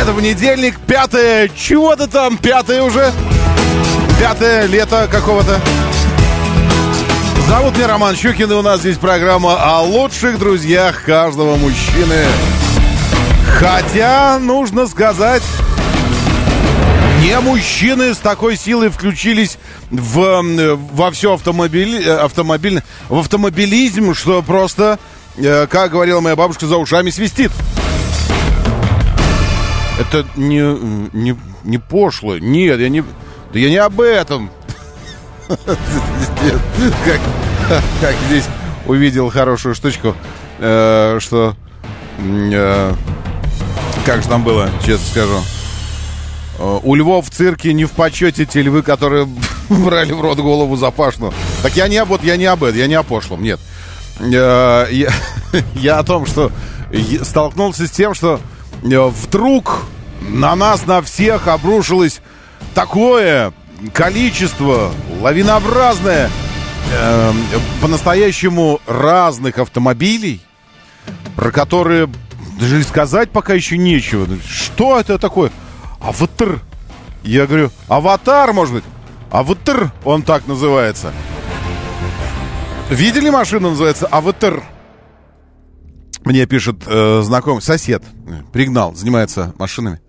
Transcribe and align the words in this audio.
Это 0.00 0.12
понедельник, 0.12 0.78
пятое, 0.86 1.48
чего-то 1.48 2.06
там, 2.06 2.38
пятое 2.38 2.82
уже. 2.82 3.12
Пятое 4.20 4.66
лето 4.66 5.08
какого-то. 5.10 5.60
Зовут 7.48 7.76
меня 7.76 7.88
Роман 7.88 8.14
Щукин, 8.14 8.48
и 8.48 8.54
у 8.54 8.62
нас 8.62 8.80
здесь 8.80 8.96
программа 8.96 9.56
о 9.60 9.82
лучших 9.82 10.38
друзьях 10.38 11.02
каждого 11.02 11.56
мужчины. 11.56 12.26
Хотя, 13.58 14.38
нужно 14.38 14.86
сказать, 14.86 15.42
не 17.20 17.38
мужчины 17.40 18.14
с 18.14 18.18
такой 18.18 18.56
силой 18.56 18.90
включились 18.90 19.58
в, 19.90 20.76
во 20.92 21.10
все 21.10 21.34
автомобиль, 21.34 22.08
автомобиль, 22.08 22.82
в 23.08 23.18
автомобилизм, 23.18 24.14
что 24.14 24.42
просто, 24.42 25.00
э, 25.36 25.66
как 25.66 25.90
говорила 25.90 26.20
моя 26.20 26.36
бабушка, 26.36 26.66
за 26.66 26.76
ушами 26.76 27.10
свистит. 27.10 27.50
Это 29.98 30.24
не, 30.36 30.60
не, 31.12 31.36
не 31.64 31.78
пошло. 31.78 32.38
Нет, 32.38 32.78
я 32.80 32.88
не, 32.88 33.02
да 33.52 33.58
я 33.58 33.68
не 33.68 33.76
об 33.76 34.00
этом. 34.00 34.50
Как, 35.48 37.20
как 38.00 38.14
здесь 38.28 38.44
увидел 38.86 39.30
хорошую 39.30 39.74
штучку, 39.74 40.14
э, 40.58 41.18
что... 41.20 41.54
Э, 42.18 42.94
как 44.04 44.22
же 44.22 44.28
там 44.28 44.44
было, 44.44 44.70
честно 44.84 45.06
скажу. 45.06 45.40
Э, 46.58 46.80
у 46.82 46.94
львов 46.94 47.26
в 47.26 47.30
цирке 47.30 47.72
не 47.72 47.84
в 47.84 47.92
почете 47.92 48.44
те 48.44 48.62
львы, 48.62 48.82
которые 48.82 49.28
брали 49.68 50.12
в 50.12 50.20
рот 50.20 50.38
голову 50.38 50.76
запашну. 50.76 51.32
Так 51.62 51.76
я 51.76 51.88
не, 51.88 52.02
вот, 52.04 52.22
я 52.22 52.36
не 52.36 52.46
об 52.46 52.64
этом, 52.64 52.78
я 52.78 52.86
не 52.86 52.94
о 52.94 53.02
пошлом, 53.02 53.42
нет. 53.42 53.60
Я, 54.20 54.86
я 55.74 55.98
о 55.98 56.04
том, 56.04 56.26
что 56.26 56.50
столкнулся 57.22 57.86
с 57.86 57.90
тем, 57.90 58.14
что 58.14 58.40
вдруг 58.82 59.82
на 60.28 60.54
нас, 60.54 60.86
на 60.86 61.02
всех 61.02 61.48
обрушилось 61.48 62.20
такое 62.74 63.52
количество, 63.92 64.92
лавинообразное, 65.20 66.30
э, 66.92 67.32
по-настоящему 67.80 68.80
разных 68.86 69.58
автомобилей, 69.58 70.40
про 71.36 71.50
которые 71.50 72.08
даже 72.58 72.82
сказать 72.82 73.30
пока 73.30 73.54
еще 73.54 73.78
нечего. 73.78 74.26
Что 74.48 74.98
это 74.98 75.18
такое? 75.18 75.50
Аватар. 76.00 76.60
Я 77.22 77.46
говорю, 77.46 77.70
аватар, 77.88 78.52
может 78.52 78.74
быть? 78.74 78.84
Аватар, 79.30 79.92
он 80.04 80.22
так 80.22 80.46
называется. 80.46 81.12
Видели 82.90 83.28
машину, 83.28 83.70
называется 83.70 84.06
Аватар? 84.06 84.62
Мне 86.24 86.46
пишет 86.46 86.82
э, 86.86 87.22
знакомый, 87.24 87.62
сосед, 87.62 88.02
пригнал, 88.52 88.94
занимается 88.94 89.54
машинами. 89.58 90.00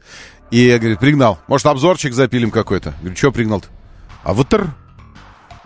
И 0.51 0.75
говорит, 0.77 0.99
пригнал. 0.99 1.39
Может, 1.47 1.67
обзорчик 1.67 2.13
запилим 2.13 2.51
какой-то? 2.51 2.95
Говорю, 3.01 3.15
что 3.15 3.31
пригнал-то? 3.31 3.67
Аватар? 4.23 4.73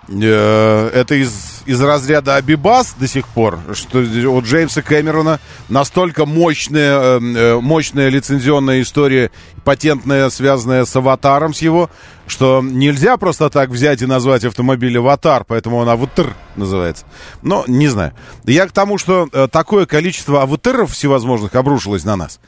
Э, 0.09 0.89
это 0.93 1.15
из, 1.15 1.63
из 1.65 1.81
разряда 1.81 2.35
Абибас 2.35 2.93
до 2.99 3.07
сих 3.07 3.25
пор, 3.27 3.59
что 3.73 3.99
у 3.99 4.41
Джеймса 4.41 4.81
Кэмерона 4.81 5.39
настолько 5.69 6.25
мощная, 6.25 7.17
эм, 7.17 7.35
э, 7.35 7.61
мощная 7.61 8.09
лицензионная 8.09 8.81
история, 8.81 9.31
патентная, 9.63 10.29
связанная 10.29 10.83
с 10.83 10.93
аватаром, 10.95 11.53
с 11.53 11.61
его, 11.61 11.89
что 12.27 12.61
нельзя 12.63 13.17
просто 13.17 13.49
так 13.49 13.69
взять 13.69 14.01
и 14.01 14.05
назвать 14.05 14.45
автомобиль 14.45 14.97
аватар, 14.97 15.43
поэтому 15.45 15.77
он 15.77 15.89
аватар 15.89 16.35
называется. 16.55 17.05
Но 17.41 17.63
не 17.67 17.87
знаю. 17.87 18.13
Я 18.45 18.67
к 18.67 18.71
тому, 18.71 18.97
что 18.97 19.27
э, 19.31 19.47
такое 19.51 19.85
количество 19.85 20.41
аватаров 20.41 20.91
всевозможных 20.91 21.55
обрушилось 21.55 22.03
на 22.03 22.15
нас, 22.15 22.39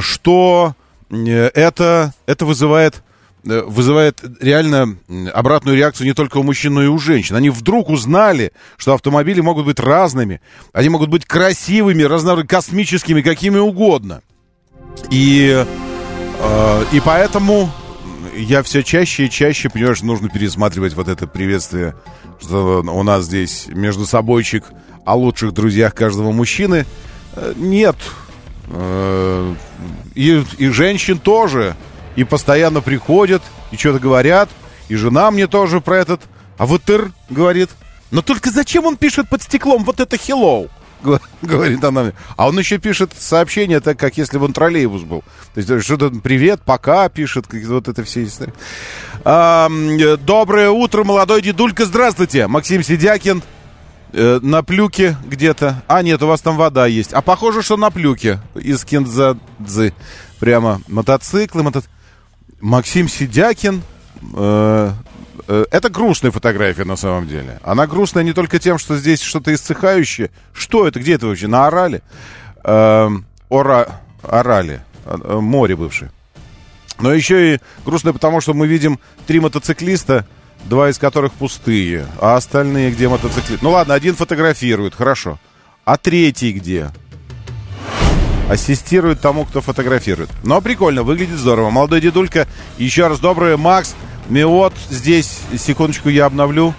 что 0.00 0.74
это, 1.10 2.14
это 2.26 2.46
вызывает 2.46 3.02
Э, 3.48 3.62
вызывает 3.64 4.20
реально 4.40 4.96
обратную 5.32 5.76
реакцию 5.76 6.08
не 6.08 6.14
только 6.14 6.38
у 6.38 6.42
мужчин, 6.42 6.74
но 6.74 6.82
и 6.82 6.88
у 6.88 6.98
женщин. 6.98 7.36
Они 7.36 7.50
вдруг 7.50 7.88
узнали, 7.88 8.52
что 8.76 8.92
автомобили 8.92 9.40
могут 9.40 9.66
быть 9.66 9.78
разными, 9.78 10.40
они 10.72 10.88
могут 10.88 11.10
быть 11.10 11.24
красивыми, 11.24 12.02
разно 12.02 12.44
космическими, 12.44 13.22
какими 13.22 13.58
угодно. 13.58 14.22
И, 15.10 15.64
э, 16.40 16.84
и 16.92 17.00
поэтому 17.00 17.70
я 18.36 18.62
все 18.62 18.82
чаще 18.82 19.26
и 19.26 19.30
чаще 19.30 19.68
понимаю, 19.70 19.96
что 19.96 20.06
нужно 20.06 20.28
пересматривать 20.28 20.94
вот 20.94 21.08
это 21.08 21.26
приветствие, 21.26 21.94
что 22.40 22.82
у 22.82 23.02
нас 23.02 23.24
здесь 23.24 23.66
между 23.68 24.06
собойчик 24.06 24.64
о 25.04 25.14
лучших 25.14 25.52
друзьях 25.52 25.94
каждого 25.94 26.32
мужчины. 26.32 26.86
Э, 27.34 27.54
нет. 27.56 27.96
Э, 28.68 29.54
и, 30.14 30.44
и 30.58 30.68
женщин 30.68 31.18
тоже 31.18 31.76
и 32.16 32.24
постоянно 32.24 32.80
приходят, 32.80 33.42
и 33.70 33.76
что-то 33.76 33.98
говорят, 33.98 34.48
и 34.88 34.96
жена 34.96 35.30
мне 35.30 35.46
тоже 35.46 35.80
про 35.80 35.98
этот 35.98 36.22
аватар 36.58 37.12
говорит. 37.30 37.70
Но 38.10 38.22
только 38.22 38.50
зачем 38.50 38.86
он 38.86 38.96
пишет 38.96 39.28
под 39.28 39.42
стеклом 39.42 39.84
вот 39.84 40.00
это 40.00 40.16
hello? 40.16 40.70
Говорит 41.42 41.84
она 41.84 42.02
мне. 42.02 42.12
А 42.36 42.48
он 42.48 42.58
еще 42.58 42.78
пишет 42.78 43.12
сообщение, 43.18 43.80
так 43.80 43.98
как 43.98 44.16
если 44.16 44.38
бы 44.38 44.46
он 44.46 44.52
троллейбус 44.52 45.02
был. 45.02 45.22
То 45.54 45.60
есть 45.60 45.84
что-то 45.84 46.10
привет, 46.10 46.60
пока 46.64 47.08
пишет, 47.08 47.46
вот 47.50 47.88
это 47.88 48.04
все 48.04 48.24
истории. 48.24 48.54
А, 49.24 49.68
доброе 50.24 50.70
утро, 50.70 51.04
молодой 51.04 51.42
дедулька, 51.42 51.84
здравствуйте. 51.84 52.46
Максим 52.46 52.82
Сидякин 52.82 53.42
э, 54.12 54.40
на 54.42 54.62
плюке 54.62 55.16
где-то. 55.24 55.82
А, 55.88 56.02
нет, 56.02 56.22
у 56.22 56.26
вас 56.26 56.40
там 56.40 56.56
вода 56.56 56.86
есть. 56.86 57.12
А 57.12 57.22
похоже, 57.22 57.62
что 57.62 57.76
на 57.76 57.90
плюке 57.90 58.40
из 58.54 58.84
Кинзадзы. 58.84 59.94
Прямо 60.38 60.80
мотоциклы, 60.88 61.62
мотоциклы. 61.62 61.94
Максим 62.60 63.08
Сидякин. 63.08 63.82
Э, 64.34 64.92
это 65.46 65.88
грустная 65.88 66.30
фотография 66.30 66.84
на 66.84 66.96
самом 66.96 67.28
деле. 67.28 67.60
Она 67.62 67.86
грустная 67.86 68.24
не 68.24 68.32
только 68.32 68.58
тем, 68.58 68.78
что 68.78 68.96
здесь 68.96 69.20
что-то 69.20 69.54
исцехающее. 69.54 70.30
Что 70.52 70.86
это? 70.86 71.00
Где 71.00 71.14
это 71.14 71.26
вообще? 71.26 71.46
На 71.46 71.66
Орале? 71.66 72.02
Э, 72.64 73.08
Ора... 73.48 74.00
Орале. 74.22 74.82
Э, 75.04 75.38
море 75.40 75.76
бывшее. 75.76 76.10
Но 76.98 77.12
еще 77.12 77.54
и 77.54 77.60
грустно, 77.84 78.12
потому 78.12 78.40
что 78.40 78.54
мы 78.54 78.66
видим 78.66 78.98
три 79.26 79.40
мотоциклиста, 79.40 80.26
два 80.64 80.88
из 80.90 80.98
которых 80.98 81.32
пустые, 81.32 82.06
а 82.20 82.36
остальные 82.36 82.90
где 82.92 83.08
мотоциклисты? 83.08 83.58
Ну 83.62 83.70
ладно, 83.70 83.94
один 83.94 84.14
фотографирует, 84.14 84.94
хорошо. 84.94 85.38
А 85.84 85.96
третий 85.96 86.52
где? 86.52 86.90
ассистирует 88.48 89.20
тому, 89.20 89.44
кто 89.44 89.60
фотографирует. 89.60 90.30
Но 90.44 90.60
прикольно, 90.60 91.02
выглядит 91.02 91.38
здорово. 91.38 91.70
Молодой 91.70 92.00
дедулька, 92.00 92.46
еще 92.78 93.08
раз 93.08 93.18
доброе. 93.18 93.56
Макс, 93.56 93.94
Миот 94.28 94.74
здесь, 94.90 95.38
секундочку, 95.56 96.08
я 96.08 96.26
обновлю. 96.26 96.74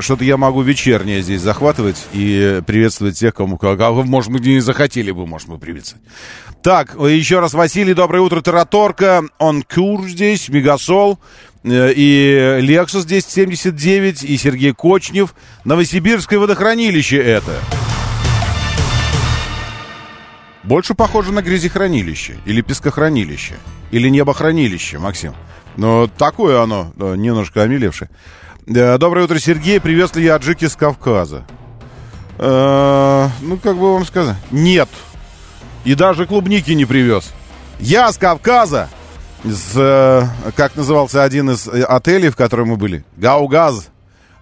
Что-то 0.00 0.24
я 0.24 0.36
могу 0.36 0.62
вечернее 0.62 1.22
здесь 1.22 1.40
захватывать 1.40 1.96
и 2.12 2.60
приветствовать 2.66 3.18
тех, 3.18 3.34
кому, 3.34 3.58
кого, 3.58 4.04
может, 4.04 4.30
мы 4.30 4.38
не 4.38 4.60
захотели 4.60 5.10
бы, 5.10 5.26
может, 5.26 5.48
мы 5.48 5.58
приветствовать. 5.58 6.04
Так, 6.62 6.94
еще 6.94 7.40
раз, 7.40 7.52
Василий, 7.52 7.94
доброе 7.94 8.20
утро, 8.20 8.40
Тараторка, 8.40 9.24
он 9.38 9.62
Кур 9.62 10.06
здесь, 10.06 10.48
Мегасол, 10.48 11.18
э, 11.64 11.92
и 11.94 12.58
Лексус 12.60 13.04
здесь 13.04 13.26
79, 13.26 14.22
и 14.22 14.36
Сергей 14.36 14.72
Кочнев. 14.72 15.34
Новосибирское 15.64 16.38
водохранилище 16.38 17.16
это. 17.16 17.56
Больше 20.62 20.94
похоже 20.94 21.32
на 21.32 21.42
грязехранилище 21.42 22.38
или 22.44 22.60
пескохранилище 22.60 23.54
или 23.90 24.08
небохранилище, 24.08 24.98
Максим. 24.98 25.34
Но 25.78 26.08
такое 26.08 26.60
оно, 26.60 26.92
немножко 26.96 27.62
омелевшее. 27.62 28.10
Доброе 28.66 29.24
утро, 29.24 29.38
Сергей. 29.38 29.80
Приветствую 29.80 30.24
я 30.24 30.34
Аджики 30.34 30.66
с 30.66 30.74
Кавказа. 30.74 31.46
Э, 32.36 33.28
ну, 33.40 33.56
как 33.58 33.76
бы 33.76 33.94
вам 33.94 34.04
сказать? 34.04 34.36
Нет. 34.50 34.88
И 35.84 35.94
даже 35.94 36.26
клубники 36.26 36.72
не 36.72 36.84
привез. 36.84 37.32
Я 37.78 38.10
с 38.12 38.18
Кавказа, 38.18 38.88
с, 39.44 39.72
э, 39.76 40.24
как 40.56 40.74
назывался 40.74 41.22
один 41.22 41.50
из 41.50 41.68
отелей, 41.68 42.30
в 42.30 42.36
котором 42.36 42.70
мы 42.70 42.76
были, 42.76 43.04
Гаугаз. 43.16 43.90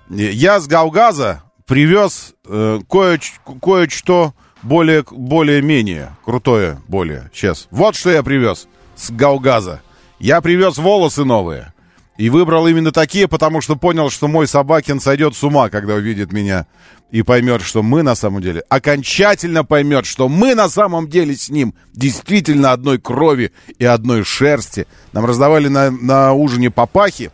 Я 0.09 0.59
с 0.59 0.67
Гаугаза 0.67 1.43
привез 1.67 2.33
э, 2.49 2.81
кое- 2.89 3.21
кое-что 3.61 4.33
более, 4.63 5.05
более-менее 5.11 6.17
крутое, 6.25 6.81
более. 6.89 7.31
Сейчас. 7.35 7.69
Вот 7.71 7.95
что 7.95 8.09
я 8.11 8.23
привез 8.23 8.69
с 8.97 9.11
Гаугаза. 9.11 9.83
Я 10.19 10.41
привез 10.41 10.79
волосы 10.79 11.25
новые. 11.25 11.73
И 12.17 12.31
выбрал 12.31 12.67
именно 12.67 12.93
такие, 12.93 13.29
потому 13.29 13.61
что 13.61 13.77
понял, 13.77 14.09
что 14.09 14.27
мой 14.27 14.47
Собакин 14.47 15.01
сойдет 15.01 15.37
с 15.37 15.45
ума, 15.45 15.69
когда 15.69 15.95
увидит 15.95 16.33
меня. 16.33 16.67
И 17.11 17.23
поймет, 17.23 17.63
что 17.63 17.83
мы 17.83 18.03
на 18.03 18.15
самом 18.15 18.41
деле, 18.41 18.63
окончательно 18.69 19.65
поймет, 19.65 20.07
что 20.07 20.29
мы 20.29 20.55
на 20.55 20.69
самом 20.69 21.09
деле 21.09 21.37
с 21.37 21.51
ним 21.51 21.75
действительно 21.93 22.73
одной 22.73 22.99
крови 22.99 23.53
и 23.79 23.85
одной 23.85 24.25
шерсти. 24.25 24.87
Нам 25.13 25.27
раздавали 25.27 25.69
на, 25.69 25.91
на 25.91 26.33
ужине 26.33 26.71
папахи, 26.71 27.31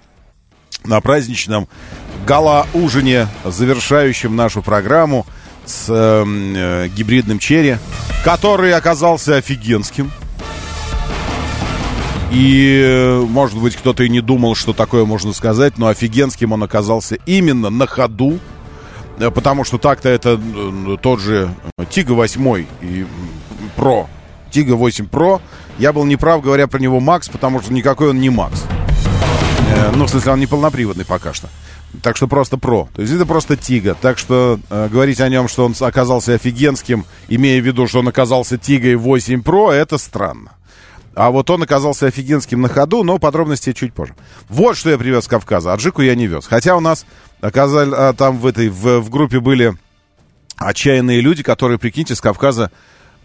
на 0.85 1.01
праздничном 1.01 1.69
гала-ужине, 2.27 3.29
завершающем 3.45 4.35
нашу 4.35 4.63
программу 4.63 5.27
с 5.65 5.87
э, 5.89 6.25
э, 6.27 6.89
гибридным 6.89 7.39
черри, 7.39 7.77
который 8.25 8.75
оказался 8.75 9.37
офигенским. 9.37 10.11
И, 12.33 13.21
может 13.29 13.59
быть, 13.59 13.77
кто-то 13.77 14.05
и 14.05 14.09
не 14.09 14.23
думал, 14.23 14.55
что 14.55 14.73
такое 14.73 15.05
можно 15.05 15.35
сказать, 15.35 15.77
но 15.77 15.89
офигенским 15.89 16.53
он 16.53 16.63
оказался 16.63 17.17
именно 17.27 17.69
на 17.69 17.87
ходу, 17.87 18.39
э, 19.19 19.31
потому 19.31 19.65
что 19.65 19.77
так-то 19.77 20.09
это 20.09 20.41
э, 20.41 20.97
тот 21.03 21.21
же 21.21 21.55
Тига 21.91 22.13
8 22.13 22.67
и 22.81 23.07
Про. 23.77 24.09
Тига 24.51 24.75
8 24.75 25.07
Pro. 25.07 25.41
Я 25.79 25.93
был 25.93 26.05
неправ, 26.05 26.43
говоря 26.43 26.67
про 26.69 26.79
него 26.79 27.01
Макс, 27.01 27.29
потому 27.29 27.61
что 27.61 27.73
никакой 27.73 28.11
он 28.11 28.21
не 28.21 28.31
Макс. 28.31 28.65
Э, 29.75 29.93
ну, 29.95 30.07
в 30.07 30.11
смысле, 30.11 30.33
он 30.33 30.41
не 30.41 30.47
полноприводный 30.47 31.05
пока 31.05 31.33
что. 31.33 31.49
Так 32.03 32.17
что 32.17 32.27
просто 32.27 32.57
про. 32.57 32.89
То 32.95 33.03
есть 33.03 33.13
это 33.13 33.27
просто 33.27 33.57
Тига. 33.57 33.95
Так 34.01 34.19
что 34.19 34.59
э, 34.71 34.89
говорить 34.91 35.21
о 35.21 35.29
нем, 35.29 35.49
что 35.49 35.67
он 35.67 35.75
оказался 35.79 36.35
офигенским, 36.35 37.05
имея 37.29 37.61
в 37.61 37.67
виду, 37.67 37.87
что 37.87 37.99
он 37.99 38.09
оказался 38.09 38.57
Тигой 38.57 38.95
8 38.95 39.43
Pro, 39.43 39.71
это 39.71 39.99
странно. 39.99 40.53
А 41.15 41.31
вот 41.31 41.51
он 41.51 41.63
оказался 41.63 42.07
офигенским 42.07 42.61
на 42.61 42.69
ходу, 42.69 43.03
но 43.03 43.19
подробности 43.19 43.73
чуть 43.73 43.93
позже. 43.93 44.15
Вот 44.49 44.77
что 44.77 44.91
я 44.91 44.99
привез 44.99 45.25
с 45.25 45.29
Кавказа. 45.29 45.73
Аджику 45.73 46.03
я 46.03 46.15
не 46.15 46.27
вез. 46.27 46.47
Хотя 46.47 46.77
у 46.77 46.81
нас 46.81 47.05
оказали, 47.41 47.93
а, 47.95 48.13
там 48.15 48.39
в 48.39 48.47
этой 48.47 48.69
в, 48.69 49.01
в 49.01 49.11
группе 49.11 49.41
были 49.41 49.75
отчаянные 50.57 51.21
люди, 51.21 51.43
которые, 51.43 51.79
прикиньте, 51.79 52.15
с 52.15 52.21
Кавказа 52.21 52.71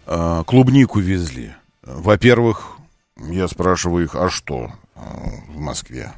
э, 0.06 0.44
клубнику 0.46 1.00
везли. 1.00 1.52
Во-первых, 1.82 2.78
я 3.16 3.48
спрашиваю 3.48 4.04
их, 4.04 4.14
а 4.14 4.28
что 4.28 4.70
э, 4.94 5.00
в 5.48 5.58
Москве? 5.58 6.12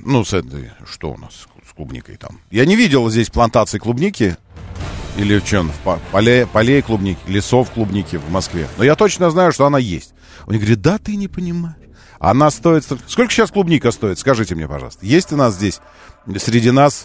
Ну, 0.00 0.24
с 0.24 0.34
этой, 0.34 0.70
что 0.84 1.12
у 1.12 1.18
нас 1.18 1.46
с 1.66 1.72
клубникой 1.72 2.16
там? 2.16 2.38
Я 2.50 2.66
не 2.66 2.76
видел 2.76 3.08
здесь 3.08 3.30
плантации 3.30 3.78
клубники. 3.78 4.36
Или 5.16 5.38
в 5.38 5.44
чем? 5.44 5.70
В 5.70 5.98
поле, 6.10 6.46
полей 6.46 6.80
клубники, 6.82 7.18
лесов 7.26 7.70
клубники 7.70 8.16
в 8.16 8.30
Москве. 8.30 8.66
Но 8.78 8.84
я 8.84 8.94
точно 8.94 9.30
знаю, 9.30 9.52
что 9.52 9.66
она 9.66 9.78
есть. 9.78 10.11
Он 10.46 10.56
говорит, 10.56 10.80
да 10.80 10.98
ты 10.98 11.16
не 11.16 11.28
понимаешь. 11.28 11.76
Она 12.18 12.50
стоит... 12.50 12.84
Сколько 13.08 13.32
сейчас 13.32 13.50
клубника 13.50 13.90
стоит? 13.90 14.18
Скажите 14.18 14.54
мне, 14.54 14.68
пожалуйста. 14.68 15.04
Есть 15.04 15.32
у 15.32 15.36
нас 15.36 15.54
здесь, 15.54 15.80
среди 16.36 16.70
нас, 16.70 17.04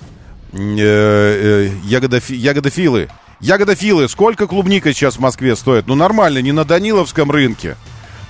э, 0.53 0.59
э, 0.59 1.71
ягодофи, 1.83 2.33
ягодофилы? 2.33 3.09
Ягодофилы, 3.39 4.07
сколько 4.09 4.47
клубника 4.47 4.93
сейчас 4.93 5.15
в 5.15 5.19
Москве 5.19 5.55
стоит? 5.55 5.87
Ну, 5.87 5.95
нормально, 5.95 6.39
не 6.39 6.51
на 6.51 6.65
Даниловском 6.65 7.31
рынке. 7.31 7.77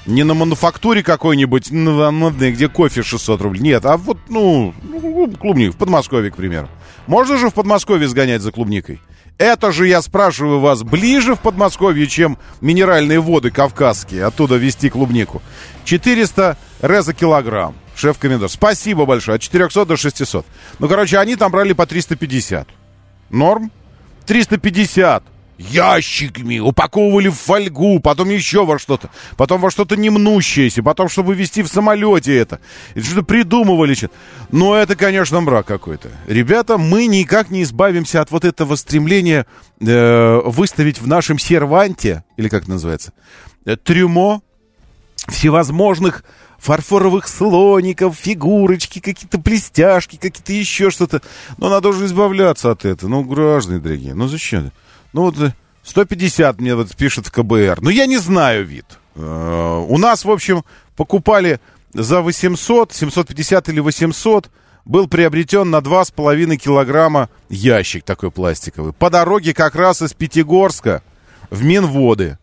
Не 0.06 0.24
на 0.24 0.34
мануфактуре 0.34 1.04
какой-нибудь, 1.04 1.70
где 1.70 2.70
кофе 2.70 3.04
600 3.04 3.42
рублей. 3.42 3.62
Нет, 3.62 3.86
а 3.86 3.98
вот, 3.98 4.18
ну, 4.30 4.74
клубник 5.40 5.74
в 5.74 5.78
Подмосковье, 5.78 6.32
к 6.32 6.38
примеру. 6.38 6.70
Можно 7.08 7.38
же 7.38 7.50
в 7.50 7.54
Подмосковье 7.54 8.08
сгонять 8.08 8.42
за 8.42 8.54
клубникой? 8.54 9.02
Это 9.38 9.72
же, 9.72 9.88
я 9.88 10.01
спрашиваю 10.01 10.60
вас, 10.60 10.84
ближе 10.84 11.36
в 11.36 11.39
Подмосковье, 11.39 12.07
чем 12.07 12.39
минеральные 12.60 13.19
воды 13.19 13.51
кавказские, 13.51 14.25
оттуда 14.25 14.56
везти 14.56 14.89
клубнику. 14.89 15.42
400 15.86 16.57
ре 16.81 17.01
за 17.04 17.13
килограмм. 17.13 17.75
Шеф-комендор, 17.95 18.50
спасибо 18.50 19.06
большое. 19.06 19.36
От 19.36 19.42
400 19.42 19.86
до 19.86 19.98
600. 19.98 20.45
Ну, 20.80 20.88
короче, 20.88 21.19
они 21.19 21.36
там 21.36 21.51
брали 21.51 21.74
по 21.74 21.86
350. 21.86 22.68
Норм? 23.30 23.72
350 24.25 25.24
ящиками, 25.57 26.59
упаковывали 26.59 27.30
в 27.30 27.36
фольгу, 27.36 28.00
потом 28.00 28.30
еще 28.30 28.65
во 28.65 28.80
что-то, 28.80 29.09
потом 29.36 29.62
во 29.62 29.71
что-то 29.71 29.95
немнущееся, 29.95 30.83
потом, 30.83 31.09
чтобы 31.09 31.36
везти 31.36 31.63
в 31.63 31.68
самолете 31.68 32.38
это. 32.38 32.59
И 32.95 33.01
что-то 33.01 33.24
придумывали. 33.24 33.88
Но 34.51 34.75
это, 34.75 34.95
конечно, 34.95 35.39
мрак 35.42 35.65
какой-то. 35.65 36.09
Ребята, 36.27 36.77
мы 36.77 37.07
никак 37.07 37.50
не 37.50 37.63
избавимся 37.63 38.21
от 38.21 38.31
вот 38.31 38.45
этого 38.45 38.75
стремления 38.75 39.45
э, 39.80 40.42
выставить 40.45 41.00
в 41.00 41.07
нашем 41.07 41.39
серванте, 41.39 42.24
или 42.38 42.50
как 42.50 42.63
это 42.63 42.71
называется, 42.71 43.13
э, 43.65 43.75
трюмо 43.77 44.42
всевозможных 45.27 46.24
фарфоровых 46.59 47.27
слоников, 47.27 48.15
фигурочки, 48.15 49.00
какие-то 49.00 49.38
блестяшки, 49.38 50.18
какие-то 50.18 50.54
еще 50.54 50.89
что-то. 50.89 51.21
Но 51.57 51.69
надо 51.69 51.89
уже 51.89 52.06
избавляться 52.06 52.71
от 52.71 52.86
этого. 52.86 53.09
Ну, 53.09 53.24
граждане 53.24 53.80
дорогие, 53.80 54.13
ну 54.13 54.27
зачем? 54.27 54.71
Ну 55.18 55.24
вот 55.24 55.36
150 55.81 56.62
мне 56.62 56.75
вот 56.75 56.96
пишет 56.96 57.25
в 57.25 57.31
КБР. 57.31 57.80
Ну 57.81 57.90
я 57.90 58.06
не 58.06 58.19
знаю 58.19 58.64
вид. 58.64 58.86
Э, 59.16 59.84
у 59.90 59.98
нас, 59.98 60.24
в 60.24 60.30
общем, 60.30 60.64
покупали 60.96 61.60
за 61.92 62.22
800, 62.22 62.94
750 62.94 63.69
или 63.69 63.80
800 63.80 64.52
был 64.86 65.08
приобретен 65.08 65.72
на 65.72 65.78
2,5 65.78 66.58
килограмма 66.58 67.30
ящик 67.50 68.04
такой 68.04 68.30
пластиковый. 68.30 68.94
По 68.94 69.10
дороге 69.10 69.56
как 69.56 69.74
раз 69.74 70.04
из 70.04 70.14
Пятигорска 70.14 71.02
в 71.50 71.64
Минводы. 71.64 72.38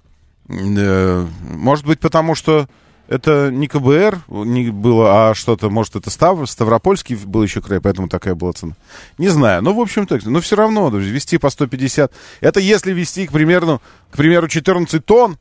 Э, 0.49 1.27
может 1.41 1.87
быть, 1.87 2.01
потому 2.01 2.35
что 2.35 2.69
это 3.09 3.51
не 3.51 3.69
КБР 3.69 4.23
не 4.29 4.71
было, 4.71 5.31
а 5.31 5.35
что-то, 5.35 5.69
может, 5.71 5.97
это 5.97 6.11
Став, 6.11 6.49
Ставропольский 6.49 7.17
был 7.17 7.43
еще 7.43 7.61
край, 7.61 7.81
поэтому 7.81 8.09
такая 8.09 8.35
была 8.35 8.53
цена. 8.53 8.75
Не 9.19 9.29
знаю, 9.29 9.63
но, 9.63 9.75
в 9.75 9.81
общем, 9.81 10.07
так, 10.07 10.25
но 10.25 10.41
все 10.41 10.57
равно, 10.57 10.89
вести 10.89 11.39
по 11.39 11.51
150. 11.51 12.13
Это 12.41 12.61
если 12.61 12.93
вести, 12.93 13.27
к 13.27 13.33
примеру, 13.33 13.83
к 14.11 14.17
примеру 14.17 14.49
14 14.49 15.05
тонн, 15.05 15.39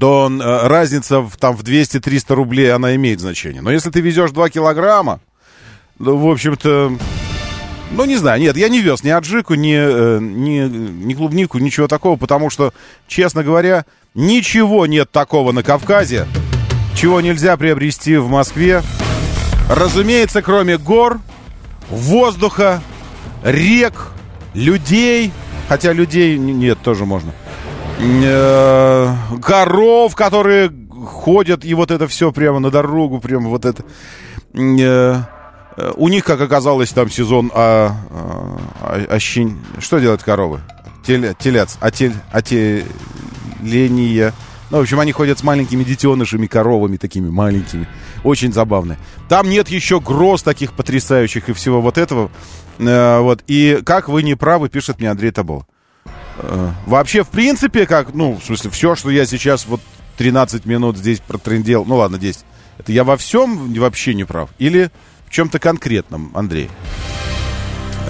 то 0.00 0.30
э, 0.30 0.68
разница 0.68 1.20
в, 1.20 1.36
там 1.36 1.56
в 1.56 1.62
200-300 1.62 2.34
рублей, 2.34 2.72
она 2.72 2.94
имеет 2.96 3.20
значение. 3.20 3.62
Но 3.62 3.70
если 3.70 3.90
ты 3.90 4.00
везешь 4.00 4.32
2 4.32 4.50
килограмма, 4.50 5.20
ну, 5.98 6.16
в 6.16 6.30
общем-то, 6.30 6.92
ну, 7.92 8.04
не 8.04 8.16
знаю, 8.16 8.40
нет, 8.40 8.56
я 8.56 8.68
не 8.68 8.80
вез 8.80 9.02
ни 9.02 9.08
аджику, 9.08 9.54
ни, 9.54 9.74
э, 9.74 10.18
ни, 10.20 10.68
ни 10.68 11.14
клубнику, 11.14 11.58
ничего 11.58 11.88
такого, 11.88 12.16
потому 12.16 12.50
что, 12.50 12.74
честно 13.06 13.42
говоря, 13.42 13.86
ничего 14.14 14.86
нет 14.86 15.10
такого 15.10 15.52
на 15.52 15.62
Кавказе, 15.62 16.26
чего 16.98 17.20
нельзя 17.20 17.56
приобрести 17.56 18.16
в 18.16 18.28
Москве. 18.28 18.82
Разумеется, 19.70 20.42
кроме 20.42 20.78
гор, 20.78 21.20
воздуха, 21.90 22.82
рек, 23.44 24.08
людей, 24.52 25.30
хотя 25.68 25.92
людей 25.92 26.36
нет, 26.36 26.78
тоже 26.82 27.04
можно. 27.04 27.30
Э, 28.00 29.14
коров, 29.40 30.16
которые 30.16 30.72
ходят, 31.06 31.64
и 31.64 31.72
вот 31.72 31.92
это 31.92 32.08
все 32.08 32.32
прямо 32.32 32.58
на 32.58 32.72
дорогу, 32.72 33.20
прямо 33.20 33.48
вот 33.48 33.64
это. 33.64 33.84
Э, 34.56 35.22
у 35.94 36.08
них, 36.08 36.24
как 36.24 36.40
оказалось, 36.40 36.90
там 36.90 37.08
сезон 37.08 37.52
а, 37.54 37.94
а, 38.10 38.58
а, 38.80 39.14
ощень. 39.14 39.56
Что 39.78 40.00
делают 40.00 40.24
коровы? 40.24 40.62
Теле, 41.06 41.36
телец, 41.38 41.76
отель, 41.80 42.14
отеления. 42.32 42.82
Ну, 44.70 44.78
в 44.78 44.80
общем, 44.82 45.00
они 45.00 45.12
ходят 45.12 45.38
с 45.38 45.42
маленькими 45.42 45.82
детенышами, 45.82 46.46
коровами 46.46 46.96
такими 46.96 47.30
маленькими. 47.30 47.88
Очень 48.22 48.52
забавно. 48.52 48.98
Там 49.28 49.48
нет 49.48 49.68
еще 49.68 50.00
гроз 50.00 50.42
таких 50.42 50.74
потрясающих 50.74 51.48
и 51.48 51.52
всего 51.54 51.80
вот 51.80 51.96
этого. 51.96 52.30
Э, 52.78 53.20
вот. 53.20 53.42
И 53.46 53.80
как 53.84 54.08
вы 54.08 54.22
не 54.22 54.34
правы, 54.34 54.68
пишет 54.68 54.98
мне 54.98 55.10
Андрей 55.10 55.30
Табол. 55.30 55.64
Э, 56.38 56.70
вообще, 56.86 57.24
в 57.24 57.28
принципе, 57.28 57.86
как, 57.86 58.14
ну, 58.14 58.38
в 58.40 58.44
смысле, 58.44 58.70
все, 58.70 58.94
что 58.94 59.10
я 59.10 59.24
сейчас 59.24 59.66
вот 59.66 59.80
13 60.18 60.66
минут 60.66 60.98
здесь 60.98 61.20
протрендел, 61.20 61.84
ну 61.86 61.96
ладно, 61.96 62.18
10. 62.18 62.44
Это 62.78 62.92
я 62.92 63.04
во 63.04 63.16
всем 63.16 63.72
вообще 63.74 64.14
не 64.14 64.24
прав? 64.24 64.50
Или 64.58 64.90
в 65.26 65.30
чем-то 65.30 65.58
конкретном, 65.58 66.30
Андрей? 66.34 66.70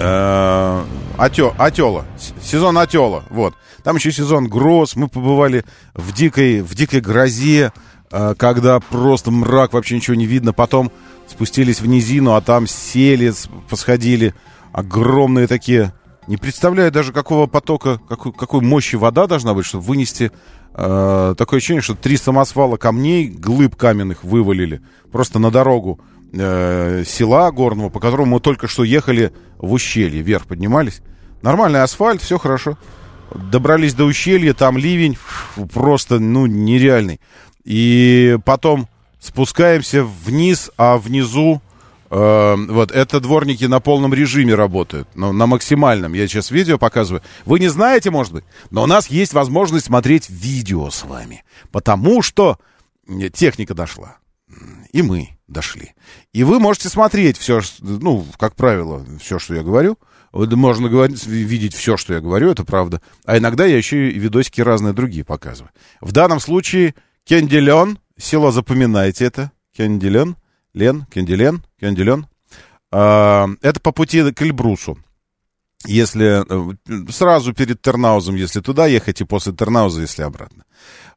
Э, 0.01 0.83
Атё, 1.17 1.53
Атёла. 1.57 2.05
Сезон 2.41 2.77
Атёла. 2.77 3.23
Вот. 3.29 3.53
Там 3.83 3.97
еще 3.97 4.11
сезон 4.11 4.47
гроз. 4.47 4.95
Мы 4.95 5.09
побывали 5.09 5.65
в 5.93 6.13
дикой, 6.13 6.61
в 6.61 6.73
дикой 6.73 7.01
грозе, 7.01 7.73
э, 8.11 8.35
когда 8.37 8.79
просто 8.79 9.29
мрак, 9.29 9.73
вообще 9.73 9.95
ничего 9.95 10.15
не 10.15 10.25
видно. 10.25 10.53
Потом 10.53 10.91
спустились 11.27 11.81
в 11.81 11.85
низину, 11.85 12.35
а 12.35 12.41
там 12.41 12.65
сели, 12.67 13.33
посходили. 13.69 14.33
Огромные 14.71 15.47
такие... 15.47 15.93
Не 16.27 16.37
представляю 16.37 16.91
даже, 16.91 17.11
какого 17.11 17.47
потока, 17.47 17.99
какой, 18.07 18.31
какой 18.31 18.61
мощи 18.61 18.95
вода 18.95 19.25
должна 19.25 19.55
быть, 19.55 19.65
чтобы 19.65 19.83
вынести 19.83 20.31
э, 20.75 21.35
такое 21.35 21.57
ощущение, 21.57 21.81
что 21.81 21.95
три 21.95 22.17
самосвала 22.17 22.77
камней, 22.77 23.27
глыб 23.27 23.75
каменных 23.75 24.23
вывалили 24.23 24.81
просто 25.11 25.39
на 25.39 25.49
дорогу 25.49 25.99
э, 26.31 27.03
села 27.05 27.51
горного, 27.51 27.89
по 27.89 27.99
которому 27.99 28.35
мы 28.35 28.39
только 28.39 28.67
что 28.67 28.83
ехали 28.83 29.33
в 29.57 29.73
ущелье, 29.73 30.21
вверх 30.21 30.45
поднимались. 30.45 31.01
Нормальный 31.41 31.83
асфальт, 31.83 32.21
все 32.21 32.37
хорошо. 32.37 32.77
Добрались 33.33 33.93
до 33.93 34.05
ущелья, 34.05 34.53
там 34.53 34.77
ливень 34.77 35.15
фу, 35.15 35.65
просто, 35.67 36.19
ну, 36.19 36.45
нереальный. 36.45 37.19
И 37.63 38.37
потом 38.45 38.87
спускаемся 39.19 40.03
вниз, 40.03 40.71
а 40.77 40.97
внизу 40.97 41.61
э, 42.09 42.55
вот 42.69 42.91
это 42.91 43.19
дворники 43.19 43.65
на 43.65 43.79
полном 43.79 44.13
режиме 44.13 44.55
работают, 44.55 45.07
ну, 45.13 45.31
на 45.31 45.45
максимальном. 45.45 46.13
Я 46.13 46.27
сейчас 46.27 46.51
видео 46.51 46.77
показываю. 46.77 47.21
Вы 47.45 47.59
не 47.59 47.67
знаете, 47.67 48.09
может 48.09 48.33
быть, 48.33 48.45
но 48.71 48.83
у 48.83 48.87
нас 48.87 49.07
есть 49.07 49.33
возможность 49.33 49.85
смотреть 49.85 50.29
видео 50.29 50.89
с 50.89 51.03
вами, 51.03 51.43
потому 51.71 52.21
что 52.21 52.57
техника 53.33 53.73
дошла, 53.73 54.17
и 54.91 55.01
мы 55.01 55.38
дошли. 55.49 55.93
И 56.33 56.43
вы 56.43 56.59
можете 56.59 56.89
смотреть 56.89 57.37
все, 57.37 57.61
ну, 57.79 58.25
как 58.37 58.55
правило, 58.55 59.05
все, 59.19 59.39
что 59.39 59.55
я 59.55 59.63
говорю. 59.63 59.97
Можно 60.31 60.89
говорить, 60.89 61.25
видеть 61.25 61.73
все, 61.73 61.97
что 61.97 62.13
я 62.13 62.21
говорю, 62.21 62.51
это 62.51 62.63
правда. 62.63 63.01
А 63.25 63.37
иногда 63.37 63.65
я 63.65 63.77
еще 63.77 64.11
и 64.11 64.19
видосики 64.19 64.61
разные 64.61 64.93
другие 64.93 65.25
показываю. 65.25 65.71
В 66.01 66.11
данном 66.11 66.39
случае 66.39 66.93
Кенделен, 67.23 67.97
село 68.17 68.51
запоминайте 68.51 69.25
это, 69.25 69.51
Кенделен, 69.75 70.35
Лен, 70.73 71.05
Кенделен, 71.11 71.63
Кенделен. 71.79 72.27
А, 72.91 73.47
это 73.61 73.79
по 73.79 73.91
пути 73.91 74.31
к 74.31 74.41
Эльбрусу. 74.41 74.97
Если 75.85 76.43
э, 76.45 77.09
сразу 77.09 77.53
перед 77.53 77.81
Тернаузом, 77.81 78.35
если 78.35 78.59
туда 78.59 78.85
ехать, 78.85 79.21
и 79.21 79.25
после 79.25 79.53
Тернауза, 79.53 80.01
если 80.01 80.23
обратно. 80.23 80.65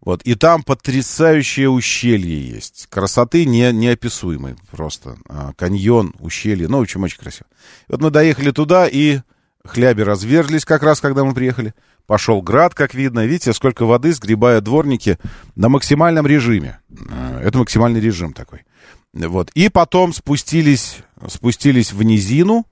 Вот. 0.01 0.23
И 0.23 0.35
там 0.35 0.63
потрясающее 0.63 1.69
ущелье 1.69 2.49
есть. 2.49 2.87
Красоты 2.91 3.45
не, 3.45 3.73
неописуемой 3.73 4.57
просто. 4.71 5.17
А, 5.29 5.53
каньон, 5.55 6.15
ущелье. 6.19 6.69
Ну, 6.69 6.79
в 6.79 6.83
общем, 6.83 7.03
очень 7.03 7.19
красиво. 7.19 7.47
вот 7.89 8.01
мы 8.01 8.11
доехали 8.11 8.51
туда, 8.51 8.89
и 8.89 9.21
хляби 9.65 10.03
разверзлись 10.03 10.65
как 10.65 10.83
раз, 10.83 11.01
когда 11.01 11.25
мы 11.25 11.35
приехали. 11.35 11.75
Пошел 12.07 12.43
град, 12.43 12.75
как 12.75 12.95
видно. 12.95 13.25
Видите, 13.27 13.53
сколько 13.53 13.85
воды, 13.85 14.13
сгребая 14.13 14.61
дворники 14.61 15.19
на 15.55 15.69
максимальном 15.69 16.27
режиме. 16.27 16.81
А, 17.11 17.41
это 17.41 17.59
максимальный 17.59 18.01
режим 18.01 18.33
такой. 18.33 18.65
Вот. 19.13 19.51
И 19.55 19.69
потом 19.69 20.13
спустились, 20.13 20.99
спустились 21.29 21.93
в 21.93 22.03
низину. 22.03 22.67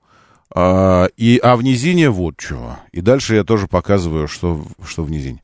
А, 0.53 1.07
и, 1.17 1.39
а 1.41 1.55
в 1.55 1.63
низине 1.63 2.09
вот 2.09 2.37
чего. 2.37 2.77
И 2.91 3.01
дальше 3.01 3.35
я 3.35 3.43
тоже 3.43 3.67
показываю, 3.67 4.27
что, 4.27 4.63
что 4.83 5.03
в 5.03 5.11
низине 5.11 5.41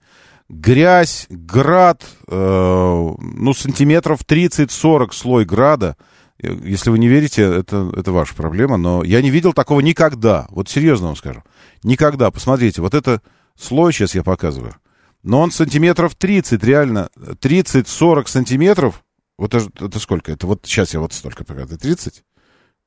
грязь, 0.50 1.28
град, 1.30 2.04
э, 2.28 3.16
ну, 3.20 3.54
сантиметров 3.54 4.22
30-40 4.26 5.12
слой 5.12 5.46
града. 5.46 5.98
Если 6.40 6.90
вы 6.90 7.00
не 7.00 7.08
верите, 7.08 7.42
это, 7.42 7.92
это 7.96 8.12
ваша 8.12 8.36
проблема, 8.36 8.78
но 8.78 9.04
я 9.04 9.22
не 9.22 9.32
видел 9.32 9.54
такого 9.54 9.80
никогда. 9.80 10.48
Вот 10.50 10.70
серьезно 10.70 11.08
вам 11.08 11.16
скажу. 11.16 11.44
Никогда. 11.84 12.30
Посмотрите, 12.32 12.82
вот 12.82 12.94
это 12.94 13.22
слой 13.58 13.92
сейчас 13.92 14.14
я 14.14 14.24
показываю. 14.24 14.76
Но 15.24 15.42
он 15.42 15.52
сантиметров 15.52 16.16
30, 16.16 16.64
реально. 16.64 17.10
30-40 17.18 18.28
сантиметров. 18.28 19.04
Вот 19.38 19.54
это, 19.56 19.86
это 19.86 20.00
сколько? 20.00 20.32
Это 20.32 20.46
вот 20.48 20.62
сейчас 20.66 20.94
я 20.94 21.00
вот 21.00 21.14
столько 21.14 21.44
показываю. 21.44 21.80
30? 21.80 22.24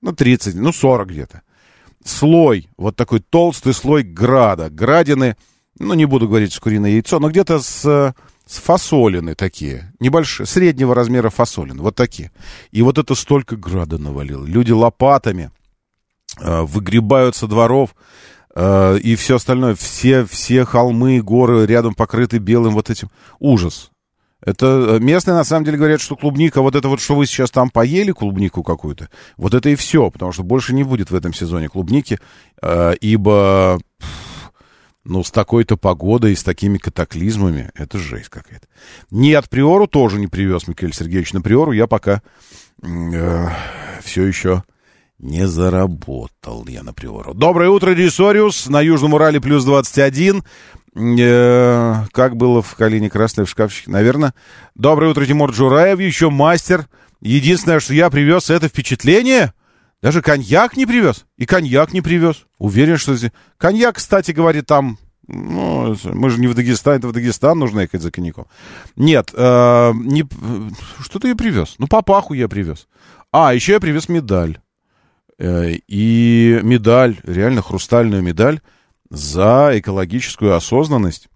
Ну, 0.00 0.12
30, 0.12 0.54
ну, 0.54 0.72
40 0.72 1.08
где-то. 1.08 1.42
Слой, 2.04 2.68
вот 2.76 2.96
такой 2.96 3.20
толстый 3.20 3.74
слой 3.74 4.02
града. 4.02 4.70
Градины 4.70 5.36
ну, 5.80 5.94
не 5.94 6.04
буду 6.04 6.28
говорить 6.28 6.52
с 6.52 6.60
куриное 6.60 6.90
яйцо, 6.90 7.18
но 7.18 7.30
где-то 7.30 7.60
с, 7.60 8.14
с 8.46 8.58
фасолины 8.58 9.34
такие, 9.34 9.92
небольшие, 9.98 10.46
среднего 10.46 10.94
размера 10.94 11.30
фасолины, 11.30 11.82
вот 11.82 11.96
такие. 11.96 12.30
И 12.70 12.82
вот 12.82 12.98
это 12.98 13.14
столько 13.14 13.56
града 13.56 13.96
навалило. 13.98 14.44
Люди 14.44 14.72
лопатами 14.72 15.50
э, 16.38 16.60
выгребают 16.62 17.34
со 17.34 17.46
дворов, 17.46 17.94
э, 18.54 18.98
и 18.98 19.16
все 19.16 19.36
остальное, 19.36 19.74
все, 19.74 20.26
все 20.26 20.64
холмы, 20.64 21.22
горы 21.22 21.64
рядом 21.66 21.94
покрыты 21.94 22.38
белым 22.38 22.74
вот 22.74 22.90
этим. 22.90 23.10
Ужас. 23.38 23.90
Это 24.42 24.96
э, 24.96 24.98
местные, 25.00 25.34
на 25.34 25.44
самом 25.44 25.64
деле, 25.64 25.78
говорят, 25.78 26.00
что 26.00 26.16
клубника, 26.16 26.62
вот 26.62 26.74
это 26.74 26.88
вот, 26.88 27.00
что 27.00 27.14
вы 27.14 27.26
сейчас 27.26 27.50
там 27.50 27.70
поели, 27.70 28.12
клубнику 28.12 28.62
какую-то, 28.62 29.08
вот 29.36 29.54
это 29.54 29.68
и 29.68 29.74
все, 29.74 30.10
потому 30.10 30.32
что 30.32 30.42
больше 30.42 30.74
не 30.74 30.82
будет 30.82 31.10
в 31.10 31.14
этом 31.14 31.34
сезоне 31.34 31.68
клубники, 31.68 32.18
э, 32.62 32.94
ибо 33.00 33.80
ну, 35.04 35.24
с 35.24 35.30
такой-то 35.30 35.76
погодой 35.76 36.32
и 36.32 36.36
с 36.36 36.42
такими 36.42 36.78
катаклизмами, 36.78 37.70
это 37.74 37.98
жесть 37.98 38.28
какая-то. 38.28 38.66
Нет, 39.10 39.48
Приору 39.48 39.86
тоже 39.86 40.18
не 40.18 40.26
привез 40.26 40.68
Михаил 40.68 40.92
Сергеевич. 40.92 41.32
На 41.32 41.42
Приору 41.42 41.72
я 41.72 41.86
пока 41.86 42.22
э, 42.82 43.46
все 44.02 44.24
еще 44.24 44.62
не 45.20 45.46
заработал 45.46 46.66
я 46.66 46.82
на 46.82 46.94
Приору. 46.94 47.34
Доброе 47.34 47.68
утро, 47.70 47.90
Ресориус. 47.90 48.68
На 48.68 48.80
Южном 48.80 49.14
Урале 49.14 49.40
плюс 49.40 49.64
21. 49.64 50.44
Э, 50.96 52.04
как 52.12 52.36
было 52.36 52.62
в 52.62 52.74
Калине 52.74 53.10
Красной 53.10 53.44
в 53.44 53.50
шкафчике, 53.50 53.90
наверное. 53.90 54.34
Доброе 54.74 55.10
утро, 55.10 55.24
Тимур 55.24 55.50
Джураев, 55.50 56.00
еще 56.00 56.30
мастер. 56.30 56.86
Единственное, 57.20 57.80
что 57.80 57.94
я 57.94 58.10
привез, 58.10 58.50
это 58.50 58.68
впечатление 58.68 59.52
даже 60.02 60.22
коньяк 60.22 60.76
не 60.76 60.86
привез. 60.86 61.26
И 61.36 61.46
коньяк 61.46 61.92
не 61.92 62.00
привез. 62.00 62.46
Уверен, 62.58 62.96
что... 62.96 63.16
Коньяк, 63.58 63.96
кстати, 63.96 64.32
говорит, 64.32 64.66
там... 64.66 64.98
Ну, 65.26 65.94
мы 66.04 66.30
же 66.30 66.40
не 66.40 66.48
в 66.48 66.54
Дагестан, 66.54 66.94
это 66.94 67.06
в 67.06 67.12
Дагестан 67.12 67.58
нужно 67.58 67.80
ехать 67.80 68.02
за 68.02 68.10
коньяком. 68.10 68.46
Нет, 68.96 69.30
э, 69.32 69.92
не... 69.94 70.26
что-то 71.00 71.28
я 71.28 71.36
привез. 71.36 71.76
Ну, 71.78 71.86
папаху 71.86 72.34
я 72.34 72.48
привез. 72.48 72.88
А, 73.30 73.54
еще 73.54 73.74
я 73.74 73.80
привез 73.80 74.08
медаль. 74.08 74.58
Э, 75.38 75.70
и 75.86 76.58
медаль, 76.62 77.18
реально 77.22 77.62
хрустальную 77.62 78.22
медаль 78.22 78.60
за 79.10 79.72
экологическую 79.74 80.54
осознанность 80.54 81.28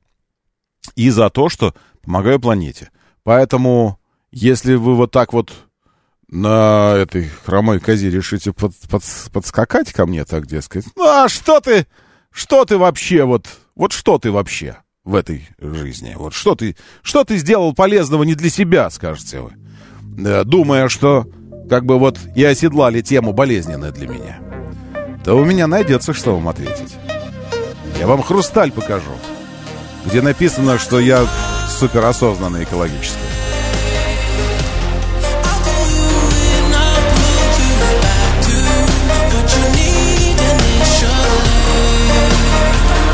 и 0.97 1.11
за 1.11 1.29
то, 1.31 1.49
что 1.49 1.75
помогаю 2.03 2.41
планете. 2.41 2.91
Поэтому, 3.23 3.99
если 4.31 4.75
вы 4.75 4.95
вот 4.95 5.11
так 5.11 5.33
вот 5.33 5.53
на 6.29 6.95
этой 6.97 7.29
хромой 7.45 7.81
козе 7.81 8.11
решите 8.11 8.53
под, 8.53 8.75
под, 8.91 9.03
подскакать 9.33 9.93
ко 9.93 10.07
мне, 10.07 10.25
так 10.25 10.47
дескать. 10.47 10.87
Ну, 10.97 11.05
а 11.05 11.29
что 11.29 11.61
ты, 11.61 11.87
что 12.31 12.65
ты 12.65 12.79
вообще, 12.79 13.25
вот, 13.25 13.47
вот 13.75 13.93
что 13.93 14.19
ты 14.19 14.31
вообще 14.31 14.79
в 15.05 15.15
этой 15.15 15.49
жизни? 15.59 16.15
Вот 16.17 16.35
что 16.35 16.55
ты, 16.55 16.77
что 17.03 17.25
ты 17.25 17.37
сделал 17.37 17.75
полезного 17.75 18.25
не 18.25 18.35
для 18.35 18.51
себя, 18.51 18.91
скажете 18.91 19.41
вы? 19.41 20.45
Думая, 20.45 20.89
что 20.89 21.27
как 21.69 21.87
бы 21.87 21.99
вот 21.99 22.19
и 22.37 22.45
оседлали 22.45 23.01
тему 23.01 23.33
болезненную 23.33 23.93
для 23.93 24.09
меня. 24.09 24.39
Да 25.25 25.35
у 25.35 25.45
меня 25.45 25.67
найдется, 25.67 26.13
что 26.13 26.35
вам 26.35 26.49
ответить. 26.49 26.95
Я 27.99 28.07
вам 28.07 28.23
хрусталь 28.23 28.73
покажу, 28.73 29.13
где 30.05 30.21
написано, 30.21 30.79
что 30.79 31.01
я 31.01 31.27
суперосознанный 31.69 32.65
экологический. 32.65 33.19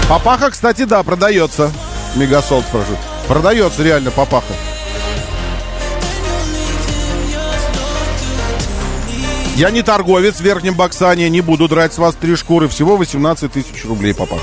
Папаха, 0.08 0.50
кстати, 0.50 0.84
да, 0.84 1.04
продается. 1.04 1.70
Мегасолт 2.16 2.64
спрашивает. 2.64 2.98
Продается 3.28 3.84
реально 3.84 4.10
папаха. 4.10 4.52
Я 9.56 9.70
не 9.70 9.82
торговец 9.82 10.36
в 10.36 10.40
Верхнем 10.40 10.74
Баксане, 10.74 11.28
не 11.28 11.40
буду 11.40 11.68
драть 11.68 11.92
с 11.92 11.98
вас 11.98 12.14
три 12.14 12.36
шкуры. 12.36 12.68
Всего 12.68 12.96
18 12.96 13.52
тысяч 13.52 13.84
рублей 13.84 14.14
папаха. 14.14 14.42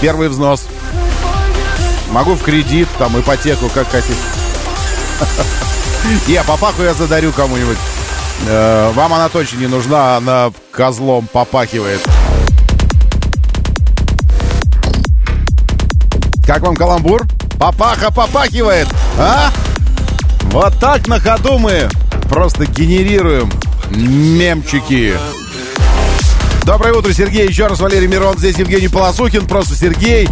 Первый 0.00 0.28
взнос. 0.28 0.66
Могу 2.10 2.34
в 2.34 2.42
кредит, 2.42 2.88
там, 2.98 3.18
ипотеку, 3.20 3.68
как 3.68 3.88
хотите. 3.88 4.14
Не, 6.28 6.42
папаху 6.42 6.82
я 6.82 6.94
задарю 6.94 7.32
кому-нибудь. 7.32 7.76
Э, 8.46 8.92
вам 8.94 9.12
она 9.12 9.28
точно 9.28 9.58
не 9.58 9.66
нужна, 9.66 10.16
она 10.16 10.52
козлом 10.70 11.26
попахивает. 11.26 12.00
Как 16.46 16.62
вам 16.62 16.76
каламбур? 16.76 17.26
Папаха 17.58 18.10
попахивает, 18.10 18.88
а? 19.18 19.50
Вот 20.44 20.78
так 20.78 21.06
на 21.08 21.20
ходу 21.20 21.58
мы 21.58 21.88
просто 22.28 22.66
генерируем 22.66 23.50
мемчики. 23.90 25.14
Доброе 26.64 26.94
утро, 26.94 27.12
Сергей. 27.12 27.48
Еще 27.48 27.66
раз 27.66 27.80
Валерий 27.80 28.08
Мирон. 28.08 28.36
Здесь 28.38 28.58
Евгений 28.58 28.88
Полосухин. 28.88 29.46
Просто 29.46 29.74
Сергей. 29.74 30.28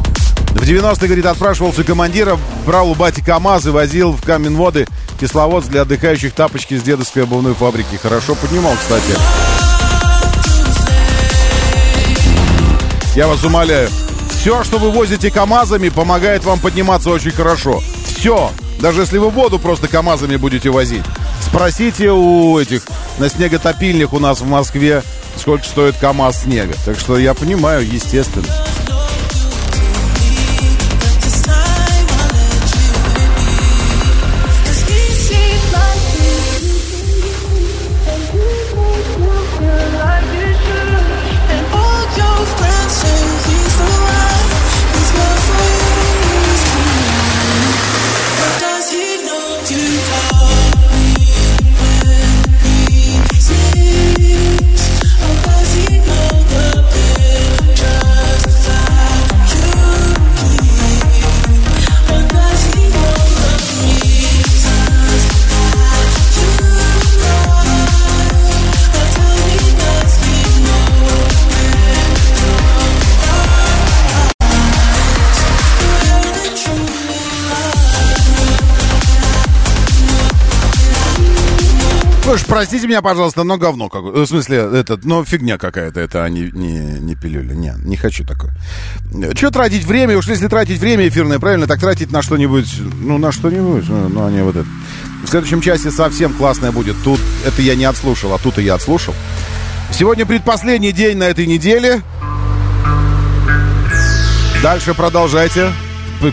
В 0.51 0.63
90-е, 0.63 1.07
говорит, 1.07 1.27
отпрашивался 1.27 1.85
командира, 1.85 2.39
брал 2.65 2.91
у 2.91 2.95
бати 2.95 3.21
КамАЗ 3.21 3.67
и 3.67 3.71
возил 3.71 4.13
в 4.13 4.23
Каменводы 4.23 4.87
кисловод 5.21 5.67
для 5.67 5.83
отдыхающих 5.83 6.33
тапочки 6.33 6.79
с 6.79 6.83
дедовской 6.83 7.25
обувной 7.25 7.55
фабрики. 7.55 7.97
Хорошо 8.03 8.35
поднимал, 8.35 8.75
кстати. 8.81 9.05
Я 13.15 13.29
вас 13.29 13.45
умоляю, 13.45 13.91
все, 14.31 14.65
что 14.65 14.79
вы 14.79 14.91
возите 14.91 15.31
КАМАЗами, 15.31 15.91
помогает 15.91 16.45
вам 16.45 16.59
подниматься 16.59 17.11
очень 17.11 17.33
хорошо. 17.33 17.83
Все. 18.07 18.51
Даже 18.79 19.03
если 19.03 19.19
вы 19.19 19.31
воду 19.31 19.59
просто 19.59 19.89
КАМАЗами 19.89 20.37
будете 20.37 20.71
возить. 20.71 21.05
Спросите 21.41 22.11
у 22.11 22.59
этих 22.59 22.83
на 23.19 23.29
снеготопильнях 23.29 24.13
у 24.13 24.19
нас 24.19 24.41
в 24.41 24.47
Москве, 24.47 25.03
сколько 25.37 25.65
стоит 25.65 25.97
КАМАЗ 25.97 26.43
снега. 26.43 26.75
Так 26.85 26.99
что 26.99 27.19
я 27.19 27.35
понимаю, 27.35 27.87
естественно. 27.87 28.47
Уж 82.37 82.45
простите 82.45 82.87
меня, 82.87 83.03
пожалуйста, 83.03 83.43
но 83.45 83.57
говно 83.57 83.89
какое. 83.89 84.13
В 84.13 84.27
смысле, 84.27 84.59
этот, 84.59 85.05
но 85.05 85.25
фигня 85.25 85.59
какая-то 85.59 86.01
это, 86.01 86.25
а 86.25 86.29
не, 86.29 86.51
не, 86.53 87.01
не 87.01 87.15
пилюля. 87.15 87.55
Не, 87.55 87.75
не 87.85 87.97
хочу 87.97 88.25
такое. 88.25 88.53
Че 89.35 89.51
тратить 89.51 89.85
время? 89.85 90.17
Уж 90.17 90.29
если 90.29 90.47
тратить 90.47 90.79
время 90.79 91.09
эфирное, 91.09 91.39
правильно, 91.39 91.67
так 91.67 91.81
тратить 91.81 92.13
на 92.13 92.23
что-нибудь, 92.23 92.81
ну, 93.01 93.19
на 93.19 93.33
что-нибудь, 93.33 93.89
ну, 93.89 94.09
ну, 94.09 94.21
а 94.21 94.45
вот 94.45 94.57
это. 94.57 94.69
В 95.25 95.29
следующем 95.29 95.61
часе 95.61 95.91
совсем 95.91 96.33
классное 96.35 96.73
будет. 96.73 96.97
Тут 97.03 97.19
это 97.45 97.63
я 97.63 97.75
не 97.75 97.85
отслушал, 97.85 98.35
а 98.35 98.39
тут 98.39 98.59
и 98.59 98.63
я 98.63 98.75
отслушал. 98.75 99.15
Сегодня 99.91 100.27
предпоследний 100.27 100.93
день 100.93 101.17
на 101.17 101.25
этой 101.25 101.47
неделе. 101.47 102.03
Дальше 104.63 104.95
продолжайте. 104.95 105.73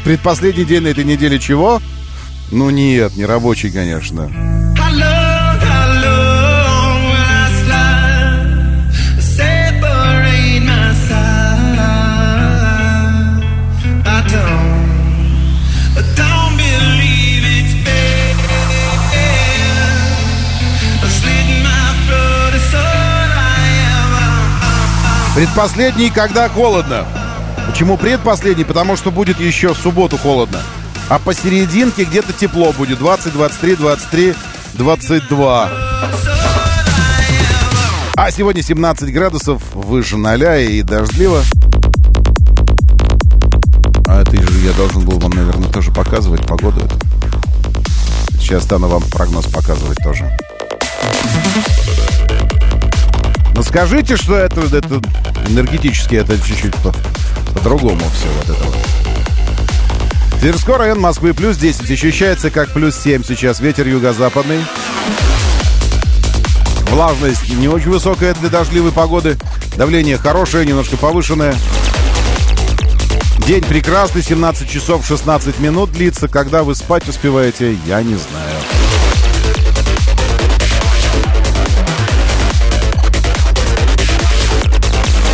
Предпоследний 0.03 0.65
день 0.65 0.83
на 0.83 0.87
этой 0.87 1.03
неделе 1.03 1.39
чего? 1.39 1.81
Ну 2.51 2.69
нет, 2.69 3.15
не 3.15 3.25
рабочий, 3.25 3.71
конечно. 3.71 4.52
Предпоследний, 25.35 26.11
когда 26.11 26.47
холодно. 26.47 27.07
Почему 27.67 27.97
предпоследний? 27.97 28.65
Потому 28.65 28.95
что 28.95 29.09
будет 29.09 29.39
еще 29.39 29.73
в 29.73 29.77
субботу 29.77 30.15
холодно. 30.15 30.59
А 31.09 31.17
посерединке 31.17 32.03
где-то 32.03 32.33
тепло 32.33 32.71
будет. 32.71 32.99
20, 32.99 33.33
23, 33.33 33.75
23, 33.75 34.35
22. 34.75 35.69
А 38.15 38.31
сегодня 38.31 38.61
17 38.61 39.11
градусов 39.11 39.63
выше 39.73 40.17
0 40.17 40.69
и 40.69 40.83
дождливо. 40.83 41.41
А 44.07 44.21
это 44.21 44.37
же 44.37 44.59
я 44.59 44.73
должен 44.73 45.03
был 45.03 45.17
вам, 45.17 45.31
наверное, 45.31 45.69
тоже 45.69 45.91
показывать 45.91 46.45
погоду. 46.45 46.87
Сейчас 48.39 48.65
стану 48.65 48.87
вам 48.87 49.01
прогноз 49.01 49.45
показывать 49.45 49.97
тоже. 50.03 50.31
Но 53.53 53.59
ну, 53.59 53.63
скажите, 53.63 54.17
что 54.17 54.35
это, 54.35 54.61
это 54.61 54.99
энергетически, 55.47 56.15
это 56.15 56.37
чуть-чуть 56.39 56.75
по, 56.77 56.91
по-другому 57.53 58.01
все 58.15 58.27
вот 58.39 58.49
это 58.49 58.63
вот. 58.63 60.39
Тверской 60.39 60.75
район 60.75 60.99
Москвы 60.99 61.35
плюс 61.35 61.57
10 61.57 61.89
ощущается 61.89 62.49
как 62.49 62.73
плюс 62.73 62.97
7 62.97 63.23
сейчас. 63.23 63.59
Ветер 63.59 63.87
юго-западный. 63.87 64.59
Влажность 66.89 67.47
не 67.49 67.67
очень 67.67 67.91
высокая 67.91 68.33
для 68.33 68.49
дождливой 68.49 68.91
погоды. 68.91 69.37
Давление 69.77 70.17
хорошее, 70.17 70.65
немножко 70.65 70.97
повышенное. 70.97 71.55
День 73.47 73.63
прекрасный, 73.63 74.23
17 74.23 74.69
часов 74.69 75.05
16 75.05 75.59
минут 75.59 75.91
длится. 75.91 76.27
Когда 76.27 76.63
вы 76.63 76.75
спать 76.75 77.07
успеваете, 77.07 77.77
я 77.85 78.01
не 78.01 78.15
знаю. 78.15 78.72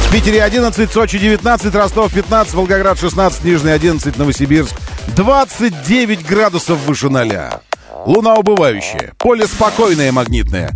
В 0.09 0.11
Питере 0.11 0.43
11, 0.43 0.91
Сочи 0.91 1.19
19, 1.19 1.75
Ростов 1.75 2.11
15, 2.11 2.55
Волгоград 2.55 2.99
16, 2.99 3.43
Нижний 3.43 3.69
11, 3.69 4.17
Новосибирск 4.17 4.73
29 5.15 6.25
градусов 6.25 6.79
выше 6.79 7.09
ноля. 7.09 7.61
Луна 8.07 8.33
убывающая, 8.33 9.13
поле 9.19 9.45
спокойное 9.45 10.11
магнитное, 10.11 10.71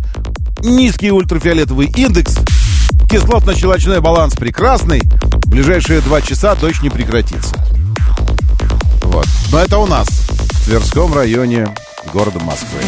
низкий 0.62 1.10
ультрафиолетовый 1.10 1.88
индекс, 1.96 2.36
кислотно-щелочной 3.10 4.00
баланс 4.00 4.34
прекрасный, 4.34 5.00
в 5.00 5.48
ближайшие 5.48 6.00
два 6.00 6.22
часа 6.22 6.54
дождь 6.54 6.82
не 6.82 6.90
прекратится. 6.90 7.56
Вот. 9.02 9.26
Но 9.50 9.58
это 9.58 9.78
у 9.78 9.86
нас, 9.86 10.06
в 10.06 10.64
Тверском 10.66 11.12
районе 11.12 11.74
города 12.12 12.38
Москвы. 12.38 12.78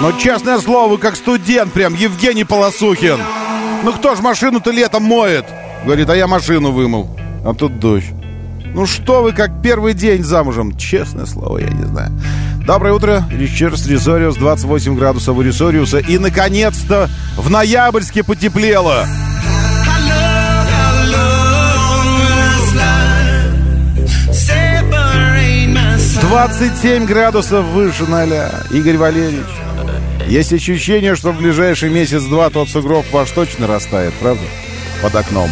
Но 0.00 0.12
честное 0.12 0.58
слово, 0.58 0.96
как 0.96 1.14
студент 1.14 1.74
прям, 1.74 1.94
Евгений 1.94 2.44
Полосухин. 2.44 3.18
Ну 3.84 3.92
кто 3.92 4.16
ж 4.16 4.20
машину-то 4.20 4.70
летом 4.70 5.02
моет? 5.02 5.44
Говорит, 5.84 6.08
а 6.08 6.16
я 6.16 6.26
машину 6.26 6.72
вымыл. 6.72 7.10
А 7.44 7.52
тут 7.52 7.78
дождь. 7.78 8.06
Ну 8.74 8.86
что 8.86 9.22
вы, 9.22 9.32
как 9.32 9.62
первый 9.62 9.92
день 9.92 10.22
замужем? 10.22 10.74
Честное 10.76 11.26
слово, 11.26 11.58
я 11.58 11.68
не 11.68 11.84
знаю. 11.84 12.12
Доброе 12.66 12.94
утро. 12.94 13.24
Ричардс 13.30 13.86
Рисориус, 13.86 14.36
28 14.36 14.96
градусов 14.96 15.36
у 15.36 15.42
Рисориуса. 15.42 15.98
И, 15.98 16.16
наконец-то, 16.16 17.10
в 17.36 17.50
ноябрьске 17.50 18.24
потеплело. 18.24 19.06
27 26.22 27.06
градусов 27.06 27.66
выше 27.66 28.04
ноля. 28.06 28.50
Игорь 28.70 28.96
Валерьевич. 28.96 29.59
Есть 30.30 30.52
ощущение, 30.52 31.16
что 31.16 31.32
в 31.32 31.38
ближайший 31.38 31.90
месяц-два 31.90 32.50
тот 32.50 32.68
сугроб 32.68 33.04
ваш 33.10 33.32
точно 33.32 33.66
растает, 33.66 34.14
правда? 34.20 34.44
Под 35.02 35.12
окном. 35.16 35.50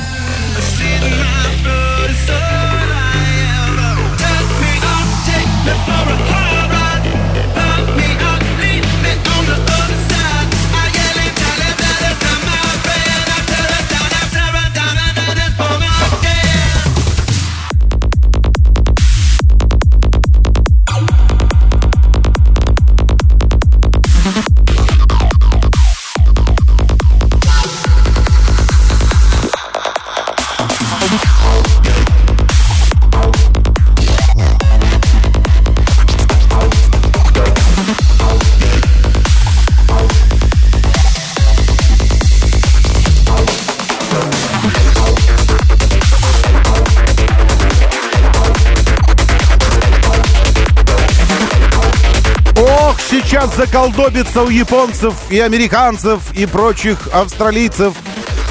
Сейчас 53.68 53.84
заколдобится 53.92 54.42
у 54.42 54.48
японцев 54.48 55.14
и 55.30 55.38
американцев 55.38 56.20
и 56.34 56.46
прочих 56.46 57.08
австралийцев. 57.12 57.94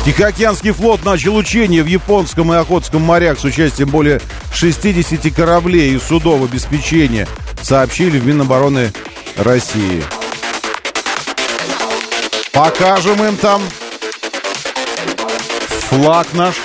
Тихоокеанский 0.06 0.72
флот 0.72 1.04
начал 1.04 1.36
учения 1.36 1.84
в 1.84 1.88
Японском 1.88 2.54
и 2.54 2.58
Охотском 2.58 3.02
морях 3.02 3.40
с 3.40 3.44
участием 3.44 3.90
более 3.90 4.22
60 4.54 5.34
кораблей 5.34 5.94
и 5.96 6.00
судов 6.00 6.44
обеспечения, 6.44 7.28
сообщили 7.62 8.18
в 8.20 8.26
Минобороны 8.26 8.94
России. 9.36 10.04
Покажем 12.54 13.24
им 13.24 13.36
там 13.38 13.62
флаг 15.90 16.28
наш. 16.34 16.56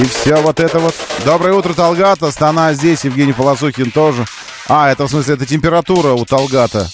И 0.00 0.04
все 0.06 0.36
вот 0.36 0.60
это 0.60 0.78
вот. 0.78 0.94
Доброе 1.24 1.54
утро, 1.54 1.74
Талгат. 1.74 2.22
Астана 2.22 2.72
здесь, 2.74 3.04
Евгений 3.04 3.32
Полосухин 3.32 3.90
тоже. 3.90 4.24
А, 4.66 4.90
это 4.90 5.06
в 5.06 5.10
смысле, 5.10 5.34
это 5.34 5.44
температура 5.44 6.12
у 6.12 6.24
Талгата. 6.24 6.88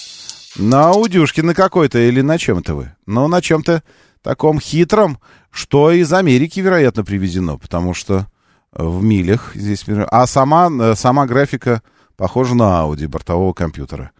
На 0.57 0.89
аудюшке 0.89 1.41
на 1.41 1.53
какой-то 1.53 1.99
или 1.99 2.19
на 2.19 2.37
чем-то 2.37 2.75
вы? 2.75 2.91
Ну, 3.05 3.27
на 3.29 3.41
чем-то 3.41 3.83
таком 4.21 4.59
хитром, 4.59 5.19
что 5.51 5.91
из 5.91 6.11
Америки, 6.11 6.59
вероятно, 6.59 7.05
привезено, 7.05 7.57
потому 7.57 7.93
что 7.93 8.27
в 8.73 9.01
милях 9.01 9.51
здесь... 9.55 9.85
А 9.87 10.27
сама, 10.27 10.69
э, 10.69 10.95
сама 10.95 11.25
графика 11.25 11.81
похожа 12.17 12.55
на 12.55 12.83
Audi 12.83 13.07
бортового 13.07 13.53
компьютера. 13.53 14.11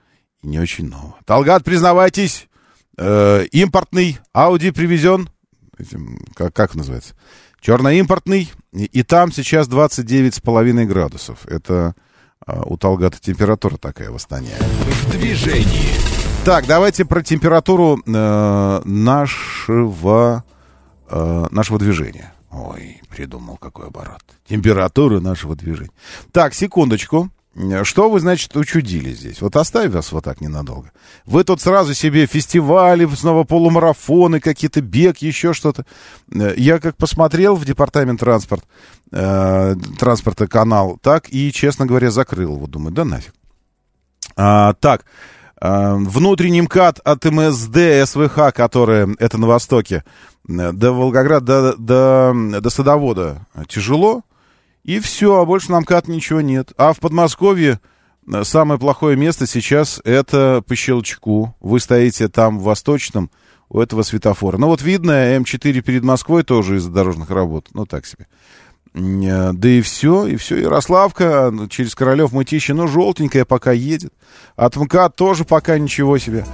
И 0.41 0.47
не 0.47 0.59
очень 0.59 0.87
нового. 0.87 1.17
Талгат, 1.25 1.65
признавайтесь, 1.65 2.47
э, 2.97 3.45
импортный 3.51 4.19
Audi 4.33 4.71
привезен, 4.71 5.29
этим, 5.77 6.25
как, 6.35 6.53
как 6.53 6.75
называется, 6.75 7.15
черноимпортный, 7.59 8.49
и, 8.71 8.85
и 8.85 9.03
там 9.03 9.33
сейчас 9.33 9.67
29,5 9.67 10.85
градусов. 10.85 11.45
Это 11.47 11.95
у 12.47 12.77
Талгата 12.77 13.19
температура 13.19 13.77
такая 13.77 14.09
в 14.11 14.15
Астане. 14.15 14.49
В 14.59 15.11
движении. 15.11 15.91
Так, 16.43 16.65
давайте 16.65 17.05
про 17.05 17.21
температуру 17.21 18.01
э, 18.05 18.81
нашего, 18.83 20.43
э, 21.09 21.47
нашего 21.51 21.77
движения. 21.77 22.33
Ой, 22.51 23.01
придумал 23.09 23.57
какой 23.57 23.87
оборот. 23.87 24.23
Температура 24.47 25.19
нашего 25.19 25.55
движения. 25.55 25.91
Так, 26.31 26.53
секундочку. 26.53 27.29
Что 27.83 28.09
вы, 28.09 28.21
значит, 28.21 28.55
учудили 28.55 29.11
здесь? 29.11 29.41
Вот 29.41 29.57
оставь 29.57 29.91
вас 29.91 30.13
вот 30.13 30.23
так 30.23 30.39
ненадолго. 30.39 30.91
Вы 31.25 31.43
тут 31.43 31.59
сразу 31.59 31.93
себе 31.93 32.25
фестивали, 32.25 33.05
снова 33.13 33.43
полумарафоны, 33.43 34.39
какие-то 34.39 34.79
бег, 34.79 35.17
еще 35.17 35.51
что-то. 35.51 35.85
Я 36.29 36.79
как 36.79 36.95
посмотрел 36.95 37.55
в 37.55 37.65
департамент 37.65 38.21
транспорт, 38.21 38.63
э, 39.11 39.75
транспорта 39.99 40.47
канал, 40.47 40.97
так 41.01 41.27
и, 41.27 41.51
честно 41.51 41.85
говоря, 41.85 42.09
закрыл 42.09 42.55
его. 42.55 42.67
Думаю, 42.67 42.93
да 42.93 43.03
нафиг. 43.03 43.33
А, 44.37 44.73
так, 44.75 45.03
э, 45.59 45.95
внутренний 45.95 46.61
МКАД 46.61 46.99
от 46.99 47.25
МСД 47.25 47.77
СВХ, 48.05 48.53
которая, 48.53 49.13
это 49.19 49.37
на 49.37 49.47
востоке, 49.47 50.05
до 50.47 50.93
Волгограда, 50.93 51.73
до, 51.73 52.33
до, 52.33 52.61
до 52.61 52.69
Садовода 52.69 53.45
тяжело. 53.67 54.23
И 54.83 54.99
все, 54.99 55.39
а 55.39 55.45
больше 55.45 55.71
нам 55.71 55.83
кат 55.83 56.07
ничего 56.07 56.41
нет. 56.41 56.71
А 56.77 56.93
в 56.93 56.99
Подмосковье 56.99 57.79
э, 58.31 58.43
самое 58.43 58.79
плохое 58.79 59.15
место 59.15 59.45
сейчас 59.45 60.01
это 60.03 60.63
по 60.67 60.75
щелчку. 60.75 61.55
Вы 61.59 61.79
стоите 61.79 62.27
там 62.27 62.59
в 62.59 62.63
Восточном 62.63 63.29
у 63.69 63.79
этого 63.79 64.03
светофора. 64.03 64.57
Ну 64.57 64.67
вот 64.67 64.81
видно, 64.81 65.35
М4 65.37 65.81
перед 65.81 66.03
Москвой 66.03 66.43
тоже 66.43 66.77
из-за 66.77 66.91
дорожных 66.91 67.29
работ. 67.29 67.67
Ну 67.73 67.85
так 67.85 68.05
себе. 68.05 68.27
Э, 68.93 69.51
да 69.53 69.69
и 69.69 69.81
все, 69.81 70.25
и 70.25 70.35
все. 70.35 70.57
Ярославка 70.57 71.53
через 71.69 71.95
Королев 71.95 72.31
Мытищи, 72.31 72.71
ну, 72.71 72.87
желтенькая 72.87 73.45
пока 73.45 73.71
едет. 73.71 74.13
От 74.55 74.75
МКАД 74.75 75.15
тоже 75.15 75.45
пока 75.45 75.77
ничего 75.77 76.17
себе. 76.17 76.45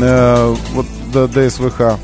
Э, 0.00 0.54
вот 0.72 0.86
до, 1.12 1.28
до. 1.28 1.98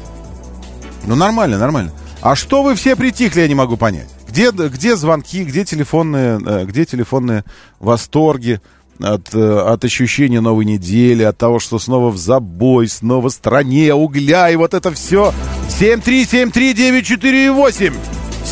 Ну, 1.07 1.17
нормально, 1.17 1.59
нормально. 1.59 1.93
А 2.21 2.37
что 2.37 2.63
вы 2.63 2.75
все 2.77 2.95
притихли, 2.95 3.41
я 3.41 3.49
не 3.49 3.55
могу 3.57 3.77
понять. 3.77 4.09
Где, 4.33 4.51
где 4.51 4.97
звонки, 4.97 5.45
где 5.45 5.65
телефонные, 5.67 6.41
э, 6.43 6.65
где 6.65 6.87
телефонные 6.87 7.45
восторги 7.81 8.63
от, 8.99 9.35
э, 9.35 9.59
от 9.59 9.85
ощущения 9.85 10.41
новой 10.41 10.65
недели, 10.65 11.23
от 11.23 11.37
того, 11.37 11.59
что 11.59 11.79
снова 11.79 12.09
в 12.09 12.17
забой, 12.17 12.89
снова 12.89 13.29
в 13.29 13.33
стране 13.33 13.93
угля, 13.93 14.49
и 14.49 14.57
вот 14.57 14.73
это 14.73 14.91
все. 14.93 15.35
7373948. 15.79 17.93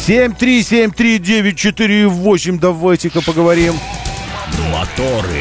7373948. 0.06 2.58
Давайте-ка 2.58 3.22
поговорим. 3.22 3.72
Моторы. 4.70 5.40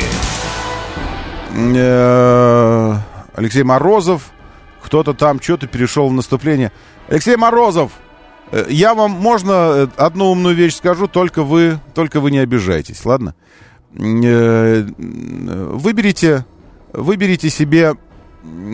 Э, 1.53 2.95
Алексей 3.35 3.63
Морозов. 3.63 4.31
Кто-то 4.81 5.13
там 5.13 5.41
что-то 5.41 5.67
перешел 5.67 6.07
в 6.07 6.13
наступление. 6.13 6.71
Алексей 7.09 7.35
Морозов, 7.35 7.91
я 8.69 8.93
вам 8.95 9.11
можно 9.11 9.51
э, 9.51 9.87
одну 9.97 10.31
умную 10.31 10.55
вещь 10.55 10.75
скажу, 10.75 11.07
только 11.07 11.43
вы, 11.43 11.79
только 11.93 12.19
вы 12.19 12.31
не 12.31 12.39
обижайтесь, 12.39 13.05
ладно? 13.05 13.35
Э, 13.97 14.87
выберите, 14.97 16.45
выберите 16.93 17.49
себе 17.49 17.95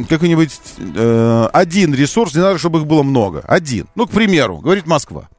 какой-нибудь 0.09 0.59
э, 0.77 1.49
один 1.51 1.93
ресурс, 1.93 2.35
не 2.35 2.41
надо, 2.41 2.57
чтобы 2.57 2.79
их 2.79 2.85
было 2.85 3.03
много. 3.03 3.41
Один. 3.41 3.87
Ну, 3.95 4.07
к 4.07 4.11
примеру, 4.11 4.57
говорит 4.57 4.85
Москва. 4.85 5.29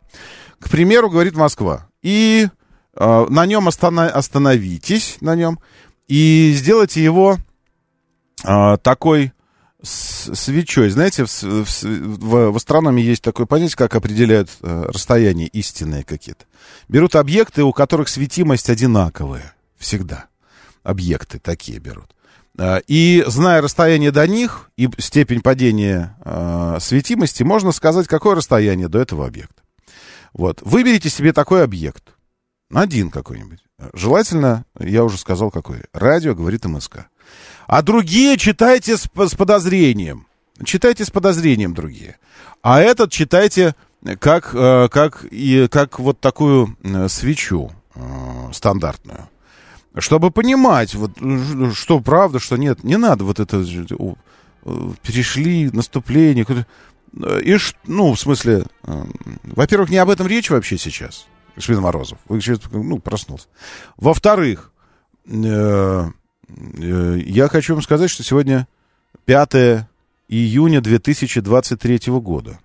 К 0.59 0.70
примеру, 0.70 1.11
говорит 1.11 1.37
Москва. 1.37 1.88
И 2.03 2.49
э, 2.94 3.27
на 3.29 3.46
нем 3.46 3.68
остановитесь, 3.68 5.18
на 5.20 5.37
нем, 5.37 5.59
и 6.09 6.53
сделайте 6.55 7.03
его 7.03 7.37
э, 8.44 8.77
такой 8.83 9.33
с 9.83 10.35
свечой. 10.35 10.91
Знаете, 10.91 11.25
в, 11.25 11.43
в, 11.43 11.83
в, 11.83 12.51
в 12.51 12.57
астрономии 12.57 13.03
есть 13.03 13.23
такое 13.23 13.47
понятие, 13.47 13.77
как 13.77 13.95
определяют 13.95 14.51
э, 14.62 14.85
расстояние 14.89 15.49
истинные 15.49 16.03
какие-то. 16.03 16.45
Берут 16.89 17.15
объекты, 17.15 17.62
у 17.62 17.73
которых 17.73 18.09
светимость 18.09 18.71
одинаковая. 18.71 19.55
Всегда. 19.77 20.27
Объекты 20.83 21.39
такие 21.39 21.79
берут. 21.79 22.15
Э, 22.59 22.81
и 22.87 23.23
зная 23.27 23.61
расстояние 23.61 24.12
до 24.12 24.27
них 24.27 24.71
и 24.77 24.89
степень 24.99 25.43
падения 25.43 26.17
э, 26.25 26.79
светимости, 26.81 27.43
можно 27.43 27.73
сказать, 27.73 28.09
какое 28.09 28.35
расстояние 28.35 28.89
до 28.89 28.99
этого 28.99 29.27
объекта. 29.27 29.62
Вот. 30.33 30.61
Выберите 30.62 31.11
себе 31.11 31.33
такой 31.33 31.65
объект. 31.65 32.15
Один 32.73 33.11
какой-нибудь. 33.11 33.61
Желательно, 33.93 34.65
я 34.79 35.05
уже 35.05 35.19
сказал, 35.19 35.51
какой. 35.51 35.83
Радио 35.93 36.35
говорит 36.35 36.65
МСК. 36.65 37.07
А 37.67 37.83
другие 37.83 38.37
читайте 38.37 38.97
с, 38.97 39.09
с 39.15 39.35
подозрением. 39.35 40.27
Читайте 40.65 41.05
с 41.05 41.11
подозрением 41.11 41.75
другие. 41.75 42.19
А 42.63 42.81
этот 42.81 43.13
читайте 43.13 43.75
как, 44.21 44.55
э, 44.55 44.89
как, 44.91 45.27
и, 45.31 45.69
как 45.71 45.99
вот 45.99 46.21
такую 46.21 46.77
э, 46.83 47.09
свечу 47.09 47.73
э, 47.95 48.01
стандартную. 48.53 49.29
Чтобы 49.99 50.31
понимать, 50.31 50.95
вот, 50.95 51.13
что 51.75 52.01
правда, 52.01 52.39
что 52.39 52.57
нет. 52.57 52.85
Не 52.85 52.97
надо 52.97 53.25
вот 53.25 53.41
это... 53.41 53.65
Перешли 55.03 55.71
наступление. 55.71 56.45
И, 57.15 57.57
ну, 57.87 58.13
в 58.13 58.19
смысле, 58.19 58.65
во-первых, 58.83 59.91
не 59.91 59.99
об 59.99 60.11
этом 60.11 60.27
речь 60.27 60.51
вообще 60.51 60.77
сейчас, 60.77 61.27
господин 61.55 61.83
Морозов. 61.83 62.19
Вы 62.29 62.41
сейчас, 62.41 62.59
ну, 62.73 62.99
проснулся. 62.99 63.47
Во-вторых, 63.97 64.73
Э, 65.29 66.07
я 66.49 67.49
хочу 67.49 67.75
вам 67.75 67.83
сказать, 67.83 68.11
что 68.11 68.23
сегодня 68.23 68.67
5 69.25 69.87
июня 70.29 70.81
2023 70.81 72.01
года. 72.21 72.59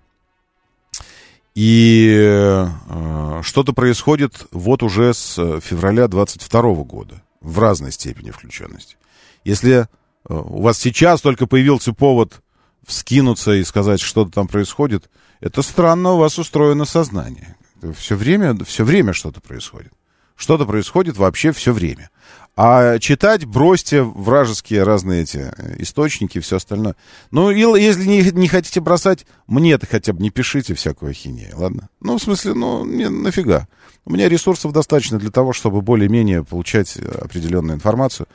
И 1.54 2.10
э, 2.18 3.40
что-то 3.42 3.72
происходит 3.74 4.46
вот 4.52 4.82
уже 4.82 5.12
с 5.12 5.34
февраля 5.60 6.08
22 6.08 6.62
года 6.84 7.22
в 7.42 7.58
разной 7.58 7.92
степени 7.92 8.30
включенности. 8.30 8.96
Если 9.44 9.80
э, 9.80 9.84
у 10.28 10.62
вас 10.62 10.78
сейчас 10.78 11.20
только 11.20 11.46
появился 11.46 11.92
повод 11.92 12.40
вскинуться 12.86 13.52
и 13.52 13.64
сказать, 13.64 14.00
что-то 14.00 14.32
там 14.32 14.48
происходит, 14.48 15.10
это 15.40 15.60
странно 15.60 16.12
у 16.12 16.18
вас 16.18 16.38
устроено 16.38 16.86
сознание. 16.86 17.56
Все 17.96 18.16
время, 18.16 18.56
все 18.64 18.84
время 18.84 19.12
что-то 19.12 19.40
происходит. 19.40 19.92
Что-то 20.36 20.64
происходит 20.64 21.16
вообще 21.18 21.52
все 21.52 21.72
время. 21.72 22.10
А 22.54 22.98
читать 22.98 23.46
бросьте 23.46 24.02
вражеские 24.02 24.82
разные 24.82 25.22
эти 25.22 25.50
э, 25.56 25.76
источники 25.78 26.36
и 26.36 26.40
все 26.40 26.56
остальное. 26.56 26.96
Ну, 27.30 27.50
и, 27.50 27.60
если 27.60 28.04
не, 28.04 28.30
не 28.30 28.46
хотите 28.46 28.80
бросать, 28.80 29.26
мне-то 29.46 29.86
хотя 29.86 30.12
бы 30.12 30.22
не 30.22 30.30
пишите 30.30 30.74
всякую 30.74 31.12
ахинею, 31.12 31.58
ладно? 31.58 31.88
Ну, 32.00 32.18
в 32.18 32.22
смысле, 32.22 32.52
ну, 32.52 32.84
мне 32.84 33.08
нафига. 33.08 33.68
У 34.04 34.12
меня 34.12 34.28
ресурсов 34.28 34.72
достаточно 34.72 35.18
для 35.18 35.30
того, 35.30 35.54
чтобы 35.54 35.80
более-менее 35.80 36.44
получать 36.44 36.98
э, 36.98 37.06
определенную 37.22 37.76
информацию 37.76 38.26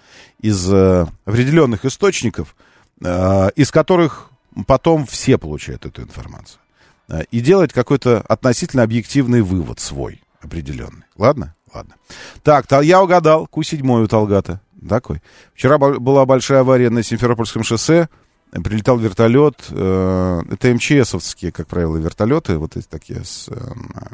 из 0.42 0.68
э, 0.72 1.06
определенных 1.26 1.86
источников, 1.86 2.56
э, 3.04 3.52
из 3.56 3.70
которых 3.70 4.32
потом 4.66 5.06
все 5.06 5.38
получают 5.38 5.86
эту 5.86 6.02
информацию. 6.02 6.60
Э, 7.08 7.22
и 7.30 7.40
делать 7.40 7.72
какой-то 7.72 8.22
относительно 8.22 8.82
объективный 8.82 9.42
вывод 9.42 9.80
свой 9.80 10.24
определенный. 10.42 11.04
Ладно? 11.18 11.54
Ладно. 11.74 11.96
Так, 12.44 12.66
я 12.84 13.02
угадал. 13.02 13.48
Ку-7 13.48 14.04
у 14.04 14.08
Талгата. 14.08 14.62
Такой. 14.88 15.22
Вчера 15.54 15.78
была 15.78 16.26
большая 16.26 16.62
авария 16.62 16.90
на 16.90 17.04
Симферопольском 17.04 17.64
шоссе. 17.64 18.10
Прилетал 18.52 18.98
вертолет. 18.98 19.66
Э, 19.72 20.42
это 20.50 20.74
МЧСовские, 20.74 21.52
как 21.52 21.68
правило, 21.68 21.98
вертолеты. 21.98 22.58
Вот 22.58 22.78
эти 22.78 22.88
такие 22.88 23.24
с 23.24 23.50
э, 23.50 23.56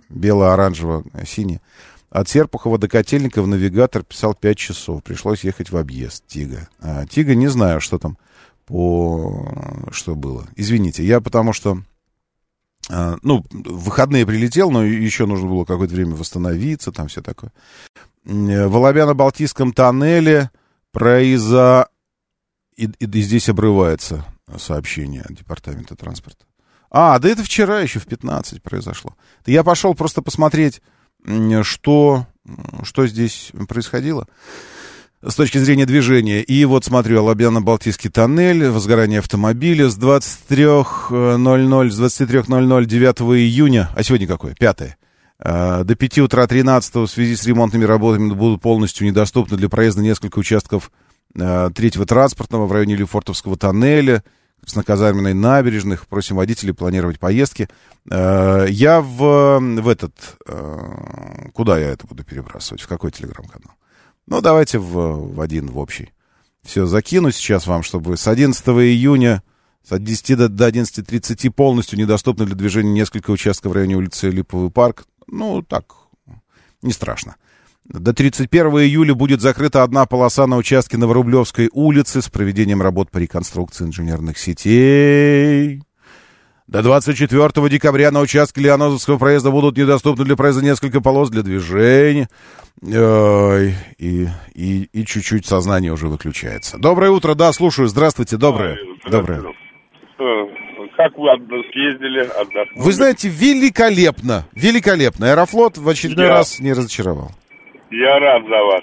бело-оранжево-синие. 0.09 1.61
От 2.09 2.29
Серпухова 2.29 2.77
до 2.77 2.87
Котельников 2.87 3.47
навигатор 3.47 4.03
писал 4.03 4.33
5 4.33 4.57
часов. 4.57 5.03
Пришлось 5.03 5.43
ехать 5.43 5.71
в 5.71 5.77
объезд 5.77 6.23
Тига. 6.27 6.67
А, 6.79 7.05
Тига 7.05 7.35
не 7.35 7.47
знаю, 7.47 7.81
что 7.81 7.99
там 7.99 8.17
по... 8.65 9.87
Что 9.91 10.15
было. 10.15 10.47
Извините, 10.55 11.03
я 11.03 11.21
потому 11.21 11.53
что 11.53 11.79
ну, 12.89 13.45
в 13.51 13.85
выходные 13.85 14.25
прилетел, 14.25 14.69
но 14.71 14.83
еще 14.83 15.25
нужно 15.25 15.47
было 15.47 15.65
какое-то 15.65 15.95
время 15.95 16.15
восстановиться, 16.15 16.91
там 16.91 17.07
все 17.07 17.21
такое. 17.21 17.51
В 18.23 18.75
Оловяно-Балтийском 18.75 19.73
тоннеле 19.73 20.51
произо... 20.91 21.87
и, 22.75 22.85
и, 22.85 23.05
и 23.05 23.21
здесь 23.21 23.49
обрывается 23.49 24.25
сообщение 24.57 25.25
департамента 25.29 25.95
транспорта. 25.95 26.45
А, 26.91 27.17
да 27.19 27.29
это 27.29 27.43
вчера 27.43 27.79
еще 27.79 27.99
в 27.99 28.05
15 28.05 28.61
произошло. 28.61 29.15
Я 29.45 29.63
пошел 29.63 29.95
просто 29.95 30.21
посмотреть, 30.21 30.81
что, 31.63 32.27
что 32.83 33.07
здесь 33.07 33.51
происходило 33.67 34.27
с 35.25 35.35
точки 35.35 35.57
зрения 35.57 35.85
движения. 35.85 36.41
И 36.41 36.65
вот 36.65 36.83
смотрю, 36.85 37.19
Алабьяно-Балтийский 37.19 38.09
тоннель, 38.09 38.67
возгорание 38.67 39.19
автомобиля 39.19 39.89
с 39.89 39.97
23.00, 39.97 41.89
с 41.89 41.99
23.00 41.99 42.85
9 42.85 43.21
июня, 43.39 43.89
а 43.95 44.03
сегодня 44.03 44.27
какое? 44.27 44.53
5 44.53 44.97
а, 45.39 45.83
до 45.83 45.95
5 45.95 46.19
утра 46.19 46.45
13 46.47 46.95
в 46.95 47.07
связи 47.07 47.35
с 47.35 47.45
ремонтными 47.45 47.85
работами 47.85 48.33
будут 48.33 48.61
полностью 48.61 49.07
недоступны 49.07 49.57
для 49.57 49.69
проезда 49.69 50.01
несколько 50.01 50.39
участков 50.39 50.91
а, 51.39 51.69
третьего 51.69 52.05
транспортного 52.05 52.65
в 52.65 52.71
районе 52.71 52.95
Лефортовского 52.95 53.57
тоннеля, 53.57 54.23
красноказарменной 54.61 55.33
набережных. 55.33 56.07
Просим 56.07 56.35
водителей 56.35 56.73
планировать 56.73 57.19
поездки. 57.19 57.69
А, 58.09 58.65
я 58.65 59.01
в, 59.01 59.59
в 59.59 59.87
этот... 59.87 60.13
Куда 61.53 61.77
я 61.77 61.89
это 61.89 62.07
буду 62.07 62.23
перебрасывать? 62.23 62.81
В 62.81 62.87
какой 62.87 63.11
телеграм-канал? 63.11 63.75
Ну, 64.27 64.41
давайте 64.41 64.79
в, 64.79 65.35
в 65.35 65.41
один, 65.41 65.67
в 65.67 65.77
общий. 65.77 66.11
Все, 66.63 66.85
закину 66.85 67.31
сейчас 67.31 67.67
вам, 67.67 67.83
чтобы 67.83 68.17
с 68.17 68.27
11 68.27 68.65
июня 68.67 69.43
с 69.83 69.97
10 69.99 70.37
до, 70.37 70.49
до 70.49 70.69
11.30 70.69 71.51
полностью 71.51 71.99
недоступны 71.99 72.45
для 72.45 72.55
движения 72.55 72.93
несколько 72.93 73.31
участков 73.31 73.73
в 73.73 73.75
районе 73.75 73.95
улицы 73.95 74.29
Липовый 74.29 74.71
парк. 74.71 75.05
Ну, 75.27 75.61
так, 75.61 75.95
не 76.81 76.93
страшно. 76.93 77.35
До 77.85 78.13
31 78.13 78.67
июля 78.79 79.13
будет 79.13 79.41
закрыта 79.41 79.83
одна 79.83 80.05
полоса 80.05 80.47
на 80.47 80.55
участке 80.55 80.95
Новорублевской 80.95 81.69
улицы 81.73 82.21
с 82.21 82.29
проведением 82.29 82.81
работ 82.81 83.11
по 83.11 83.17
реконструкции 83.17 83.83
инженерных 83.83 84.37
сетей. 84.37 85.83
До 86.67 86.81
24 86.81 87.69
декабря 87.69 88.11
на 88.11 88.21
участке 88.21 88.61
Леонозовского 88.61 89.17
проезда 89.17 89.51
будут 89.51 89.77
недоступны 89.77 90.23
для 90.23 90.35
проезда 90.35 90.63
несколько 90.63 91.01
полос 91.01 91.29
для 91.29 91.43
движения. 91.43 92.29
Ой, 92.81 93.73
и, 93.97 94.27
и, 94.55 94.83
и 94.91 95.05
чуть-чуть 95.05 95.45
сознание 95.45 95.91
уже 95.91 96.07
выключается. 96.07 96.77
Доброе 96.77 97.11
утро, 97.11 97.35
да, 97.35 97.51
слушаю. 97.51 97.87
Здравствуйте, 97.87 98.37
доброе. 98.37 98.77
Доброе. 99.09 99.43
Как 100.95 101.17
вы 101.17 101.27
съездили, 101.71 102.19
отдохнули? 102.21 102.85
Вы 102.85 102.91
знаете, 102.91 103.27
великолепно, 103.27 104.45
великолепно. 104.53 105.31
Аэрофлот 105.31 105.77
в 105.77 105.87
очередной 105.89 106.27
Я... 106.27 106.33
раз 106.33 106.59
не 106.59 106.71
разочаровал. 106.71 107.31
Я 107.89 108.19
рад 108.19 108.43
за 108.43 108.63
вас. 108.63 108.81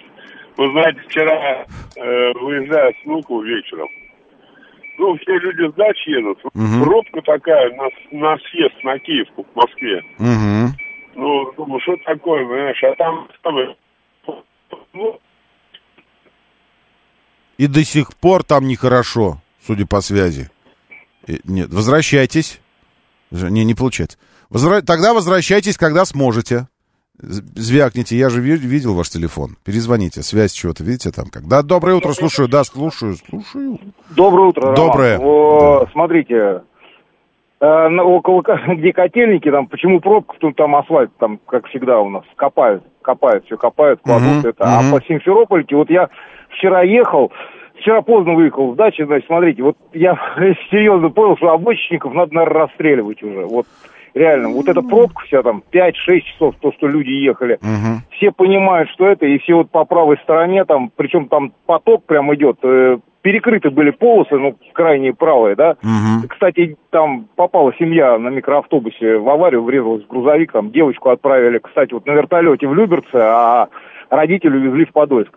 Вы 0.56 0.70
знаете, 0.72 1.00
вчера 1.08 1.64
э, 1.96 2.32
выезжая 2.40 2.92
с 2.92 3.06
внуку 3.06 3.40
вечером, 3.42 3.88
ну, 5.00 5.16
все 5.16 5.38
люди 5.38 5.72
с 5.72 5.74
дачи 5.74 6.10
едут, 6.10 6.38
угу. 6.44 6.84
пробка 6.84 7.22
такая 7.22 7.74
на, 7.74 7.88
на 8.12 8.36
съезд 8.50 8.84
на 8.84 8.98
Киевку 8.98 9.46
в 9.50 9.56
Москве. 9.56 10.02
Угу. 10.18 10.76
Ну, 11.16 11.52
думаю, 11.56 11.80
что 11.80 11.96
такое, 12.04 12.44
понимаешь, 12.46 12.82
а 12.84 12.94
там... 12.96 13.28
Ну... 14.92 15.18
И 17.56 17.66
до 17.66 17.82
сих 17.82 18.14
пор 18.16 18.44
там 18.44 18.68
нехорошо, 18.68 19.40
судя 19.66 19.86
по 19.86 20.02
связи. 20.02 20.50
Нет, 21.44 21.70
возвращайтесь. 21.70 22.60
Не, 23.30 23.64
не 23.64 23.74
получается. 23.74 24.18
Возвра... 24.50 24.82
Тогда 24.82 25.14
возвращайтесь, 25.14 25.78
когда 25.78 26.04
сможете. 26.04 26.68
Звякните, 27.22 28.16
я 28.16 28.30
же 28.30 28.40
видел 28.40 28.94
ваш 28.94 29.10
телефон. 29.10 29.56
Перезвоните, 29.64 30.22
связь 30.22 30.52
чего-то, 30.52 30.82
видите 30.84 31.10
там 31.10 31.26
как. 31.30 31.46
Да, 31.46 31.62
доброе 31.62 31.96
утро, 31.96 32.12
слушаю, 32.12 32.48
да, 32.48 32.64
слушаю, 32.64 33.14
слушаю. 33.14 33.78
Доброе 34.16 34.48
утро, 34.48 34.74
Доброе. 34.74 35.18
О, 35.18 35.80
да. 35.80 35.92
Смотрите, 35.92 36.62
э, 37.60 37.88
около, 38.00 38.42
где 38.76 38.92
котельники, 38.92 39.50
там, 39.50 39.66
почему 39.66 40.00
пробка, 40.00 40.36
тут 40.40 40.56
там 40.56 40.74
асфальт, 40.76 41.10
там, 41.18 41.38
как 41.46 41.66
всегда 41.68 42.00
у 42.00 42.08
нас, 42.08 42.24
копают, 42.36 42.84
копают, 43.02 43.44
все 43.44 43.56
копают, 43.56 44.00
кладут 44.02 44.38
Мгм, 44.38 44.48
это. 44.48 44.64
А 44.64 44.80
по 44.90 45.02
Симферопольке, 45.04 45.76
вот 45.76 45.90
я 45.90 46.08
вчера 46.50 46.82
ехал, 46.82 47.30
вчера 47.80 48.00
поздно 48.00 48.34
выехал 48.34 48.72
с 48.72 48.76
дачи, 48.76 49.04
значит, 49.04 49.26
смотрите, 49.26 49.62
вот 49.62 49.76
я 49.92 50.14
серьезно 50.70 51.10
понял, 51.10 51.36
что 51.36 51.50
обочинников 51.50 52.14
надо, 52.14 52.34
наверное, 52.34 52.60
расстреливать 52.60 53.22
уже, 53.22 53.44
вот. 53.44 53.66
Реально, 54.14 54.48
вот 54.50 54.68
эта 54.68 54.82
пробка 54.82 55.22
вся 55.26 55.42
там 55.42 55.62
5-6 55.72 56.20
часов, 56.20 56.54
то, 56.60 56.72
что 56.72 56.88
люди 56.88 57.10
ехали, 57.10 57.58
Мгм. 57.62 58.02
все 58.16 58.32
понимают, 58.32 58.88
что 58.90 59.06
это, 59.06 59.26
и 59.26 59.38
все 59.38 59.54
вот 59.54 59.70
по 59.70 59.84
правой 59.84 60.18
стороне, 60.22 60.64
там, 60.64 60.90
причем 60.96 61.28
там 61.28 61.52
поток 61.66 62.04
прям 62.06 62.34
идет, 62.34 62.58
э, 62.62 62.98
перекрыты 63.22 63.70
были 63.70 63.90
полосы, 63.90 64.36
ну, 64.36 64.56
крайние 64.72 65.14
правые, 65.14 65.54
да. 65.54 65.76
Мгм. 65.82 66.28
Кстати, 66.28 66.76
там 66.90 67.26
попала 67.36 67.72
семья 67.78 68.18
на 68.18 68.28
микроавтобусе 68.28 69.18
в 69.18 69.28
аварию, 69.28 69.62
врезалась 69.62 70.04
в 70.04 70.08
грузовик, 70.08 70.52
там 70.52 70.70
девочку 70.70 71.10
отправили, 71.10 71.58
кстати, 71.58 71.92
вот 71.92 72.06
на 72.06 72.12
вертолете 72.12 72.66
в 72.66 72.74
Люберце, 72.74 73.16
а 73.16 73.68
родители 74.08 74.56
увезли 74.56 74.86
в 74.86 74.92
Подольск. 74.92 75.32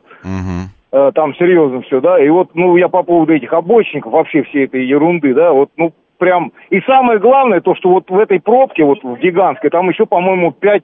Э, 0.91 1.11
Там 1.15 1.33
серьезно 1.35 1.81
все, 1.81 1.99
да, 2.01 2.23
и 2.23 2.29
вот, 2.29 2.49
ну, 2.53 2.77
я 2.77 2.87
по 2.87 3.01
поводу 3.03 3.33
этих 3.33 3.51
обочников, 3.51 4.11
вообще 4.13 4.43
всей 4.43 4.65
этой 4.65 4.85
ерунды, 4.85 5.33
да, 5.33 5.51
вот, 5.51 5.69
ну, 5.75 5.91
прям... 6.23 6.53
И 6.69 6.79
самое 6.81 7.19
главное, 7.19 7.59
то, 7.59 7.75
что 7.75 7.89
вот 7.89 8.09
в 8.09 8.17
этой 8.17 8.39
пробке, 8.39 8.85
вот 8.85 9.03
в 9.03 9.17
гигантской, 9.17 9.69
там 9.69 9.89
еще, 9.89 10.05
по-моему, 10.05 10.53
пять 10.53 10.83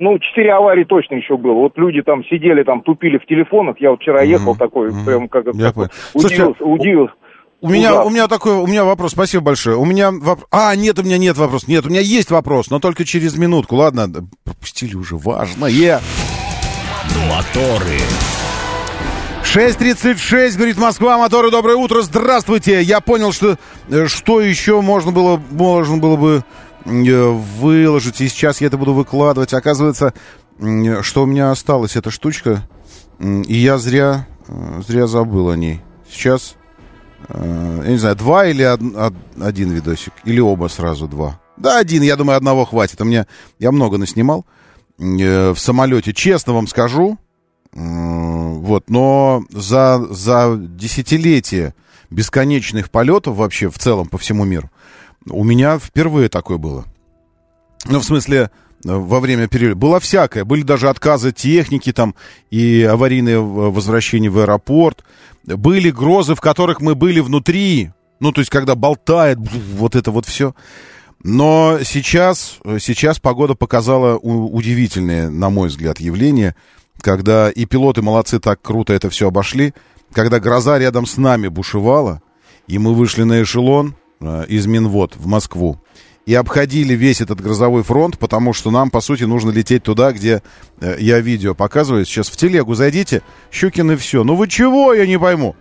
ну, 0.00 0.18
четыре 0.18 0.52
аварии 0.52 0.82
точно 0.82 1.14
еще 1.14 1.36
было. 1.36 1.54
Вот 1.54 1.78
люди 1.78 2.02
там 2.02 2.24
сидели, 2.24 2.64
там 2.64 2.82
тупили 2.82 3.18
в 3.18 3.26
телефонах. 3.26 3.76
Я 3.78 3.92
вот 3.92 4.00
вчера 4.00 4.22
ехал 4.22 4.56
такой, 4.56 4.90
прям 5.06 5.28
как 5.28 5.46
Я 5.54 5.66
как 5.66 5.74
понял. 5.74 5.88
удивился, 6.14 6.54
Слушайте, 6.58 6.64
удивился. 6.64 7.14
У 7.60 7.68
меня, 7.68 8.02
у 8.02 8.10
меня 8.10 8.26
такой, 8.26 8.56
у 8.56 8.66
меня 8.66 8.84
вопрос, 8.84 9.12
спасибо 9.12 9.44
большое. 9.44 9.76
У 9.76 9.84
меня 9.84 10.10
вопрос. 10.10 10.48
А, 10.50 10.74
нет, 10.74 10.98
у 10.98 11.04
меня 11.04 11.16
нет 11.16 11.38
вопроса. 11.38 11.70
Нет, 11.70 11.86
у 11.86 11.90
меня 11.90 12.00
есть 12.00 12.32
вопрос, 12.32 12.70
но 12.70 12.80
только 12.80 13.04
через 13.04 13.38
минутку. 13.38 13.76
Ладно, 13.76 14.08
пропустили 14.44 14.96
уже 14.96 15.16
важное. 15.16 16.00
Моторы. 17.30 18.00
6.36, 19.54 20.56
говорит 20.56 20.78
Москва, 20.78 21.16
моторы, 21.16 21.52
доброе 21.52 21.76
утро, 21.76 22.02
здравствуйте. 22.02 22.82
Я 22.82 23.00
понял, 23.00 23.30
что, 23.30 23.56
э, 23.88 24.06
что 24.08 24.40
еще 24.40 24.80
можно 24.80 25.12
было, 25.12 25.36
можно 25.36 25.98
было 25.98 26.16
бы 26.16 26.44
э, 26.84 26.90
выложить, 27.60 28.20
и 28.20 28.26
сейчас 28.28 28.60
я 28.60 28.66
это 28.66 28.76
буду 28.78 28.94
выкладывать. 28.94 29.54
Оказывается, 29.54 30.12
что 31.02 31.22
у 31.22 31.26
меня 31.26 31.52
осталась 31.52 31.94
эта 31.94 32.10
штучка, 32.10 32.68
и 33.20 33.54
я 33.54 33.78
зря, 33.78 34.26
э, 34.48 34.82
зря 34.88 35.06
забыл 35.06 35.50
о 35.50 35.56
ней. 35.56 35.82
Сейчас, 36.10 36.56
я 37.28 37.86
не 37.86 37.96
знаю, 37.98 38.16
два 38.16 38.46
или 38.46 38.64
од- 38.64 38.96
од- 38.96 39.40
один 39.40 39.70
видосик, 39.70 40.14
или 40.24 40.40
оба 40.40 40.66
сразу 40.66 41.06
два. 41.06 41.40
Да, 41.56 41.78
один, 41.78 42.02
я 42.02 42.16
думаю, 42.16 42.38
одного 42.38 42.64
хватит. 42.64 43.00
У 43.00 43.04
меня, 43.04 43.28
я 43.60 43.70
много 43.70 43.98
наснимал 43.98 44.46
в 44.98 45.54
самолете. 45.56 46.12
Честно 46.12 46.54
вам 46.54 46.66
скажу, 46.66 47.18
Вот, 47.74 48.88
но 48.88 49.44
за, 49.50 50.06
за 50.10 50.56
десятилетие 50.56 51.74
бесконечных 52.10 52.90
полетов 52.90 53.36
вообще 53.36 53.68
в 53.68 53.78
целом 53.78 54.08
по 54.08 54.16
всему 54.16 54.44
миру 54.44 54.70
у 55.30 55.44
меня 55.44 55.78
впервые 55.78 56.28
такое 56.28 56.58
было. 56.58 56.84
Ну, 57.86 58.00
в 58.00 58.04
смысле, 58.04 58.50
э, 58.84 58.92
во 58.92 59.20
время 59.20 59.48
перелета. 59.48 59.76
Было 59.76 60.00
всякое. 60.00 60.44
Были 60.44 60.62
даже 60.62 60.88
отказы 60.88 61.32
техники 61.32 61.92
там 61.92 62.14
и 62.50 62.82
аварийные 62.82 63.40
возвращения 63.40 64.30
в 64.30 64.38
аэропорт. 64.38 65.04
Были 65.44 65.90
грозы, 65.90 66.34
в 66.34 66.40
которых 66.40 66.80
мы 66.80 66.94
были 66.94 67.20
внутри. 67.20 67.90
Ну, 68.20 68.32
то 68.32 68.40
есть, 68.40 68.50
когда 68.50 68.74
болтает 68.74 69.38
вот 69.38 69.96
это 69.96 70.10
вот 70.10 70.26
все. 70.26 70.54
Но 71.22 71.78
сейчас, 71.84 72.58
сейчас 72.80 73.18
погода 73.18 73.54
показала 73.54 74.16
удивительное, 74.18 75.30
на 75.30 75.48
мой 75.48 75.68
взгляд, 75.68 75.98
явление, 75.98 76.54
когда 77.04 77.50
и 77.50 77.66
пилоты 77.66 78.00
молодцы 78.00 78.40
так 78.40 78.62
круто 78.62 78.94
это 78.94 79.10
все 79.10 79.28
обошли, 79.28 79.74
когда 80.10 80.40
гроза 80.40 80.78
рядом 80.78 81.04
с 81.04 81.18
нами 81.18 81.48
бушевала, 81.48 82.22
и 82.66 82.78
мы 82.78 82.94
вышли 82.94 83.24
на 83.24 83.42
эшелон 83.42 83.94
э, 84.20 84.46
из 84.48 84.66
Минвод 84.66 85.14
в 85.14 85.26
Москву, 85.26 85.78
и 86.24 86.32
обходили 86.32 86.94
весь 86.94 87.20
этот 87.20 87.42
грозовой 87.42 87.82
фронт, 87.82 88.18
потому 88.18 88.54
что 88.54 88.70
нам, 88.70 88.88
по 88.88 89.02
сути, 89.02 89.24
нужно 89.24 89.50
лететь 89.50 89.82
туда, 89.82 90.12
где 90.12 90.42
э, 90.80 90.96
я 90.98 91.20
видео 91.20 91.54
показываю. 91.54 92.06
Сейчас 92.06 92.30
в 92.30 92.38
телегу 92.38 92.74
зайдите, 92.74 93.20
Щукин 93.52 93.90
и 93.92 93.96
все. 93.96 94.24
Ну 94.24 94.34
вы 94.34 94.48
чего, 94.48 94.94
я 94.94 95.06
не 95.06 95.18
пойму. 95.18 95.56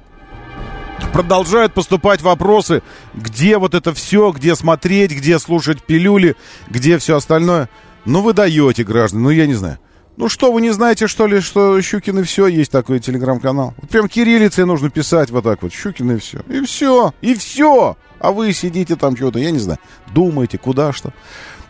Продолжают 1.11 1.73
поступать 1.73 2.21
вопросы, 2.21 2.83
где 3.13 3.57
вот 3.57 3.73
это 3.73 3.93
все, 3.93 4.31
где 4.31 4.55
смотреть, 4.55 5.11
где 5.11 5.37
слушать 5.39 5.83
пилюли, 5.83 6.37
где 6.69 6.97
все 6.99 7.17
остальное. 7.17 7.67
Ну 8.05 8.21
вы 8.21 8.31
даете, 8.31 8.85
граждане, 8.85 9.23
ну 9.23 9.29
я 9.29 9.45
не 9.45 9.55
знаю. 9.55 9.77
Ну 10.15 10.29
что, 10.29 10.51
вы 10.51 10.61
не 10.61 10.71
знаете, 10.71 11.07
что 11.07 11.25
ли, 11.25 11.39
что 11.39 11.81
Щукин 11.81 12.19
и 12.19 12.23
все, 12.23 12.45
есть 12.47 12.71
такой 12.71 12.99
телеграм-канал? 12.99 13.73
Вот 13.77 13.89
прям 13.89 14.07
кириллицей 14.07 14.65
нужно 14.65 14.91
писать 14.91 15.31
вот 15.31 15.43
так 15.43 15.63
вот, 15.63 15.73
Щукин 15.73 16.11
и 16.11 16.17
все. 16.19 16.41
И 16.47 16.63
все, 16.65 17.13
и 17.21 17.33
все. 17.33 17.97
А 18.19 18.31
вы 18.31 18.53
сидите 18.53 18.95
там 18.95 19.17
что-то, 19.17 19.39
я 19.39 19.49
не 19.49 19.59
знаю, 19.59 19.79
думаете, 20.13 20.57
куда 20.59 20.93
что. 20.93 21.13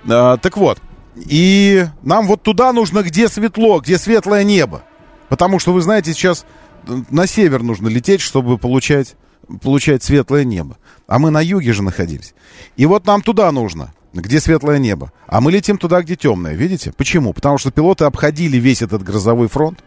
А, 0.09 0.37
так 0.37 0.57
вот, 0.57 0.79
и 1.15 1.85
нам 2.01 2.27
вот 2.27 2.43
туда 2.43 2.73
нужно, 2.73 3.01
где 3.01 3.29
светло, 3.29 3.79
где 3.79 3.97
светлое 3.97 4.43
небо. 4.43 4.83
Потому 5.29 5.59
что, 5.59 5.71
вы 5.71 5.81
знаете, 5.81 6.13
сейчас 6.13 6.45
на 6.85 7.27
север 7.27 7.63
нужно 7.63 7.87
лететь, 7.87 8.21
чтобы 8.21 8.57
получать, 8.57 9.15
получать 9.61 10.03
светлое 10.03 10.43
небо. 10.43 10.77
А 11.07 11.17
мы 11.17 11.29
на 11.29 11.41
юге 11.41 11.71
же 11.73 11.81
находились. 11.81 12.33
И 12.75 12.85
вот 12.85 13.05
нам 13.05 13.21
туда 13.21 13.51
нужно, 13.51 13.93
где 14.13 14.39
светлое 14.39 14.77
небо. 14.77 15.11
А 15.27 15.41
мы 15.41 15.51
летим 15.51 15.77
туда, 15.77 16.01
где 16.01 16.15
темное. 16.15 16.53
Видите? 16.53 16.93
Почему? 16.95 17.33
Потому 17.33 17.57
что 17.57 17.71
пилоты 17.71 18.05
обходили 18.05 18.57
весь 18.57 18.81
этот 18.81 19.03
грозовой 19.03 19.47
фронт. 19.47 19.83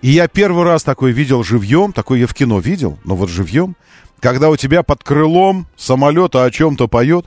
И 0.00 0.08
я 0.08 0.26
первый 0.26 0.64
раз 0.64 0.82
такой 0.82 1.12
видел 1.12 1.42
живьем, 1.42 1.92
такой 1.92 2.20
я 2.20 2.26
в 2.26 2.34
кино 2.34 2.58
видел, 2.58 2.98
но 3.04 3.14
вот 3.14 3.28
живьем, 3.28 3.76
когда 4.20 4.48
у 4.50 4.56
тебя 4.56 4.82
под 4.82 5.04
крылом 5.04 5.66
самолета 5.76 6.44
о 6.44 6.50
чем-то 6.50 6.88
поет, 6.88 7.26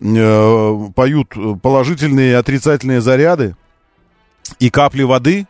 э, 0.00 0.78
поют 0.94 1.34
положительные 1.62 2.32
и 2.32 2.34
отрицательные 2.34 3.00
заряды, 3.00 3.54
и 4.58 4.70
капли 4.70 5.02
воды, 5.02 5.46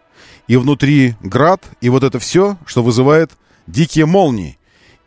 и 0.49 0.57
внутри 0.57 1.15
град, 1.21 1.63
и 1.81 1.89
вот 1.89 2.03
это 2.03 2.19
все, 2.19 2.57
что 2.67 2.83
вызывает 2.83 3.33
дикие 3.67 4.07
молнии. 4.07 4.58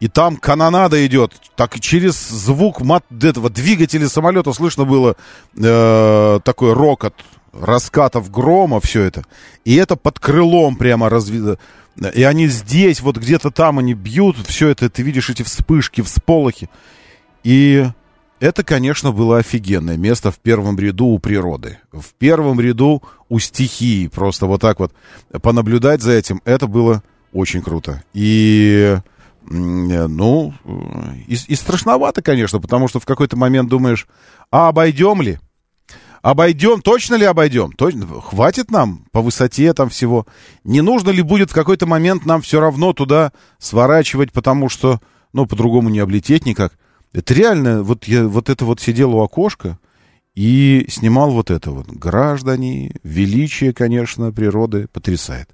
И 0.02 0.08
там 0.08 0.36
канонада 0.36 1.06
идет. 1.06 1.34
Так 1.56 1.80
через 1.80 2.16
звук 2.28 2.82
мат 2.82 3.06
этого 3.22 3.52
двигателя 3.52 4.10
самолета 4.10 4.52
слышно 4.52 4.84
было 4.84 5.16
э, 5.56 6.40
такой 6.44 6.74
рокот 6.74 7.14
раскатов 7.54 8.32
грома, 8.32 8.82
все 8.82 9.04
это. 9.04 9.24
И 9.64 9.76
это 9.76 9.96
под 9.96 10.20
крылом 10.20 10.76
прямо 10.76 11.08
развито. 11.08 11.60
И 12.16 12.24
они 12.24 12.48
здесь, 12.48 13.02
вот 13.02 13.18
где-то 13.18 13.52
там 13.52 13.78
они 13.78 13.94
бьют, 13.94 14.38
все 14.48 14.70
это, 14.70 14.90
ты 14.90 15.04
видишь 15.04 15.30
эти 15.30 15.44
вспышки, 15.44 16.02
всполохи. 16.02 16.68
И 17.44 17.88
это, 18.40 18.64
конечно, 18.64 19.12
было 19.12 19.38
офигенное 19.38 19.98
место 19.98 20.32
в 20.32 20.40
первом 20.40 20.80
ряду 20.80 21.10
у 21.10 21.20
природы. 21.20 21.78
В 21.92 22.14
первом 22.18 22.60
ряду 22.60 23.04
у 23.30 23.38
стихии. 23.38 24.08
Просто 24.08 24.48
вот 24.48 24.62
так 24.62 24.80
вот 24.80 24.94
понаблюдать 25.44 26.02
за 26.02 26.14
этим, 26.14 26.42
это 26.44 26.66
было 26.66 27.04
очень 27.34 27.62
круто. 27.62 28.04
И, 28.16 28.98
ну, 29.50 30.54
и, 31.28 31.38
и 31.48 31.56
страшновато, 31.56 32.22
конечно, 32.22 32.60
потому 32.60 32.88
что 32.88 33.00
в 33.00 33.06
какой-то 33.06 33.36
момент 33.38 33.70
думаешь, 33.70 34.08
а 34.52 34.70
обойдем 34.70 35.22
ли? 35.22 35.40
Обойдем, 36.22 36.82
точно 36.82 37.16
ли 37.16 37.26
обойдем? 37.26 37.72
Точно, 37.72 38.06
хватит 38.22 38.70
нам 38.70 39.06
по 39.12 39.22
высоте 39.22 39.74
там 39.74 39.90
всего? 39.90 40.28
Не 40.64 40.82
нужно 40.82 41.10
ли 41.10 41.24
будет 41.24 41.50
в 41.50 41.56
какой-то 41.56 41.88
момент 41.88 42.26
нам 42.26 42.42
все 42.42 42.60
равно 42.60 42.94
туда 42.94 43.34
сворачивать, 43.58 44.32
потому 44.32 44.70
что, 44.70 45.00
ну, 45.34 45.48
по-другому 45.48 45.90
не 45.90 46.00
облететь 46.00 46.46
никак? 46.46 46.74
Это 47.12 47.34
реально, 47.34 47.82
вот 47.82 48.06
я 48.06 48.28
вот 48.28 48.50
это 48.50 48.66
вот 48.66 48.80
сидел 48.80 49.16
у 49.16 49.22
окошка 49.22 49.80
и 50.36 50.86
снимал 50.90 51.32
вот 51.32 51.50
это 51.50 51.72
вот. 51.72 51.88
Граждане, 51.88 52.96
величие, 53.04 53.74
конечно, 53.74 54.32
природы 54.32 54.88
потрясает. 54.88 55.50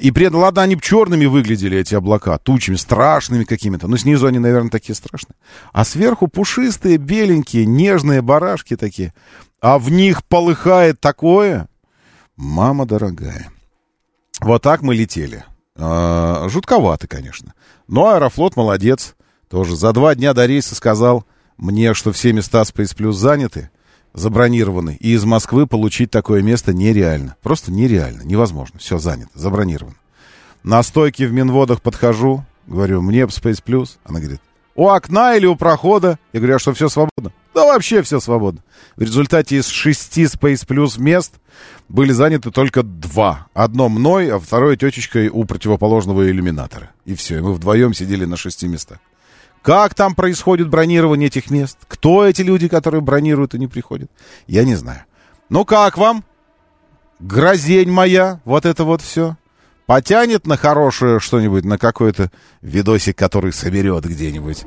И 0.00 0.10
при 0.10 0.26
этом, 0.26 0.40
ладно, 0.40 0.62
они 0.62 0.80
черными 0.80 1.26
выглядели, 1.26 1.76
эти 1.76 1.94
облака, 1.94 2.38
тучами, 2.38 2.76
страшными 2.76 3.44
какими-то. 3.44 3.86
Но 3.86 3.98
снизу 3.98 4.26
они, 4.26 4.38
наверное, 4.38 4.70
такие 4.70 4.94
страшные. 4.94 5.36
А 5.72 5.84
сверху 5.84 6.26
пушистые, 6.26 6.96
беленькие, 6.96 7.66
нежные 7.66 8.22
барашки 8.22 8.76
такие. 8.76 9.12
А 9.60 9.78
в 9.78 9.90
них 9.90 10.24
полыхает 10.24 11.00
такое. 11.00 11.68
Мама 12.36 12.86
дорогая. 12.86 13.50
Вот 14.40 14.62
так 14.62 14.80
мы 14.80 14.94
летели. 14.94 15.44
А, 15.76 16.48
жутковато, 16.48 17.06
конечно. 17.06 17.52
Но 17.86 18.08
Аэрофлот 18.08 18.56
молодец. 18.56 19.14
Тоже 19.50 19.76
за 19.76 19.92
два 19.92 20.14
дня 20.14 20.32
до 20.32 20.46
рейса 20.46 20.74
сказал 20.74 21.26
мне, 21.58 21.92
что 21.94 22.10
все 22.12 22.32
места 22.32 22.62
Space 22.62 22.96
Plus 22.96 23.12
заняты, 23.12 23.70
забронированы, 24.14 24.96
и 25.00 25.12
из 25.12 25.24
Москвы 25.24 25.66
получить 25.66 26.10
такое 26.10 26.42
место 26.42 26.72
нереально. 26.72 27.36
Просто 27.42 27.70
нереально, 27.72 28.22
невозможно. 28.22 28.78
Все 28.78 28.98
занято, 28.98 29.30
забронировано. 29.34 29.96
На 30.62 30.82
стойке 30.82 31.26
в 31.26 31.32
Минводах 31.32 31.82
подхожу, 31.82 32.44
говорю, 32.66 33.02
мне 33.02 33.22
Space 33.22 33.62
Plus. 33.62 33.98
Она 34.04 34.20
говорит, 34.20 34.40
у 34.76 34.88
окна 34.88 35.36
или 35.36 35.46
у 35.46 35.56
прохода? 35.56 36.18
Я 36.32 36.40
говорю, 36.40 36.56
а 36.56 36.58
что, 36.58 36.72
все 36.72 36.88
свободно? 36.88 37.32
Да 37.54 37.64
вообще 37.66 38.02
все 38.02 38.18
свободно. 38.18 38.62
В 38.96 39.02
результате 39.02 39.56
из 39.56 39.66
шести 39.66 40.24
Space 40.24 40.66
Plus 40.66 41.00
мест 41.00 41.34
были 41.88 42.12
заняты 42.12 42.50
только 42.50 42.82
два. 42.82 43.46
Одно 43.54 43.88
мной, 43.88 44.32
а 44.32 44.38
второе 44.38 44.76
тетечкой 44.76 45.28
у 45.28 45.44
противоположного 45.44 46.28
иллюминатора. 46.28 46.90
И 47.04 47.14
все, 47.14 47.38
и 47.38 47.40
мы 47.40 47.52
вдвоем 47.52 47.94
сидели 47.94 48.24
на 48.24 48.36
шести 48.36 48.66
местах. 48.66 48.98
Как 49.64 49.94
там 49.94 50.14
происходит 50.14 50.68
бронирование 50.68 51.28
этих 51.28 51.50
мест? 51.50 51.78
Кто 51.88 52.26
эти 52.26 52.42
люди, 52.42 52.68
которые 52.68 53.00
бронируют 53.00 53.54
и 53.54 53.58
не 53.58 53.66
приходят? 53.66 54.10
Я 54.46 54.62
не 54.62 54.74
знаю. 54.74 55.04
Ну 55.48 55.64
как 55.64 55.96
вам? 55.96 56.22
Грозень 57.18 57.90
моя, 57.90 58.40
вот 58.44 58.66
это 58.66 58.84
вот 58.84 59.00
все. 59.00 59.38
Потянет 59.86 60.46
на 60.46 60.58
хорошее 60.58 61.18
что-нибудь, 61.18 61.64
на 61.64 61.78
какой-то 61.78 62.30
видосик, 62.60 63.16
который 63.16 63.54
соберет 63.54 64.04
где-нибудь 64.04 64.66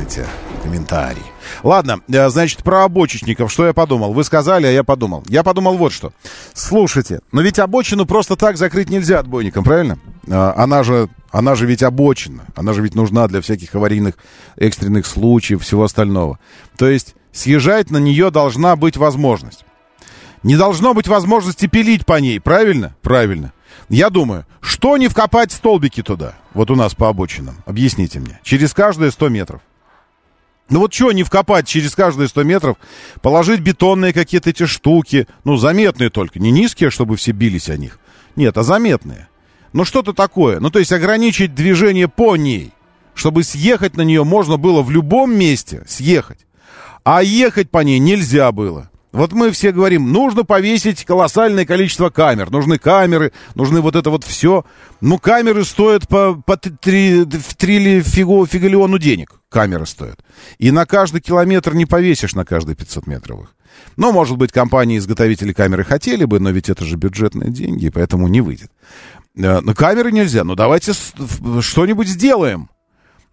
эти 0.00 0.24
комментарии. 0.62 1.22
Ладно, 1.62 2.00
э, 2.08 2.28
значит, 2.28 2.62
про 2.62 2.84
обочечников, 2.84 3.50
что 3.50 3.66
я 3.66 3.72
подумал? 3.72 4.12
Вы 4.12 4.24
сказали, 4.24 4.66
а 4.66 4.70
я 4.70 4.84
подумал. 4.84 5.24
Я 5.28 5.42
подумал 5.42 5.76
вот 5.76 5.92
что. 5.92 6.12
Слушайте, 6.54 7.20
но 7.32 7.42
ведь 7.42 7.58
обочину 7.58 8.06
просто 8.06 8.36
так 8.36 8.56
закрыть 8.56 8.90
нельзя 8.90 9.18
отбойником, 9.18 9.64
правильно? 9.64 9.98
А, 10.30 10.54
она 10.56 10.82
же 10.82 11.08
она 11.30 11.54
же 11.54 11.66
ведь 11.66 11.82
обочина, 11.82 12.44
она 12.54 12.74
же 12.74 12.82
ведь 12.82 12.94
нужна 12.94 13.26
для 13.26 13.40
всяких 13.40 13.74
аварийных 13.74 14.16
экстренных 14.56 15.06
случаев, 15.06 15.62
всего 15.62 15.84
остального. 15.84 16.38
То 16.76 16.88
есть 16.88 17.14
съезжать 17.32 17.90
на 17.90 17.96
нее 17.96 18.30
должна 18.30 18.76
быть 18.76 18.98
возможность. 18.98 19.64
Не 20.42 20.56
должно 20.56 20.92
быть 20.92 21.08
возможности 21.08 21.66
пилить 21.66 22.04
по 22.04 22.20
ней, 22.20 22.40
правильно? 22.40 22.94
Правильно. 23.00 23.52
Я 23.88 24.10
думаю, 24.10 24.46
что 24.60 24.96
не 24.96 25.08
вкопать 25.08 25.52
столбики 25.52 26.02
туда, 26.02 26.34
вот 26.52 26.70
у 26.70 26.76
нас 26.76 26.94
по 26.94 27.08
обочинам? 27.08 27.56
Объясните 27.64 28.20
мне. 28.20 28.40
Через 28.42 28.74
каждые 28.74 29.10
100 29.10 29.28
метров. 29.28 29.60
Ну 30.72 30.80
вот 30.80 30.94
что 30.94 31.12
не 31.12 31.22
вкопать 31.22 31.68
через 31.68 31.94
каждые 31.94 32.28
100 32.28 32.44
метров, 32.44 32.76
положить 33.20 33.60
бетонные 33.60 34.14
какие-то 34.14 34.48
эти 34.48 34.64
штуки, 34.64 35.28
ну 35.44 35.58
заметные 35.58 36.08
только, 36.08 36.38
не 36.38 36.50
низкие, 36.50 36.88
чтобы 36.88 37.16
все 37.16 37.32
бились 37.32 37.68
о 37.68 37.76
них. 37.76 37.98
Нет, 38.36 38.56
а 38.56 38.62
заметные. 38.62 39.28
Ну 39.74 39.84
что-то 39.84 40.14
такое. 40.14 40.60
Ну 40.60 40.70
то 40.70 40.78
есть 40.78 40.90
ограничить 40.90 41.54
движение 41.54 42.08
по 42.08 42.36
ней, 42.36 42.72
чтобы 43.14 43.44
съехать 43.44 43.98
на 43.98 44.00
нее 44.00 44.24
можно 44.24 44.56
было 44.56 44.80
в 44.80 44.90
любом 44.90 45.36
месте, 45.36 45.84
съехать. 45.86 46.38
А 47.04 47.22
ехать 47.22 47.68
по 47.68 47.80
ней 47.80 47.98
нельзя 47.98 48.50
было. 48.50 48.90
Вот 49.12 49.32
мы 49.32 49.50
все 49.50 49.72
говорим, 49.72 50.10
нужно 50.10 50.44
повесить 50.44 51.04
колоссальное 51.04 51.66
количество 51.66 52.08
камер. 52.08 52.50
Нужны 52.50 52.78
камеры, 52.78 53.32
нужны 53.56 53.82
вот 53.82 53.94
это 53.94 54.08
вот 54.08 54.24
все. 54.24 54.64
Ну, 55.02 55.18
камеры 55.18 55.66
стоят 55.66 56.08
по, 56.08 56.32
по 56.34 56.56
3, 56.56 57.26
3 57.26 58.00
фигу, 58.00 58.46
фигалиону 58.46 58.98
денег. 58.98 59.41
Камеры 59.52 59.84
стоят. 59.84 60.18
И 60.58 60.70
на 60.70 60.86
каждый 60.86 61.20
километр 61.20 61.74
не 61.74 61.84
повесишь 61.84 62.34
на 62.34 62.44
каждые 62.46 62.74
500 62.74 63.06
метровых. 63.06 63.54
Ну, 63.96 64.10
может 64.10 64.38
быть, 64.38 64.50
компании-изготовители 64.50 65.52
камеры 65.52 65.84
хотели 65.84 66.24
бы, 66.24 66.40
но 66.40 66.50
ведь 66.50 66.70
это 66.70 66.84
же 66.84 66.96
бюджетные 66.96 67.50
деньги, 67.50 67.90
поэтому 67.90 68.28
не 68.28 68.40
выйдет. 68.40 68.70
Э, 69.36 69.60
на 69.60 69.74
камеры 69.74 70.10
нельзя. 70.10 70.44
Ну, 70.44 70.54
давайте 70.54 70.92
что-нибудь 71.60 72.08
сделаем. 72.08 72.70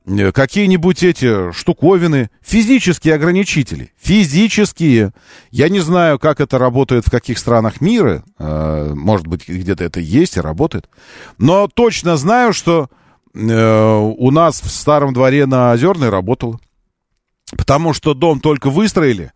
Э, 0.06 0.34
какие-нибудь 0.34 1.04
эти 1.04 1.54
штуковины, 1.54 2.30
физические 2.42 3.16
ограничители, 3.16 3.94
физические. 3.98 5.14
Я 5.52 5.70
не 5.70 5.80
знаю, 5.80 6.20
как 6.20 6.42
это 6.42 6.58
работает 6.58 7.08
в 7.08 7.12
каких 7.12 7.38
странах 7.38 7.80
мира, 7.80 8.24
э, 8.38 8.94
может 8.94 9.28
быть, 9.28 9.48
где-то 9.48 9.86
это 9.86 10.02
есть 10.02 10.36
и 10.36 10.42
работает, 10.42 10.90
но 11.38 11.68
точно 11.68 12.18
знаю, 12.18 12.52
что 12.52 12.90
у 13.34 14.32
нас 14.32 14.62
в 14.62 14.70
старом 14.70 15.14
дворе 15.14 15.46
на 15.46 15.72
Озерной 15.72 16.10
работало, 16.10 16.60
потому 17.58 17.94
что 17.94 18.14
дом 18.14 18.40
только 18.40 18.70
выстроили, 18.70 19.32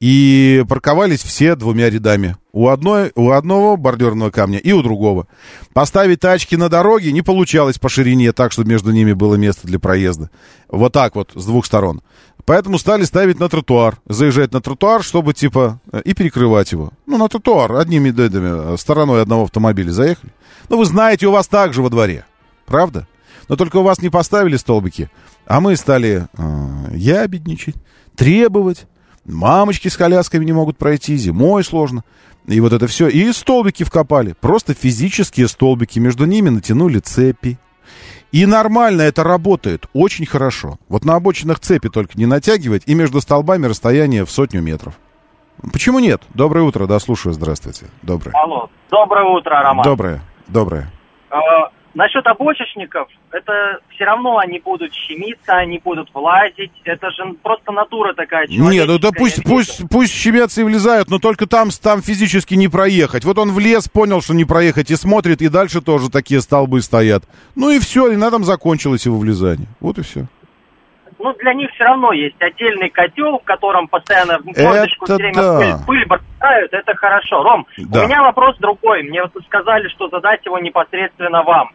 и 0.00 0.62
парковались 0.68 1.22
все 1.22 1.56
двумя 1.56 1.88
рядами. 1.88 2.36
У, 2.52 2.68
одной, 2.68 3.12
у 3.14 3.30
одного 3.30 3.76
бордюрного 3.76 4.30
камня 4.30 4.58
и 4.58 4.72
у 4.72 4.82
другого. 4.82 5.26
Поставить 5.72 6.20
тачки 6.20 6.54
на 6.54 6.68
дороге 6.68 7.12
не 7.12 7.22
получалось 7.22 7.78
по 7.78 7.88
ширине, 7.88 8.32
так, 8.32 8.52
чтобы 8.52 8.68
между 8.68 8.92
ними 8.92 9.14
было 9.14 9.36
место 9.36 9.66
для 9.66 9.78
проезда. 9.78 10.30
Вот 10.68 10.92
так 10.92 11.14
вот, 11.14 11.32
с 11.34 11.46
двух 11.46 11.64
сторон. 11.64 12.02
Поэтому 12.44 12.78
стали 12.78 13.04
ставить 13.04 13.40
на 13.40 13.48
тротуар. 13.48 13.98
Заезжать 14.06 14.52
на 14.52 14.60
тротуар, 14.60 15.02
чтобы, 15.02 15.32
типа, 15.32 15.80
и 16.04 16.12
перекрывать 16.12 16.72
его. 16.72 16.90
Ну, 17.06 17.16
на 17.16 17.28
тротуар, 17.28 17.72
одними 17.76 18.10
дедами, 18.10 18.76
стороной 18.76 19.22
одного 19.22 19.44
автомобиля 19.44 19.92
заехали. 19.92 20.32
Ну, 20.68 20.76
вы 20.76 20.84
знаете, 20.84 21.26
у 21.26 21.32
вас 21.32 21.48
так 21.48 21.72
же 21.72 21.80
во 21.80 21.88
дворе. 21.88 22.26
Правда? 22.66 23.06
Но 23.48 23.56
только 23.56 23.76
у 23.76 23.82
вас 23.82 24.00
не 24.02 24.08
поставили 24.08 24.56
столбики, 24.56 25.10
а 25.46 25.60
мы 25.60 25.76
стали 25.76 26.26
э, 26.36 26.96
ябедничать, 26.96 27.76
требовать 28.16 28.86
Мамочки 29.26 29.88
с 29.88 29.96
колясками 29.96 30.44
не 30.44 30.52
могут 30.52 30.78
пройти, 30.78 31.16
зимой 31.16 31.64
сложно. 31.64 32.04
И 32.46 32.60
вот 32.60 32.72
это 32.72 32.86
все. 32.86 33.08
И 33.08 33.32
столбики 33.32 33.82
вкопали. 33.82 34.34
Просто 34.40 34.72
физические 34.72 35.48
столбики. 35.48 35.98
Между 35.98 36.26
ними 36.26 36.48
натянули 36.48 37.00
цепи. 37.00 37.58
И 38.30 38.46
нормально 38.46 39.02
это 39.02 39.24
работает. 39.24 39.86
Очень 39.92 40.26
хорошо. 40.26 40.78
Вот 40.88 41.04
на 41.04 41.16
обочинах 41.16 41.58
цепи 41.58 41.88
только 41.88 42.16
не 42.16 42.26
натягивать. 42.26 42.84
И 42.86 42.94
между 42.94 43.20
столбами 43.20 43.66
расстояние 43.66 44.24
в 44.24 44.30
сотню 44.30 44.62
метров. 44.62 44.94
Почему 45.72 45.98
нет? 45.98 46.22
Доброе 46.34 46.62
утро, 46.62 46.86
да, 46.86 47.00
слушаю, 47.00 47.32
здравствуйте. 47.32 47.86
Доброе. 48.02 48.32
Алло, 48.36 48.68
доброе 48.90 49.24
утро, 49.24 49.62
Роман. 49.62 49.84
Доброе, 49.84 50.20
доброе. 50.48 50.92
Насчет 51.96 52.26
обочечников, 52.26 53.08
это 53.30 53.80
все 53.88 54.04
равно 54.04 54.36
они 54.36 54.60
будут 54.60 54.92
щемиться, 54.92 55.54
они 55.56 55.80
будут 55.82 56.10
влазить. 56.12 56.70
Это 56.84 57.10
же 57.10 57.32
просто 57.42 57.72
натура 57.72 58.12
такая 58.12 58.46
Нет, 58.48 58.86
ну 58.86 58.98
да 58.98 59.12
пусть, 59.16 59.42
пусть, 59.42 59.82
пусть 59.90 60.12
щемятся 60.12 60.60
и 60.60 60.64
влезают, 60.64 61.08
но 61.08 61.18
только 61.18 61.46
там, 61.46 61.70
там 61.70 62.02
физически 62.02 62.52
не 62.52 62.68
проехать. 62.68 63.24
Вот 63.24 63.38
он 63.38 63.50
влез, 63.50 63.88
понял, 63.88 64.20
что 64.20 64.34
не 64.34 64.44
проехать, 64.44 64.90
и 64.90 64.94
смотрит, 64.94 65.40
и 65.40 65.48
дальше 65.48 65.80
тоже 65.80 66.10
такие 66.10 66.42
столбы 66.42 66.82
стоят. 66.82 67.24
Ну 67.54 67.70
и 67.70 67.78
все, 67.78 68.12
и 68.12 68.16
на 68.16 68.26
этом 68.26 68.44
закончилось 68.44 69.06
его 69.06 69.16
влезание. 69.16 69.68
Вот 69.80 69.96
и 69.96 70.02
все 70.02 70.26
ну, 71.18 71.32
для 71.34 71.54
них 71.54 71.70
все 71.72 71.84
равно 71.84 72.12
есть 72.12 72.40
отдельный 72.40 72.88
котел, 72.88 73.38
в 73.38 73.44
котором 73.44 73.88
постоянно 73.88 74.38
мордочку 74.44 75.06
все 75.06 75.16
время 75.16 75.34
да. 75.34 75.58
пыль, 75.58 75.74
пыль 75.86 76.06
бросают, 76.06 76.72
это 76.72 76.94
хорошо. 76.94 77.42
Ром, 77.42 77.66
да. 77.78 78.04
у 78.04 78.06
меня 78.06 78.22
вопрос 78.22 78.56
другой. 78.58 79.02
Мне 79.02 79.22
вот 79.22 79.32
сказали, 79.46 79.88
что 79.88 80.08
задать 80.08 80.44
его 80.44 80.58
непосредственно 80.58 81.42
вам. 81.42 81.70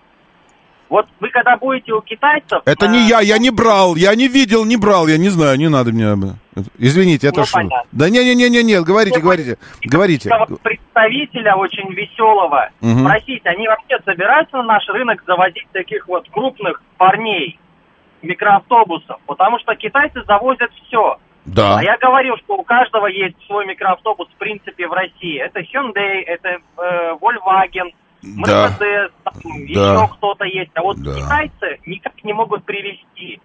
Вот 0.92 1.08
вы 1.22 1.30
когда 1.30 1.56
будете 1.56 1.94
у 1.94 2.02
китайцев... 2.02 2.62
Это 2.66 2.88
не 2.88 3.08
я, 3.08 3.22
я 3.22 3.38
не 3.38 3.50
брал, 3.50 3.96
я 3.96 4.14
не 4.14 4.28
видел, 4.28 4.66
не 4.66 4.76
брал, 4.76 5.08
я 5.08 5.18
не 5.18 5.30
знаю, 5.30 5.58
не 5.58 5.70
надо 5.70 5.92
мне... 5.92 6.36
Извините, 6.78 7.30
это 7.30 7.40
ну, 7.40 7.46
что? 7.46 7.60
Понятно. 7.60 7.90
Да 7.94 8.10
не-не-не-не, 8.10 8.82
говорите, 8.82 9.16
Вы 9.16 9.22
говорите, 9.22 9.58
говорите. 9.86 10.30
Представителя 10.62 11.56
очень 11.56 11.90
веселого 11.94 12.72
угу. 12.82 13.00
спросить, 13.00 13.46
они 13.46 13.70
вообще 13.70 14.00
собираются 14.04 14.58
на 14.58 14.64
наш 14.64 14.86
рынок 14.90 15.24
заводить 15.26 15.68
таких 15.72 16.10
вот 16.10 16.30
крупных 16.30 16.84
парней? 16.98 17.58
микроавтобусов, 18.22 19.20
потому 19.26 19.58
что 19.60 19.76
китайцы 19.76 20.24
завозят 20.28 20.72
все. 20.86 21.18
Да. 21.46 21.80
А 21.80 21.84
я 21.84 21.98
говорил, 21.98 22.38
что 22.38 22.58
у 22.58 22.64
каждого 22.64 23.08
есть 23.08 23.36
свой 23.48 23.66
микроавтобус, 23.66 24.28
в 24.28 24.38
принципе, 24.38 24.88
в 24.88 24.94
России. 24.94 25.40
Это 25.40 25.62
Hyundai, 25.62 26.22
это 26.28 26.60
э, 26.78 27.16
Volkswagen, 27.20 27.92
Mercedes, 28.24 29.12
да. 29.26 29.32
там, 29.32 29.42
да. 29.44 29.52
еще 29.58 30.08
кто-то 30.14 30.46
есть. 30.46 30.72
А 30.76 30.82
вот 30.82 30.98
да. 31.02 31.16
китайцы 31.16 31.80
никак 31.86 32.24
не 32.24 32.34
могут 32.34 32.64
привезти. 32.66 33.42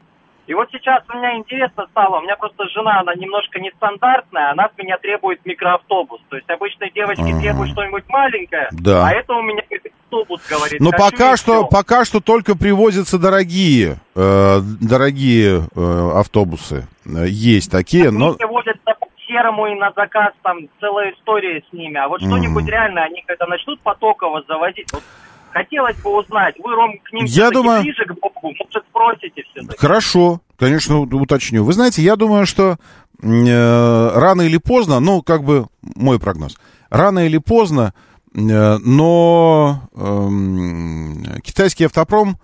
И 0.47 0.55
вот 0.55 0.68
сейчас 0.70 1.03
у 1.12 1.16
меня 1.16 1.37
интересно 1.37 1.87
стало, 1.91 2.18
у 2.18 2.22
меня 2.22 2.37
просто 2.37 2.68
жена, 2.68 3.01
она 3.01 3.14
немножко 3.16 3.59
нестандартная, 3.59 4.53
она 4.53 4.68
с 4.72 4.79
меня 4.79 4.97
требует 4.99 5.45
микроавтобус. 5.45 6.20
То 6.29 6.37
есть 6.37 6.49
обычно 6.49 6.89
девочки 6.95 7.22
А-а-а. 7.22 7.41
требуют 7.41 7.72
что-нибудь 7.72 8.05
маленькое, 8.09 8.68
да. 8.70 9.09
а 9.09 9.11
это 9.11 9.35
у 9.35 9.43
меня 9.43 9.62
автобус 10.07 10.41
говорит. 10.49 10.81
Но 10.81 10.93
пока 10.93 11.37
что, 11.37 11.66
пока 11.66 12.05
что 12.05 12.20
только 12.20 12.57
привозятся 12.57 13.18
дорогие, 13.18 13.97
э, 14.14 14.61
дорогие 14.81 15.66
э, 15.74 16.11
автобусы. 16.14 16.87
Есть 17.05 17.70
такие, 17.70 18.09
Они 18.09 18.18
но... 18.18 18.35
привозят 18.35 18.81
по 18.83 18.95
серому 19.27 19.66
и 19.66 19.74
на 19.74 19.93
заказ, 19.95 20.33
там 20.43 20.68
целая 20.81 21.12
история 21.12 21.62
с 21.68 21.72
ними. 21.72 21.97
А 21.97 22.09
вот 22.09 22.22
mm-hmm. 22.22 22.27
что-нибудь 22.27 22.66
реально, 22.66 23.05
они 23.05 23.22
когда 23.27 23.47
начнут 23.47 23.81
потоково 23.81 24.43
завозить, 24.49 24.93
вот 24.93 25.03
хотелось 25.51 25.97
бы 26.03 26.18
узнать, 26.18 26.55
вы, 26.59 26.74
Ром, 26.74 26.99
к 27.03 27.12
ним 27.12 27.24
я 27.27 27.51
думаю... 27.51 27.83
ближе 27.83 28.05
к 28.05 28.12
Богу, 28.20 28.55
может, 28.59 28.85
спросите 28.89 29.43
все-таки. 29.51 29.79
Хорошо, 29.79 30.41
конечно, 30.59 31.01
уточню. 31.01 31.64
Вы 31.64 31.72
знаете, 31.72 32.03
я 32.03 32.16
думаю, 32.16 32.47
что 32.47 32.77
э, 33.22 34.11
рано 34.14 34.43
или 34.43 34.59
поздно, 34.59 35.01
ну, 35.01 35.22
как 35.22 35.45
бы 35.45 35.66
мой 35.83 36.20
прогноз, 36.20 36.57
рано 36.91 37.27
или 37.27 37.39
поздно 37.39 37.95
Э, 38.37 38.79
но 38.79 39.89
э, 39.95 41.41
китайский 41.43 41.85
автопром 41.85 42.39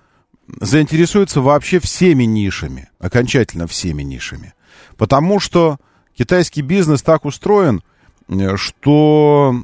заинтересуется 0.60 1.40
вообще 1.40 1.78
всеми 1.80 2.24
нишами, 2.24 2.90
окончательно 2.98 3.66
всеми 3.66 4.02
нишами. 4.02 4.54
Потому 4.96 5.38
что 5.38 5.78
китайский 6.22 6.62
бизнес 6.62 7.02
так 7.02 7.24
устроен, 7.24 7.82
э, 8.28 8.56
что 8.56 9.56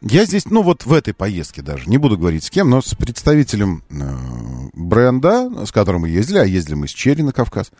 я 0.00 0.24
здесь, 0.24 0.46
ну 0.46 0.62
вот 0.62 0.84
в 0.84 0.92
этой 0.92 1.14
поездке 1.14 1.62
даже, 1.62 1.88
не 1.88 1.96
буду 1.96 2.18
говорить 2.18 2.42
с 2.42 2.50
кем, 2.50 2.68
но 2.68 2.82
с 2.82 2.96
представителем 2.96 3.84
э, 3.88 4.02
бренда, 4.72 5.64
с 5.64 5.70
которым 5.70 6.02
мы 6.02 6.08
ездили, 6.08 6.38
а 6.38 6.44
ездили 6.44 6.74
мы 6.74 6.88
с 6.88 6.90
Черри 6.90 7.22
на 7.22 7.32
Кавказ, 7.32 7.70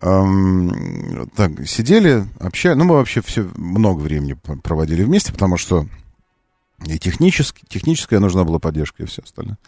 эм, 0.00 1.28
так, 1.36 1.68
сидели, 1.68 2.24
общались. 2.38 2.78
Ну, 2.78 2.84
мы 2.84 2.94
вообще 2.94 3.20
все 3.20 3.46
много 3.56 4.00
времени 4.00 4.32
проводили 4.32 5.02
вместе, 5.02 5.32
потому 5.32 5.58
что 5.58 5.86
и 6.86 6.98
технически, 6.98 7.62
техническая 7.68 8.20
нужна 8.20 8.44
была 8.44 8.58
поддержка, 8.58 9.02
и 9.02 9.06
все 9.06 9.20
остальное. 9.20 9.58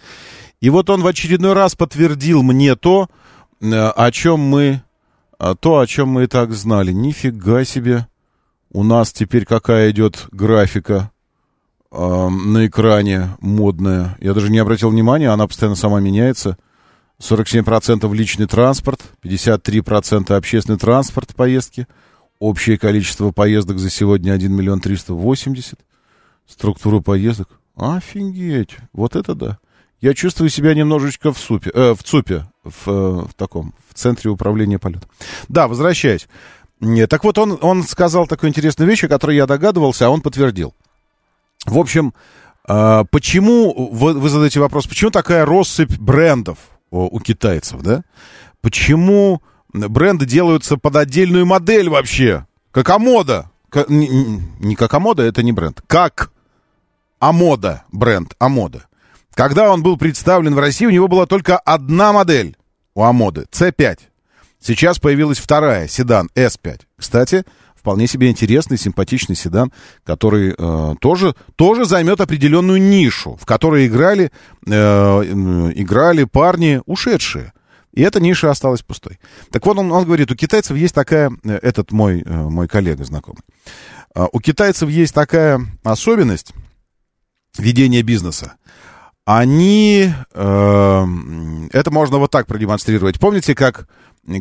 И 0.62 0.70
вот 0.70 0.88
он 0.88 1.02
в 1.02 1.06
очередной 1.06 1.52
раз 1.52 1.74
подтвердил 1.74 2.42
мне 2.42 2.74
то, 2.74 3.10
э, 3.60 3.66
о 3.68 4.10
чем 4.10 4.40
мы, 4.40 4.82
э, 5.42 5.54
то, 5.58 5.78
о 5.78 5.86
чем 5.86 6.08
мы 6.08 6.24
и 6.24 6.26
так 6.26 6.52
знали. 6.52 6.92
Нифига 6.92 7.64
себе. 7.64 8.06
У 8.70 8.82
нас 8.84 9.12
теперь 9.12 9.44
какая 9.44 9.90
идет 9.90 10.26
графика 10.30 11.10
э, 11.90 12.28
на 12.28 12.66
экране 12.66 13.36
модная. 13.40 14.16
Я 14.20 14.34
даже 14.34 14.50
не 14.50 14.58
обратил 14.58 14.90
внимания, 14.90 15.28
она 15.28 15.46
постоянно 15.46 15.76
сама 15.76 16.00
меняется. 16.00 16.56
47% 17.20 18.12
личный 18.14 18.46
транспорт, 18.46 19.00
53% 19.22 20.34
общественный 20.34 20.78
транспорт 20.78 21.34
поездки. 21.34 21.86
Общее 22.38 22.76
количество 22.76 23.30
поездок 23.30 23.78
за 23.78 23.90
сегодня 23.90 24.32
1 24.32 24.52
миллион 24.52 24.80
380. 24.80 25.78
Структура 26.48 27.00
поездок. 27.00 27.48
Офигеть, 27.76 28.76
вот 28.92 29.14
это 29.14 29.34
да. 29.34 29.58
Я 30.02 30.14
чувствую 30.14 30.50
себя 30.50 30.74
немножечко 30.74 31.32
в 31.32 31.38
супе, 31.38 31.70
э, 31.72 31.94
в 31.94 32.02
ЦУПе, 32.02 32.44
в, 32.64 32.88
э, 32.88 33.26
в 33.28 33.34
таком, 33.36 33.72
в 33.88 33.94
центре 33.94 34.30
управления 34.30 34.80
полетом. 34.80 35.08
Да, 35.48 35.68
возвращаясь. 35.68 36.26
Так 37.08 37.22
вот, 37.22 37.38
он, 37.38 37.56
он 37.62 37.84
сказал 37.84 38.26
такую 38.26 38.50
интересную 38.50 38.90
вещь, 38.90 39.04
о 39.04 39.08
которой 39.08 39.36
я 39.36 39.46
догадывался, 39.46 40.06
а 40.06 40.10
он 40.10 40.20
подтвердил. 40.20 40.74
В 41.66 41.78
общем, 41.78 42.14
э, 42.68 43.04
почему, 43.12 43.90
вы, 43.92 44.14
вы 44.14 44.28
задаете 44.28 44.58
вопрос, 44.58 44.88
почему 44.88 45.12
такая 45.12 45.46
россыпь 45.46 45.96
брендов 45.96 46.58
у 46.90 47.20
китайцев, 47.20 47.80
да? 47.80 48.02
Почему 48.60 49.40
бренды 49.72 50.26
делаются 50.26 50.76
под 50.76 50.96
отдельную 50.96 51.46
модель 51.46 51.88
вообще? 51.88 52.44
Как 52.72 52.90
Амода. 52.90 53.50
Как, 53.70 53.88
не, 53.88 54.08
не 54.58 54.74
как 54.74 54.92
Амода, 54.92 55.22
это 55.22 55.44
не 55.44 55.52
бренд. 55.52 55.80
Как 55.86 56.32
Амода, 57.20 57.84
бренд 57.92 58.34
Амода. 58.40 58.86
Когда 59.34 59.72
он 59.72 59.82
был 59.82 59.96
представлен 59.96 60.54
в 60.54 60.58
России, 60.58 60.86
у 60.86 60.90
него 60.90 61.08
была 61.08 61.26
только 61.26 61.58
одна 61.58 62.12
модель 62.12 62.56
у 62.94 63.02
Амоды, 63.02 63.46
C5. 63.50 63.98
Сейчас 64.60 64.98
появилась 64.98 65.38
вторая, 65.38 65.88
седан 65.88 66.28
S5. 66.34 66.82
Кстати, 66.96 67.44
вполне 67.74 68.06
себе 68.06 68.30
интересный, 68.30 68.78
симпатичный 68.78 69.34
седан, 69.34 69.72
который 70.04 70.54
э, 70.56 70.94
тоже, 71.00 71.34
тоже 71.56 71.84
займет 71.84 72.20
определенную 72.20 72.80
нишу, 72.80 73.36
в 73.40 73.44
которой 73.44 73.88
играли, 73.88 74.30
э, 74.66 74.70
играли 74.70 76.24
парни 76.24 76.80
ушедшие. 76.86 77.52
И 77.92 78.02
эта 78.02 78.20
ниша 78.20 78.50
осталась 78.50 78.82
пустой. 78.82 79.18
Так 79.50 79.66
вот, 79.66 79.78
он, 79.78 79.90
он 79.92 80.04
говорит, 80.04 80.30
у 80.30 80.36
китайцев 80.36 80.76
есть 80.76 80.94
такая, 80.94 81.32
э, 81.44 81.58
этот 81.60 81.90
мой, 81.90 82.22
э, 82.24 82.30
мой 82.30 82.68
коллега 82.68 83.04
знакомый, 83.04 83.42
э, 84.14 84.26
у 84.30 84.40
китайцев 84.40 84.88
есть 84.88 85.12
такая 85.12 85.60
особенность 85.82 86.52
ведения 87.58 88.02
бизнеса. 88.02 88.54
Они, 89.24 90.12
э, 90.34 91.06
это 91.72 91.90
можно 91.92 92.18
вот 92.18 92.30
так 92.30 92.46
продемонстрировать. 92.46 93.20
Помните, 93.20 93.54
как, 93.54 93.88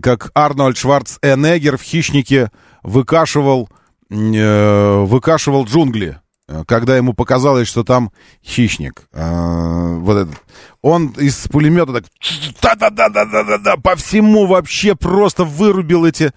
как 0.01 0.31
Арнольд 0.33 0.77
Шварценеггер 0.77 1.77
в 1.77 1.83
«Хищнике» 1.83 2.49
выкашивал, 2.81 3.69
э, 4.09 4.99
выкашивал 5.05 5.65
джунгли, 5.65 6.19
э, 6.47 6.63
когда 6.65 6.97
ему 6.97 7.13
показалось, 7.13 7.67
что 7.67 7.83
там 7.83 8.11
хищник. 8.43 9.03
Э, 9.13 9.97
вот 9.99 10.17
этот. 10.17 10.35
Он 10.81 11.09
из 11.09 11.47
пулемета 11.47 11.93
так 11.93 12.05
да-да-да-да-да-да 12.79 13.77
по 13.77 13.95
всему 13.95 14.47
вообще 14.47 14.95
просто 14.95 15.43
вырубил 15.43 16.05
эти. 16.05 16.33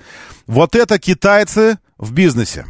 Вот 0.47 0.75
это 0.75 0.99
китайцы 0.99 1.79
в 1.97 2.13
бизнесе. 2.13 2.67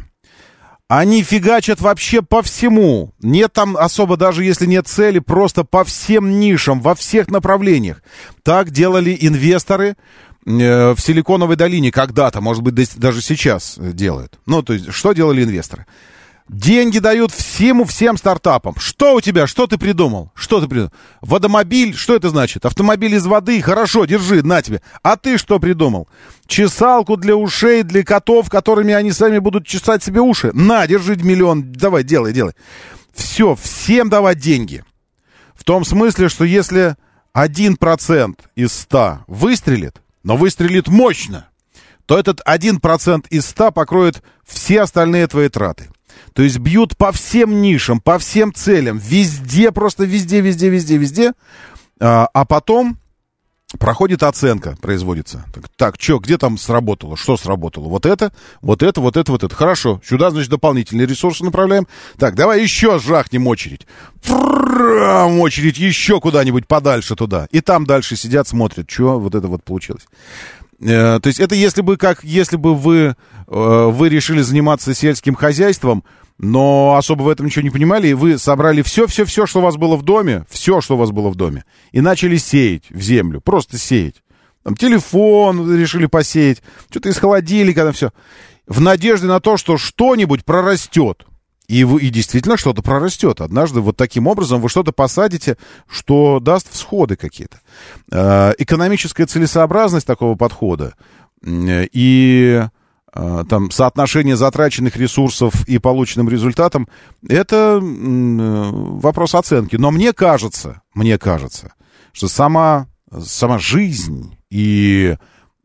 Они 0.87 1.23
фигачат 1.23 1.81
вообще 1.81 2.21
по 2.21 2.43
всему. 2.43 3.11
Нет 3.19 3.53
там 3.53 3.75
особо, 3.75 4.17
даже 4.17 4.43
если 4.43 4.67
нет 4.67 4.87
цели, 4.87 5.19
просто 5.19 5.63
по 5.63 5.83
всем 5.83 6.39
нишам, 6.39 6.79
во 6.79 6.93
всех 6.93 7.29
направлениях. 7.29 8.03
Так 8.43 8.69
делали 8.69 9.17
инвесторы, 9.19 9.95
Э, 10.45 10.93
в 10.93 10.99
Силиконовой 10.99 11.55
долине 11.55 11.91
когда-то, 11.91 12.39
может 12.39 12.61
быть, 12.61 12.97
даже 12.97 13.21
сейчас 13.21 13.77
делают. 13.79 14.39
Ну, 14.45 14.61
то 14.61 14.73
есть, 14.73 14.93
что 14.93 15.13
делали 15.13 15.43
инвесторы? 15.43 15.87
Деньги 16.47 16.99
дают 16.99 17.31
всему, 17.31 17.85
всем 17.85 18.17
стартапам. 18.17 18.75
Что 18.77 19.15
у 19.15 19.21
тебя? 19.21 19.47
Что 19.47 19.65
ты 19.65 19.79
придумал? 19.79 20.31
Что 20.35 20.61
ты 20.61 20.67
придумал? 20.67 20.93
Водомобиль, 21.21 21.95
что 21.95 22.15
это 22.15 22.29
значит? 22.29 22.65
Автомобиль 22.65 23.15
из 23.15 23.25
воды, 23.25 23.59
хорошо, 23.61 24.05
держи, 24.05 24.43
на 24.43 24.61
тебе. 24.61 24.81
А 25.01 25.17
ты 25.17 25.39
что 25.39 25.59
придумал? 25.59 26.07
Чесалку 26.45 27.17
для 27.17 27.35
ушей, 27.35 27.81
для 27.81 28.03
котов, 28.03 28.49
которыми 28.51 28.93
они 28.93 29.11
сами 29.11 29.39
будут 29.39 29.65
чесать 29.65 30.03
себе 30.03 30.21
уши. 30.21 30.51
На, 30.53 30.85
держи 30.85 31.15
миллион, 31.15 31.71
давай, 31.71 32.03
делай, 32.03 32.31
делай. 32.31 32.53
Все, 33.11 33.55
всем 33.55 34.09
давать 34.09 34.37
деньги. 34.37 34.83
В 35.55 35.63
том 35.63 35.83
смысле, 35.83 36.29
что 36.29 36.43
если 36.43 36.95
один 37.33 37.75
процент 37.75 38.41
из 38.55 38.71
ста 38.71 39.23
выстрелит, 39.25 39.99
но 40.21 40.37
выстрелит 40.37 40.89
мощно, 40.89 41.49
то 42.05 42.19
этот 42.19 42.39
1% 42.47 43.25
из 43.31 43.47
100 43.47 43.71
покроет 43.71 44.21
все 44.45 44.81
остальные 44.81 45.25
твои 45.27 45.49
траты. 45.49 45.89
То 46.35 46.43
есть 46.43 46.59
бьют 46.59 46.97
по 46.97 47.13
всем 47.13 47.61
нишам, 47.61 48.01
по 48.01 48.19
всем 48.19 48.53
целям, 48.53 48.97
везде, 48.97 49.71
просто 49.71 50.03
везде, 50.03 50.41
везде, 50.41 50.67
везде, 50.67 50.97
везде. 50.97 51.31
А, 51.97 52.27
а 52.33 52.43
потом 52.43 52.97
проходит 53.79 54.21
оценка, 54.21 54.75
производится. 54.81 55.45
Так, 55.53 55.69
так 55.77 55.95
что, 55.97 56.19
где 56.19 56.37
там 56.37 56.57
сработало? 56.57 57.15
Что 57.15 57.37
сработало? 57.37 57.87
Вот 57.87 58.05
это, 58.05 58.33
вот 58.61 58.83
это, 58.83 58.99
вот 58.99 59.15
это, 59.15 59.31
вот 59.31 59.43
это. 59.45 59.55
Хорошо, 59.55 60.01
сюда, 60.05 60.29
значит, 60.29 60.49
дополнительные 60.49 61.07
ресурсы 61.07 61.41
направляем. 61.45 61.87
Так, 62.17 62.35
давай 62.35 62.61
еще 62.61 62.99
жахнем 62.99 63.47
очередь. 63.47 63.87
Фрам, 64.21 65.39
очередь 65.39 65.77
еще 65.77 66.19
куда-нибудь 66.19 66.67
подальше 66.67 67.15
туда. 67.15 67.47
И 67.51 67.61
там 67.61 67.85
дальше 67.85 68.17
сидят, 68.17 68.45
смотрят, 68.45 68.91
что 68.91 69.21
вот 69.21 69.35
это 69.35 69.47
вот 69.47 69.63
получилось. 69.63 70.03
То 70.81 71.21
есть 71.23 71.39
это 71.39 71.55
если 71.55 71.81
бы, 71.81 71.95
как 71.95 72.25
если 72.25 72.57
бы 72.57 72.75
вы, 72.75 73.15
вы 73.47 74.09
решили 74.09 74.41
заниматься 74.41 74.93
сельским 74.93 75.33
хозяйством, 75.33 76.03
но 76.37 76.95
особо 76.97 77.23
в 77.23 77.29
этом 77.29 77.45
ничего 77.45 77.63
не 77.63 77.69
понимали, 77.69 78.09
и 78.09 78.13
вы 78.13 78.37
собрали 78.37 78.81
все-все-все, 78.81 79.45
что 79.45 79.59
у 79.59 79.63
вас 79.63 79.77
было 79.77 79.95
в 79.95 80.03
доме, 80.03 80.45
все, 80.49 80.81
что 80.81 80.95
у 80.95 80.97
вас 80.97 81.11
было 81.11 81.29
в 81.29 81.35
доме, 81.35 81.63
и 81.91 82.01
начали 82.01 82.37
сеять 82.37 82.83
в 82.89 83.01
землю, 83.01 83.41
просто 83.41 83.77
сеять. 83.77 84.21
Там 84.63 84.75
телефон 84.75 85.77
решили 85.77 86.07
посеять, 86.07 86.63
что-то 86.89 87.09
из 87.09 87.17
холодильника, 87.17 87.83
там 87.83 87.93
все. 87.93 88.11
В 88.67 88.81
надежде 88.81 89.27
на 89.27 89.39
то, 89.39 89.57
что 89.57 89.77
что-нибудь 89.77 90.43
прорастет. 90.43 91.25
И, 91.67 91.83
вы, 91.83 92.01
и 92.01 92.09
действительно 92.09 92.57
что-то 92.57 92.81
прорастет. 92.81 93.41
Однажды 93.41 93.81
вот 93.81 93.95
таким 93.95 94.27
образом 94.27 94.61
вы 94.61 94.69
что-то 94.69 94.91
посадите, 94.91 95.57
что 95.87 96.39
даст 96.39 96.71
всходы 96.71 97.15
какие-то. 97.15 97.59
Э, 98.11 98.53
экономическая 98.57 99.25
целесообразность 99.25 100.05
такого 100.05 100.35
подхода 100.35 100.95
и 101.43 102.63
там 103.15 103.71
соотношение 103.71 104.35
затраченных 104.35 104.97
ресурсов 104.97 105.67
и 105.67 105.77
полученным 105.77 106.29
результатом, 106.29 106.87
это 107.27 107.79
э, 107.81 108.69
вопрос 108.71 109.35
оценки. 109.35 109.75
Но 109.77 109.91
мне 109.91 110.13
кажется, 110.13 110.81
мне 110.93 111.17
кажется, 111.17 111.73
что 112.11 112.27
сама, 112.27 112.87
сама 113.23 113.57
жизнь 113.57 114.37
и, 114.49 115.15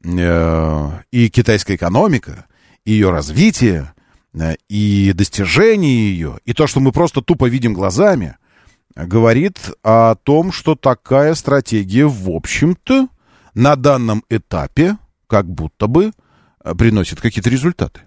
и 0.02 1.28
китайская 1.30 1.74
экономика, 1.74 2.46
и 2.84 2.92
ее 2.92 3.10
развитие, 3.10 3.92
Э, 4.32 4.54
и 4.68 5.12
достижения 5.12 6.10
ее, 6.10 6.38
и 6.44 6.52
то, 6.52 6.66
что 6.66 6.80
мы 6.80 6.92
просто 6.92 7.22
тупо 7.22 7.48
видим 7.48 7.74
глазами, 7.74 8.36
говорит 8.94 9.58
о 9.82 10.14
том, 10.14 10.52
что 10.52 10.74
такая 10.74 11.34
стратегия, 11.34 12.06
в 12.06 12.30
общем-то, 12.30 13.08
на 13.54 13.76
данном 13.76 14.24
этапе 14.28 14.96
как 15.26 15.46
будто 15.46 15.86
бы 15.86 16.06
э, 16.06 16.10
приносит 16.62 17.20
какие-то 17.20 17.50
результаты. 17.50 18.00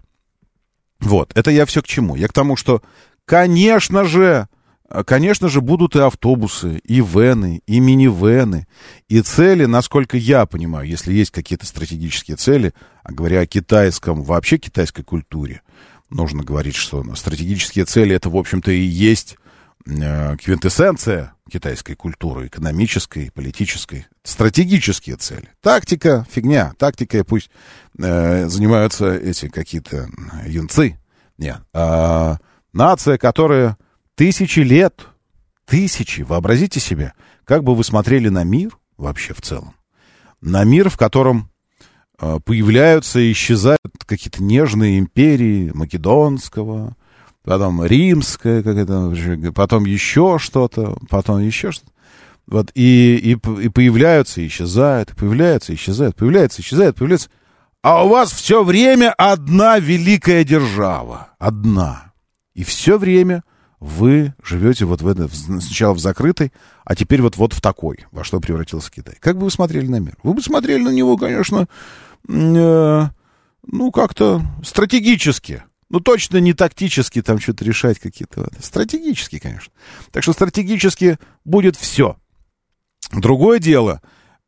Вот, 0.99 1.31
это 1.35 1.51
я 1.51 1.65
все 1.65 1.81
к 1.81 1.87
чему? 1.87 2.15
Я 2.15 2.27
к 2.27 2.33
тому, 2.33 2.55
что, 2.55 2.81
конечно 3.25 4.05
же, 4.05 4.47
э, 4.89 5.03
конечно 5.03 5.49
же, 5.49 5.59
будут 5.59 5.95
и 5.95 5.99
автобусы, 5.99 6.79
и 6.79 7.01
вены, 7.01 7.61
и 7.67 7.79
минивены, 7.79 8.67
и 9.09 9.21
цели, 9.21 9.65
насколько 9.65 10.15
я 10.17 10.45
понимаю, 10.45 10.87
если 10.87 11.13
есть 11.13 11.31
какие-то 11.31 11.65
стратегические 11.65 12.37
цели, 12.37 12.73
а 13.03 13.11
говоря 13.11 13.41
о 13.41 13.45
китайском, 13.45 14.23
вообще 14.23 14.57
китайской 14.57 15.03
культуре, 15.03 15.61
нужно 16.09 16.43
говорить, 16.43 16.75
что 16.75 17.03
стратегические 17.15 17.85
цели 17.85 18.15
это, 18.15 18.29
в 18.29 18.37
общем-то, 18.37 18.71
и 18.71 18.81
есть 18.81 19.37
э, 19.85 20.37
квинтэссенция 20.37 21.32
китайской 21.51 21.95
культуры, 21.95 22.47
экономической, 22.47 23.31
политической, 23.31 24.07
стратегические 24.23 25.17
цели. 25.17 25.49
Тактика, 25.61 26.25
фигня, 26.29 26.73
тактика 26.77 27.23
пусть 27.23 27.49
э, 27.97 28.47
занимаются 28.47 29.13
эти 29.13 29.49
какие-то 29.49 30.07
юнцы. 30.45 30.97
Нет, 31.37 31.57
а 31.73 32.37
нация, 32.71 33.17
которая 33.17 33.77
тысячи 34.15 34.59
лет, 34.59 35.07
тысячи, 35.65 36.21
вообразите 36.21 36.79
себе, 36.79 37.13
как 37.45 37.63
бы 37.63 37.75
вы 37.75 37.83
смотрели 37.83 38.29
на 38.29 38.43
мир 38.43 38.77
вообще 38.97 39.33
в 39.33 39.41
целом, 39.41 39.75
на 40.41 40.63
мир, 40.63 40.89
в 40.89 40.97
котором 40.97 41.49
а, 42.19 42.39
появляются 42.39 43.19
и 43.19 43.31
исчезают 43.31 43.79
какие-то 44.05 44.43
нежные 44.43 44.99
империи 44.99 45.71
Македонского, 45.73 46.95
потом 47.43 47.85
Римская, 47.85 48.63
как 48.63 48.77
это, 48.77 49.51
потом 49.53 49.85
еще 49.85 50.37
что-то, 50.39 50.97
потом 51.09 51.39
еще 51.39 51.71
что-то. 51.71 51.91
Вот, 52.45 52.71
и, 52.75 53.15
и, 53.15 53.31
и 53.33 53.69
появляются, 53.69 54.45
исчезают, 54.45 55.15
появляются, 55.15 55.73
исчезают, 55.73 56.15
появляются, 56.15 56.61
исчезают, 56.61 56.97
появляются. 56.97 57.29
А 57.81 58.05
у 58.05 58.09
вас 58.09 58.31
все 58.31 58.63
время 58.63 59.13
одна 59.17 59.79
великая 59.79 60.43
держава. 60.43 61.29
Одна. 61.37 62.13
И 62.53 62.63
все 62.63 62.97
время 62.97 63.43
вы 63.79 64.33
живете 64.41 64.85
вот 64.85 65.01
в 65.01 65.07
это, 65.07 65.27
сначала 65.27 65.93
в 65.93 65.99
закрытой, 65.99 66.53
а 66.85 66.95
теперь 66.95 67.21
вот, 67.21 67.35
вот 67.35 67.53
в 67.53 67.61
такой, 67.61 68.05
во 68.11 68.23
что 68.23 68.39
превратился 68.39 68.89
Китай. 68.89 69.15
Как 69.19 69.37
бы 69.37 69.45
вы 69.45 69.51
смотрели 69.51 69.87
на 69.87 69.99
мир? 69.99 70.17
Вы 70.23 70.33
бы 70.33 70.41
смотрели 70.41 70.81
на 70.81 70.89
него, 70.89 71.17
конечно, 71.17 71.67
э, 72.29 73.03
ну, 73.67 73.91
как-то 73.91 74.41
стратегически. 74.63 75.63
Ну, 75.93 75.99
точно 75.99 76.37
не 76.37 76.53
тактически 76.53 77.21
там 77.21 77.39
что-то 77.39 77.63
решать 77.63 77.99
какие-то. 77.99 78.49
Стратегически, 78.59 79.37
конечно. 79.37 79.71
Так 80.11 80.23
что 80.23 80.33
стратегически 80.33 81.19
будет 81.45 81.75
все. 81.75 82.17
Другое 83.11 83.59
дело, 83.59 84.01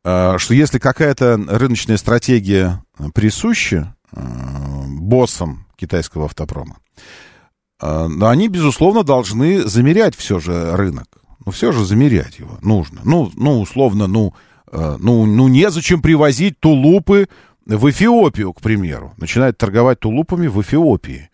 э, 0.04 0.38
что 0.38 0.54
если 0.54 0.80
какая-то 0.80 1.36
рыночная 1.36 1.98
стратегия 1.98 2.82
присуща 3.14 3.94
э, 4.10 4.20
боссам 4.88 5.68
китайского 5.76 6.24
автопрома, 6.24 6.78
но 7.80 8.28
они, 8.28 8.48
безусловно, 8.48 9.04
должны 9.04 9.62
замерять 9.68 10.16
все 10.16 10.40
же 10.40 10.74
рынок. 10.74 11.06
Ну, 11.44 11.52
все 11.52 11.72
же 11.72 11.84
замерять 11.84 12.38
его 12.38 12.58
нужно. 12.62 13.02
Ну, 13.04 13.30
ну 13.36 13.60
условно, 13.60 14.06
ну, 14.06 14.34
ну, 14.72 15.26
ну, 15.26 15.46
незачем 15.46 16.00
привозить 16.00 16.58
тулупы 16.58 17.28
в 17.66 17.90
Эфиопию, 17.90 18.54
к 18.54 18.62
примеру, 18.62 19.12
начинает 19.18 19.58
торговать 19.58 20.00
тулупами 20.00 20.46
в 20.46 20.60
Эфиопии. 20.62 21.28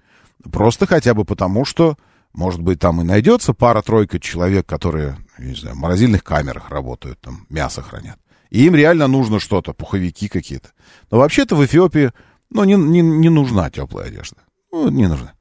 Просто 0.50 0.86
хотя 0.86 1.14
бы 1.14 1.24
потому, 1.24 1.64
что, 1.64 1.96
может 2.32 2.60
быть, 2.60 2.78
там 2.80 3.00
и 3.00 3.04
найдется 3.04 3.52
пара-тройка 3.52 4.18
человек, 4.18 4.66
которые, 4.66 5.16
не 5.38 5.54
знаю, 5.54 5.76
в 5.76 5.78
морозильных 5.78 6.24
камерах 6.24 6.70
работают, 6.70 7.20
там 7.20 7.46
мясо 7.48 7.82
хранят. 7.82 8.18
И 8.50 8.66
им 8.66 8.74
реально 8.74 9.06
нужно 9.06 9.40
что-то, 9.40 9.72
пуховики 9.72 10.28
какие-то. 10.28 10.70
Но 11.10 11.18
вообще-то 11.18 11.56
в 11.56 11.64
Эфиопии, 11.64 12.12
ну, 12.50 12.64
не, 12.64 12.74
не, 12.74 13.00
не 13.00 13.28
нужна 13.28 13.70
теплая 13.70 14.08
одежда. 14.08 14.36
Ну, 14.70 14.90
не 14.90 15.06
нужна. 15.06 15.32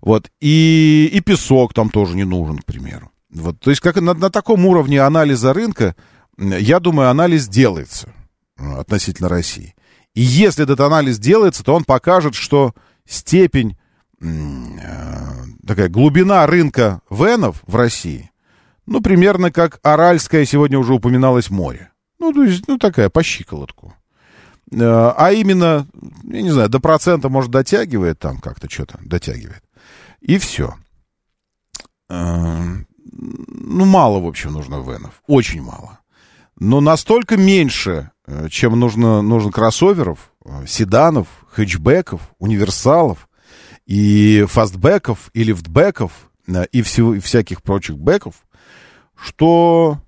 Вот. 0.00 0.30
И, 0.40 1.08
и 1.12 1.20
песок 1.20 1.74
там 1.74 1.90
тоже 1.90 2.16
не 2.16 2.24
нужен, 2.24 2.58
к 2.58 2.64
примеру. 2.64 3.10
Вот. 3.30 3.60
То 3.60 3.70
есть 3.70 3.80
как 3.80 3.96
на, 3.96 4.14
на 4.14 4.30
таком 4.30 4.66
уровне 4.66 5.00
анализа 5.00 5.52
рынка, 5.52 5.94
я 6.38 6.80
думаю, 6.80 7.10
анализ 7.10 7.48
делается 7.48 8.12
э, 8.58 8.78
относительно 8.78 9.28
России. 9.28 9.74
И 10.14 10.22
если 10.22 10.64
этот 10.64 10.80
анализ 10.80 11.18
делается, 11.18 11.62
то 11.62 11.74
он 11.74 11.84
покажет, 11.84 12.34
что 12.34 12.74
степень, 13.06 13.76
такая 14.18 15.88
глубина 15.88 16.46
рынка 16.46 17.00
венов 17.10 17.62
в 17.66 17.76
России, 17.76 18.30
ну, 18.86 19.00
примерно 19.00 19.50
как 19.50 19.80
Аральское 19.82 20.44
сегодня 20.44 20.78
уже 20.78 20.94
упоминалось 20.94 21.50
море. 21.50 21.90
Ну, 22.18 22.32
то 22.32 22.44
есть, 22.44 22.66
ну, 22.68 22.78
такая, 22.78 23.10
по 23.10 23.22
щиколотку. 23.22 23.94
Э, 24.72 25.12
а 25.16 25.32
именно, 25.32 25.86
я 26.24 26.42
не 26.42 26.50
знаю, 26.50 26.68
до 26.68 26.80
процента, 26.80 27.28
может, 27.28 27.50
дотягивает 27.50 28.18
там 28.18 28.38
как-то 28.38 28.70
что-то, 28.70 28.98
дотягивает. 29.04 29.62
И 30.20 30.38
все. 30.38 30.74
Э, 32.08 32.62
ну, 33.12 33.84
мало, 33.84 34.20
в 34.20 34.26
общем, 34.26 34.52
нужно 34.52 34.76
венов. 34.76 35.22
Очень 35.26 35.62
мало. 35.62 35.98
Но 36.58 36.80
настолько 36.80 37.36
меньше, 37.36 38.10
Э, 38.26 38.48
чем 38.50 38.78
нужно, 38.78 39.22
нужно 39.22 39.52
кроссоверов, 39.52 40.32
э, 40.44 40.66
седанов, 40.66 41.28
хэтчбеков, 41.50 42.20
универсалов 42.38 43.28
и 43.86 44.44
фастбеков 44.48 45.30
и 45.32 45.44
лифтбеков 45.44 46.30
э, 46.48 46.66
и, 46.72 46.82
всего, 46.82 47.14
и 47.14 47.20
всяких 47.20 47.62
прочих 47.62 47.96
беков, 47.96 48.34
что 49.16 49.98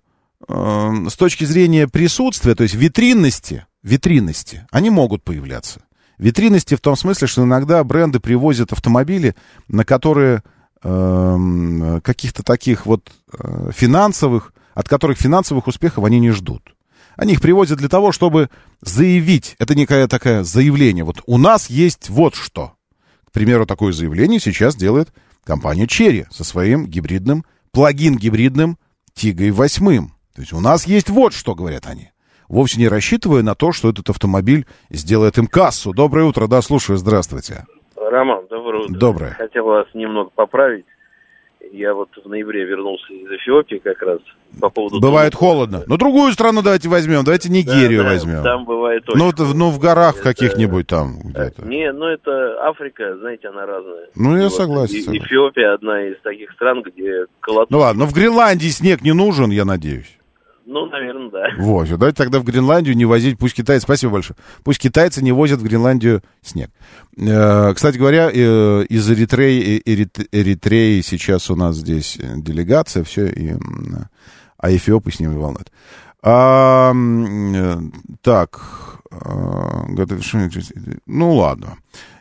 э, 0.47 1.07
с 1.09 1.17
точки 1.17 1.45
зрения 1.45 1.89
присутствия, 1.89 2.55
то 2.55 2.65
есть 2.65 2.75
витринности, 2.75 3.67
витринности, 3.83 4.67
они 4.71 4.91
могут 4.91 5.23
появляться. 5.23 5.83
Витринности 6.19 6.75
в 6.75 6.81
том 6.81 6.97
смысле, 6.97 7.29
что 7.29 7.45
иногда 7.45 7.83
бренды 7.85 8.19
привозят 8.19 8.73
автомобили, 8.73 9.37
на 9.69 9.85
которые 9.85 10.43
э, 10.83 12.01
каких-то 12.03 12.43
таких 12.43 12.87
вот 12.87 13.13
э, 13.33 13.71
финансовых, 13.73 14.53
от 14.75 14.89
которых 14.89 15.19
финансовых 15.19 15.69
успехов 15.69 16.05
они 16.05 16.19
не 16.19 16.33
ждут. 16.33 16.75
Они 17.17 17.33
их 17.33 17.41
привозят 17.41 17.79
для 17.79 17.89
того, 17.89 18.13
чтобы 18.13 18.49
заявить. 18.81 19.57
Это 19.59 19.75
некое 19.75 20.07
такое 20.07 20.45
заявление. 20.45 21.05
Вот 21.05 21.23
у 21.27 21.37
нас 21.39 21.69
есть 21.69 22.11
вот 22.11 22.35
что. 22.35 22.75
К 23.29 23.33
примеру, 23.33 23.67
такое 23.67 23.93
заявление 23.93 24.41
сейчас 24.41 24.75
делает 24.75 25.09
компания 25.45 25.85
Cherry 25.85 26.27
со 26.31 26.45
своим 26.45 26.87
гибридным, 26.87 27.45
плагин-гибридным 27.73 28.79
Тигой 29.15 29.51
8. 29.51 30.09
То 30.35 30.41
есть 30.41 30.53
у 30.53 30.61
нас 30.61 30.87
есть 30.87 31.11
вот 31.11 31.35
что, 31.35 31.55
говорят 31.55 31.87
они. 31.87 32.11
Вовсе 32.49 32.81
не 32.81 32.89
рассчитывая 32.89 33.43
на 33.43 33.55
то, 33.55 33.73
что 33.73 33.91
этот 33.91 34.09
автомобиль 34.09 34.67
сделает 34.89 35.37
им 35.37 35.47
кассу. 35.47 35.93
Доброе 35.93 36.25
утро, 36.25 36.47
да, 36.47 36.63
слушаю, 36.63 36.97
здравствуйте. 36.97 37.67
Роман, 37.97 38.47
доброе 38.49 38.85
утро. 38.85 38.99
Доброе. 38.99 39.31
Хотел 39.33 39.67
вас 39.67 39.87
немного 39.93 40.31
поправить. 40.31 40.87
Я 41.73 41.95
вот 41.95 42.09
в 42.23 42.29
ноябре 42.29 42.65
вернулся 42.65 43.13
из 43.13 43.31
Эфиопии 43.31 43.81
как 43.83 44.01
раз 44.03 44.19
по 44.61 44.71
поводу... 44.71 45.01
Бывает 45.01 45.33
того, 45.33 45.47
холодно. 45.47 45.83
Ну, 45.87 45.97
другую 45.97 46.33
страну 46.33 46.63
давайте 46.63 46.89
возьмем. 46.89 47.25
Давайте 47.25 47.51
Нигерию 47.51 48.03
да, 48.03 48.09
да, 48.09 48.15
возьмем. 48.15 48.43
Там 48.43 48.65
бывает 48.65 49.09
очень 49.09 49.19
ну, 49.19 49.31
это, 49.31 49.45
ну, 49.55 49.71
в 49.71 49.79
горах 49.79 50.17
это... 50.17 50.25
каких-нибудь 50.25 50.87
там 50.87 51.19
где-то. 51.23 51.65
Не, 51.67 51.93
ну 51.93 52.07
это 52.07 52.63
Африка, 52.67 53.17
знаете, 53.19 53.49
она 53.49 53.67
разная. 53.67 54.09
Ну, 54.15 54.37
я 54.37 54.45
вот, 54.45 54.55
согласен, 54.55 55.13
и. 55.13 55.19
Эфиопия 55.19 55.75
одна 55.75 56.03
из 56.03 56.21
таких 56.23 56.53
стран, 56.53 56.83
где 56.83 57.27
колотушка. 57.41 57.73
Ну 57.75 57.79
ладно, 57.81 58.05
но 58.05 58.11
в 58.11 58.15
Гренландии 58.15 58.69
снег 58.69 59.03
не 59.03 59.13
нужен, 59.13 59.51
я 59.51 59.65
надеюсь. 59.65 60.18
Ну, 60.71 60.85
наверное, 60.85 61.31
да. 61.31 61.47
Вот, 61.59 61.89
давайте 61.89 62.19
тогда 62.19 62.41
в 62.41 62.45
Гренландию 62.45 62.95
не 62.95 63.07
возить, 63.07 63.39
пусть 63.39 63.55
китайцы, 63.55 63.85
спасибо 63.85 64.13
большое, 64.13 64.37
пусть 64.65 64.79
китайцы 64.79 65.25
не 65.25 65.33
возят 65.33 65.61
в 65.61 65.65
Гренландию 65.65 66.23
снег. 66.43 66.71
Э, 67.17 67.73
кстати 67.75 67.97
говоря, 67.97 68.31
э, 68.31 68.85
из 68.85 69.11
Эритреи, 69.11 69.81
Эрит, 69.83 70.19
Эритреи 70.31 71.01
сейчас 71.01 71.51
у 71.51 71.57
нас 71.57 71.77
здесь 71.77 72.19
делегация, 72.21 73.03
все, 73.03 73.29
и, 73.29 73.55
а 74.59 74.71
эфиопы 74.71 75.11
с 75.11 75.21
ними 75.21 75.37
волнуют. 75.37 75.73
А, 76.23 76.93
э, 76.93 77.77
так, 78.21 78.61
а, 79.11 79.87
ну 81.07 81.35
ладно. 81.35 81.79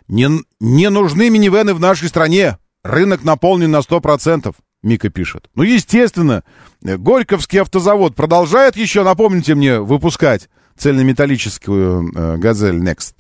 Не, 0.08 0.30
не 0.62 0.90
нужны 0.90 1.30
минивены 1.30 1.74
в 1.74 1.82
нашей 1.82 2.08
стране. 2.08 2.58
Рынок 2.82 3.26
наполнен 3.26 3.72
на 3.72 3.82
100%. 3.82 4.56
Мика 4.88 5.10
пишет. 5.10 5.50
Ну, 5.54 5.64
естественно, 5.64 6.44
Горьковский 6.82 7.62
автозавод 7.62 8.16
продолжает 8.16 8.78
еще, 8.78 9.04
напомните 9.04 9.54
мне, 9.54 9.80
выпускать 9.80 10.50
цельнометаллическую 10.78 12.12
э, 12.16 12.38
«Газель 12.38 12.82
Next». 12.82 13.14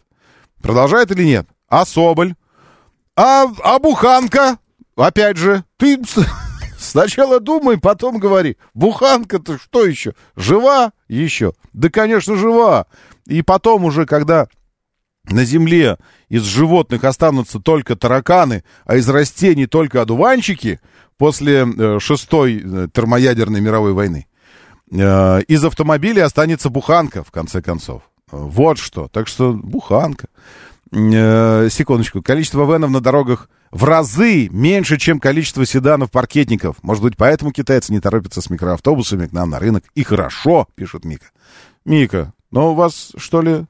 Продолжает 0.62 1.12
или 1.12 1.24
нет? 1.24 1.48
А 1.68 1.86
Соболь? 1.86 2.36
А, 3.16 3.46
а 3.64 3.80
Буханка? 3.80 4.58
Опять 4.96 5.38
же, 5.38 5.64
ты 5.78 6.02
сначала 6.80 7.40
думай, 7.40 7.78
потом 7.78 8.18
говори. 8.18 8.58
Буханка-то 8.74 9.60
что 9.60 9.86
еще? 9.86 10.14
Жива 10.36 10.94
еще? 11.08 11.54
Да, 11.74 11.90
конечно, 11.90 12.38
жива. 12.38 12.88
И 13.28 13.42
потом 13.42 13.86
уже, 13.86 14.06
когда 14.06 14.48
на 15.26 15.44
земле 15.44 15.98
из 16.30 16.44
животных 16.44 17.04
останутся 17.04 17.60
только 17.60 17.96
тараканы, 17.96 18.64
а 18.86 18.96
из 18.96 19.08
растений 19.10 19.68
только 19.68 20.02
одуванчики 20.02 20.80
после 21.18 21.66
э, 21.66 22.00
шестой 22.00 22.62
э, 22.64 22.88
термоядерной 22.92 23.62
мировой 23.62 23.94
войны. 23.94 24.28
Э, 24.92 25.42
из 25.48 25.64
автомобилей 25.64 26.22
останется 26.22 26.70
буханка, 26.70 27.24
в 27.24 27.32
конце 27.32 27.62
концов. 27.62 28.04
Вот 28.32 28.78
что. 28.78 29.08
Так 29.08 29.28
что 29.28 29.54
буханка. 29.54 30.28
Секундочку. 30.92 32.22
Количество 32.22 32.72
венов 32.72 32.92
на 32.92 33.02
дорогах 33.02 33.50
в 33.72 33.84
разы 33.84 34.48
меньше, 34.50 34.98
чем 34.98 35.20
количество 35.20 35.66
седанов-паркетников. 35.66 36.78
Может 36.82 37.04
быть, 37.04 37.18
поэтому 37.18 37.52
китайцы 37.52 37.92
не 37.92 38.00
торопятся 38.00 38.42
с 38.42 38.50
микроавтобусами 38.50 39.28
к 39.28 39.34
нам 39.34 39.50
на 39.50 39.60
рынок. 39.60 39.84
И 39.96 40.04
хорошо, 40.04 40.68
пишет 40.76 41.04
Мика. 41.04 41.28
Мика, 41.84 42.34
но 42.52 42.72
у 42.72 42.76
вас, 42.76 43.14
что 43.18 43.42
ли, 43.42 43.66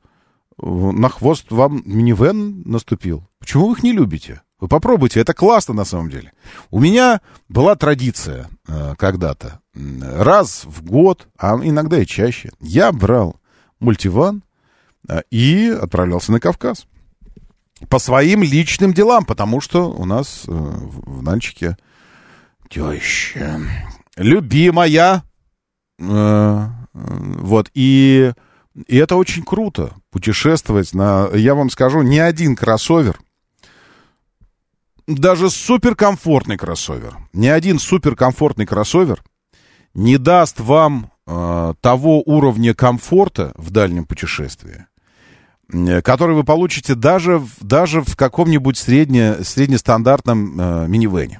на 0.59 1.09
хвост 1.09 1.51
вам 1.51 1.81
минивэн 1.85 2.63
наступил? 2.65 3.27
Почему 3.39 3.67
вы 3.67 3.73
их 3.73 3.83
не 3.83 3.93
любите? 3.93 4.41
Вы 4.59 4.67
попробуйте, 4.67 5.19
это 5.19 5.33
классно 5.33 5.73
на 5.75 5.85
самом 5.85 6.09
деле. 6.09 6.33
У 6.71 6.79
меня 6.79 7.21
была 7.47 7.75
традиция 7.75 8.49
э, 8.67 8.95
когда-то. 8.97 9.59
Раз 9.75 10.63
в 10.65 10.83
год, 10.83 11.27
а 11.37 11.59
иногда 11.61 11.99
и 11.99 12.05
чаще, 12.07 12.51
я 12.59 12.91
брал 12.91 13.39
мультиван 13.79 14.43
э, 15.07 15.21
и 15.29 15.69
отправлялся 15.69 16.31
на 16.31 16.39
Кавказ. 16.39 16.87
По 17.89 17.99
своим 17.99 18.41
личным 18.41 18.93
делам, 18.93 19.25
потому 19.25 19.61
что 19.61 19.91
у 19.91 20.05
нас 20.05 20.45
э, 20.47 20.51
в, 20.51 21.21
Нальчике 21.21 21.77
теща. 22.67 23.59
Любимая. 24.15 25.23
Э, 25.99 26.67
вот, 26.93 27.69
и, 27.75 28.33
и 28.87 28.97
это 28.97 29.15
очень 29.17 29.43
круто, 29.43 29.93
путешествовать 30.09 30.95
на... 30.95 31.29
Я 31.35 31.53
вам 31.53 31.69
скажу, 31.69 32.01
ни 32.01 32.17
один 32.17 32.55
кроссовер 32.55 33.19
даже 35.07 35.49
суперкомфортный 35.49 36.57
кроссовер, 36.57 37.17
ни 37.33 37.47
один 37.47 37.79
суперкомфортный 37.79 38.65
кроссовер 38.65 39.23
не 39.93 40.17
даст 40.17 40.59
вам 40.59 41.11
э, 41.25 41.73
того 41.81 42.21
уровня 42.25 42.73
комфорта 42.73 43.53
в 43.55 43.71
дальнем 43.71 44.05
путешествии, 44.05 44.85
э, 45.73 46.01
который 46.01 46.35
вы 46.35 46.43
получите 46.43 46.93
даже, 46.93 47.41
даже 47.61 48.01
в 48.01 48.15
каком-нибудь 48.15 48.77
средне, 48.77 49.43
среднестандартном 49.43 50.59
э, 50.59 50.87
минивэне. 50.87 51.39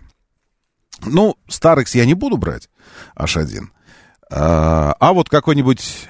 Ну, 1.06 1.36
Старекс 1.48 1.94
я 1.94 2.06
не 2.06 2.16
буду 2.16 2.38
брать, 2.38 2.70
H1. 3.18 3.64
Э, 3.64 3.66
а 4.30 5.12
вот 5.14 5.30
какой-нибудь 5.30 6.08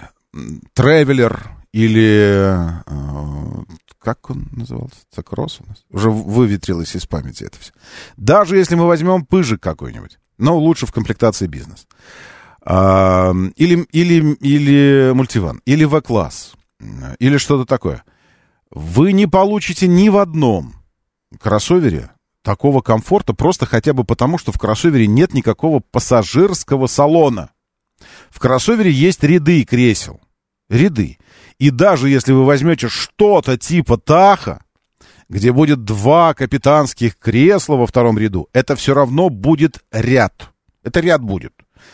Тревелер 0.74 1.50
или 1.74 2.46
э, 2.46 3.64
как 4.08 4.30
он 4.30 4.48
назывался? 4.54 4.96
Цикрос 5.14 5.60
у 5.60 5.68
нас? 5.68 5.84
Уже 5.90 6.10
выветрилось 6.10 6.96
из 6.96 7.06
памяти 7.06 7.44
это 7.44 7.60
все. 7.60 7.74
Даже 8.16 8.56
если 8.56 8.76
мы 8.76 8.88
возьмем 8.88 9.26
пыжик 9.26 9.62
какой-нибудь, 9.62 10.18
но 10.38 10.58
лучше 10.58 10.86
в 10.86 10.94
комплектации 10.94 11.46
бизнес. 11.46 11.88
Или, 12.66 13.86
или, 13.92 14.34
или 14.36 15.12
мультиван, 15.14 15.62
или 15.66 15.84
В-класс, 15.84 16.54
или 17.20 17.36
что-то 17.36 17.66
такое. 17.66 18.06
Вы 18.72 19.12
не 19.12 19.28
получите 19.28 19.90
ни 19.90 20.08
в 20.08 20.16
одном 20.16 20.76
кроссовере 21.38 22.10
такого 22.44 22.80
комфорта, 22.80 23.34
просто 23.34 23.66
хотя 23.66 23.92
бы 23.92 24.06
потому, 24.06 24.38
что 24.38 24.54
в 24.54 24.58
кроссовере 24.58 25.08
нет 25.08 25.34
никакого 25.34 25.82
пассажирского 25.82 26.88
салона. 26.88 27.52
В 28.30 28.40
кроссовере 28.40 28.90
есть 28.90 29.22
ряды 29.22 29.66
кресел. 29.66 30.22
Ряды. 30.70 31.18
И 31.60 31.72
даже 31.72 32.10
если 32.10 32.34
вы 32.34 32.46
возьмете 32.46 32.88
что-то 32.88 33.58
типа 33.58 33.98
Таха, 33.98 34.62
где 35.30 35.52
будет 35.52 35.84
два 35.84 36.34
капитанских 36.34 37.18
кресла 37.18 37.76
во 37.76 37.88
втором 37.88 38.18
ряду, 38.18 38.48
это 38.54 38.76
все 38.76 38.94
равно 38.94 39.30
будет 39.30 39.80
ряд. 39.92 40.52
Это 40.84 41.00
ряд 41.00 41.22
будет, 41.22 41.54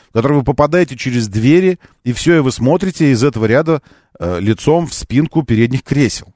в 0.09 0.14
который 0.14 0.38
вы 0.38 0.43
попадаете 0.43 0.95
через 0.95 1.28
двери, 1.28 1.80
и 2.03 2.14
все, 2.14 2.38
и 2.38 2.39
вы 2.41 2.51
смотрите 2.51 3.11
из 3.11 3.24
этого 3.24 3.45
ряда 3.45 3.82
э, 4.20 4.39
лицом 4.39 4.86
в 4.88 4.93
спинку 4.93 5.43
передних 5.43 5.84
кресел. 5.84 6.34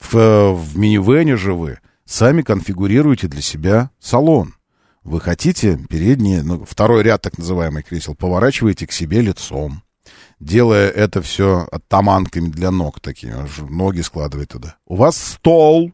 В, 0.00 0.16
э, 0.16 0.52
в 0.52 0.78
минивэне 0.78 1.36
же 1.36 1.52
вы 1.52 1.78
сами 2.06 2.42
конфигурируете 2.42 3.28
для 3.28 3.42
себя 3.42 3.90
салон. 3.98 4.54
Вы 5.02 5.20
хотите 5.20 5.78
передние, 5.90 6.42
ну, 6.42 6.64
второй 6.64 7.02
ряд 7.02 7.20
так 7.20 7.36
называемый 7.36 7.82
кресел, 7.82 8.14
поворачиваете 8.14 8.86
к 8.86 8.92
себе 8.92 9.20
лицом 9.20 9.83
делая 10.40 10.90
это 10.90 11.22
все 11.22 11.66
оттаманками 11.70 12.48
для 12.48 12.70
ног 12.70 13.00
такими, 13.00 13.34
ноги 13.68 14.00
складывает 14.00 14.50
туда. 14.50 14.76
У 14.86 14.96
вас 14.96 15.16
стол 15.16 15.92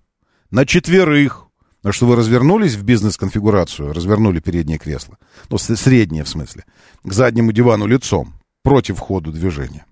на 0.50 0.66
четверых, 0.66 1.46
потому 1.78 1.92
что 1.92 2.06
вы 2.06 2.16
развернулись 2.16 2.74
в 2.74 2.82
бизнес-конфигурацию, 2.82 3.92
развернули 3.92 4.40
переднее 4.40 4.78
кресло, 4.78 5.18
ну, 5.48 5.58
среднее 5.58 6.24
в 6.24 6.28
смысле, 6.28 6.64
к 7.02 7.12
заднему 7.12 7.52
дивану 7.52 7.86
лицом, 7.86 8.34
против 8.62 8.98
ходу 8.98 9.32
движения. 9.32 9.86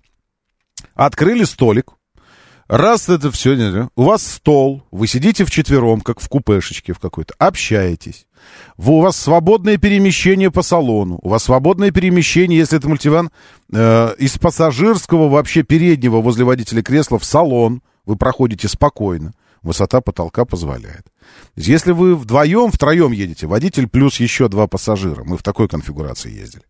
Открыли 0.94 1.44
столик, 1.44 1.92
Раз 2.68 3.08
это 3.08 3.30
все, 3.30 3.88
у 3.96 4.02
вас 4.02 4.26
стол, 4.26 4.84
вы 4.90 5.06
сидите 5.06 5.46
вчетвером, 5.46 6.02
как 6.02 6.20
в 6.20 6.28
купешечке 6.28 6.92
в 6.92 6.98
какой-то, 6.98 7.34
общаетесь. 7.38 8.26
У 8.76 9.00
вас 9.00 9.16
свободное 9.16 9.76
перемещение 9.76 10.50
по 10.50 10.62
салону, 10.62 11.18
у 11.22 11.28
вас 11.28 11.44
свободное 11.44 11.90
перемещение, 11.90 12.58
если 12.58 12.78
это 12.78 12.88
мультиван, 12.88 13.30
э, 13.72 14.14
из 14.18 14.38
пассажирского 14.38 15.28
вообще 15.28 15.62
переднего 15.62 16.20
возле 16.20 16.44
водителя 16.44 16.82
кресла 16.82 17.18
в 17.18 17.24
салон. 17.24 17.82
Вы 18.06 18.16
проходите 18.16 18.68
спокойно, 18.68 19.32
высота 19.62 20.00
потолка 20.00 20.44
позволяет. 20.44 21.06
Если 21.56 21.92
вы 21.92 22.14
вдвоем, 22.14 22.70
втроем 22.70 23.12
едете, 23.12 23.46
водитель 23.46 23.88
плюс 23.88 24.20
еще 24.20 24.48
два 24.48 24.66
пассажира, 24.66 25.24
мы 25.24 25.36
в 25.36 25.42
такой 25.42 25.68
конфигурации 25.68 26.32
ездили, 26.32 26.62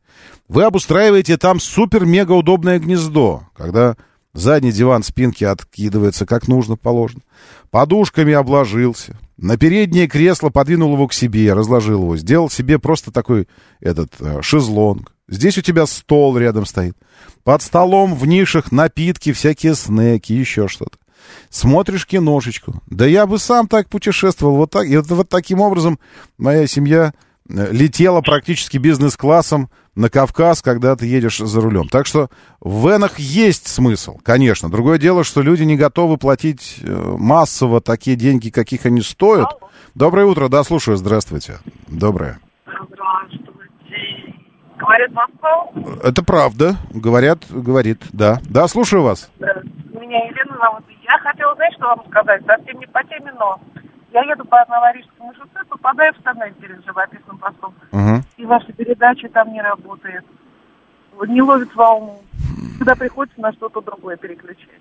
вы 0.48 0.64
обустраиваете 0.64 1.36
там 1.36 1.60
супер-мега 1.60 2.32
удобное 2.32 2.78
гнездо, 2.78 3.44
когда 3.56 3.96
Задний 4.34 4.72
диван 4.72 5.02
спинки 5.02 5.42
откидывается 5.42 6.26
как 6.26 6.48
нужно 6.48 6.76
положено. 6.76 7.22
Подушками 7.70 8.32
обложился. 8.34 9.18
На 9.38 9.56
переднее 9.56 10.08
кресло 10.08 10.50
подвинул 10.50 10.94
его 10.94 11.06
к 11.06 11.12
себе, 11.12 11.52
разложил 11.52 12.02
его. 12.02 12.16
Сделал 12.16 12.50
себе 12.50 12.80
просто 12.80 13.12
такой 13.12 13.46
этот 13.80 14.12
э, 14.18 14.42
шезлонг. 14.42 15.12
Здесь 15.28 15.56
у 15.56 15.62
тебя 15.62 15.86
стол 15.86 16.36
рядом 16.36 16.66
стоит. 16.66 16.96
Под 17.44 17.62
столом 17.62 18.16
в 18.16 18.26
нишах 18.26 18.72
напитки, 18.72 19.32
всякие 19.32 19.76
снеки, 19.76 20.32
еще 20.32 20.66
что-то. 20.66 20.98
Смотришь 21.50 22.06
киношечку. 22.06 22.82
Да 22.86 23.06
я 23.06 23.26
бы 23.26 23.38
сам 23.38 23.68
так 23.68 23.88
путешествовал. 23.88 24.56
Вот, 24.56 24.70
так, 24.72 24.88
и 24.88 24.96
вот, 24.96 25.06
вот 25.08 25.28
таким 25.28 25.60
образом 25.60 26.00
моя 26.36 26.66
семья 26.66 27.14
э, 27.48 27.68
летела 27.70 28.22
практически 28.22 28.76
бизнес-классом 28.76 29.70
на 29.98 30.08
Кавказ, 30.08 30.62
когда 30.62 30.94
ты 30.94 31.06
едешь 31.06 31.38
за 31.38 31.60
рулем. 31.60 31.88
Так 31.88 32.06
что 32.06 32.28
в 32.60 32.88
венах 32.88 33.18
есть 33.18 33.66
смысл, 33.66 34.16
конечно. 34.22 34.70
Другое 34.70 34.98
дело, 34.98 35.24
что 35.24 35.42
люди 35.42 35.64
не 35.64 35.76
готовы 35.76 36.18
платить 36.18 36.78
э, 36.82 37.14
массово 37.18 37.80
такие 37.80 38.16
деньги, 38.16 38.50
каких 38.50 38.86
они 38.86 39.00
стоят. 39.00 39.48
Алло. 39.48 39.70
Доброе 39.96 40.26
утро, 40.26 40.48
да, 40.48 40.62
слушаю, 40.62 40.96
здравствуйте. 40.96 41.58
Доброе. 41.88 42.38
Здравствуйте. 42.64 43.48
Говорят 44.76 45.10
Москва? 45.10 45.66
Это 46.04 46.22
правда, 46.22 46.76
говорят, 46.90 47.40
говорит, 47.50 47.98
да. 48.12 48.38
Да, 48.48 48.68
слушаю 48.68 49.02
вас. 49.02 49.28
Меня 49.40 50.18
Елена 50.26 50.56
зовут. 50.60 50.84
Я 51.02 51.18
хотела, 51.18 51.54
знаешь, 51.56 51.74
что 51.74 51.86
вам 51.86 52.04
сказать? 52.08 52.42
Совсем 52.46 52.78
не 52.78 52.86
по 52.86 53.02
теме, 53.02 53.32
но 53.36 53.60
я 54.12 54.22
еду 54.22 54.44
по 54.44 54.64
Новорижскому 54.68 55.34
шоссе, 55.34 55.64
попадаю 55.68 56.12
в 56.14 56.22
тоннель 56.22 56.54
перед 56.54 56.84
живописным 56.84 57.38
постом. 57.38 57.74
Угу. 57.92 58.22
И 58.38 58.46
ваша 58.46 58.72
передача 58.72 59.28
там 59.28 59.52
не 59.52 59.60
работает. 59.60 60.24
Не 61.26 61.42
ловит 61.42 61.74
волну. 61.74 62.22
Сюда 62.78 62.94
приходится 62.94 63.40
на 63.40 63.52
что-то 63.52 63.80
другое 63.80 64.16
переключать. 64.16 64.80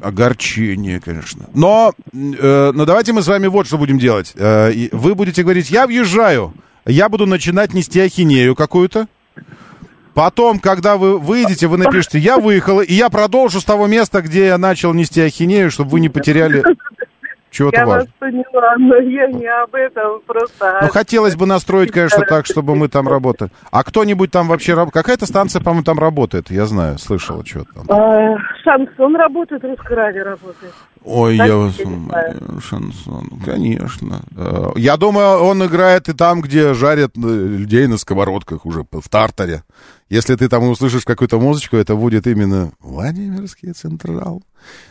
огорчение, 0.00 1.00
конечно. 1.00 1.46
Но, 1.52 1.92
э, 2.12 2.70
но 2.72 2.84
давайте 2.84 3.12
мы 3.12 3.22
с 3.22 3.28
вами 3.28 3.48
вот 3.48 3.66
что 3.66 3.76
будем 3.76 3.98
делать. 3.98 4.32
Э, 4.36 4.70
вы 4.92 5.14
будете 5.14 5.42
говорить, 5.42 5.70
я 5.70 5.86
въезжаю, 5.86 6.54
я 6.86 7.08
буду 7.08 7.26
начинать 7.26 7.74
нести 7.74 8.00
ахинею 8.00 8.54
какую-то. 8.54 9.08
Потом, 10.14 10.60
когда 10.60 10.96
вы 10.96 11.18
выйдете, 11.18 11.66
вы 11.66 11.76
напишите, 11.76 12.18
я 12.18 12.38
выехала, 12.38 12.80
и 12.80 12.94
я 12.94 13.10
продолжу 13.10 13.60
с 13.60 13.64
того 13.64 13.86
места, 13.86 14.22
где 14.22 14.46
я 14.46 14.58
начал 14.58 14.94
нести 14.94 15.20
ахинею, 15.20 15.70
чтобы 15.70 15.90
вы 15.90 16.00
не 16.00 16.08
потеряли 16.08 16.64
чего-то 17.50 17.78
Я 17.78 17.86
вас 17.86 18.06
поняла, 18.18 18.74
но 18.78 18.96
я 18.96 19.26
не 19.28 19.46
об 19.46 19.74
этом 19.74 20.20
просто... 20.26 20.80
Ну, 20.82 20.88
хотелось 20.88 21.36
бы 21.36 21.46
настроить, 21.46 21.90
конечно, 21.90 22.24
так, 22.26 22.46
чтобы 22.46 22.74
мы 22.74 22.88
там 22.88 23.08
работали. 23.08 23.50
А 23.70 23.82
кто-нибудь 23.84 24.30
там 24.30 24.48
вообще... 24.48 24.74
работает? 24.74 24.94
Какая-то 24.94 25.26
станция, 25.26 25.62
по-моему, 25.62 25.84
там 25.84 25.98
работает, 25.98 26.50
я 26.50 26.66
знаю, 26.66 26.98
слышала 26.98 27.44
что-то 27.44 27.72
там. 27.74 27.84
А, 27.88 28.36
шансон 28.62 29.16
работает, 29.16 29.64
русское 29.64 29.94
радио 29.94 30.24
работает. 30.24 30.72
Ой, 31.04 31.36
я 31.36 31.56
вас... 31.56 31.76
Шансон, 32.62 33.30
конечно. 33.44 34.22
Я 34.74 34.96
думаю, 34.96 35.38
он 35.38 35.64
играет 35.64 36.08
и 36.08 36.12
там, 36.12 36.40
где 36.40 36.74
жарят 36.74 37.12
э, 37.16 37.20
людей 37.20 37.86
на 37.86 37.96
сковородках 37.96 38.66
уже, 38.66 38.84
в 38.90 39.08
Тартаре. 39.08 39.62
Если 40.08 40.36
ты 40.36 40.48
там 40.48 40.68
услышишь 40.68 41.04
какую-то 41.04 41.40
музычку, 41.40 41.76
это 41.76 41.96
будет 41.96 42.28
именно 42.28 42.72
Владимирский 42.78 43.72
Централ. 43.72 44.42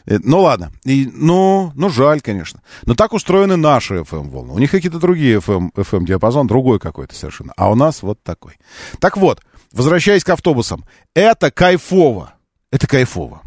Э, 0.05 0.19
ну 0.21 0.41
ладно, 0.41 0.71
и, 0.83 1.09
ну, 1.11 1.71
ну 1.73 1.89
жаль, 1.89 2.19
конечно. 2.19 2.61
Но 2.83 2.95
так 2.95 3.13
устроены 3.13 3.55
наши 3.55 3.95
FM-волны. 3.99 4.51
У 4.51 4.59
них 4.59 4.71
какие-то 4.71 4.99
другие 4.99 5.37
FM, 5.37 5.71
FM-диапазон, 5.73 6.47
другой 6.47 6.79
какой-то 6.79 7.15
совершенно. 7.15 7.53
А 7.55 7.71
у 7.71 7.75
нас 7.75 8.03
вот 8.03 8.21
такой. 8.23 8.57
Так 8.99 9.15
вот, 9.15 9.41
возвращаясь 9.71 10.23
к 10.23 10.29
автобусам. 10.29 10.85
Это 11.13 11.49
кайфово. 11.49 12.33
Это 12.71 12.85
кайфово. 12.87 13.41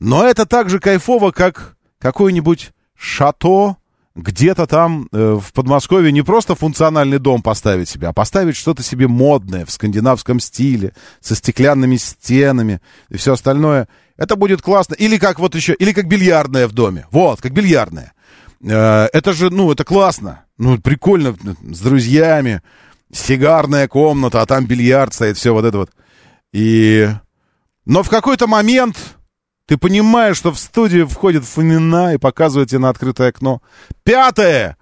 Но 0.00 0.24
это 0.24 0.44
также 0.44 0.80
кайфово, 0.80 1.30
как 1.30 1.76
какой-нибудь 1.98 2.72
шато 2.96 3.76
где-то 4.16 4.66
там 4.66 5.08
э, 5.12 5.38
в 5.40 5.52
Подмосковье 5.52 6.10
не 6.10 6.22
просто 6.22 6.54
функциональный 6.54 7.18
дом 7.18 7.42
поставить 7.42 7.88
себе, 7.88 8.08
а 8.08 8.12
поставить 8.12 8.56
что-то 8.56 8.82
себе 8.82 9.06
модное 9.06 9.64
в 9.64 9.70
скандинавском 9.70 10.40
стиле, 10.40 10.94
со 11.20 11.34
стеклянными 11.34 11.96
стенами 11.96 12.80
и 13.08 13.16
все 13.16 13.34
остальное. 13.34 13.88
Это 14.16 14.36
будет 14.36 14.62
классно. 14.62 14.94
Или 14.94 15.16
как 15.16 15.38
вот 15.38 15.54
еще, 15.54 15.74
или 15.74 15.92
как 15.92 16.08
бильярдная 16.08 16.66
в 16.66 16.72
доме. 16.72 17.06
Вот, 17.10 17.40
как 17.40 17.52
бильярдная. 17.52 18.12
Э, 18.62 19.06
это 19.12 19.32
же, 19.32 19.50
ну, 19.50 19.70
это 19.70 19.84
классно. 19.84 20.44
Ну, 20.58 20.78
прикольно 20.78 21.36
с 21.62 21.80
друзьями. 21.80 22.62
Сигарная 23.12 23.88
комната, 23.88 24.40
а 24.40 24.46
там 24.46 24.66
бильярд 24.66 25.14
стоит, 25.14 25.36
все 25.36 25.52
вот 25.52 25.64
это 25.64 25.78
вот. 25.78 25.90
И... 26.52 27.08
Но 27.84 28.04
в 28.04 28.08
какой-то 28.08 28.46
момент 28.46 28.96
ты 29.70 29.78
понимаешь, 29.78 30.36
что 30.36 30.50
в 30.50 30.58
студию 30.58 31.06
входит 31.06 31.44
Фомина 31.44 32.14
и 32.14 32.18
показывает 32.18 32.70
тебе 32.70 32.80
на 32.80 32.88
открытое 32.88 33.28
окно. 33.28 33.62
Пятое. 34.02 34.76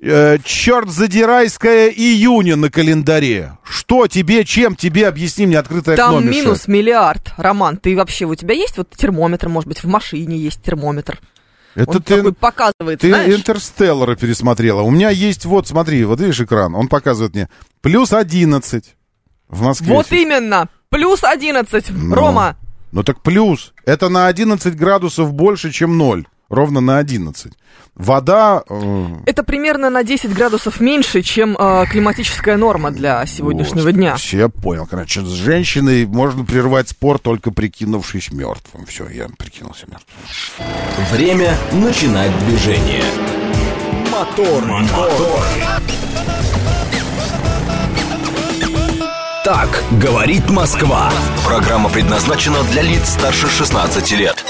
Э, 0.00 0.38
черт 0.42 0.88
задирайская 0.88 1.90
июня 1.90 2.56
на 2.56 2.70
календаре. 2.70 3.58
Что 3.62 4.06
тебе, 4.06 4.46
чем 4.46 4.76
тебе, 4.76 5.08
объясни 5.08 5.44
мне 5.44 5.58
открытое 5.58 5.94
Там 5.94 6.14
окно 6.14 6.20
Там 6.22 6.30
минус 6.30 6.68
миллиард, 6.68 7.34
Роман. 7.36 7.76
Ты 7.76 7.94
вообще, 7.94 8.24
у 8.24 8.34
тебя 8.34 8.54
есть 8.54 8.78
вот 8.78 8.88
термометр, 8.96 9.50
может 9.50 9.68
быть, 9.68 9.84
в 9.84 9.88
машине 9.88 10.38
есть 10.38 10.62
термометр? 10.62 11.20
Это 11.74 11.90
он 11.90 12.02
ты, 12.02 12.32
показывает, 12.32 13.00
ты 13.00 13.08
знаешь? 13.08 13.34
Интерстеллара 13.34 14.16
пересмотрела. 14.16 14.80
У 14.80 14.90
меня 14.90 15.10
есть, 15.10 15.44
вот, 15.44 15.68
смотри, 15.68 16.02
вот 16.04 16.18
видишь 16.18 16.40
экран, 16.40 16.74
он 16.74 16.88
показывает 16.88 17.34
мне 17.34 17.50
плюс 17.82 18.14
11 18.14 18.96
в 19.50 19.60
Москве. 19.60 19.94
Вот 19.94 20.10
именно, 20.12 20.70
плюс 20.88 21.24
11, 21.24 21.90
Но. 21.90 22.14
Рома. 22.14 22.56
Ну 22.92 23.02
так 23.02 23.20
плюс. 23.20 23.72
Это 23.84 24.08
на 24.08 24.26
11 24.26 24.76
градусов 24.76 25.32
больше, 25.32 25.70
чем 25.70 25.96
0. 25.96 26.26
Ровно 26.48 26.80
на 26.80 26.98
11. 26.98 27.52
Вода... 27.94 28.62
Э... 28.68 29.06
Это 29.26 29.44
примерно 29.44 29.90
на 29.90 30.02
10 30.02 30.32
градусов 30.32 30.80
меньше, 30.80 31.22
чем 31.22 31.56
э, 31.56 31.84
климатическая 31.88 32.56
норма 32.56 32.90
для 32.90 33.24
сегодняшнего 33.26 33.92
Господи, 33.92 33.96
дня. 33.96 34.16
Я 34.32 34.48
понял. 34.48 34.86
Короче, 34.86 35.20
с 35.20 35.28
женщиной 35.28 36.06
можно 36.06 36.44
прервать 36.44 36.88
спор, 36.88 37.18
только 37.18 37.52
прикинувшись 37.52 38.32
мертвым. 38.32 38.86
Все, 38.86 39.08
я 39.08 39.28
прикинулся 39.38 39.86
мертвым. 39.86 41.06
Время 41.12 41.54
начинать 41.72 42.32
движение. 42.46 43.04
Мотор, 44.10 44.64
мотор. 44.64 45.10
мотор. 45.10 46.49
Так 49.52 49.82
говорит 49.90 50.48
Москва. 50.48 51.10
Программа 51.44 51.90
предназначена 51.90 52.62
для 52.70 52.82
лиц 52.82 53.08
старше 53.08 53.48
16 53.48 54.12
лет. 54.12 54.44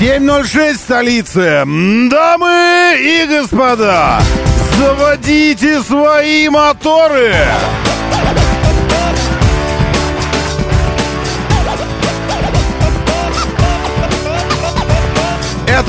7.06 0.00 0.74
столицы. 0.76 1.62
Дамы 2.08 2.96
и 2.98 3.26
господа, 3.28 4.22
заводите 4.78 5.82
свои 5.82 6.48
моторы. 6.48 7.34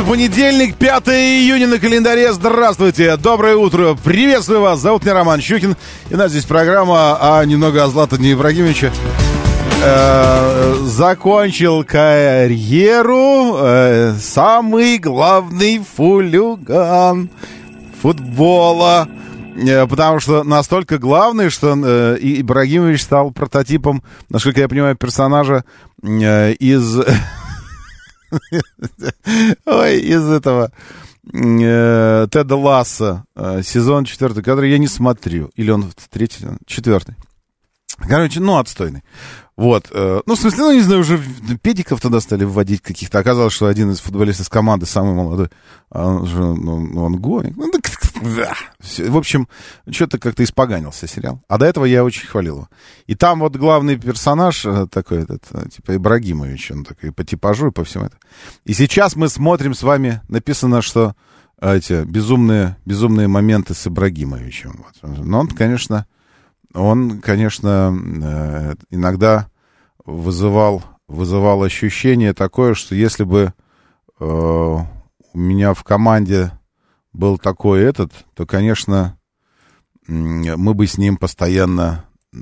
Понедельник, 0.03 0.75
5 0.75 1.07
июня 1.09 1.67
на 1.67 1.79
календаре. 1.79 2.33
Здравствуйте, 2.33 3.15
доброе 3.17 3.55
утро, 3.55 3.95
приветствую 3.95 4.61
вас. 4.61 4.79
Зовут 4.79 5.03
меня 5.03 5.13
Роман 5.13 5.41
Щукин. 5.41 5.75
И 6.09 6.13
у 6.13 6.17
нас 6.17 6.31
здесь 6.31 6.45
программа 6.45 7.17
а 7.19 7.43
немного 7.45 7.83
о 7.83 7.87
Златане 7.87 8.33
Ибрагимовиче. 8.33 8.91
Э, 9.83 10.75
закончил 10.83 11.83
карьеру 11.83 13.55
э, 13.57 14.15
самый 14.21 14.97
главный 14.97 15.79
фулюган 15.79 17.29
футбола. 18.01 19.07
Э, 19.55 19.87
потому 19.87 20.19
что 20.19 20.43
настолько 20.43 20.97
главный, 20.97 21.49
что 21.49 21.75
э, 21.75 22.17
Ибрагимович 22.19 23.03
стал 23.03 23.31
прототипом, 23.31 24.03
насколько 24.29 24.61
я 24.61 24.67
понимаю, 24.67 24.95
персонажа 24.95 25.63
э, 26.01 26.53
из 26.53 26.99
Ой, 29.65 29.99
из 29.99 30.29
этого 30.29 30.71
э, 31.31 32.27
Теда 32.31 32.55
Ласса, 32.55 33.25
э, 33.35 33.61
сезон 33.63 34.05
четвертый, 34.05 34.43
который 34.43 34.71
я 34.71 34.77
не 34.77 34.87
смотрю. 34.87 35.51
Или 35.55 35.71
он 35.71 35.91
третий, 36.09 36.45
четвертый. 36.65 37.15
Короче, 37.97 38.39
ну, 38.39 38.57
отстойный. 38.57 39.03
Вот. 39.55 39.89
Э, 39.91 40.21
ну, 40.25 40.35
в 40.35 40.39
смысле, 40.39 40.59
ну, 40.59 40.73
не 40.73 40.81
знаю, 40.81 41.01
уже 41.01 41.21
педиков 41.61 42.01
туда 42.01 42.19
стали 42.19 42.43
вводить 42.43 42.81
каких-то. 42.81 43.19
Оказалось, 43.19 43.53
что 43.53 43.67
один 43.67 43.91
из 43.91 43.99
футболистов 43.99 44.47
из 44.47 44.49
команды, 44.49 44.85
самый 44.85 45.13
молодой, 45.13 45.49
он 45.91 46.25
же, 46.25 46.39
ну, 46.39 47.03
он 47.03 47.17
гомик. 47.17 47.55
Ну, 47.55 47.69
так, 47.69 47.83
да. 48.21 48.53
В 48.79 49.15
общем, 49.15 49.47
что-то 49.89 50.17
как-то 50.17 50.43
испоганился 50.43 51.07
сериал. 51.07 51.39
А 51.47 51.59
до 51.59 51.67
этого 51.67 51.85
я 51.85 52.03
очень 52.03 52.27
хвалил 52.27 52.55
его. 52.55 52.69
И 53.05 53.13
там 53.13 53.41
вот 53.41 53.55
главный 53.55 53.97
персонаж 53.97 54.65
э, 54.65 54.87
такой, 54.89 55.23
этот, 55.23 55.43
э, 55.51 55.69
типа 55.69 55.95
Ибрагимович, 55.97 56.71
он 56.71 56.83
такой 56.83 57.11
по 57.11 57.23
типажу 57.23 57.67
и 57.67 57.71
по 57.71 57.83
всему 57.83 58.05
этому. 58.05 58.21
И 58.65 58.73
сейчас 58.73 59.15
мы 59.15 59.29
смотрим 59.29 59.75
с 59.75 59.83
вами, 59.83 60.21
написано, 60.29 60.81
что 60.81 61.15
эти 61.61 62.03
безумные, 62.03 62.75
безумные 62.85 63.27
моменты 63.27 63.75
с 63.75 63.85
Ибрагимовичем. 63.85 64.83
Вот. 64.83 65.17
Но 65.23 65.41
он, 65.41 65.47
конечно, 65.47 66.07
он, 66.73 67.21
конечно, 67.21 67.95
э, 67.95 68.73
иногда 68.89 69.49
вызывал, 70.05 70.83
вызывал 71.07 71.63
ощущение 71.63 72.33
такое, 72.33 72.73
что 72.73 72.95
если 72.95 73.23
бы 73.23 73.53
э, 74.19 74.25
у 74.25 75.37
меня 75.37 75.73
в 75.73 75.83
команде 75.83 76.51
был 77.11 77.37
такой 77.37 77.81
этот, 77.81 78.11
то, 78.33 78.45
конечно, 78.45 79.17
мы 80.07 80.73
бы 80.73 80.87
с 80.87 80.97
ним 80.97 81.17
постоянно 81.17 82.05
э, 82.33 82.37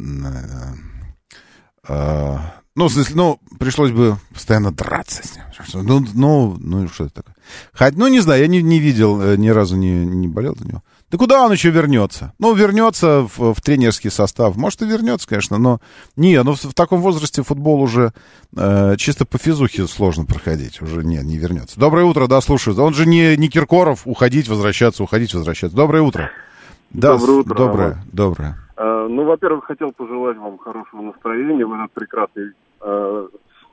Ну, 2.74 2.88
в 2.88 2.94
смысле, 2.94 3.16
ну, 3.16 3.40
пришлось 3.60 3.92
бы 3.92 4.18
постоянно 4.34 4.72
драться 4.72 5.28
с 5.28 5.36
ним. 5.36 5.44
Ну, 5.74 6.06
ну, 6.14 6.58
ну 6.58 6.88
что 6.88 7.06
это 7.06 7.16
такое? 7.16 7.36
Хоть, 7.74 7.98
ну, 7.98 8.08
не 8.08 8.22
знаю, 8.22 8.42
я 8.42 8.48
не, 8.48 8.62
не 8.62 8.80
видел, 8.80 9.36
ни 9.36 9.50
разу 9.50 9.76
не, 9.76 10.06
не 10.06 10.30
болел 10.30 10.56
за 10.58 10.66
него. 10.66 10.84
Да 11.12 11.18
куда 11.18 11.46
он 11.46 11.52
еще 11.52 11.72
вернется? 11.72 12.34
Ну, 12.40 12.54
вернется 12.54 13.28
в, 13.36 13.54
в 13.54 13.62
тренерский 13.62 14.10
состав. 14.10 14.56
Может, 14.56 14.82
и 14.82 14.86
вернется, 14.86 15.28
конечно, 15.28 15.58
но... 15.58 15.80
Не, 16.16 16.42
ну, 16.42 16.54
в, 16.54 16.64
в 16.64 16.74
таком 16.74 17.02
возрасте 17.02 17.44
футбол 17.44 17.82
уже 17.82 18.14
э, 18.56 18.96
чисто 18.96 19.26
по 19.26 19.38
физухе 19.38 19.88
сложно 19.88 20.24
проходить. 20.24 20.82
Уже 20.82 21.04
не, 21.04 21.18
не 21.18 21.38
вернется. 21.38 21.78
Доброе 21.78 22.06
утро, 22.06 22.28
да, 22.28 22.40
слушаю. 22.40 22.80
Он 22.82 22.94
же 22.94 23.06
не, 23.06 23.36
не 23.36 23.50
Киркоров, 23.50 24.04
уходить, 24.06 24.48
возвращаться, 24.48 25.04
уходить, 25.04 25.34
возвращаться. 25.34 25.76
Доброе 25.76 26.02
утро. 26.02 26.32
Да, 26.92 27.18
доброе 27.18 27.34
утро. 27.40 27.56
Доброе, 27.56 28.04
доброе. 28.14 28.58
А, 28.78 29.08
ну, 29.10 29.26
во-первых, 29.26 29.66
хотел 29.66 29.92
пожелать 29.92 30.38
вам 30.38 30.58
хорошего 30.60 31.02
настроения 31.02 31.66
в 31.66 31.74
этот 31.74 31.92
прекрасный 31.92 32.54
э, 32.80 33.28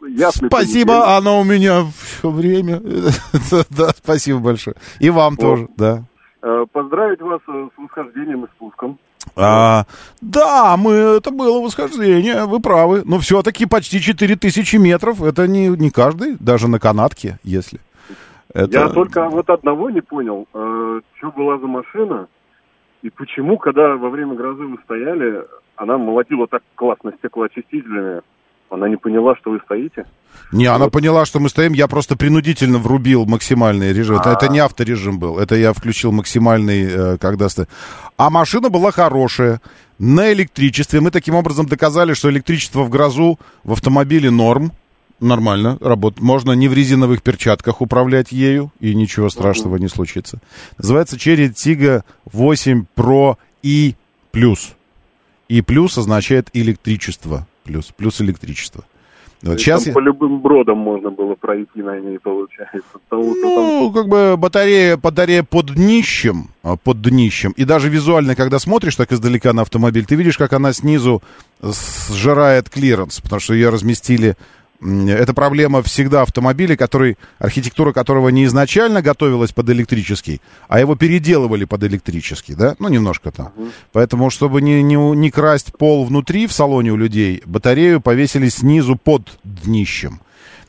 ясный 0.09 0.49
Спасибо, 0.49 0.95
понедельник. 0.95 1.19
оно 1.19 1.41
у 1.41 1.45
меня 1.45 1.87
все 2.01 2.31
время. 2.31 2.81
да, 3.71 3.91
спасибо 3.91 4.41
большое. 4.41 4.75
И 4.99 5.09
вам 5.09 5.37
вот. 5.37 5.41
тоже, 5.41 5.69
да. 5.77 6.05
Э, 6.41 6.67
поздравить 6.73 7.21
вас 7.21 7.41
э, 7.49 7.69
с 7.75 7.79
восхождением 7.79 8.45
и 8.45 8.49
спуском. 8.49 8.99
А, 9.35 9.85
да, 10.21 10.77
мы, 10.77 10.93
это 10.93 11.33
было 11.33 11.61
восхождение, 11.61 12.45
вы 12.47 12.61
правы. 12.61 13.03
Но 13.05 13.19
все-таки 13.19 13.67
почти 13.67 14.01
4000 14.01 14.77
метров, 14.77 15.21
это 15.23 15.49
не, 15.49 15.69
не 15.69 15.91
каждый, 15.91 16.37
даже 16.39 16.69
на 16.69 16.79
канатке, 16.79 17.39
если. 17.43 17.81
Это... 18.55 18.71
Я 18.71 18.89
только 18.89 19.29
вот 19.29 19.51
одного 19.51 19.91
не 19.91 20.01
понял, 20.01 20.47
э, 20.55 21.01
что 21.19 21.31
была 21.33 21.59
за 21.59 21.67
машина, 21.67 22.29
и 23.03 23.11
почему, 23.11 23.59
когда 23.59 23.97
во 23.97 24.09
время 24.09 24.35
грозы 24.35 24.65
вы 24.65 24.79
стояли, 24.85 25.45
она 25.75 25.99
молотила 25.99 26.47
так 26.47 26.63
классно 26.77 27.13
стеклоочистителями, 27.19 28.23
она 28.71 28.89
не 28.89 28.97
поняла, 28.97 29.35
что 29.37 29.51
вы 29.51 29.61
стоите? 29.65 30.07
Не, 30.53 30.69
вот. 30.69 30.77
она 30.77 30.89
поняла, 30.89 31.27
что 31.27 31.41
мы 31.41 31.49
стоим. 31.49 31.73
Я 31.73 31.89
просто 31.89 32.17
принудительно 32.17 32.79
врубил 32.79 33.27
максимальный 33.27 33.93
режим. 33.93 34.19
Это, 34.19 34.31
это 34.31 34.49
не 34.49 34.59
авторежим 34.59 35.19
был. 35.19 35.39
Это 35.39 35.57
я 35.57 35.73
включил 35.73 36.13
максимальный, 36.13 36.87
э, 36.89 37.19
когда. 37.19 37.49
А 38.17 38.31
машина 38.31 38.71
была 38.71 38.91
хорошая. 38.93 39.61
На 39.99 40.33
электричестве. 40.33 41.01
Мы 41.01 41.11
таким 41.11 41.35
образом 41.35 41.67
доказали, 41.67 42.15
что 42.15 42.31
электричество 42.31 42.83
в 42.83 42.89
грозу 42.89 43.39
в 43.65 43.73
автомобиле 43.73 44.31
норм. 44.31 44.73
Нормально 45.21 45.77
работает. 45.81 46.23
Можно 46.23 46.53
не 46.53 46.69
в 46.69 46.75
резиновых 46.75 47.23
перчатках 47.23 47.81
управлять 47.81 48.31
ею, 48.31 48.73
и 48.79 48.95
ничего 48.95 49.29
страшного 49.31 49.77
не 49.77 49.89
случится. 49.89 50.39
Называется 50.79 51.17
Cherry 51.17 51.53
Tiggo 51.53 52.05
8 52.33 52.85
Pro 52.97 53.37
и 53.65 53.97
плюс. 54.31 54.75
И 55.49 55.61
плюс 55.63 55.99
означает 55.99 56.51
электричество 56.53 57.49
плюс, 57.69 57.93
плюс 57.97 58.21
электричество. 58.21 58.85
Вот 59.43 59.61
сейчас 59.61 59.85
там 59.85 59.95
по 59.95 60.01
любым 60.01 60.41
бродам 60.41 60.79
можно 60.79 61.11
было 61.11 61.35
пройти 61.35 61.81
на 61.83 61.99
ней, 62.01 62.19
получается. 62.19 62.83
Того, 63.09 63.23
ну, 63.23 63.93
там... 63.93 63.95
как 63.95 64.09
бы 64.09 64.37
батарея, 64.37 64.97
батарея 64.97 65.45
под 65.45 65.75
днищем, 65.75 66.51
а, 66.63 66.77
под 66.77 67.01
днищем. 67.03 67.53
И 67.53 67.65
даже 67.65 67.89
визуально, 67.89 68.35
когда 68.35 68.59
смотришь 68.59 68.97
так 68.97 69.13
издалека 69.13 69.53
на 69.53 69.63
автомобиль, 69.63 70.07
ты 70.07 70.17
видишь, 70.17 70.37
как 70.37 70.53
она 70.53 70.73
снизу 70.73 71.23
сжирает 71.63 72.69
клиренс, 72.69 73.21
потому 73.21 73.41
что 73.41 73.55
ее 73.55 73.69
разместили 73.69 74.37
это 74.81 75.35
проблема 75.35 75.83
всегда 75.83 76.23
автомобиля, 76.23 76.77
который, 76.77 77.19
архитектура 77.39 77.93
которого 77.93 78.29
не 78.29 78.45
изначально 78.45 79.03
готовилась 79.03 79.53
под 79.53 79.71
электрический, 79.71 80.41
а 80.69 80.79
его 80.79 80.95
переделывали 80.95 81.65
под 81.65 81.83
электрический, 81.85 82.55
да, 82.55 82.77
ну, 82.79 82.89
немножко 82.89 83.33
там. 83.33 83.53
Uh-huh. 83.57 83.73
Поэтому, 83.93 84.31
чтобы 84.31 84.63
не, 84.63 84.83
не, 84.83 84.97
не 84.97 85.31
красть 85.31 85.73
пол 85.77 86.05
внутри 86.05 86.47
в 86.47 86.53
салоне 86.53 86.93
у 86.93 86.97
людей, 86.97 87.43
батарею 87.45 88.01
повесили 88.01 88.49
снизу 88.49 88.97
под 88.97 89.39
днищем. 89.43 90.21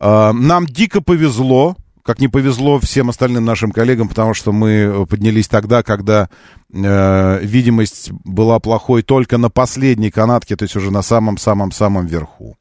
Э, 0.00 0.32
нам 0.32 0.66
дико 0.66 1.00
повезло, 1.00 1.76
как 2.02 2.20
не 2.20 2.28
повезло 2.28 2.80
всем 2.80 3.10
остальным 3.10 3.44
нашим 3.44 3.72
коллегам, 3.72 4.08
потому 4.08 4.34
что 4.34 4.52
мы 4.52 5.06
поднялись 5.08 5.48
тогда, 5.48 5.82
когда 5.82 6.28
э, 6.72 7.38
видимость 7.42 8.10
была 8.24 8.58
плохой 8.58 9.02
только 9.02 9.38
на 9.38 9.50
последней 9.50 10.10
канатке, 10.10 10.56
то 10.56 10.64
есть 10.64 10.76
уже 10.76 10.90
на 10.90 11.02
самом-самом-самом 11.02 12.06
верху. 12.06 12.56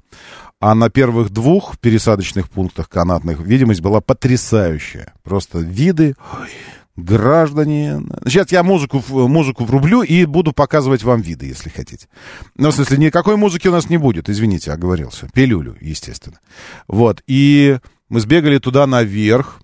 А 0.60 0.76
на 0.76 0.89
первых 0.92 1.32
двух 1.32 1.80
пересадочных 1.80 2.50
пунктах 2.50 2.88
канатных 2.88 3.39
видимость 3.39 3.82
была 3.82 4.00
потрясающая. 4.00 5.14
Просто 5.24 5.58
виды, 5.58 6.14
ой, 6.39 6.50
граждане. 6.96 8.02
Сейчас 8.26 8.52
я 8.52 8.64
музыку, 8.64 9.04
музыку 9.10 9.66
врублю 9.66 10.04
и 10.04 10.26
буду 10.26 10.54
показывать 10.54 11.04
вам 11.04 11.22
виды, 11.22 11.48
если 11.48 11.70
хотите. 11.70 12.08
Ну, 12.56 12.70
в 12.70 12.76
смысле, 12.76 12.98
никакой 12.98 13.38
музыки 13.38 13.68
у 13.68 13.72
нас 13.72 13.89
не 13.89 13.98
будет, 13.98 14.30
извините, 14.30 14.72
оговорился. 14.72 15.28
Пилюлю, 15.34 15.76
естественно. 15.82 16.39
Вот, 16.88 17.24
и 17.28 17.80
мы 18.12 18.20
сбегали 18.20 18.57
туда 18.57 18.86
наверх. 18.88 19.62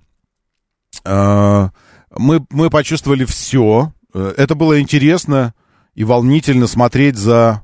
А, 1.04 1.72
мы, 2.18 2.46
мы 2.50 2.70
почувствовали 2.70 3.26
все. 3.26 3.92
Это 4.14 4.56
было 4.56 4.80
интересно 4.80 5.54
и 5.96 6.06
волнительно 6.06 6.68
смотреть 6.68 7.18
за 7.18 7.62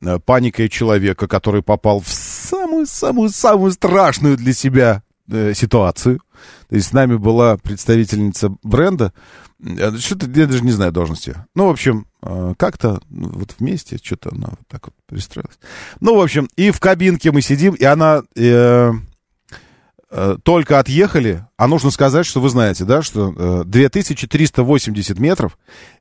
э, 0.00 0.20
паникой 0.20 0.68
человека, 0.68 1.26
который 1.26 1.62
попал 1.62 1.98
в 2.00 2.08
самую-самую-самую 2.08 3.72
страшную 3.72 4.36
для 4.36 4.52
себя 4.52 5.02
э, 5.28 5.52
ситуацию. 5.52 6.20
То 6.68 6.76
есть 6.76 6.88
с 6.88 6.92
нами 6.92 7.16
была 7.16 7.56
представительница 7.56 8.54
бренда, 8.62 9.12
э, 9.60 9.96
что-то, 9.98 10.26
я 10.26 10.46
даже 10.46 10.62
не 10.62 10.70
знаю 10.72 10.92
должности. 10.92 11.34
Ну, 11.56 11.66
в 11.66 11.70
общем, 11.70 12.06
как-то 12.56 13.00
ну, 13.08 13.30
вот 13.30 13.56
вместе 13.58 13.98
что-то 14.00 14.30
она 14.32 14.50
вот 14.50 14.68
так 14.68 14.86
вот 14.86 14.94
пристроилась. 15.06 15.58
Ну, 15.98 16.16
в 16.16 16.20
общем, 16.20 16.48
и 16.54 16.70
в 16.70 16.78
кабинке 16.78 17.32
мы 17.32 17.42
сидим, 17.42 17.74
и 17.74 17.84
она... 17.84 18.22
Э, 18.36 18.92
Э, 18.92 19.09
только 20.42 20.80
отъехали, 20.80 21.46
а 21.56 21.68
нужно 21.68 21.90
сказать, 21.90 22.26
что 22.26 22.40
вы 22.40 22.48
знаете, 22.48 22.84
да, 22.84 23.00
что 23.00 23.62
2380 23.64 25.18
э, 25.18 25.22
метров 25.22 25.56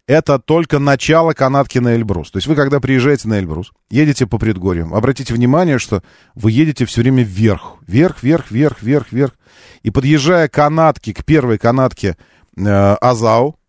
это 0.07 0.39
только 0.39 0.79
начало 0.79 1.33
канатки 1.33 1.77
на 1.77 1.95
Эльбрус. 1.95 2.31
То 2.31 2.37
есть 2.37 2.47
вы, 2.47 2.55
когда 2.55 2.79
приезжаете 2.79 3.27
на 3.27 3.37
Эльбрус, 3.37 3.71
едете 3.91 4.25
по 4.25 4.39
предгорьям, 4.39 4.95
обратите 4.95 5.35
внимание, 5.35 5.77
что 5.77 6.01
вы 6.33 6.51
едете 6.51 6.85
все 6.85 7.01
время 7.01 7.21
вверх, 7.21 7.75
вверх, 7.85 8.23
вверх, 8.23 8.49
вверх, 8.49 8.81
вверх, 8.81 9.11
вверх. 9.11 9.35
И 9.83 9.91
подъезжая 9.91 10.47
к 10.47 10.53
канатке, 10.53 11.13
к 11.13 11.23
первой 11.23 11.59
канатке 11.59 12.17
э, 12.57 12.95
Азау, 12.95 13.59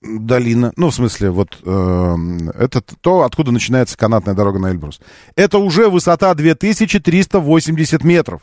долина, 0.00 0.72
ну, 0.76 0.90
в 0.90 0.94
смысле, 0.94 1.30
вот 1.30 1.58
э, 1.64 2.16
это 2.54 2.80
то, 2.80 3.24
откуда 3.24 3.50
начинается 3.50 3.98
канатная 3.98 4.34
дорога 4.34 4.60
на 4.60 4.70
Эльбрус. 4.70 5.00
Это 5.34 5.58
уже 5.58 5.88
высота 5.88 6.32
2380 6.34 8.04
метров. 8.04 8.42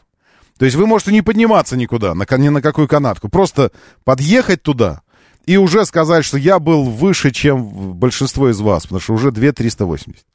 То 0.57 0.65
есть 0.65 0.77
вы 0.77 0.87
можете 0.87 1.11
не 1.11 1.21
подниматься 1.21 1.75
никуда, 1.75 2.13
ни 2.13 2.49
на 2.49 2.61
какую 2.61 2.87
канатку. 2.87 3.29
Просто 3.29 3.71
подъехать 4.03 4.61
туда 4.61 5.01
и 5.45 5.57
уже 5.57 5.85
сказать, 5.85 6.25
что 6.25 6.37
я 6.37 6.59
был 6.59 6.85
выше, 6.85 7.31
чем 7.31 7.93
большинство 7.93 8.49
из 8.49 8.59
вас, 8.59 8.83
потому 8.83 9.01
что 9.01 9.13
уже 9.13 9.31
2380. 9.31 10.25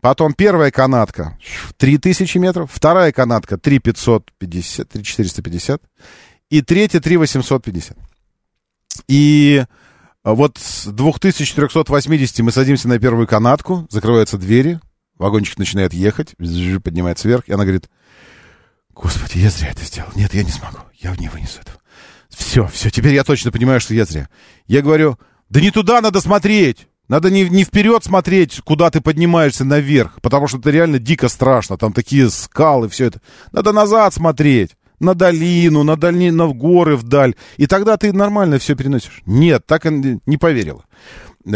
Потом 0.00 0.34
первая 0.34 0.70
канатка 0.70 1.38
3000 1.76 2.38
метров, 2.38 2.70
вторая 2.72 3.12
канатка 3.12 3.58
3550, 3.58 4.88
3450 4.88 5.82
и 6.50 6.62
третья 6.62 7.00
3850. 7.00 7.96
И 9.08 9.64
вот 10.24 10.58
с 10.58 10.86
2480 10.86 12.40
мы 12.40 12.52
садимся 12.52 12.88
на 12.88 12.98
первую 12.98 13.26
канатку, 13.26 13.86
закрываются 13.88 14.36
двери, 14.36 14.80
вагончик 15.16 15.58
начинает 15.58 15.94
ехать, 15.94 16.34
поднимается 16.82 17.28
вверх, 17.28 17.48
и 17.48 17.52
она 17.52 17.64
говорит, 17.64 17.88
Господи, 19.02 19.38
я 19.38 19.48
зря 19.48 19.70
это 19.70 19.82
сделал. 19.84 20.10
Нет, 20.14 20.34
я 20.34 20.44
не 20.44 20.50
смогу. 20.50 20.78
Я 20.98 21.16
не 21.16 21.28
вынесу 21.28 21.60
этого. 21.60 21.78
Все, 22.28 22.66
все, 22.66 22.90
теперь 22.90 23.14
я 23.14 23.24
точно 23.24 23.50
понимаю, 23.50 23.80
что 23.80 23.94
я 23.94 24.04
зря. 24.04 24.28
Я 24.66 24.82
говорю, 24.82 25.18
да 25.48 25.60
не 25.60 25.70
туда 25.70 26.00
надо 26.00 26.20
смотреть. 26.20 26.86
Надо 27.08 27.30
не, 27.30 27.48
не 27.48 27.64
вперед 27.64 28.04
смотреть, 28.04 28.60
куда 28.60 28.90
ты 28.90 29.00
поднимаешься 29.00 29.64
наверх, 29.64 30.20
потому 30.22 30.46
что 30.46 30.58
это 30.58 30.70
реально 30.70 30.98
дико 30.98 31.28
страшно. 31.28 31.76
Там 31.76 31.92
такие 31.92 32.30
скалы, 32.30 32.88
все 32.88 33.06
это. 33.06 33.20
Надо 33.52 33.72
назад 33.72 34.14
смотреть. 34.14 34.76
на 35.00 35.14
долину, 35.14 35.82
на 35.82 35.96
дальние, 35.96 36.30
на 36.30 36.46
горы 36.48 36.94
вдаль. 36.94 37.34
И 37.56 37.66
тогда 37.66 37.96
ты 37.96 38.12
нормально 38.12 38.58
все 38.58 38.76
переносишь. 38.76 39.22
Нет, 39.24 39.66
так 39.66 39.86
не 39.86 40.36
поверила. 40.36 40.84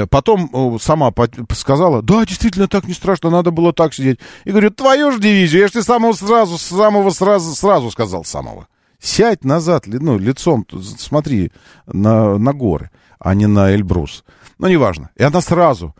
Потом 0.08 0.78
сама 0.80 1.12
сказала, 1.52 2.00
да, 2.02 2.24
действительно, 2.24 2.68
так 2.68 2.86
не 2.86 2.94
страшно, 2.94 3.30
надо 3.30 3.50
было 3.50 3.72
так 3.72 3.92
сидеть. 3.92 4.18
И 4.44 4.50
говорю, 4.50 4.70
твою 4.70 5.12
же 5.12 5.20
дивизию, 5.20 5.60
я 5.60 5.66
же 5.66 5.74
тебе 5.74 5.82
самого 5.82 6.12
сразу, 6.12 6.56
самого 6.56 7.10
сразу, 7.10 7.54
сразу 7.54 7.90
сказал 7.90 8.24
самого. 8.24 8.66
Сядь 8.98 9.44
назад, 9.44 9.84
ну, 9.86 10.18
лицом, 10.18 10.66
смотри 10.98 11.52
на, 11.86 12.38
на 12.38 12.54
горы, 12.54 12.90
а 13.18 13.34
не 13.34 13.46
на 13.46 13.74
Эльбрус. 13.74 14.24
Ну, 14.58 14.68
неважно. 14.68 15.10
И 15.16 15.22
она 15.22 15.42
сразу, 15.42 15.94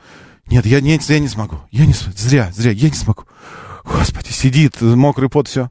нет, 0.47 0.65
я, 0.65 0.81
нет, 0.81 1.03
я 1.03 1.19
не 1.19 1.29
смогу, 1.29 1.59
я 1.71 1.85
не 1.85 1.93
зря, 1.93 2.51
зря, 2.55 2.71
я 2.71 2.89
не 2.89 2.95
смогу. 2.95 3.25
Господи, 3.85 4.29
сидит, 4.31 4.81
мокрый 4.81 5.29
пот, 5.29 5.49
все. 5.49 5.71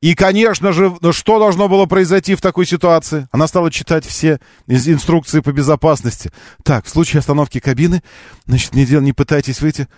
И, 0.00 0.14
конечно 0.14 0.72
же, 0.72 0.96
ну, 1.02 1.12
что 1.12 1.38
должно 1.38 1.68
было 1.68 1.84
произойти 1.84 2.34
в 2.34 2.40
такой 2.40 2.64
ситуации? 2.64 3.28
Она 3.32 3.46
стала 3.46 3.70
читать 3.70 4.06
все 4.06 4.40
инструкции 4.66 5.40
по 5.40 5.52
безопасности. 5.52 6.30
Так, 6.62 6.86
в 6.86 6.88
случае 6.88 7.20
остановки 7.20 7.60
кабины, 7.60 8.02
значит, 8.46 8.74
не, 8.74 8.86
дел, 8.86 9.02
не 9.02 9.12
пытайтесь 9.12 9.60
выйти. 9.60 9.88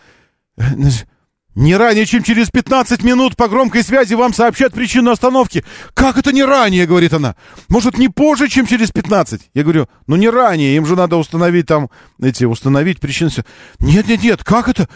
Э, 0.57 0.62
значит, 0.74 1.07
не 1.55 1.76
ранее, 1.76 2.07
чем 2.07 2.22
через 2.22 2.50
15 2.50 3.03
минут 3.03 3.36
по 3.36 3.48
громкой 3.48 3.82
связи 3.82 4.14
вам 4.14 4.32
сообщат 4.32 4.72
причину 4.72 5.11
остановки. 5.11 5.64
Как 5.94 6.16
это 6.16 6.32
не 6.32 6.44
ранее, 6.44 6.86
говорит 6.86 7.12
она. 7.12 7.36
Может, 7.68 7.98
не 7.98 8.09
позже, 8.09 8.48
чем 8.48 8.66
через 8.66 8.90
15? 8.90 9.50
Я 9.53 9.62
говорю, 9.62 9.88
ну 10.07 10.16
не 10.16 10.30
ранее, 10.30 10.76
им 10.76 10.86
же 10.86 10.96
надо 10.96 11.16
установить 11.16 11.66
там, 11.66 11.90
эти, 12.20 12.44
установить 12.44 13.00
причину. 13.00 13.30
Нет, 13.78 14.09
нет, 14.09 14.22
нет, 14.22 14.44
как 14.44 14.68
это? 14.68 14.88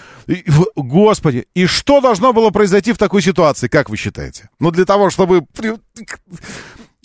Господи, 0.75 1.47
и 1.55 1.67
что 1.67 2.01
должно 2.01 2.33
было 2.33 2.51
произойти 2.51 2.93
в 2.93 2.99
такой 2.99 3.23
ситуации, 3.23 3.69
как 3.69 3.91
вы 3.91 3.97
считаете? 3.97 4.49
Ну, 4.59 4.71
для 4.71 4.85
того, 4.85 5.11
чтобы... 5.11 5.47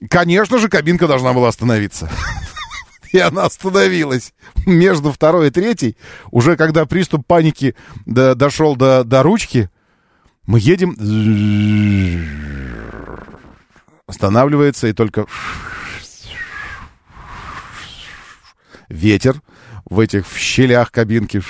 Конечно 0.09 0.57
же, 0.57 0.67
кабинка 0.67 1.07
должна 1.07 1.31
была 1.33 1.49
остановиться 1.49 2.09
и 3.11 3.19
она 3.19 3.45
остановилась. 3.45 4.33
Между 4.65 5.11
второй 5.11 5.47
и 5.47 5.51
третьей, 5.51 5.97
уже 6.31 6.55
когда 6.55 6.85
приступ 6.85 7.25
паники 7.25 7.75
до, 8.05 8.35
дошел 8.35 8.75
до, 8.75 9.03
до 9.03 9.23
ручки, 9.23 9.69
мы 10.45 10.59
едем, 10.59 10.95
останавливается 14.07 14.87
и 14.87 14.93
только 14.93 15.25
ветер 18.89 19.41
в 19.85 19.99
этих 19.99 20.27
в 20.27 20.37
щелях 20.37 20.91
кабинки 20.91 21.41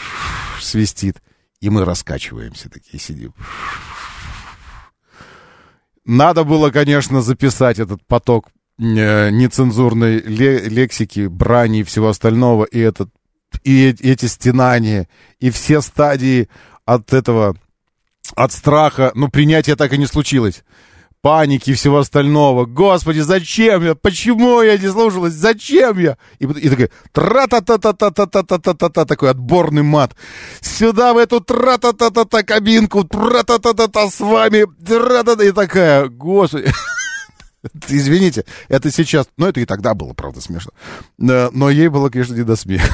свистит, 0.59 1.22
и 1.59 1.70
мы 1.70 1.86
раскачиваемся 1.86 2.70
такие 2.70 2.99
сидим. 2.99 3.34
Надо 6.05 6.43
было, 6.43 6.72
конечно, 6.72 7.22
записать 7.22 7.80
этот 7.80 8.05
поток 8.05 8.49
нецензурной 8.82 10.21
лексики, 10.21 11.27
брани 11.27 11.82
и 11.82 11.84
всего 11.84 12.09
остального, 12.09 12.65
и, 12.65 12.79
этот, 12.79 13.09
и 13.63 13.89
эти 13.89 14.25
стенания, 14.25 15.07
и 15.39 15.51
все 15.51 15.82
стадии 15.82 16.49
от 16.86 17.13
этого, 17.13 17.55
от 18.36 18.51
страха, 18.51 19.11
ну, 19.13 19.29
принятия 19.29 19.75
так 19.75 19.93
и 19.93 19.97
не 19.97 20.07
случилось. 20.07 20.63
Паники 21.21 21.69
и 21.69 21.73
всего 21.75 21.99
остального. 21.99 22.65
Господи, 22.65 23.19
зачем 23.19 23.84
я? 23.84 23.93
Почему 23.93 24.63
я 24.63 24.75
не 24.79 24.89
слушалась? 24.89 25.34
Зачем 25.34 25.99
я? 25.99 26.17
И, 26.39 26.45
и 26.45 26.69
такой 26.69 26.89
тра-та-та-та-та-та-та-та-та-та, 27.11 29.05
такой 29.05 29.29
отборный 29.29 29.84
мат. 29.84 30.15
Сюда, 30.61 31.13
в 31.13 31.19
эту 31.19 31.39
тра-та-та-та-та 31.39 32.41
кабинку, 32.41 33.03
тра-та-та-та-та 33.03 34.09
с 34.09 34.19
вами, 34.19 34.65
тра-та-та, 34.84 35.43
и 35.43 35.51
такая, 35.51 36.09
господи. 36.09 36.73
Извините, 37.88 38.45
это 38.68 38.91
сейчас... 38.91 39.28
Ну, 39.38 39.47
это 39.47 39.59
и 39.59 39.66
тогда 39.66 39.93
было, 39.93 40.14
правда, 40.14 40.41
смешно. 40.41 40.72
Но 41.18 41.70
ей 41.70 41.88
было, 41.88 42.09
конечно, 42.09 42.34
не 42.34 42.43
до 42.43 42.55
смеха. 42.55 42.93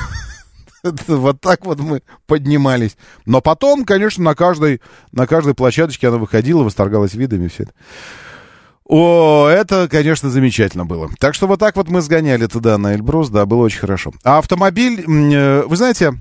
Вот 1.08 1.42
так 1.42 1.66
вот 1.66 1.80
мы 1.80 2.02
поднимались. 2.28 2.98
Но 3.26 3.42
потом, 3.42 3.84
конечно, 3.84 4.24
на 4.24 4.36
каждой, 4.36 4.80
на 5.12 5.28
каждой 5.28 5.54
площадочке 5.54 6.08
она 6.08 6.18
выходила, 6.18 6.64
восторгалась 6.64 7.14
видами, 7.14 7.50
все 7.50 7.64
это. 7.64 7.74
О, 8.86 9.48
это, 9.50 9.90
конечно, 9.90 10.30
замечательно 10.30 10.86
было. 10.86 11.10
Так 11.20 11.34
что 11.34 11.48
вот 11.48 11.60
так 11.60 11.76
вот 11.76 11.90
мы 11.90 12.00
сгоняли 12.02 12.46
туда, 12.46 12.78
на 12.78 12.94
Эльбрус, 12.94 13.30
да, 13.30 13.46
было 13.46 13.64
очень 13.64 13.80
хорошо. 13.80 14.14
А 14.24 14.38
автомобиль, 14.38 15.04
э, 15.06 15.64
вы 15.64 15.76
знаете, 15.76 16.14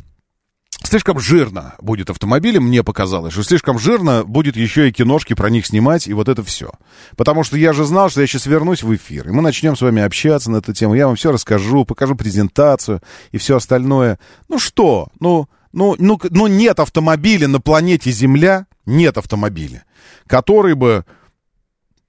слишком 0.86 1.18
жирно 1.18 1.74
будет 1.80 2.10
автомобилем, 2.10 2.64
мне 2.64 2.82
показалось, 2.82 3.32
что 3.32 3.42
слишком 3.42 3.78
жирно 3.78 4.24
будет 4.24 4.56
еще 4.56 4.88
и 4.88 4.92
киношки 4.92 5.34
про 5.34 5.50
них 5.50 5.66
снимать, 5.66 6.08
и 6.08 6.12
вот 6.12 6.28
это 6.28 6.42
все. 6.42 6.70
Потому 7.16 7.44
что 7.44 7.56
я 7.56 7.72
же 7.72 7.84
знал, 7.84 8.08
что 8.08 8.20
я 8.20 8.26
сейчас 8.26 8.46
вернусь 8.46 8.82
в 8.82 8.94
эфир, 8.94 9.28
и 9.28 9.32
мы 9.32 9.42
начнем 9.42 9.76
с 9.76 9.80
вами 9.80 10.02
общаться 10.02 10.50
на 10.50 10.58
эту 10.58 10.72
тему, 10.72 10.94
я 10.94 11.06
вам 11.06 11.16
все 11.16 11.32
расскажу, 11.32 11.84
покажу 11.84 12.14
презентацию 12.14 13.00
и 13.32 13.38
все 13.38 13.56
остальное. 13.56 14.18
Ну 14.48 14.58
что, 14.58 15.08
ну, 15.20 15.48
ну, 15.72 15.94
ну, 15.98 16.18
ну 16.30 16.46
нет 16.46 16.80
автомобиля 16.80 17.48
на 17.48 17.60
планете 17.60 18.10
Земля, 18.10 18.66
нет 18.86 19.18
автомобиля, 19.18 19.84
который 20.26 20.74
бы 20.74 21.04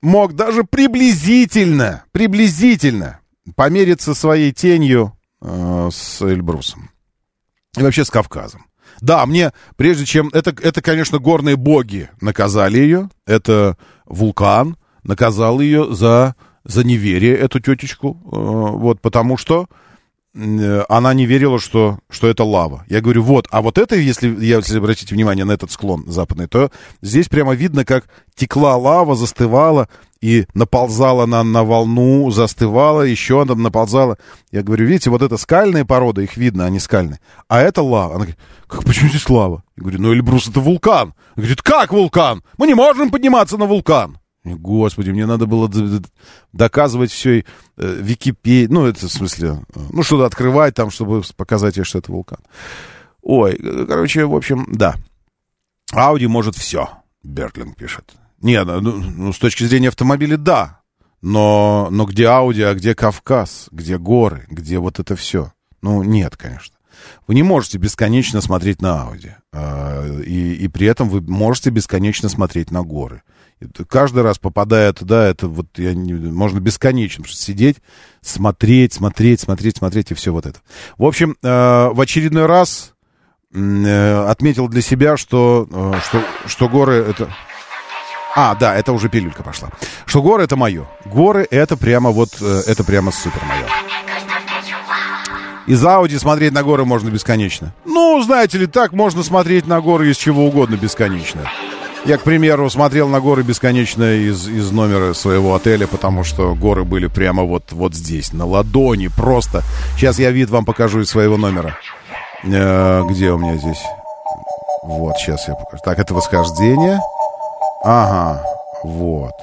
мог 0.02 0.34
даже 0.34 0.64
приблизительно, 0.64 2.04
приблизительно 2.12 3.20
помериться 3.56 4.14
своей 4.14 4.52
тенью 4.52 5.18
э, 5.42 5.90
с 5.92 6.22
Эльбрусом 6.22 6.90
и 7.78 7.84
вообще 7.84 8.06
с 8.06 8.10
Кавказом. 8.10 8.66
Да, 9.02 9.26
мне, 9.26 9.52
прежде 9.76 10.06
чем... 10.06 10.30
Это, 10.34 10.56
это, 10.62 10.82
конечно, 10.82 11.20
горные 11.20 11.56
боги 11.56 12.10
наказали 12.22 12.80
ее. 12.80 13.10
Это 13.26 13.78
вулкан 14.06 14.78
наказал 15.04 15.60
ее 15.60 15.94
за, 15.94 16.36
за 16.64 16.84
неверие, 16.84 17.36
эту 17.38 17.60
тетечку. 17.60 18.18
Э, 18.26 18.78
вот, 18.78 19.02
потому 19.02 19.38
что 19.38 19.68
она 20.90 21.14
не 21.14 21.26
верила, 21.26 21.60
что, 21.60 22.00
что 22.10 22.28
это 22.28 22.44
лава. 22.44 22.86
Я 22.88 23.02
говорю, 23.02 23.24
вот, 23.24 23.48
а 23.50 23.62
вот 23.62 23.78
это, 23.78 23.96
если, 23.96 24.28
если 24.44 24.78
обратите 24.78 25.16
внимание 25.16 25.46
на 25.46 25.54
этот 25.54 25.72
склон 25.72 26.04
западный, 26.08 26.48
то 26.48 26.72
здесь 27.02 27.28
прямо 27.28 27.56
видно, 27.56 27.86
как 27.86 28.06
текла 28.36 28.78
лава, 28.78 29.16
застывала, 29.16 29.88
и 30.22 30.46
наползала 30.54 31.26
на, 31.26 31.44
на 31.44 31.64
волну, 31.64 32.30
застывала, 32.32 33.02
еще 33.02 33.42
она 33.42 33.56
наползала. 33.56 34.18
Я 34.52 34.64
говорю, 34.64 34.86
видите, 34.86 35.10
вот 35.10 35.22
это 35.22 35.38
скальные 35.38 35.86
породы, 35.86 36.24
их 36.24 36.38
видно, 36.38 36.66
они 36.66 36.80
скальные. 36.80 37.20
А 37.48 37.62
это 37.62 37.82
лава. 37.82 38.16
Она 38.16 38.26
говорит, 38.26 38.38
как, 38.68 38.84
почему 38.84 39.10
здесь 39.10 39.30
лава? 39.30 39.64
Я 39.76 39.82
говорю, 39.82 40.02
ну 40.02 40.14
Эльбрус 40.14 40.48
это 40.48 40.60
вулкан. 40.60 41.14
Она 41.36 41.36
говорит, 41.36 41.62
как 41.62 41.92
вулкан? 41.94 42.44
Мы 42.58 42.68
не 42.68 42.74
можем 42.74 43.12
подниматься 43.12 43.58
на 43.58 43.66
вулкан. 43.66 44.18
Господи, 44.44 45.10
мне 45.10 45.26
надо 45.26 45.46
было 45.46 45.70
доказывать 46.54 47.12
все, 47.12 47.40
э, 47.40 47.44
Википедии, 47.78 48.72
ну, 48.72 48.86
это 48.86 49.08
в 49.08 49.12
смысле, 49.12 49.64
э, 49.76 49.80
ну, 49.92 50.04
что-то 50.04 50.26
открывать 50.26 50.74
там, 50.74 50.90
чтобы 50.90 51.22
показать 51.36 51.78
ей, 51.78 51.84
что 51.84 52.00
это 52.00 52.12
вулкан. 52.12 52.40
Ой, 53.22 53.56
э, 53.56 53.86
короче, 53.88 54.26
в 54.26 54.36
общем, 54.36 54.68
да. 54.72 54.96
Ауди 55.92 56.28
может 56.28 56.56
все, 56.56 56.90
Бертлинг 57.24 57.76
пишет. 57.76 58.14
Нет, 58.42 58.66
ну, 58.68 58.80
ну, 58.82 59.34
с 59.34 59.38
точки 59.38 59.64
зрения 59.64 59.90
автомобиля, 59.90 60.38
да. 60.38 60.82
Но, 61.22 61.90
но 61.92 62.06
где 62.06 62.28
Ауди, 62.28 62.62
а 62.62 62.74
где 62.74 62.94
Кавказ, 62.94 63.70
где 63.72 63.98
горы, 63.98 64.46
где 64.50 64.78
вот 64.78 65.00
это 65.00 65.16
все? 65.16 65.52
Ну, 65.82 66.04
нет, 66.04 66.38
конечно. 66.38 66.76
Вы 67.28 67.36
не 67.36 67.44
можете 67.44 67.78
бесконечно 67.78 68.42
смотреть 68.42 68.82
на 68.82 69.04
Ауди. 69.04 69.32
Э, 69.52 70.22
и, 70.22 70.54
и 70.54 70.68
при 70.68 70.88
этом 70.88 71.10
вы 71.10 71.22
можете 71.22 71.70
бесконечно 71.70 72.30
смотреть 72.30 72.72
на 72.72 72.84
горы. 72.84 73.24
Каждый 73.90 74.22
раз 74.22 74.38
попадая 74.38 74.94
туда, 74.94 75.28
это 75.28 75.48
вот 75.48 75.68
я 75.78 75.94
не, 75.96 76.14
можно 76.14 76.60
бесконечно 76.60 77.26
сидеть, 77.28 77.78
смотреть, 78.22 78.94
смотреть, 78.94 79.42
смотреть, 79.42 79.78
смотреть 79.78 80.12
и 80.12 80.14
все 80.14 80.32
вот 80.32 80.46
это. 80.46 80.60
В 80.98 81.06
общем, 81.06 81.36
э, 81.42 81.90
в 81.92 82.00
очередной 82.00 82.46
раз 82.46 82.94
э, 83.54 84.26
отметил 84.28 84.68
для 84.68 84.82
себя, 84.82 85.18
что, 85.18 85.68
э, 85.72 86.00
что, 86.08 86.24
что 86.46 86.70
горы 86.70 86.96
это... 86.96 87.30
А, 88.36 88.54
да, 88.54 88.76
это 88.76 88.94
уже 88.94 89.10
пилюлька 89.10 89.42
пошла. 89.42 89.70
Что 90.06 90.22
горы 90.22 90.44
это 90.44 90.56
мое. 90.56 90.88
Горы 91.06 91.48
это 91.50 91.76
прямо 91.78 92.12
вот, 92.12 92.38
э, 92.40 92.62
это 92.68 92.84
прямо 92.84 93.12
супер 93.12 93.42
мое. 93.46 93.66
Из 95.66 95.84
Ауди 95.84 96.18
смотреть 96.18 96.54
на 96.54 96.62
горы 96.64 96.86
можно 96.86 97.10
бесконечно. 97.10 97.74
Ну, 97.86 98.22
знаете 98.22 98.60
ли, 98.60 98.68
так 98.68 98.94
можно 98.94 99.24
смотреть 99.24 99.66
на 99.66 99.82
горы 99.82 100.12
из 100.12 100.18
чего 100.18 100.46
угодно 100.46 100.76
бесконечно. 100.76 101.50
Я, 102.06 102.18
к 102.18 102.24
примеру, 102.24 102.70
смотрел 102.70 103.10
на 103.10 103.20
горы 103.20 103.44
бесконечно 103.44 104.16
из, 104.16 104.48
из 104.48 104.72
номера 104.72 105.14
своего 105.14 105.56
отеля, 105.56 105.88
потому 105.88 106.24
что 106.24 106.56
горы 106.56 106.84
были 106.84 107.08
прямо 107.08 107.44
вот, 107.44 107.72
вот 107.72 107.94
здесь, 107.94 108.34
на 108.34 108.46
ладони, 108.46 109.08
просто. 109.08 109.64
Сейчас 109.96 110.20
я 110.20 110.32
вид 110.32 110.50
вам 110.50 110.66
покажу 110.66 111.02
из 111.02 111.10
своего 111.10 111.38
номера. 111.38 111.78
Э, 112.44 113.04
где 113.10 113.32
у 113.32 113.38
меня 113.38 113.58
здесь? 113.58 113.82
Вот, 114.84 115.18
сейчас 115.18 115.48
я 115.48 115.56
покажу. 115.56 115.82
Так, 115.84 116.00
это 116.00 116.14
восхождение. 116.14 117.02
Ага, 117.84 118.44
вот. 118.84 119.34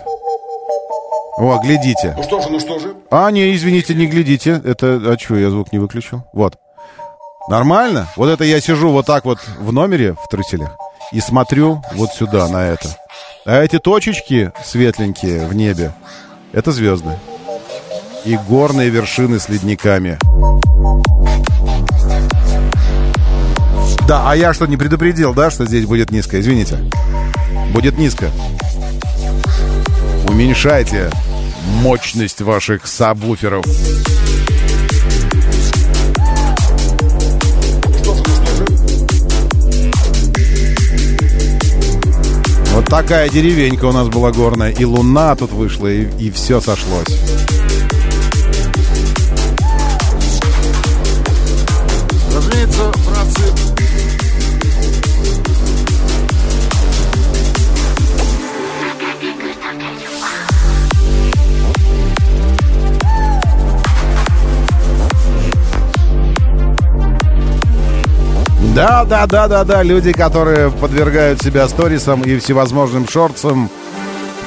О, 1.36 1.60
глядите. 1.62 2.14
Ну 2.16 2.22
что 2.22 2.40
же, 2.40 2.48
ну 2.48 2.60
что 2.60 2.78
же? 2.78 2.94
А, 3.10 3.30
не, 3.30 3.54
извините, 3.54 3.94
не 3.94 4.06
глядите. 4.06 4.60
Это, 4.64 5.00
а 5.04 5.18
что, 5.18 5.36
я 5.36 5.50
звук 5.50 5.72
не 5.72 5.78
выключил? 5.78 6.22
Вот. 6.32 6.58
Нормально? 7.48 8.08
Вот 8.16 8.28
это 8.28 8.44
я 8.44 8.60
сижу 8.60 8.90
вот 8.90 9.06
так 9.06 9.24
вот 9.24 9.38
в 9.58 9.72
номере 9.72 10.14
в 10.14 10.28
труселях 10.28 10.78
и 11.14 11.20
смотрю 11.20 11.80
вот 11.92 12.10
сюда, 12.12 12.48
на 12.48 12.66
это. 12.66 12.88
А 13.46 13.62
эти 13.62 13.78
точечки 13.78 14.52
светленькие 14.64 15.46
в 15.46 15.54
небе, 15.54 15.92
Это 16.52 16.72
звезды. 16.72 17.10
И 18.24 18.36
горные 18.36 18.90
вершины 18.90 19.38
с 19.38 19.48
ледниками. 19.48 20.18
Да, 24.08 24.30
а 24.30 24.36
я 24.36 24.52
что, 24.52 24.66
не 24.66 24.76
предупредил, 24.76 25.34
да, 25.34 25.50
что 25.50 25.66
здесь 25.66 25.86
будет 25.86 26.10
низко? 26.10 26.40
Извините. 26.40 26.78
Будет 27.72 27.96
низко. 27.96 28.30
Уменьшайте 30.28 31.10
мощность 31.82 32.40
ваших 32.40 32.86
сабвуферов. 32.86 33.64
Вот 42.74 42.86
такая 42.86 43.28
деревенька 43.28 43.84
у 43.84 43.92
нас 43.92 44.08
была 44.08 44.32
горная. 44.32 44.72
И 44.72 44.84
луна 44.84 45.36
тут 45.36 45.52
вышла, 45.52 45.86
и, 45.86 46.08
и 46.18 46.28
все 46.32 46.60
сошлось. 46.60 47.06
Да, 68.74 69.04
да, 69.04 69.24
да, 69.28 69.46
да, 69.46 69.62
да, 69.62 69.84
люди, 69.84 70.12
которые 70.12 70.68
подвергают 70.68 71.40
себя 71.40 71.68
сторисам 71.68 72.22
и 72.22 72.38
всевозможным 72.38 73.08
шорцам, 73.08 73.70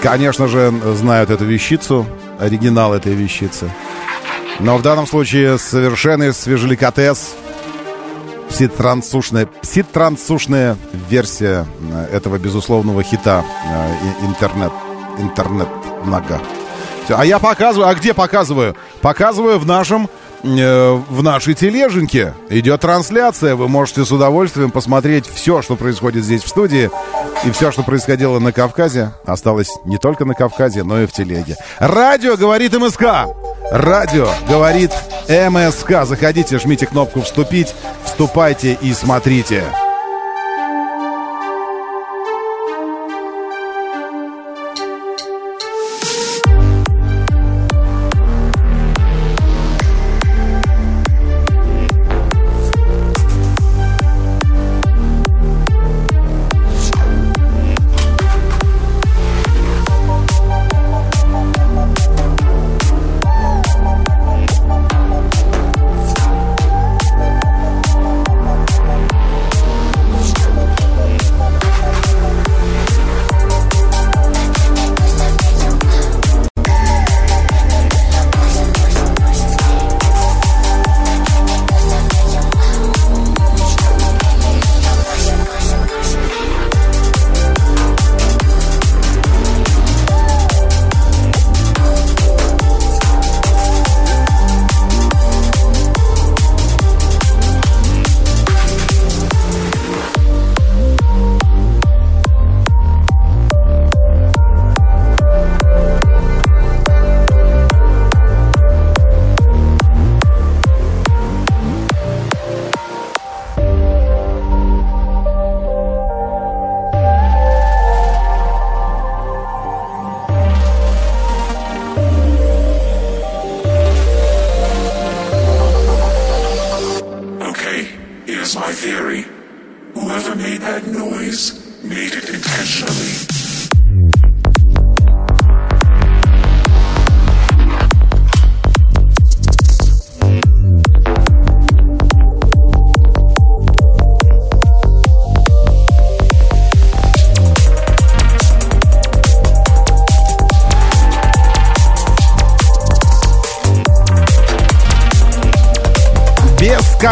конечно 0.04 0.50
же, 0.50 0.74
знают 0.96 1.30
эту 1.30 1.46
вещицу, 1.46 2.06
оригинал 2.38 2.94
этой 2.94 3.14
вещицы. 3.14 3.72
Но 4.60 4.76
в 4.78 4.82
данном 4.82 5.08
случае 5.08 5.58
совершенный 5.58 6.34
свежеликотес, 6.34 7.36
пситрансушная, 8.50 9.46
пситрансушная 9.62 10.76
версия 11.10 11.66
э, 11.94 12.08
этого 12.12 12.38
безусловного 12.38 13.04
хита 13.04 13.46
э, 13.66 14.26
интернет, 14.26 14.74
интернет 15.20 15.70
много. 16.04 16.42
А 17.10 17.26
я 17.26 17.40
показываю, 17.40 17.88
а 17.88 17.96
где 17.96 18.14
показываю? 18.14 18.76
Показываю 19.00 19.58
в 19.58 19.66
нашем 19.66 20.10
в 20.44 21.24
нашей 21.24 21.54
тележеньке 21.54 22.34
идет 22.50 22.82
трансляция. 22.82 23.56
Вы 23.56 23.68
можете 23.68 24.06
с 24.06 24.12
удовольствием 24.12 24.72
посмотреть 24.72 25.28
все, 25.28 25.62
что 25.62 25.76
происходит 25.76 26.24
здесь 26.24 26.44
в 26.44 26.48
студии. 26.48 26.90
И 27.46 27.52
все, 27.52 27.72
что 27.72 27.84
происходило 27.84 28.40
на 28.40 28.52
Кавказе, 28.52 29.14
осталось 29.26 29.70
не 29.86 29.98
только 29.98 30.26
на 30.26 30.34
Кавказе, 30.34 30.84
но 30.84 31.02
и 31.02 31.06
в 31.06 31.12
телеге. 31.12 31.56
Радио 31.80 32.36
говорит 32.36 32.74
МСК. 32.74 33.28
Радио 33.72 34.28
говорит 34.48 34.92
МСК. 35.28 36.06
Заходите, 36.06 36.60
жмите 36.60 36.86
кнопку 36.88 37.22
«Вступить», 37.22 37.74
вступайте 38.06 38.78
и 38.82 38.94
смотрите. 38.94 39.64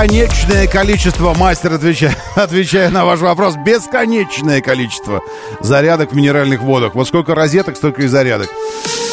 Бесконечное 0.06 0.68
количество, 0.68 1.34
мастер, 1.34 1.74
отвечая, 1.74 2.16
отвечая 2.36 2.92
на 2.92 3.06
ваш 3.06 3.22
вопрос, 3.22 3.56
бесконечное 3.56 4.62
количество 4.62 5.22
зарядок 5.62 6.12
в 6.12 6.16
минеральных 6.16 6.62
водах. 6.62 6.94
Вот 6.94 7.08
сколько 7.08 7.34
розеток, 7.34 7.76
столько 7.76 8.04
и 8.04 8.08
зарядок. 8.08 8.48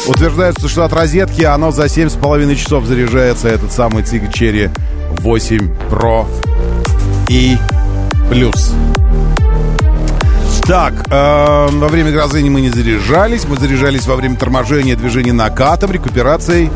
Утверждается, 0.07 0.69
что 0.69 0.85
от 0.85 0.93
розетки 0.93 1.43
оно 1.45 1.71
за 1.71 1.85
7,5 1.85 2.55
часов 2.57 2.85
заряжается, 2.85 3.49
этот 3.49 3.73
самый 3.73 4.03
Tigg 4.03 4.31
Cherry 4.31 4.71
8 5.21 5.59
Pro 5.91 6.27
и 7.29 7.57
плюс. 8.29 8.75
Так, 10.67 10.93
э, 11.11 11.69
во 11.71 11.89
время 11.89 12.13
грозы 12.13 12.45
мы 12.45 12.61
не 12.61 12.69
заряжались, 12.69 13.47
мы 13.49 13.57
заряжались 13.57 14.07
во 14.07 14.15
время 14.15 14.37
торможения, 14.37 14.95
движения 14.95 15.33
накатом, 15.33 15.91
рекуперацией 15.91 16.71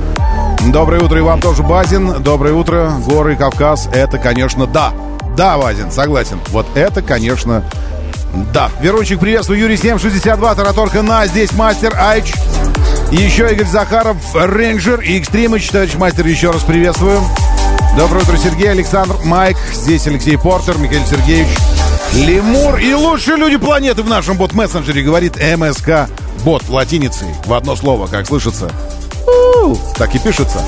Доброе 0.73 1.03
утро 1.03 1.19
и 1.19 1.23
вам 1.23 1.41
тоже, 1.41 1.63
Базин. 1.63 2.23
Доброе 2.23 2.55
утро, 2.55 2.93
горы, 3.07 3.37
Кавказ. 3.37 3.89
Это, 3.93 4.19
конечно, 4.19 4.67
да. 4.67 4.93
Да, 5.37 5.59
Базин, 5.59 5.91
согласен. 5.91 6.41
Вот 6.49 6.67
это, 6.75 7.03
конечно, 7.03 7.63
да. 8.53 8.71
Верунчик, 8.81 9.21
приветствую. 9.21 9.61
Юрий 9.61 9.77
762, 9.77 10.55
Тараторка 10.55 11.03
на. 11.03 11.27
Здесь 11.27 11.53
мастер 11.53 11.97
Айч. 11.99 12.33
Еще 13.11 13.53
Игорь 13.53 13.67
Захаров, 13.67 14.17
Рейнджер 14.35 15.01
и 15.01 15.19
Экстримыч. 15.19 15.69
Товарищ 15.69 15.95
мастер, 15.95 16.27
еще 16.27 16.51
раз 16.51 16.63
приветствую. 16.63 17.21
Доброе 17.97 18.23
утро, 18.23 18.37
Сергей, 18.37 18.71
Александр, 18.71 19.15
Майк. 19.25 19.57
Здесь 19.73 20.07
Алексей 20.07 20.37
Портер, 20.37 20.77
Михаил 20.79 21.07
Сергеевич. 21.07 21.57
Лемур 22.15 22.79
и 22.79 22.93
лучшие 22.95 23.37
люди 23.37 23.57
планеты 23.57 24.03
в 24.03 24.09
нашем 24.09 24.37
бот-мессенджере, 24.37 25.03
говорит 25.03 25.37
МСК. 25.37 26.09
Бот 26.45 26.69
латиницей 26.69 27.29
в 27.47 27.53
одно 27.53 27.77
слово, 27.77 28.07
как 28.07 28.27
слышится. 28.27 28.71
Так 29.97 30.15
и 30.15 30.19
пишется. 30.19 30.61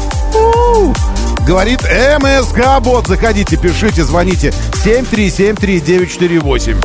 Говорит 1.46 1.82
МСК 1.82 2.80
Бот. 2.80 3.06
Заходите, 3.06 3.56
пишите, 3.56 4.04
звоните. 4.04 4.52
7373948. 4.84 6.76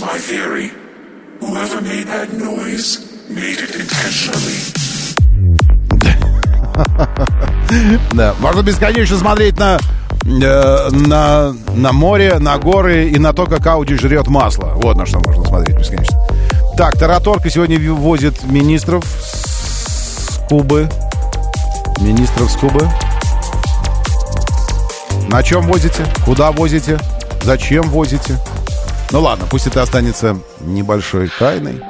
My 0.00 0.18
theory. 0.18 0.70
Whoever 1.40 1.80
made 1.80 2.06
that 2.06 2.32
noise 2.32 2.98
made 3.28 3.58
it 3.58 3.74
intentionally. 3.74 4.58
Да, 8.14 8.34
можно 8.40 8.62
бесконечно 8.62 9.18
смотреть 9.18 9.58
на, 9.58 9.78
э, 10.24 10.88
на, 10.90 11.54
на 11.74 11.92
море, 11.92 12.38
на 12.38 12.56
горы 12.58 13.10
и 13.10 13.18
на 13.18 13.32
то, 13.32 13.46
как 13.46 13.66
Ауди 13.66 13.94
жрет 13.94 14.28
масло. 14.28 14.72
Вот 14.76 14.96
на 14.96 15.04
что 15.04 15.20
можно 15.20 15.44
смотреть 15.44 15.76
бесконечно. 15.78 16.18
Так, 16.76 16.96
Тараторка 16.98 17.50
сегодня 17.50 17.78
возит 17.92 18.42
министров 18.44 19.04
с 19.04 20.38
Кубы. 20.48 20.88
Министров 22.00 22.50
с 22.50 22.56
Кубы. 22.56 22.88
На 25.28 25.42
чем 25.42 25.62
возите? 25.62 26.06
Куда 26.24 26.52
возите? 26.52 26.98
Зачем 27.42 27.82
возите? 27.90 28.38
Ну 29.10 29.20
ладно, 29.20 29.46
пусть 29.50 29.66
это 29.66 29.82
останется 29.82 30.38
небольшой 30.60 31.30
тайной. 31.38 31.82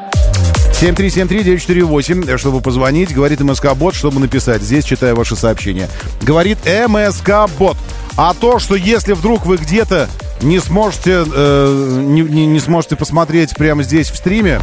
7373948, 0.81 2.31
э, 2.31 2.39
чтобы 2.39 2.61
позвонить. 2.61 3.13
Говорит 3.13 3.41
МСК-бот, 3.41 3.95
чтобы 3.95 4.21
написать. 4.21 4.63
Здесь 4.63 4.85
читаю 4.85 5.17
ваши 5.17 5.35
сообщения. 5.35 5.89
Говорит 6.23 6.59
МСК-бот. 6.65 7.77
А 8.17 8.35
то, 8.35 8.59
что 8.61 8.77
если 8.77 9.13
вдруг 9.15 9.47
вы 9.47 9.57
где-то 9.57 10.09
не 10.43 10.61
сможете, 10.61 11.25
э, 11.27 12.03
не, 12.05 12.23
не, 12.23 12.47
не 12.47 12.61
сможете 12.61 12.95
посмотреть 12.95 13.57
прямо 13.57 13.83
здесь 13.83 14.11
в 14.11 14.17
стриме, 14.17 14.61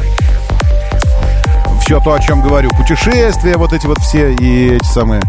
все 1.82 2.00
то, 2.00 2.14
о 2.14 2.20
чем 2.20 2.42
говорю, 2.42 2.70
путешествия, 2.72 3.58
вот 3.58 3.74
эти 3.74 3.86
вот 3.86 4.00
все, 4.00 4.34
и 4.34 4.76
эти 4.76 4.86
самые, 4.86 5.22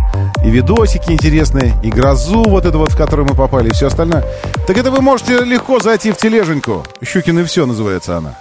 и 0.47 0.51
видосики 0.51 1.11
интересные, 1.11 1.75
и 1.83 1.91
грозу 1.91 2.45
вот 2.45 2.65
эту 2.65 2.79
вот, 2.79 2.93
в 2.93 2.97
которую 2.97 3.29
мы 3.29 3.35
попали, 3.35 3.69
и 3.69 3.73
все 3.73 3.89
остальное. 3.89 4.25
Так 4.69 4.79
это 4.79 4.93
вы 4.93 5.01
можете 5.01 5.41
легко 5.41 5.81
зайти 5.81 6.13
в 6.13 6.17
тележеньку. 6.17 6.85
Щукин 7.05 7.41
и 7.41 7.45
все 7.45 7.67
называется 7.67 8.17
она. 8.17 8.39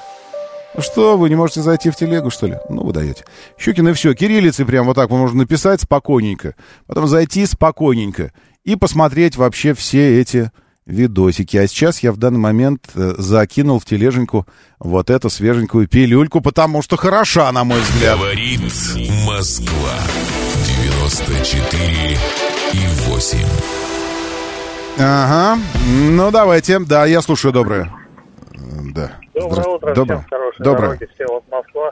Что, 0.78 1.18
вы 1.18 1.30
не 1.30 1.36
можете 1.36 1.62
зайти 1.62 1.90
в 1.90 1.96
телегу, 1.96 2.30
что 2.30 2.46
ли? 2.48 2.58
Ну, 2.70 2.84
вы 2.84 2.94
даете. 2.94 3.24
Щукин 3.58 3.88
и 3.88 3.94
все. 3.94 4.14
Кириллицы 4.14 4.66
прям 4.66 4.86
вот 4.86 4.96
так 4.96 5.10
можно 5.10 5.40
написать 5.40 5.82
спокойненько. 5.82 6.54
Потом 6.86 7.08
зайти 7.08 7.46
спокойненько. 7.46 8.34
И 8.66 8.76
посмотреть 8.76 9.36
вообще 9.36 9.74
все 9.74 10.22
эти 10.22 10.52
видосики. 10.86 11.58
А 11.58 11.68
сейчас 11.68 12.04
я 12.04 12.12
в 12.12 12.18
данный 12.18 12.40
момент 12.40 12.88
э, 12.94 13.16
закинул 13.18 13.80
в 13.80 13.86
тележеньку 13.86 14.46
вот 14.80 15.10
эту 15.10 15.32
свеженькую 15.32 15.88
пилюльку, 15.88 16.42
потому 16.42 16.84
что 16.84 16.98
хороша, 16.98 17.52
на 17.52 17.64
мой 17.64 17.80
взгляд. 17.80 18.20
Говорит 18.20 18.62
Москва. 19.26 19.94
94 20.66 22.18
и 22.74 22.88
8. 23.10 23.38
Ага. 25.00 25.62
Ну, 26.12 26.32
давайте. 26.32 26.80
Да, 26.80 27.06
я 27.06 27.22
слушаю, 27.22 27.54
доброе. 27.54 27.92
Да. 28.94 29.12
Доброе 29.34 29.68
утро 29.68 29.94
Доброе. 29.94 30.18
всем, 30.20 30.30
хорошей 30.30 30.64
Доброе. 30.64 30.88
дороги, 30.88 31.10
все 31.14 31.26
вот 31.28 31.44
Москва. 31.52 31.92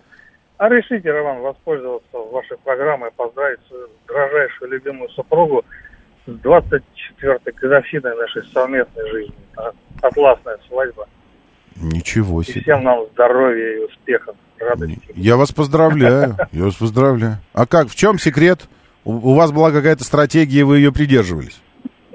А 0.58 0.70
решите, 0.70 1.12
Роман, 1.12 1.42
воспользоваться 1.42 2.18
вашей 2.32 2.58
программой, 2.58 3.12
поздравить 3.12 3.60
свою 3.68 3.88
дрожайшую 4.08 4.72
любимую 4.72 5.10
супругу 5.10 5.64
с 6.26 6.30
24-й 6.30 7.52
годовщиной 7.52 8.16
нашей 8.16 8.44
совместной 8.54 9.10
жизни. 9.12 9.36
Атласная 10.02 10.58
свадьба. 10.68 11.08
Ничего 11.76 12.42
И 12.42 12.46
себе. 12.46 12.62
всем 12.62 12.84
нам 12.84 13.06
здоровья 13.14 13.76
и 13.78 13.86
успехов, 13.86 14.36
радости. 14.64 15.02
Я 15.16 15.38
вас 15.38 15.52
поздравляю. 15.52 16.36
Я 16.52 16.64
вас 16.64 16.76
поздравляю. 16.76 17.38
А 17.54 17.66
как, 17.66 17.90
в 17.90 17.96
чем 17.96 18.20
секрет? 18.20 18.62
У, 19.06 19.14
у 19.14 19.36
вас 19.36 19.52
была 19.52 19.72
какая-то 19.72 20.04
стратегия, 20.04 20.64
вы 20.64 20.78
ее 20.78 20.92
придерживались? 20.92 21.62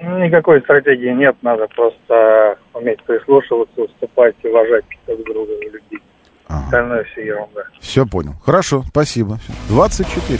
Ну, 0.00 0.24
Никакой 0.24 0.60
стратегии 0.62 1.12
нет, 1.12 1.36
надо 1.42 1.66
просто 1.68 2.58
уметь 2.72 3.02
прислушиваться, 3.02 3.82
уступать, 3.82 4.34
уважать 4.44 4.84
друг 5.06 5.24
друга, 5.24 5.52
любить. 5.60 6.02
Остальное 6.46 7.04
все 7.04 7.26
ерунда. 7.26 7.60
Все 7.80 8.06
понял. 8.06 8.34
Хорошо, 8.42 8.84
спасибо. 8.88 9.38
24. 9.68 10.38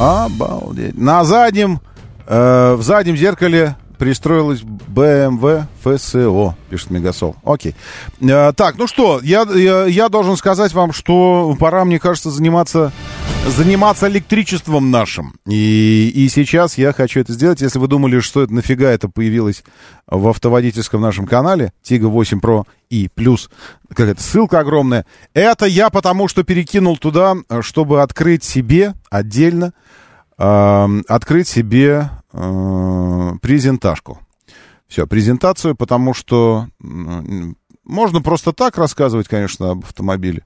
Обалдеть. 0.00 0.96
На 0.96 1.24
заднем, 1.24 1.80
э, 2.26 2.74
в 2.74 2.82
заднем 2.82 3.16
зеркале 3.16 3.74
пристроилась 3.98 4.60
BMW 4.60 5.64
ФСО, 5.82 6.56
пишет 6.70 6.90
Мегасол. 6.90 7.36
Окей. 7.44 7.74
Э, 8.20 8.52
так, 8.54 8.78
ну 8.78 8.86
что, 8.86 9.20
я, 9.22 9.42
я, 9.42 9.84
я 9.84 10.08
должен 10.08 10.36
сказать 10.36 10.72
вам, 10.72 10.92
что 10.92 11.56
пора, 11.58 11.84
мне 11.84 11.98
кажется, 11.98 12.30
заниматься, 12.30 12.92
заниматься 13.46 14.08
электричеством 14.08 14.90
нашим. 14.90 15.34
И, 15.46 16.10
и 16.14 16.28
сейчас 16.28 16.78
я 16.78 16.92
хочу 16.92 17.20
это 17.20 17.32
сделать. 17.32 17.60
Если 17.60 17.78
вы 17.78 17.88
думали, 17.88 18.20
что 18.20 18.42
это 18.42 18.54
нафига 18.54 18.88
это 18.90 19.08
появилось 19.08 19.64
в 20.06 20.28
автоводительском 20.28 21.00
нашем 21.00 21.26
канале, 21.26 21.72
Тига 21.82 22.06
8 22.06 22.38
Pro 22.38 22.64
и 22.88 23.08
плюс 23.14 23.50
какая-то 23.88 24.22
ссылка 24.22 24.60
огромная, 24.60 25.04
это 25.34 25.66
я 25.66 25.90
потому 25.90 26.28
что 26.28 26.44
перекинул 26.44 26.96
туда, 26.96 27.36
чтобы 27.60 28.02
открыть 28.02 28.44
себе 28.44 28.94
отдельно 29.10 29.72
э, 30.38 31.00
открыть 31.08 31.48
себе 31.48 32.10
э, 32.27 32.27
презентажку. 33.40 34.18
Все, 34.86 35.06
презентацию, 35.06 35.74
потому 35.74 36.14
что 36.14 36.68
можно 37.84 38.20
просто 38.20 38.52
так 38.52 38.78
рассказывать, 38.78 39.28
конечно, 39.28 39.72
об 39.72 39.84
автомобиле, 39.84 40.44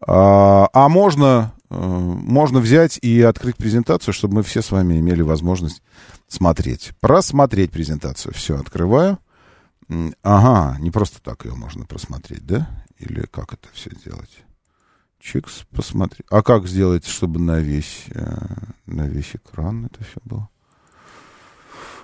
а, 0.00 0.68
а 0.72 0.88
можно, 0.88 1.52
э, 1.70 1.76
можно 1.76 2.60
взять 2.60 2.98
и 3.02 3.22
открыть 3.22 3.56
презентацию, 3.56 4.14
чтобы 4.14 4.36
мы 4.36 4.42
все 4.42 4.62
с 4.62 4.70
вами 4.70 4.98
имели 4.98 5.22
возможность 5.22 5.82
смотреть. 6.28 6.92
Просмотреть 7.00 7.70
презентацию. 7.70 8.34
Все, 8.34 8.58
открываю. 8.58 9.18
Ага, 10.22 10.76
не 10.80 10.90
просто 10.90 11.20
так 11.22 11.44
ее 11.44 11.54
можно 11.54 11.84
просмотреть, 11.84 12.44
да? 12.44 12.68
Или 12.98 13.26
как 13.26 13.52
это 13.52 13.68
все 13.72 13.90
сделать? 13.90 14.44
Чикс, 15.20 15.64
посмотри. 15.74 16.24
А 16.30 16.42
как 16.42 16.66
сделать, 16.66 17.06
чтобы 17.06 17.40
на 17.40 17.58
весь, 17.58 18.04
э, 18.10 18.36
на 18.86 19.08
весь 19.08 19.34
экран 19.34 19.86
это 19.86 20.04
все 20.04 20.20
было? 20.24 20.48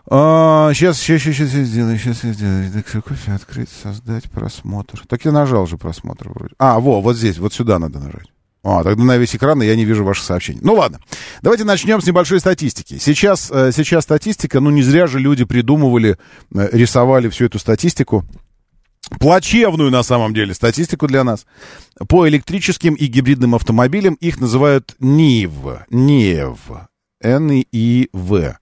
А, 0.09 0.73
сейчас, 0.75 0.99
сейчас, 0.99 1.23
сейчас, 1.23 1.37
сейчас 1.51 1.67
сделаю, 1.67 1.99
сейчас 1.99 2.25
я 2.25 2.33
сделаю. 2.33 2.71
Так, 2.73 3.05
кофе 3.05 3.33
открыть, 3.33 3.69
создать 3.71 4.31
просмотр. 4.31 5.03
Так 5.07 5.25
я 5.25 5.33
нажал 5.33 5.67
же 5.67 5.79
просмотр 5.79 6.29
вроде. 6.29 6.55
А, 6.59 6.81
во, 6.81 7.01
вот 7.01 7.17
здесь, 7.17 7.39
вот 7.39 7.55
сюда 7.55 7.79
надо 7.79 7.99
нажать. 7.99 8.29
А, 8.65 8.85
тогда 8.85 9.03
на 9.03 9.17
весь 9.17 9.35
экран 9.35 9.61
и 9.61 9.67
я 9.67 9.75
не 9.75 9.85
вижу 9.85 10.05
ваших 10.05 10.25
сообщений. 10.25 10.61
Ну 10.63 10.75
ладно, 10.75 11.01
давайте 11.41 11.65
начнем 11.65 12.01
с 12.01 12.07
небольшой 12.07 12.39
статистики. 12.39 12.99
Сейчас, 12.99 13.51
э, 13.51 13.73
сейчас 13.75 14.05
статистика, 14.05 14.61
ну 14.61 14.71
не 14.71 14.83
зря 14.83 15.09
же 15.09 15.19
люди 15.19 15.45
придумывали, 15.45 16.17
э, 16.55 16.69
рисовали 16.73 17.29
всю 17.29 17.47
эту 17.47 17.59
статистику 17.59 18.25
плачевную 19.19 19.91
на 19.91 20.05
самом 20.05 20.33
деле 20.33 20.55
статистику 20.55 21.09
для 21.09 21.25
нас. 21.25 21.45
По 22.09 22.29
электрическим 22.29 22.95
и 22.95 23.07
гибридным 23.07 23.57
автомобилям 23.57 24.15
их 24.15 24.41
называют 24.41 24.95
НИВ. 25.01 25.87
НИВ. 25.91 26.89
Н-И-В. 27.21 28.59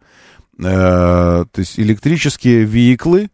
Э, 0.62 1.44
то 1.50 1.58
есть 1.58 1.78
электрические 1.78 2.64
веиклы, 2.64 3.30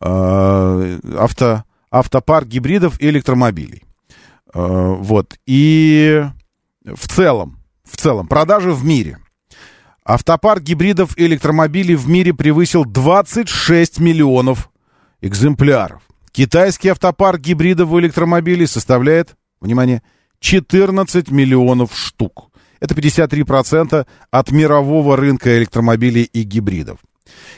э, 0.00 0.98
авто, 1.18 1.64
автопарк 1.90 2.46
гибридов 2.46 3.00
и 3.00 3.08
электромобилей. 3.08 3.82
Э, 4.54 4.94
вот. 4.98 5.36
И 5.46 6.24
в 6.84 7.08
целом, 7.08 7.58
в 7.84 7.96
целом, 7.96 8.28
продажи 8.28 8.72
в 8.72 8.84
мире. 8.84 9.18
Автопарк 10.04 10.62
гибридов 10.62 11.18
и 11.18 11.26
электромобилей 11.26 11.96
в 11.96 12.08
мире 12.08 12.32
превысил 12.32 12.84
26 12.84 13.98
миллионов 13.98 14.70
экземпляров. 15.20 16.02
Китайский 16.32 16.88
автопарк 16.88 17.40
гибридов 17.40 17.92
и 17.92 17.98
электромобилей 17.98 18.66
составляет, 18.66 19.36
внимание, 19.60 20.02
14 20.40 21.30
миллионов 21.30 21.96
штук. 21.96 22.47
Это 22.80 22.94
53% 22.94 24.06
от 24.30 24.50
мирового 24.50 25.16
рынка 25.16 25.58
электромобилей 25.58 26.24
и 26.24 26.42
гибридов. 26.42 26.98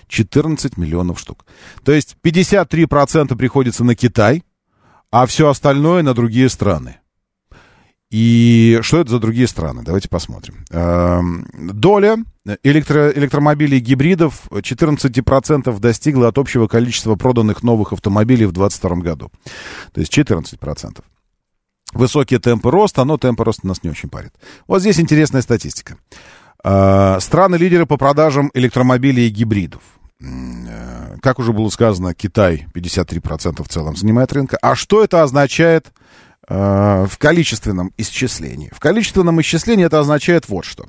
14 0.09 0.77
миллионов 0.77 1.19
штук. 1.21 1.45
То 1.85 1.93
есть 1.93 2.17
53% 2.25 3.37
приходится 3.37 3.85
на 3.85 3.95
Китай, 3.95 4.43
а 5.11 5.27
все 5.27 5.49
остальное 5.49 6.03
на 6.03 6.15
другие 6.15 6.49
страны. 6.49 6.97
И 8.11 8.81
что 8.83 9.01
это 9.01 9.11
за 9.11 9.21
другие 9.21 9.47
страны? 9.47 9.83
Давайте 9.85 10.09
посмотрим. 10.09 10.65
Эм, 10.71 11.47
Доля 11.55 12.17
электро 12.65 13.13
электромобилей 13.13 13.79
гибридов 13.79 14.49
14% 14.51 15.79
достигла 15.79 16.29
от 16.29 16.39
общего 16.39 16.67
количества 16.67 17.15
проданных 17.15 17.63
новых 17.63 17.93
автомобилей 17.93 18.47
в 18.47 18.53
2022 18.53 19.03
году. 19.03 19.31
То 19.93 20.01
есть 20.01 20.17
14%. 20.17 21.03
Высокие 21.93 22.39
темпы 22.39 22.71
роста, 22.71 23.05
но 23.05 23.19
темпы 23.19 23.45
роста 23.45 23.67
нас 23.67 23.83
не 23.83 23.91
очень 23.91 24.09
парит. 24.09 24.33
Вот 24.67 24.81
здесь 24.81 25.01
интересная 25.01 25.43
статистика. 25.43 25.97
Э, 26.63 27.19
Страны-лидеры 27.21 27.87
по 27.87 27.97
продажам 27.97 28.51
электромобилей 28.55 29.27
и 29.27 29.31
гибридов. 29.31 29.83
Э, 30.21 31.17
Как 31.23 31.39
уже 31.39 31.53
было 31.53 31.69
сказано, 31.71 32.15
Китай 32.15 32.67
53% 32.75 33.63
в 33.65 33.69
целом 33.69 33.97
занимает 33.97 34.33
рынка. 34.33 34.59
А 34.63 34.75
что 34.75 35.03
это 35.03 35.23
означает 35.23 35.93
э, 36.49 37.07
в 37.09 37.19
количественном 37.19 37.93
исчислении? 37.97 38.71
В 38.73 38.81
количественном 38.81 39.41
исчислении 39.41 39.87
это 39.87 39.99
означает 39.99 40.49
вот 40.49 40.65
что. 40.65 40.87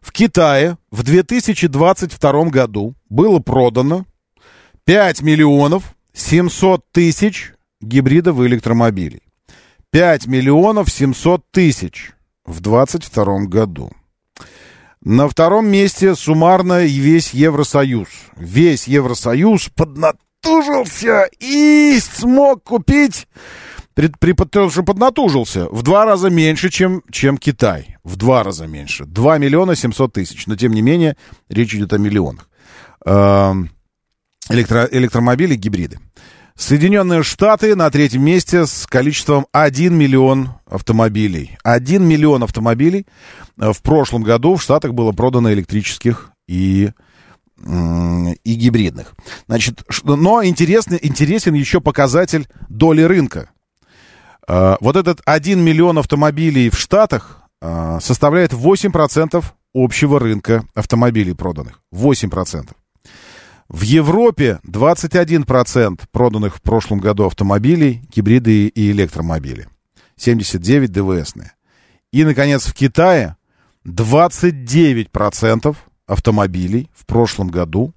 В 0.00 0.12
Китае 0.12 0.78
в 0.90 1.02
2022 1.02 2.44
году 2.44 2.94
было 3.10 3.38
продано 3.40 4.06
5 4.84 5.22
миллионов 5.22 5.94
700 6.14 6.90
тысяч 6.92 7.52
гибридов 7.80 8.40
и 8.40 8.46
электромобилей. 8.46 9.22
5 9.90 10.26
миллионов 10.26 10.90
700 10.90 11.42
тысяч 11.50 12.12
в 12.44 12.60
22 12.60 13.46
году. 13.46 13.90
На 15.02 15.28
втором 15.28 15.68
месте 15.68 16.14
суммарно 16.14 16.84
весь 16.84 17.32
Евросоюз. 17.32 18.08
Весь 18.36 18.86
Евросоюз 18.86 19.70
поднатужился 19.74 21.28
и 21.40 21.98
смог 22.00 22.64
купить, 22.64 23.28
при, 23.94 24.08
при, 24.08 24.34
что 24.68 24.82
поднатужился, 24.82 25.68
в 25.70 25.82
два 25.82 26.04
раза 26.04 26.28
меньше, 26.28 26.68
чем, 26.68 27.02
чем 27.10 27.38
Китай. 27.38 27.96
В 28.04 28.16
два 28.16 28.42
раза 28.42 28.66
меньше. 28.66 29.06
2 29.06 29.38
миллиона 29.38 29.74
700 29.74 30.12
тысяч. 30.12 30.46
Но, 30.46 30.56
тем 30.56 30.72
не 30.72 30.82
менее, 30.82 31.16
речь 31.48 31.74
идет 31.74 31.92
о 31.92 31.98
миллионах. 31.98 32.48
Эм, 33.06 33.70
электро, 34.50 34.86
электромобили, 34.90 35.54
гибриды. 35.54 35.98
Соединенные 36.58 37.22
Штаты 37.22 37.76
на 37.76 37.88
третьем 37.88 38.24
месте 38.24 38.66
с 38.66 38.84
количеством 38.88 39.46
1 39.52 39.96
миллион 39.96 40.50
автомобилей. 40.66 41.56
1 41.62 42.04
миллион 42.04 42.42
автомобилей 42.42 43.06
э, 43.60 43.72
в 43.72 43.80
прошлом 43.80 44.24
году 44.24 44.56
в 44.56 44.62
Штатах 44.62 44.92
было 44.92 45.12
продано 45.12 45.52
электрических 45.52 46.32
и, 46.48 46.90
и 47.64 48.54
гибридных. 48.54 49.14
Значит, 49.46 49.84
но 50.02 50.44
интересный, 50.44 50.98
интересен 51.00 51.54
еще 51.54 51.80
показатель 51.80 52.48
доли 52.68 53.02
рынка. 53.02 53.50
Э, 54.48 54.78
вот 54.80 54.96
этот 54.96 55.20
1 55.26 55.60
миллион 55.60 55.98
автомобилей 55.98 56.70
в 56.70 56.76
Штатах 56.76 57.42
э, 57.62 57.98
составляет 58.02 58.52
8% 58.52 59.44
общего 59.74 60.18
рынка 60.18 60.64
автомобилей 60.74 61.34
проданных. 61.34 61.80
8%. 61.94 62.68
В 63.68 63.82
Европе 63.82 64.60
21% 64.66 66.00
проданных 66.10 66.56
в 66.56 66.62
прошлом 66.62 67.00
году 67.00 67.26
автомобилей, 67.26 68.02
гибриды 68.08 68.66
и 68.68 68.90
электромобили. 68.90 69.68
79 70.16 70.90
ДВСные. 70.90 71.52
И, 72.10 72.24
наконец, 72.24 72.64
в 72.64 72.72
Китае 72.72 73.36
29% 73.86 75.76
автомобилей 76.06 76.90
в 76.94 77.04
прошлом 77.04 77.48
году, 77.48 77.92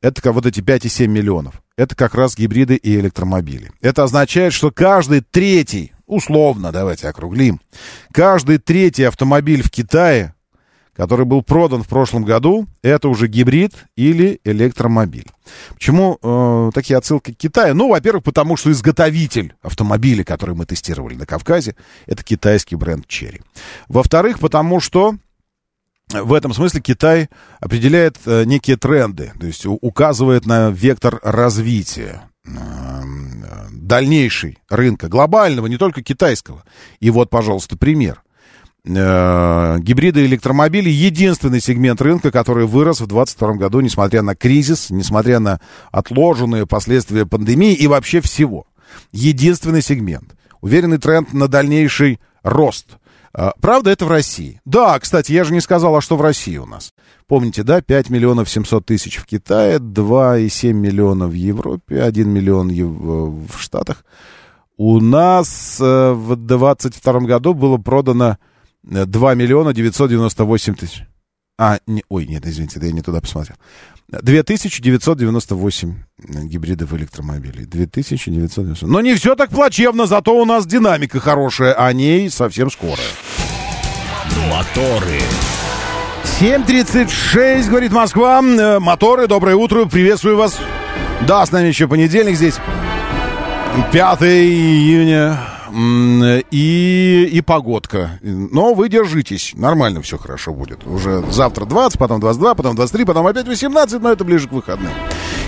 это 0.00 0.30
вот 0.30 0.46
эти 0.46 0.60
5,7 0.60 1.08
миллионов, 1.08 1.60
это 1.76 1.96
как 1.96 2.14
раз 2.14 2.36
гибриды 2.36 2.76
и 2.76 2.94
электромобили. 2.94 3.72
Это 3.80 4.04
означает, 4.04 4.52
что 4.52 4.70
каждый 4.70 5.22
третий, 5.22 5.92
условно, 6.06 6.70
давайте 6.70 7.08
округлим, 7.08 7.60
каждый 8.12 8.58
третий 8.58 9.04
автомобиль 9.04 9.62
в 9.62 9.70
Китае 9.70 10.34
который 11.00 11.24
был 11.24 11.40
продан 11.40 11.82
в 11.82 11.88
прошлом 11.88 12.24
году, 12.24 12.66
это 12.82 13.08
уже 13.08 13.26
гибрид 13.26 13.72
или 13.96 14.38
электромобиль. 14.44 15.28
Почему 15.72 16.18
э, 16.22 16.70
такие 16.74 16.98
отсылки 16.98 17.32
к 17.32 17.38
Китаю? 17.38 17.74
Ну, 17.74 17.88
во-первых, 17.88 18.22
потому 18.22 18.58
что 18.58 18.70
изготовитель 18.70 19.54
автомобиля, 19.62 20.24
который 20.24 20.54
мы 20.54 20.66
тестировали 20.66 21.14
на 21.14 21.24
Кавказе, 21.24 21.74
это 22.04 22.22
китайский 22.22 22.76
бренд 22.76 23.06
Cherry. 23.06 23.40
Во-вторых, 23.88 24.40
потому 24.40 24.78
что 24.78 25.14
в 26.10 26.34
этом 26.34 26.52
смысле 26.52 26.82
Китай 26.82 27.30
определяет 27.60 28.18
э, 28.26 28.44
некие 28.44 28.76
тренды, 28.76 29.32
то 29.40 29.46
есть 29.46 29.64
указывает 29.64 30.44
на 30.44 30.68
вектор 30.68 31.18
развития 31.22 32.28
э, 32.44 32.50
дальнейший 33.72 34.58
рынка, 34.68 35.08
глобального, 35.08 35.66
не 35.66 35.78
только 35.78 36.02
китайского. 36.02 36.62
И 36.98 37.08
вот, 37.08 37.30
пожалуйста, 37.30 37.78
пример– 37.78 38.22
гибриды 38.84 40.22
и 40.22 40.26
электромобили 40.26 40.88
единственный 40.88 41.60
сегмент 41.60 42.00
рынка, 42.00 42.30
который 42.30 42.66
вырос 42.66 43.00
в 43.00 43.06
2022 43.06 43.52
году, 43.54 43.80
несмотря 43.80 44.22
на 44.22 44.34
кризис, 44.34 44.90
несмотря 44.90 45.38
на 45.38 45.60
отложенные 45.92 46.66
последствия 46.66 47.26
пандемии 47.26 47.74
и 47.74 47.86
вообще 47.86 48.20
всего. 48.20 48.66
Единственный 49.12 49.82
сегмент. 49.82 50.34
Уверенный 50.60 50.98
тренд 50.98 51.32
на 51.32 51.48
дальнейший 51.48 52.20
рост. 52.42 52.98
Э, 53.32 53.50
правда, 53.60 53.90
это 53.90 54.04
в 54.04 54.08
России. 54.08 54.60
Да, 54.64 54.98
кстати, 54.98 55.32
я 55.32 55.44
же 55.44 55.52
не 55.52 55.60
сказал, 55.60 55.96
а 55.96 56.00
что 56.00 56.16
в 56.16 56.22
России 56.22 56.56
у 56.56 56.66
нас. 56.66 56.92
Помните, 57.26 57.62
да, 57.62 57.80
5 57.80 58.10
миллионов 58.10 58.50
700 58.50 58.84
тысяч 58.84 59.16
в 59.16 59.26
Китае, 59.26 59.78
2,7 59.78 60.72
миллиона 60.72 61.26
в 61.28 61.32
Европе, 61.32 62.02
1 62.02 62.28
миллион 62.28 62.68
в 62.68 63.58
Штатах. 63.58 64.04
У 64.76 65.00
нас 65.00 65.78
э, 65.80 66.12
в 66.12 66.36
2022 66.36 67.20
году 67.20 67.54
было 67.54 67.76
продано 67.76 68.38
2 68.82 69.34
миллиона 69.34 69.72
998 69.72 70.74
тысяч. 70.74 71.04
А, 71.58 71.78
не, 71.86 72.02
ой, 72.08 72.26
нет, 72.26 72.46
извините, 72.46 72.80
да 72.80 72.86
я 72.86 72.92
не 72.92 73.02
туда 73.02 73.20
посмотрел. 73.20 73.56
2998 74.08 75.94
гибридов 76.44 76.92
электромобилей. 76.94 77.66
2998. 77.66 78.88
Но 78.88 79.00
не 79.00 79.14
все 79.14 79.36
так 79.36 79.50
плачевно, 79.50 80.06
зато 80.06 80.34
у 80.34 80.44
нас 80.44 80.66
динамика 80.66 81.20
хорошая, 81.20 81.74
а 81.74 81.92
ней 81.92 82.30
совсем 82.30 82.70
скоро. 82.70 83.02
Моторы. 84.48 85.20
7.36, 86.40 87.68
говорит 87.68 87.92
Москва. 87.92 88.40
Э, 88.42 88.78
моторы, 88.78 89.26
доброе 89.26 89.56
утро, 89.56 89.84
приветствую 89.84 90.36
вас. 90.38 90.58
Да, 91.26 91.44
с 91.44 91.52
нами 91.52 91.68
еще 91.68 91.86
понедельник 91.86 92.36
здесь. 92.36 92.54
5 93.92 94.22
июня 94.22 95.38
и, 95.72 97.28
и 97.30 97.40
погодка. 97.40 98.18
Но 98.22 98.74
вы 98.74 98.88
держитесь, 98.88 99.52
нормально 99.54 100.02
все 100.02 100.18
хорошо 100.18 100.52
будет. 100.52 100.86
Уже 100.86 101.24
завтра 101.30 101.64
20, 101.64 101.98
потом 101.98 102.20
22, 102.20 102.54
потом 102.54 102.76
23, 102.76 103.04
потом 103.04 103.26
опять 103.26 103.46
18, 103.46 104.00
но 104.00 104.12
это 104.12 104.24
ближе 104.24 104.48
к 104.48 104.52
выходным. 104.52 104.92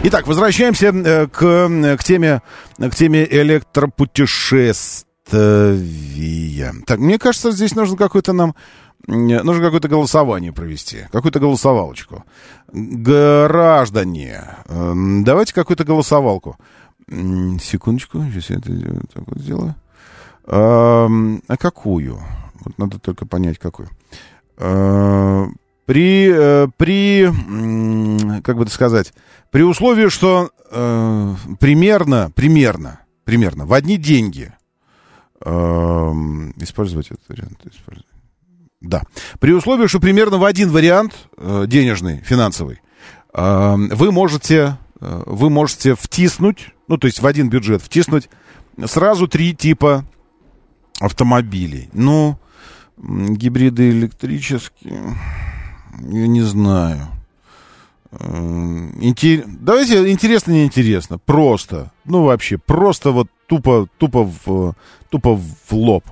Итак, 0.05 0.27
возвращаемся 0.27 0.89
э, 0.89 1.27
к, 1.28 1.99
к, 1.99 2.05
теме, 2.05 2.43
к 2.78 2.94
теме 2.94 3.27
электропутешествия. 3.31 5.07
Так, 6.86 6.99
мне 6.99 7.19
кажется, 7.19 7.53
здесь 7.53 7.74
нужно 7.74 7.97
какое-то 7.97 8.32
нам 8.32 8.55
нужно 9.07 9.65
какое-то 9.65 9.89
голосование 9.89 10.53
провести, 10.53 11.07
какую-то 11.11 11.40
голосовалочку. 11.40 12.24
Граждане, 12.73 14.43
эм, 14.66 15.24
давайте 15.24 15.55
какую-то 15.55 15.85
голосовалку. 15.85 16.57
Секундочку, 17.09 18.24
сейчас 18.32 18.51
я 18.51 18.57
это 18.57 18.70
так 19.12 19.24
вот 19.27 19.39
сделаю. 19.39 19.74
А, 20.44 21.09
а 21.48 21.56
какую? 21.56 22.20
Вот 22.64 22.78
надо 22.78 22.98
только 22.98 23.27
понять, 23.27 23.59
какую. 23.59 23.89
А, 24.56 25.47
при, 25.86 26.31
э, 26.32 26.69
при, 26.77 27.27
как 28.43 28.56
бы 28.56 28.62
это 28.62 28.73
сказать, 28.73 29.12
при 29.51 29.62
условии, 29.62 30.09
что 30.09 30.51
э, 30.70 31.35
примерно, 31.59 32.31
примерно, 32.35 33.01
примерно 33.24 33.66
в 33.66 33.73
одни 33.73 33.97
деньги 33.97 34.52
э, 35.40 35.51
использовать 35.51 37.10
этот 37.10 37.28
вариант, 37.28 37.59
использовать. 37.64 38.06
Да. 38.81 39.02
При 39.39 39.52
условии, 39.52 39.86
что 39.86 40.01
примерно 40.01 40.39
в 40.39 40.44
один 40.44 40.70
вариант 40.70 41.14
э, 41.36 41.64
денежный, 41.66 42.20
финансовый, 42.24 42.81
э, 43.35 43.74
вы 43.77 44.12
можете, 44.12 44.78
э, 45.01 45.23
вы 45.27 45.51
можете 45.51 45.94
втиснуть, 45.94 46.70
ну, 46.89 46.97
то 46.97 47.06
есть 47.06 47.20
в 47.20 47.27
один 47.27 47.48
бюджет 47.48 47.82
втиснуть 47.82 48.28
сразу 48.86 49.28
три 49.28 49.55
типа 49.55 50.05
автомобилей. 51.02 51.88
Ну, 51.92 52.38
гибриды 52.98 53.90
электрические, 53.90 55.16
я 56.00 56.26
не 56.26 56.42
знаю. 56.42 57.08
Интер... 58.12 59.44
Давайте 59.46 60.10
интересно, 60.10 60.52
неинтересно. 60.52 61.18
Просто. 61.18 61.90
Ну, 62.04 62.24
вообще, 62.24 62.58
просто 62.58 63.10
вот 63.10 63.28
тупо, 63.46 63.88
тупо 63.98 64.24
в, 64.24 64.74
тупо 65.08 65.36
в 65.36 65.72
лоб. 65.72 66.04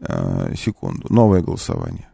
А, 0.00 0.52
секунду. 0.56 1.06
Новое 1.08 1.40
голосование. 1.40 2.08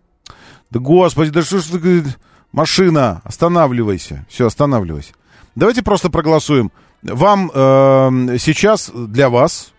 Да 0.71 0.81
господи, 0.81 1.31
да 1.31 1.43
что 1.43 1.59
ж 1.59 1.65
ты... 1.65 2.05
Машина, 2.53 3.23
останавливайся. 3.25 4.27
Все, 4.29 4.47
останавливайся. 4.47 5.15
Давайте 5.55 5.83
просто 5.83 6.11
проголосуем. 6.11 6.71
Вам 7.03 7.51
э, 7.53 8.37
сейчас, 8.39 8.91
для 8.95 9.31
вас, 9.31 9.73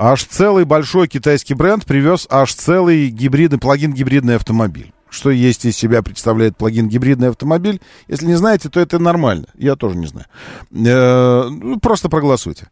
аж 0.00 0.24
целый 0.24 0.64
большой 0.64 1.08
китайский 1.08 1.52
бренд 1.52 1.84
привез 1.84 2.26
аж 2.30 2.54
целый 2.54 3.10
гибридный, 3.10 3.58
плагин-гибридный 3.58 4.36
автомобиль. 4.36 4.92
Что 5.10 5.30
есть 5.30 5.66
из 5.66 5.76
себя 5.76 6.02
представляет 6.02 6.56
плагин-гибридный 6.56 7.28
автомобиль? 7.28 7.82
Если 8.08 8.26
не 8.26 8.34
знаете, 8.34 8.70
то 8.70 8.80
это 8.80 8.98
нормально. 8.98 9.46
Я 9.56 9.76
тоже 9.76 9.96
не 9.96 10.06
знаю. 10.06 10.26
Э, 10.72 11.48
ну, 11.50 11.78
просто 11.80 12.08
проголосуйте. 12.08 12.68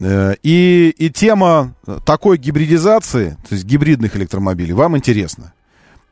Э, 0.00 0.34
и, 0.42 0.94
и 0.98 1.08
тема 1.08 1.74
такой 2.04 2.36
гибридизации, 2.36 3.38
то 3.48 3.54
есть 3.54 3.64
гибридных 3.64 4.14
электромобилей, 4.16 4.74
вам 4.74 4.98
интересна. 4.98 5.54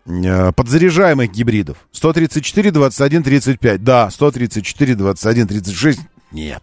Э, 0.06 0.52
подзаряжаемых 0.52 1.30
гибридов. 1.30 1.76
134, 1.92 2.70
21, 2.70 3.22
35. 3.22 3.84
Да, 3.84 4.10
134, 4.10 4.94
21, 4.94 5.46
36. 5.46 6.00
Нет. 6.32 6.62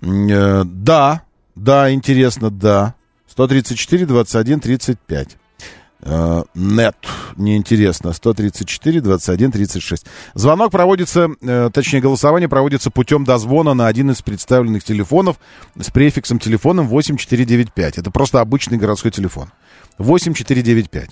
Да, 0.00 1.22
да, 1.54 1.92
интересно, 1.92 2.50
да. 2.50 2.94
134, 3.28 4.06
21, 4.06 4.60
35. 4.60 5.36
Э, 6.06 6.42
нет, 6.54 6.96
неинтересно. 7.36 8.12
134, 8.12 9.00
21, 9.00 9.52
36. 9.52 10.06
Звонок 10.34 10.70
проводится, 10.70 11.30
э, 11.40 11.70
точнее, 11.72 12.00
голосование 12.00 12.48
проводится 12.48 12.90
путем 12.90 13.24
дозвона 13.24 13.74
на 13.74 13.86
один 13.86 14.10
из 14.10 14.20
представленных 14.20 14.84
телефонов 14.84 15.38
с 15.80 15.90
префиксом 15.90 16.38
телефоном 16.38 16.88
8495. 16.88 17.98
Это 17.98 18.10
просто 18.10 18.40
обычный 18.40 18.76
городской 18.76 19.10
телефон. 19.10 19.50
8495. 19.98 21.10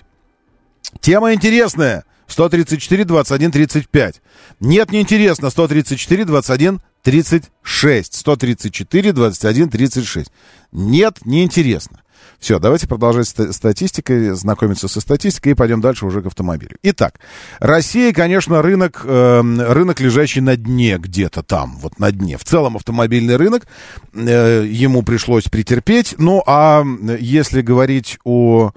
Тема 1.00 1.32
интересная. 1.32 2.04
134, 2.26 3.04
21, 3.04 3.50
35. 3.50 4.22
Нет, 4.60 4.92
неинтересно. 4.92 5.50
134, 5.50 6.24
21, 6.24 6.80
36. 7.02 8.14
134, 8.14 9.12
21, 9.12 9.68
36. 9.68 10.32
Нет, 10.72 11.18
неинтересно. 11.24 12.02
Все, 12.38 12.58
давайте 12.58 12.88
продолжать 12.88 13.28
статистикой, 13.28 14.30
знакомиться 14.30 14.88
со 14.88 15.00
статистикой 15.00 15.52
и 15.52 15.54
пойдем 15.54 15.80
дальше 15.80 16.06
уже 16.06 16.22
к 16.22 16.26
автомобилю. 16.26 16.76
Итак, 16.82 17.20
Россия, 17.60 18.12
конечно, 18.12 18.62
рынок, 18.62 19.02
э, 19.04 19.40
рынок, 19.40 20.00
лежащий 20.00 20.40
на 20.40 20.56
дне 20.56 20.98
где-то 20.98 21.42
там, 21.42 21.76
вот 21.78 21.98
на 22.00 22.10
дне. 22.10 22.36
В 22.38 22.44
целом 22.44 22.76
автомобильный 22.76 23.36
рынок, 23.36 23.66
э, 24.12 24.66
ему 24.68 25.02
пришлось 25.02 25.44
претерпеть. 25.44 26.16
Ну, 26.18 26.42
а 26.46 26.84
если 27.20 27.62
говорить 27.62 28.18
о 28.24 28.72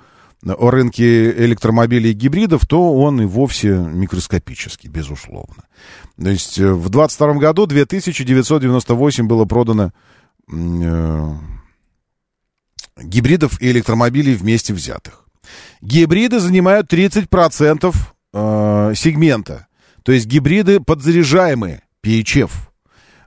о 0.54 0.70
рынке 0.70 1.32
электромобилей 1.32 2.12
и 2.12 2.14
гибридов, 2.14 2.66
то 2.68 2.96
он 2.96 3.22
и 3.22 3.26
вовсе 3.26 3.70
микроскопический, 3.70 4.90
безусловно. 4.90 5.64
То 6.22 6.30
есть 6.30 6.60
э, 6.60 6.72
в 6.72 6.90
22 6.90 7.34
году 7.36 7.66
2998 7.66 9.28
было 9.28 9.46
продано 9.46 9.92
э, 10.52 11.34
гибридов 13.02 13.62
и 13.62 13.72
электромобилей 13.72 14.36
вместе 14.36 14.74
взятых. 14.74 15.26
Гибриды 15.82 16.40
занимают 16.40 16.92
30% 16.92 17.96
э, 18.34 18.94
сегмента. 18.96 19.68
То 20.04 20.12
есть 20.12 20.28
гибриды 20.28 20.80
подзаряжаемые, 20.80 21.82
PHF, 22.04 22.52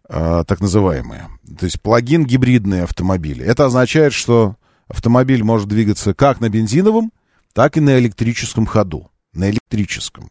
э, 0.09 0.45
так 0.47 0.61
называемые. 0.61 1.29
То 1.59 1.65
есть 1.65 1.81
плагин 1.81 2.25
гибридные 2.25 2.85
автомобили. 2.85 3.45
Это 3.45 3.67
означает, 3.67 4.13
что 4.13 4.57
автомобиль 4.89 5.45
может 5.45 5.69
двигаться 5.69 6.15
как 6.15 6.41
на 6.41 6.49
бензиновом, 6.49 7.13
так 7.53 7.77
и 7.77 7.81
на 7.81 7.99
электрическом 7.99 8.67
ходу. 8.67 9.11
На 9.33 9.51
электрическом. 9.51 10.31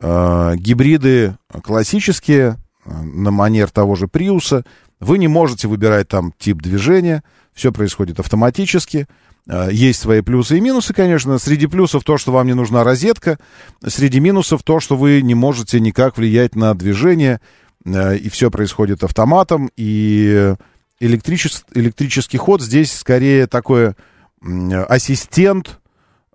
Э, 0.00 0.54
гибриды 0.56 1.36
классические, 1.62 2.58
э, 2.84 3.02
на 3.02 3.30
манер 3.30 3.70
того 3.70 3.96
же 3.96 4.06
Приуса, 4.06 4.64
вы 5.00 5.18
не 5.18 5.28
можете 5.28 5.68
выбирать 5.68 6.08
там 6.08 6.32
тип 6.38 6.60
движения, 6.60 7.22
все 7.52 7.72
происходит 7.72 8.20
автоматически. 8.20 9.08
Э, 9.48 9.68
есть 9.72 10.00
свои 10.00 10.20
плюсы 10.20 10.58
и 10.58 10.60
минусы, 10.60 10.94
конечно. 10.94 11.38
Среди 11.38 11.66
плюсов 11.66 12.04
то, 12.04 12.18
что 12.18 12.32
вам 12.32 12.46
не 12.46 12.54
нужна 12.54 12.84
розетка. 12.84 13.38
Среди 13.84 14.20
минусов 14.20 14.62
то, 14.62 14.78
что 14.78 14.96
вы 14.96 15.22
не 15.22 15.34
можете 15.34 15.80
никак 15.80 16.16
влиять 16.16 16.54
на 16.54 16.74
движение. 16.74 17.40
И 17.86 18.28
все 18.28 18.50
происходит 18.50 19.02
автоматом. 19.02 19.70
И 19.76 20.54
электричес... 21.00 21.64
электрический 21.74 22.38
ход 22.38 22.62
здесь 22.62 22.92
скорее 22.92 23.46
такой 23.46 23.94
ассистент 24.40 25.80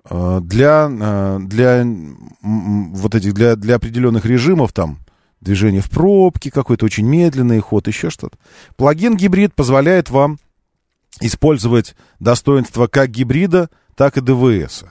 для, 0.10 1.40
для 1.40 1.86
вот 2.42 3.16
этих, 3.16 3.34
для, 3.34 3.56
для 3.56 3.76
определенных 3.76 4.26
режимов 4.26 4.74
там, 4.74 5.00
движение 5.44 5.82
в 5.82 5.90
пробке, 5.90 6.52
какой-то 6.52 6.86
очень 6.86 7.06
медленный 7.06 7.60
ход, 7.60 7.88
еще 7.88 8.10
что-то. 8.10 8.38
Плагин 8.76 9.16
гибрид 9.16 9.54
позволяет 9.54 10.10
вам 10.10 10.40
использовать 11.22 11.96
достоинства 12.20 12.88
как 12.88 13.10
гибрида, 13.10 13.70
так 13.96 14.18
и 14.18 14.22
ДВС. 14.22 14.84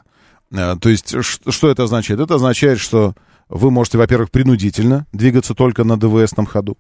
Э, 0.53 0.77
то 0.81 0.89
есть, 0.89 1.15
что 1.23 1.71
это 1.71 1.85
означает? 1.85 2.21
Это 2.21 2.37
означает, 2.37 2.79
что 2.79 3.15
вы 3.53 3.71
можете, 3.71 3.99
во-первых, 3.99 4.31
принудительно 4.31 5.07
двигаться 5.13 5.55
только 5.55 5.85
на 5.85 5.99
ДВСном 5.99 6.47
ходу. 6.47 6.79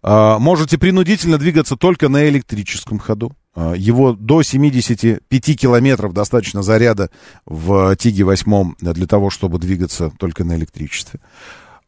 А, 0.00 0.38
можете 0.38 0.78
принудительно 0.78 1.38
двигаться 1.38 1.76
только 1.76 2.08
на 2.08 2.28
электрическом 2.28 3.00
ходу. 3.00 3.32
А, 3.56 3.72
его 3.72 4.12
до 4.12 4.42
75 4.42 5.58
километров 5.58 6.12
достаточно 6.12 6.62
заряда 6.62 7.10
в 7.46 7.96
Тиге 7.96 8.24
8 8.24 8.74
для 8.80 9.06
того, 9.06 9.30
чтобы 9.30 9.58
двигаться 9.58 10.12
только 10.16 10.44
на 10.44 10.54
электричестве. 10.54 11.18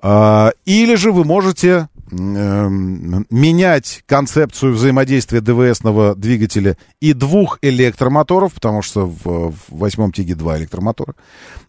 А, 0.02 0.50
или 0.64 0.96
же 0.96 1.12
вы 1.12 1.24
можете 1.24 1.88
менять 2.10 4.02
концепцию 4.06 4.74
взаимодействия 4.74 5.40
ДВСного 5.40 6.14
двигателя 6.14 6.76
и 7.00 7.12
двух 7.12 7.58
электромоторов, 7.62 8.54
потому 8.54 8.82
что 8.82 9.06
в, 9.06 9.52
в 9.52 9.54
восьмом 9.70 10.12
Тиге 10.12 10.34
два 10.34 10.58
электромотора. 10.58 11.14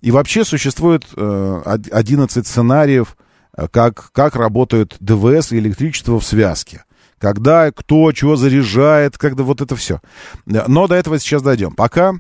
И 0.02 0.12
вообще 0.12 0.46
существует 0.46 1.06
11 1.16 2.38
э, 2.38 2.44
сценариев, 2.44 3.18
э, 3.56 3.68
как, 3.70 4.12
как 4.12 4.36
работают 4.36 4.96
ДВС 5.00 5.52
и 5.52 5.58
электричество 5.58 6.20
в 6.20 6.26
связке. 6.26 6.84
Когда, 7.18 7.72
кто, 7.72 8.12
чего 8.12 8.36
заряжает, 8.36 9.18
когда 9.18 9.44
вот 9.44 9.62
это 9.62 9.76
все. 9.76 10.02
Но 10.46 10.88
до 10.88 10.94
этого 10.94 11.18
сейчас 11.18 11.42
дойдем. 11.42 11.72
Пока 11.72 12.14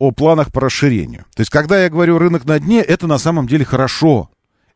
о 0.00 0.10
планах 0.10 0.50
по 0.50 0.60
расширению. 0.60 1.26
То 1.36 1.42
есть, 1.42 1.50
когда 1.50 1.80
я 1.80 1.88
говорю 1.88 2.18
рынок 2.18 2.46
на 2.46 2.58
дне, 2.58 2.80
это 2.80 3.06
на 3.06 3.18
самом 3.18 3.46
деле 3.46 3.64
хорошо 3.64 4.28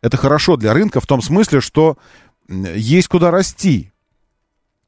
это 0.04 0.18
хорошо 0.18 0.58
для 0.58 0.74
рынка 0.74 1.00
в 1.00 1.06
том 1.06 1.22
смысле, 1.22 1.62
что 1.62 1.96
есть 2.48 3.08
куда 3.08 3.30
расти. 3.30 3.90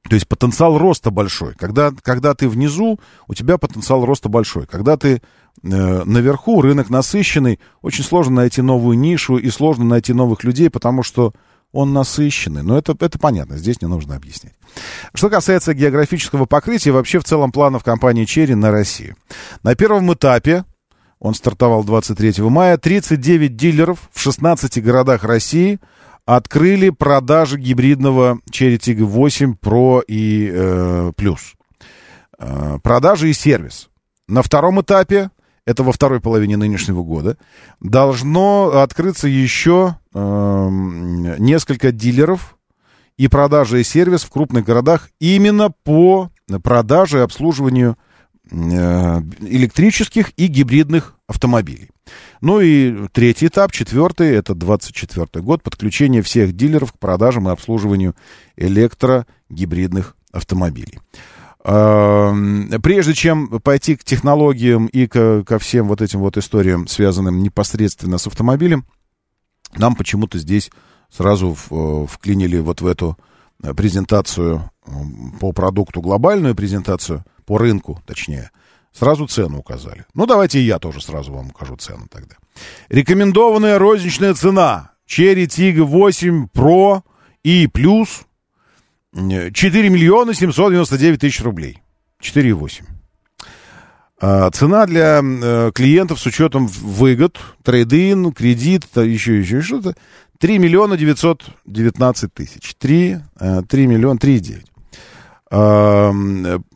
То 0.08 0.14
есть 0.14 0.28
потенциал 0.28 0.78
роста 0.78 1.10
большой. 1.10 1.54
Когда, 1.54 1.92
когда 2.02 2.34
ты 2.34 2.48
внизу, 2.48 3.00
у 3.26 3.34
тебя 3.34 3.58
потенциал 3.58 4.04
роста 4.04 4.28
большой. 4.28 4.66
Когда 4.66 4.96
ты 4.96 5.14
э, 5.16 5.20
наверху, 5.62 6.62
рынок 6.62 6.90
насыщенный, 6.90 7.58
очень 7.82 8.04
сложно 8.04 8.36
найти 8.36 8.62
новую 8.62 8.98
нишу 8.98 9.36
и 9.36 9.50
сложно 9.50 9.84
найти 9.84 10.12
новых 10.12 10.44
людей, 10.44 10.70
потому 10.70 11.02
что 11.02 11.32
он 11.72 11.92
насыщенный. 11.92 12.62
Но 12.62 12.78
это, 12.78 12.96
это 12.98 13.18
понятно, 13.18 13.56
здесь 13.56 13.82
не 13.82 13.88
нужно 13.88 14.14
объяснять. 14.16 14.54
Что 15.12 15.28
касается 15.28 15.74
географического 15.74 16.46
покрытия, 16.46 16.92
вообще 16.92 17.18
в 17.18 17.24
целом 17.24 17.50
планов 17.50 17.82
компании 17.82 18.24
Черри 18.24 18.54
на 18.54 18.70
Россию. 18.70 19.16
На 19.62 19.74
первом 19.74 20.12
этапе 20.12 20.64
он 21.18 21.34
стартовал 21.34 21.82
23 21.84 22.42
мая. 22.44 22.76
39 22.78 23.56
дилеров 23.56 24.08
в 24.12 24.20
16 24.20 24.82
городах 24.82 25.24
России 25.24 25.80
открыли 26.26 26.90
продажи 26.90 27.58
гибридного 27.58 28.40
Cherry 28.50 28.76
Tiggo 28.76 29.04
8 29.04 29.54
Pro 29.54 30.02
и 30.06 30.50
э, 30.52 31.12
Plus. 31.16 31.38
Э, 32.38 32.78
продажи 32.82 33.30
и 33.30 33.32
сервис. 33.32 33.88
На 34.28 34.42
втором 34.42 34.80
этапе, 34.82 35.30
это 35.64 35.82
во 35.82 35.92
второй 35.92 36.20
половине 36.20 36.58
нынешнего 36.58 37.02
года, 37.02 37.38
должно 37.80 38.82
открыться 38.82 39.28
еще 39.28 39.96
э, 40.12 40.68
несколько 41.38 41.92
дилеров 41.92 42.58
и 43.16 43.28
продажи 43.28 43.80
и 43.80 43.84
сервис 43.84 44.24
в 44.24 44.30
крупных 44.30 44.64
городах 44.66 45.08
именно 45.20 45.70
по 45.70 46.30
продаже 46.62 47.18
и 47.18 47.22
обслуживанию 47.22 47.96
Э, 48.50 49.20
электрических 49.40 50.32
и 50.36 50.46
гибридных 50.46 51.16
автомобилей. 51.26 51.90
Ну 52.46 52.60
и 52.60 53.08
третий 53.08 53.48
этап, 53.48 53.72
четвертый, 53.72 54.32
это 54.36 54.54
24 54.54 55.42
год, 55.42 55.64
подключение 55.64 56.22
всех 56.22 56.52
дилеров 56.52 56.92
к 56.92 56.98
продажам 57.00 57.48
и 57.48 57.52
обслуживанию 57.52 58.14
электрогибридных 58.54 60.14
автомобилей. 60.30 61.00
Прежде 61.64 63.14
чем 63.14 63.48
пойти 63.58 63.96
к 63.96 64.04
технологиям 64.04 64.86
и 64.86 65.08
ко, 65.08 65.42
ко 65.42 65.58
всем 65.58 65.88
вот 65.88 66.00
этим 66.00 66.20
вот 66.20 66.36
историям, 66.36 66.86
связанным 66.86 67.42
непосредственно 67.42 68.16
с 68.16 68.28
автомобилем, 68.28 68.86
нам 69.76 69.96
почему-то 69.96 70.38
здесь 70.38 70.70
сразу 71.10 71.56
в, 71.68 72.06
вклинили 72.06 72.60
вот 72.60 72.80
в 72.80 72.86
эту 72.86 73.18
презентацию 73.60 74.70
по 75.40 75.50
продукту, 75.50 76.00
глобальную 76.00 76.54
презентацию– 76.54 77.24
по 77.46 77.58
рынку, 77.58 78.02
точнее, 78.04 78.50
сразу 78.98 79.26
цену 79.26 79.58
указали. 79.58 80.04
Ну, 80.14 80.26
давайте 80.26 80.60
я 80.60 80.78
тоже 80.78 81.02
сразу 81.02 81.32
вам 81.32 81.48
укажу 81.48 81.76
цену 81.76 82.06
тогда. 82.10 82.36
Рекомендованная 82.88 83.78
розничная 83.78 84.34
цена. 84.34 84.92
Cherry 85.08 85.46
Tiggo 85.46 85.84
8 85.84 86.48
Pro 86.54 87.02
и 87.44 87.68
плюс 87.68 88.22
4 89.14 89.88
миллиона 89.88 90.34
799 90.34 91.20
тысяч 91.20 91.40
рублей. 91.42 91.80
4,8. 92.20 92.82
А, 94.18 94.50
цена 94.50 94.86
для 94.86 95.20
э, 95.22 95.70
клиентов 95.74 96.18
с 96.18 96.26
учетом 96.26 96.66
выгод, 96.66 97.38
трейдин, 97.62 98.32
кредит, 98.32 98.86
еще, 98.96 99.38
еще 99.38 99.60
что-то, 99.60 99.94
3 100.38 100.58
миллиона 100.58 100.96
919 100.96 102.34
тысяч. 102.34 102.74
3, 102.76 103.18
3 103.68 103.86
миллиона 103.86 104.18
3,9. 104.18 104.64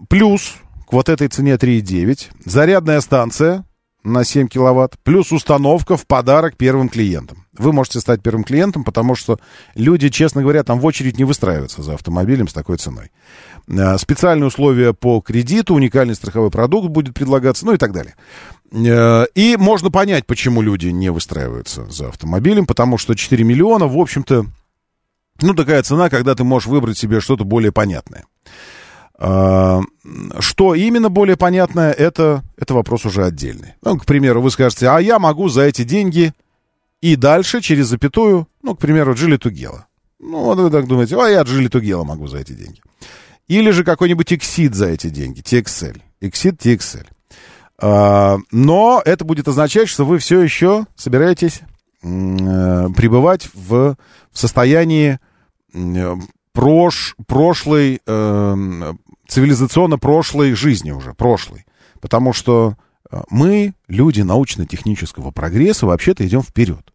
Плюс 0.08 0.54
к 0.90 0.92
вот 0.92 1.08
этой 1.08 1.28
цене 1.28 1.54
3,9 1.54 2.30
зарядная 2.44 3.00
станция 3.00 3.64
на 4.02 4.24
7 4.24 4.48
киловатт, 4.48 4.98
плюс 5.04 5.30
установка 5.30 5.96
в 5.96 6.04
подарок 6.04 6.56
первым 6.56 6.88
клиентам. 6.88 7.46
Вы 7.56 7.72
можете 7.72 8.00
стать 8.00 8.22
первым 8.22 8.42
клиентом, 8.42 8.82
потому 8.82 9.14
что 9.14 9.38
люди, 9.76 10.08
честно 10.08 10.42
говоря, 10.42 10.64
там 10.64 10.80
в 10.80 10.86
очередь 10.86 11.16
не 11.16 11.22
выстраиваются 11.22 11.82
за 11.82 11.94
автомобилем 11.94 12.48
с 12.48 12.52
такой 12.52 12.78
ценой. 12.78 13.12
Э, 13.68 13.98
специальные 13.98 14.48
условия 14.48 14.92
по 14.92 15.20
кредиту, 15.20 15.74
уникальный 15.74 16.16
страховой 16.16 16.50
продукт 16.50 16.88
будет 16.88 17.14
предлагаться, 17.14 17.66
ну 17.66 17.74
и 17.74 17.76
так 17.76 17.92
далее. 17.92 18.16
Э, 18.72 19.26
и 19.36 19.56
можно 19.56 19.92
понять, 19.92 20.26
почему 20.26 20.60
люди 20.60 20.88
не 20.88 21.10
выстраиваются 21.12 21.84
за 21.88 22.08
автомобилем, 22.08 22.66
потому 22.66 22.98
что 22.98 23.14
4 23.14 23.44
миллиона, 23.44 23.86
в 23.86 23.96
общем-то, 23.96 24.46
ну, 25.40 25.54
такая 25.54 25.84
цена, 25.84 26.10
когда 26.10 26.34
ты 26.34 26.42
можешь 26.42 26.66
выбрать 26.66 26.98
себе 26.98 27.20
что-то 27.20 27.44
более 27.44 27.70
понятное. 27.70 28.24
Э, 29.20 29.80
что 30.38 30.74
именно 30.74 31.10
более 31.10 31.36
понятное, 31.36 31.92
это, 31.92 32.42
это 32.56 32.72
вопрос 32.72 33.04
уже 33.04 33.24
отдельный. 33.24 33.74
Ну, 33.82 33.98
к 33.98 34.06
примеру, 34.06 34.40
вы 34.40 34.50
скажете, 34.50 34.88
а 34.88 34.98
я 34.98 35.18
могу 35.18 35.48
за 35.48 35.62
эти 35.62 35.84
деньги 35.84 36.32
и 37.02 37.16
дальше 37.16 37.60
через 37.60 37.88
запятую, 37.88 38.48
ну, 38.62 38.74
к 38.74 38.78
примеру, 38.78 39.14
Джили 39.14 39.36
Тугела. 39.36 39.86
Ну, 40.18 40.44
вот 40.44 40.58
вы 40.58 40.70
так 40.70 40.86
думаете, 40.86 41.16
а 41.16 41.28
я 41.28 41.42
Джили 41.42 41.68
Тугела 41.68 42.04
могу 42.04 42.26
за 42.28 42.38
эти 42.38 42.52
деньги. 42.52 42.80
Или 43.46 43.70
же 43.70 43.84
какой-нибудь 43.84 44.32
Exit 44.32 44.72
за 44.72 44.86
эти 44.86 45.10
деньги, 45.10 45.40
TXL. 45.40 46.00
Exit, 46.22 46.56
TXL. 46.58 47.06
А, 47.78 48.38
но 48.50 49.02
это 49.04 49.24
будет 49.24 49.48
означать, 49.48 49.88
что 49.88 50.06
вы 50.06 50.18
все 50.18 50.40
еще 50.40 50.86
собираетесь 50.96 51.60
э, 52.02 52.88
пребывать 52.96 53.48
в, 53.54 53.96
в 54.30 54.38
состоянии 54.38 55.18
прош, 56.52 57.16
прошлой, 57.26 58.00
э, 58.06 58.92
цивилизационно 59.30 59.98
прошлой 59.98 60.54
жизни 60.54 60.90
уже, 60.90 61.14
прошлой. 61.14 61.64
Потому 62.00 62.32
что 62.32 62.76
э, 63.10 63.20
мы, 63.30 63.74
люди 63.88 64.22
научно-технического 64.22 65.30
прогресса, 65.30 65.86
вообще-то 65.86 66.26
идем 66.26 66.42
вперед. 66.42 66.92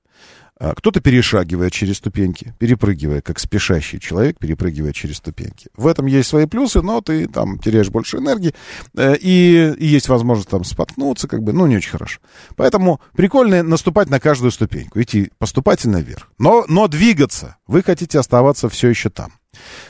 А, 0.57 0.73
кто-то 0.73 1.01
перешагивает 1.01 1.73
через 1.73 1.97
ступеньки, 1.97 2.53
перепрыгивая, 2.59 3.21
как 3.21 3.39
спешащий 3.39 3.99
человек, 3.99 4.37
перепрыгивая 4.39 4.93
через 4.93 5.17
ступеньки. 5.17 5.69
В 5.75 5.85
этом 5.85 6.05
есть 6.05 6.29
свои 6.29 6.45
плюсы, 6.45 6.81
но 6.81 7.01
ты 7.01 7.27
там 7.27 7.59
теряешь 7.59 7.89
больше 7.89 8.17
энергии, 8.17 8.53
э, 8.95 9.15
и, 9.19 9.73
и 9.77 9.85
есть 9.85 10.07
возможность 10.07 10.49
там 10.49 10.63
споткнуться, 10.63 11.27
как 11.27 11.43
бы, 11.43 11.51
ну, 11.51 11.65
не 11.65 11.77
очень 11.77 11.91
хорошо. 11.91 12.19
Поэтому 12.55 13.01
прикольно 13.15 13.63
наступать 13.63 14.09
на 14.09 14.19
каждую 14.19 14.51
ступеньку, 14.51 15.01
идти 15.01 15.29
поступательно 15.39 15.97
вверх. 15.97 16.29
Но, 16.37 16.63
но 16.69 16.87
двигаться, 16.87 17.57
вы 17.67 17.83
хотите 17.83 18.17
оставаться 18.17 18.69
все 18.69 18.87
еще 18.87 19.09
там. 19.09 19.33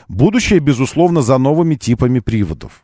Будущее, 0.08 0.60
безусловно, 0.60 1.22
за 1.22 1.38
новыми 1.38 1.74
типами 1.74 2.20
приводов. 2.20 2.82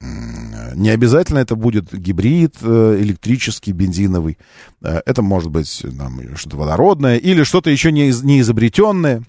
Не 0.00 0.90
обязательно 0.90 1.38
это 1.38 1.56
будет 1.56 1.92
гибрид 1.92 2.56
э, 2.62 2.98
электрический, 3.00 3.72
бензиновый. 3.72 4.38
Э, 4.80 5.00
это 5.04 5.22
может 5.22 5.50
быть 5.50 5.84
там, 5.96 6.36
что-то 6.36 6.56
водородное 6.56 7.16
или 7.16 7.42
что-то 7.42 7.70
еще 7.70 7.90
не, 7.90 8.12
не 8.22 8.40
изобретенное. 8.40 9.24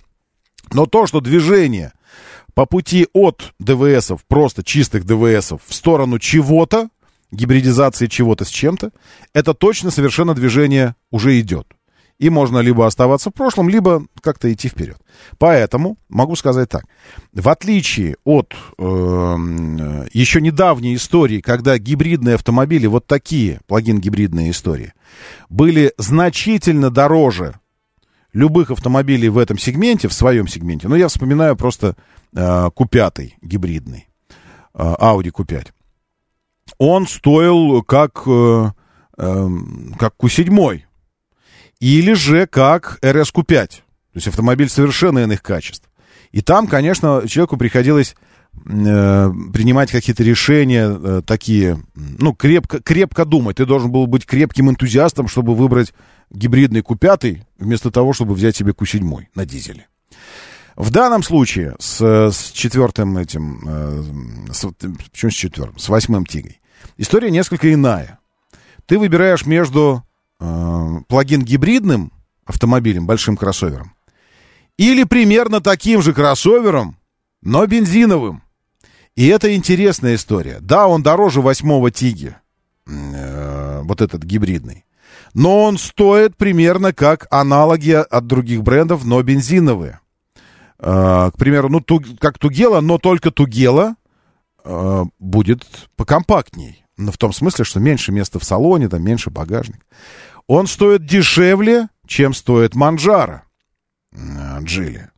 Но 0.71 0.85
то, 0.85 1.07
что 1.07 1.21
движение 1.21 1.93
по 2.53 2.65
пути 2.65 3.07
от 3.13 3.53
ДВСов, 3.59 4.23
просто 4.27 4.63
чистых 4.63 5.05
ДВСов, 5.05 5.61
в 5.65 5.73
сторону 5.73 6.19
чего-то, 6.19 6.89
гибридизации 7.31 8.07
чего-то 8.07 8.45
с 8.45 8.49
чем-то, 8.49 8.91
это 9.33 9.53
точно 9.53 9.89
совершенно 9.89 10.35
движение 10.35 10.95
уже 11.09 11.39
идет 11.39 11.67
и 12.19 12.29
можно 12.29 12.59
либо 12.59 12.85
оставаться 12.85 13.29
в 13.29 13.33
прошлом, 13.33 13.69
либо 13.69 14.05
как-то 14.21 14.51
идти 14.51 14.67
вперед. 14.67 14.97
Поэтому 15.37 15.97
могу 16.09 16.35
сказать 16.35 16.69
так. 16.69 16.85
В 17.33 17.47
отличие 17.47 18.17
от 18.25 18.53
э, 18.77 18.85
еще 20.11 20.41
недавней 20.41 20.95
истории, 20.95 21.39
когда 21.39 21.77
гибридные 21.77 22.35
автомобили, 22.35 22.87
вот 22.87 23.07
такие 23.07 23.61
плагин-гибридные 23.67 24.51
истории, 24.51 24.93
были 25.49 25.93
значительно 25.97 26.89
дороже 26.89 27.55
любых 28.33 28.69
автомобилей 28.69 29.29
в 29.29 29.37
этом 29.37 29.57
сегменте, 29.57 30.09
в 30.09 30.13
своем 30.13 30.47
сегменте, 30.47 30.89
но 30.89 30.97
я 30.97 31.07
вспоминаю 31.07 31.55
просто 31.55 31.95
э, 32.35 32.37
Q5 32.37 33.31
гибридный, 33.41 34.09
э, 34.73 34.95
Audi 34.99 35.31
Q5. 35.31 35.69
Он 36.77 37.07
стоил 37.07 37.81
как, 37.81 38.23
э, 38.27 38.71
э, 39.17 39.47
как 39.97 40.15
Q7, 40.19 40.81
или 41.79 42.13
же 42.13 42.47
как 42.47 42.99
RSQ5. 43.01 43.67
То 43.67 43.81
есть 44.15 44.27
автомобиль 44.27 44.69
совершенно 44.69 45.19
иных 45.19 45.41
качеств. 45.41 45.89
И 46.31 46.41
там, 46.41 46.67
конечно, 46.67 47.23
человеку 47.27 47.57
приходилось 47.57 48.15
э, 48.53 49.31
принимать 49.53 49.91
какие-то 49.91 50.23
решения 50.23 50.89
э, 50.89 51.21
такие, 51.25 51.81
ну, 51.95 52.33
крепко, 52.33 52.81
крепко 52.81 53.25
думать. 53.25 53.57
Ты 53.57 53.65
должен 53.65 53.91
был 53.91 54.07
быть 54.07 54.25
крепким 54.25 54.69
энтузиастом, 54.69 55.27
чтобы 55.27 55.55
выбрать 55.55 55.93
гибридный 56.29 56.81
Q5, 56.81 57.41
вместо 57.57 57.91
того, 57.91 58.13
чтобы 58.13 58.33
взять 58.33 58.55
себе 58.55 58.73
Q7 58.73 59.25
на 59.33 59.45
дизеле. 59.45 59.87
В 60.75 60.91
данном 60.91 61.23
случае 61.23 61.75
с, 61.79 62.01
с 62.31 62.51
четвертым 62.51 63.17
этим, 63.17 63.61
э, 63.67 64.03
с, 64.53 64.67
почему 65.11 65.31
с 65.31 65.35
четвертым, 65.35 65.77
с 65.77 65.89
восьмым 65.89 66.25
Тигой, 66.25 66.61
история 66.97 67.31
несколько 67.31 67.73
иная. 67.73 68.19
Ты 68.85 68.97
выбираешь 68.97 69.45
между 69.45 70.03
плагин 70.39 71.43
гибридным 71.43 72.11
автомобилем, 72.45 73.05
большим 73.05 73.37
кроссовером, 73.37 73.93
или 74.77 75.03
примерно 75.03 75.61
таким 75.61 76.01
же 76.01 76.13
кроссовером, 76.13 76.97
но 77.41 77.65
бензиновым. 77.65 78.43
И 79.15 79.27
это 79.27 79.53
интересная 79.53 80.15
история. 80.15 80.59
Да, 80.61 80.87
он 80.87 81.03
дороже 81.03 81.41
восьмого 81.41 81.91
Тиги, 81.91 82.35
э, 82.87 83.81
вот 83.83 84.01
этот 84.01 84.23
гибридный. 84.23 84.85
Но 85.33 85.63
он 85.63 85.77
стоит 85.77 86.37
примерно 86.37 86.93
как 86.93 87.27
аналоги 87.29 87.91
от 87.91 88.27
других 88.27 88.63
брендов, 88.63 89.03
но 89.03 89.21
бензиновые. 89.21 89.99
Э, 90.79 91.31
к 91.33 91.37
примеру, 91.37 91.69
ну, 91.69 91.81
ту, 91.81 92.01
как 92.19 92.39
Тугела, 92.39 92.79
но 92.79 92.97
только 92.97 93.31
Тугела 93.31 93.95
э, 94.63 95.03
будет 95.19 95.65
покомпактней. 95.97 96.85
Но 96.95 97.11
в 97.11 97.17
том 97.17 97.33
смысле, 97.33 97.65
что 97.65 97.79
меньше 97.79 98.11
места 98.11 98.39
в 98.39 98.43
салоне, 98.43 98.89
там 98.89 99.03
меньше 99.03 99.29
багажник. 99.29 99.85
Он 100.49 100.65
стоит 100.65 101.05
дешевле, 101.05 101.89
чем 102.07 102.33
стоит 102.33 102.73
Манджара. 102.73 103.43
Джили. 104.61 105.11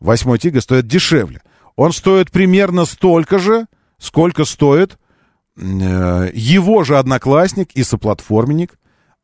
Восьмой 0.00 0.38
Тига 0.38 0.62
стоит 0.62 0.86
дешевле. 0.86 1.42
Он 1.76 1.92
стоит 1.92 2.30
примерно 2.30 2.86
столько 2.86 3.38
же, 3.38 3.66
сколько 3.98 4.46
стоит 4.46 4.98
э, 5.58 6.30
его 6.32 6.82
же 6.84 6.98
одноклассник 6.98 7.72
и 7.72 7.84
соплатформенник 7.84 8.78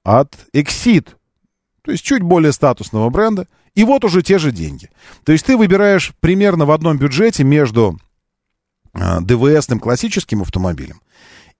от 0.05 0.37
Exit. 0.53 1.15
То 1.81 1.91
есть 1.91 2.05
чуть 2.05 2.23
более 2.23 2.53
статусного 2.53 3.09
бренда. 3.09 3.49
И 3.74 3.83
вот 3.83 4.05
уже 4.05 4.20
те 4.20 4.37
же 4.37 4.53
деньги. 4.53 4.91
То 5.24 5.33
есть 5.33 5.47
ты 5.47 5.57
выбираешь 5.57 6.12
примерно 6.20 6.66
в 6.66 6.70
одном 6.70 6.99
бюджете 6.99 7.45
между 7.45 7.99
э, 8.93 9.20
ДВСным 9.23 9.81
классическим 9.81 10.43
автомобилем 10.43 11.01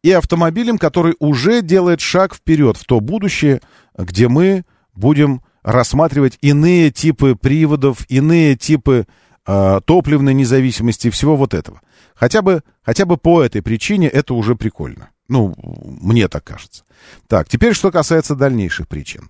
и 0.03 0.13
автомобилем, 0.13 0.79
который 0.79 1.17
уже 1.19 1.63
делает 1.63 2.01
шаг 2.01 2.35
вперед 2.35 2.77
в 2.77 2.85
то 2.85 3.01
будущее, 3.01 3.61
где 3.97 4.29
мы 4.29 4.65
будем 4.95 5.43
рассматривать 5.63 6.39
иные 6.43 6.91
типы 6.91 7.35
приводов, 7.35 8.09
иные 8.09 8.57
типы 8.57 9.07
э, 9.47 9.81
топливной 9.85 10.35
независимости, 10.35 11.11
всего 11.11 11.37
вот 11.37 11.55
этого. 11.55 11.81
Хотя 12.15 12.41
бы, 12.41 12.63
хотя 12.83 13.05
бы 13.05 13.17
по 13.17 13.43
этой 13.43 13.63
причине 13.63 14.09
это 14.09 14.35
уже 14.35 14.55
прикольно. 14.55 15.11
Ну, 15.29 15.55
мне 16.01 16.29
так 16.29 16.45
кажется. 16.45 16.85
Так, 17.27 17.49
теперь 17.49 17.75
что 17.75 17.91
касается 17.91 18.37
дальнейших 18.37 18.87
причин. 18.87 19.29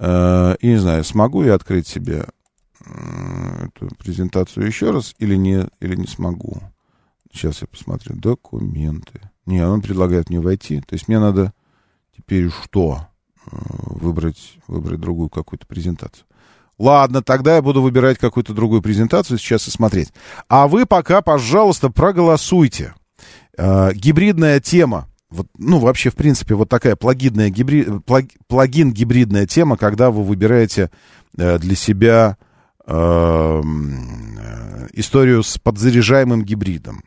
Э, 0.00 0.56
я 0.60 0.70
не 0.70 0.78
знаю, 0.78 1.04
смогу 1.04 1.44
я 1.44 1.54
открыть 1.54 1.86
себе 1.86 2.26
эту 2.80 3.94
презентацию 3.96 4.66
еще 4.66 4.90
раз 4.90 5.14
или 5.18 5.36
не, 5.36 5.68
или 5.80 5.96
не 5.96 6.06
смогу. 6.06 6.60
Сейчас 7.32 7.60
я 7.60 7.68
посмотрю. 7.68 8.16
Документы. 8.16 9.20
Не, 9.48 9.66
он 9.66 9.80
предлагает 9.80 10.30
мне 10.30 10.40
войти. 10.40 10.80
То 10.80 10.94
есть 10.94 11.08
мне 11.08 11.18
надо 11.18 11.52
теперь 12.16 12.50
что? 12.50 13.08
выбрать, 13.50 14.58
выбрать 14.66 15.00
другую 15.00 15.28
какую-то 15.28 15.66
презентацию. 15.66 16.24
Ладно, 16.78 17.22
тогда 17.22 17.56
я 17.56 17.62
буду 17.62 17.82
выбирать 17.82 18.18
какую-то 18.18 18.52
другую 18.54 18.82
презентацию 18.82 19.38
сейчас 19.38 19.66
и 19.66 19.70
смотреть. 19.70 20.12
А 20.48 20.68
вы 20.68 20.86
пока, 20.86 21.22
пожалуйста, 21.22 21.90
проголосуйте. 21.90 22.94
Э, 23.56 23.92
гибридная 23.92 24.60
тема. 24.60 25.08
Вот, 25.30 25.48
ну, 25.58 25.78
вообще, 25.78 26.10
в 26.10 26.14
принципе, 26.14 26.54
вот 26.54 26.68
такая 26.68 26.94
плагидная 26.94 27.50
гибри... 27.50 27.84
плаг... 28.06 28.26
плагин-гибридная 28.46 29.46
тема, 29.46 29.76
когда 29.76 30.10
вы 30.10 30.22
выбираете 30.22 30.90
э, 31.36 31.58
для 31.58 31.74
себя 31.74 32.36
э, 32.86 33.62
историю 34.92 35.42
с 35.42 35.58
подзаряжаемым 35.58 36.44
гибридом. 36.44 37.02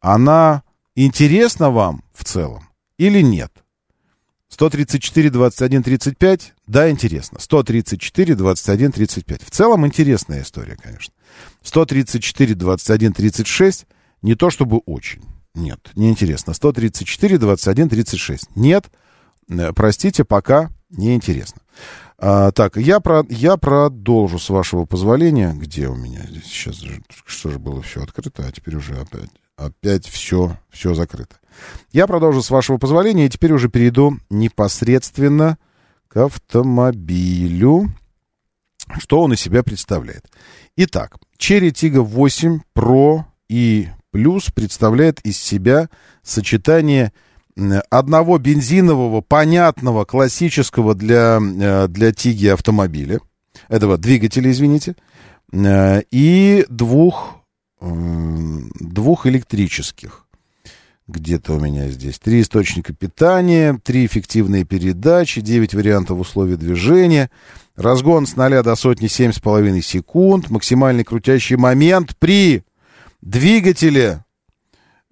Она 0.00 0.62
интересна 0.94 1.70
вам 1.70 2.02
в 2.12 2.24
целом 2.24 2.68
или 2.98 3.20
нет? 3.22 3.52
134, 4.50 5.30
21, 5.30 5.82
35. 5.82 6.54
Да, 6.66 6.90
интересно. 6.90 7.38
134, 7.40 8.34
21, 8.34 8.92
35. 8.92 9.42
В 9.42 9.50
целом 9.50 9.86
интересная 9.86 10.42
история, 10.42 10.76
конечно. 10.76 11.14
134, 11.62 12.54
21, 12.54 13.12
36. 13.12 13.86
Не 14.22 14.34
то 14.34 14.50
чтобы 14.50 14.78
очень. 14.78 15.22
Нет, 15.54 15.90
не 15.94 16.10
интересно. 16.10 16.52
134, 16.52 17.38
21, 17.38 17.88
36. 17.88 18.56
Нет, 18.56 18.90
э, 19.48 19.72
простите, 19.72 20.24
пока 20.24 20.70
не 20.90 21.14
интересно. 21.14 21.62
А, 22.18 22.52
так, 22.52 22.76
я, 22.76 23.00
про, 23.00 23.24
я 23.30 23.56
продолжу, 23.56 24.38
с 24.38 24.50
вашего 24.50 24.84
позволения. 24.84 25.54
Где 25.54 25.88
у 25.88 25.94
меня 25.94 26.26
здесь 26.28 26.44
сейчас? 26.44 26.82
Что 27.24 27.50
же 27.50 27.58
было 27.58 27.80
все 27.82 28.02
открыто, 28.02 28.46
а 28.46 28.52
теперь 28.52 28.76
уже 28.76 28.94
опять... 28.94 29.30
Опять 29.60 30.06
все, 30.06 30.56
все 30.70 30.94
закрыто. 30.94 31.36
Я 31.92 32.06
продолжу, 32.06 32.40
с 32.40 32.48
вашего 32.48 32.78
позволения, 32.78 33.26
и 33.26 33.28
теперь 33.28 33.52
уже 33.52 33.68
перейду 33.68 34.16
непосредственно 34.30 35.58
к 36.08 36.16
автомобилю. 36.16 37.90
Что 38.98 39.20
он 39.20 39.34
из 39.34 39.40
себя 39.40 39.62
представляет? 39.62 40.24
Итак, 40.76 41.18
Cherry 41.38 41.72
Tiggo 41.72 42.00
8 42.00 42.60
Pro 42.74 43.24
и 43.50 43.88
Plus 44.14 44.50
представляет 44.52 45.20
из 45.26 45.36
себя 45.36 45.90
сочетание 46.22 47.12
одного 47.90 48.38
бензинового, 48.38 49.20
понятного, 49.20 50.06
классического 50.06 50.94
для, 50.94 51.38
э, 51.38 51.86
для 51.88 52.12
Тиги 52.12 52.46
автомобиля, 52.46 53.20
этого 53.68 53.98
двигателя, 53.98 54.50
извините, 54.50 54.96
э, 55.52 56.00
и 56.10 56.64
двух, 56.70 57.39
двух 57.80 59.26
электрических. 59.26 60.26
Где-то 61.08 61.54
у 61.54 61.60
меня 61.60 61.88
здесь 61.88 62.18
три 62.18 62.42
источника 62.42 62.92
питания, 62.92 63.80
три 63.82 64.06
эффективные 64.06 64.64
передачи, 64.64 65.40
9 65.40 65.74
вариантов 65.74 66.20
условий 66.20 66.56
движения, 66.56 67.30
разгон 67.74 68.26
с 68.26 68.36
0 68.36 68.62
до 68.62 68.76
сотни 68.76 69.08
7,5 69.08 69.80
секунд, 69.80 70.50
максимальный 70.50 71.02
крутящий 71.02 71.56
момент 71.56 72.16
при 72.18 72.62
двигателе 73.22 74.22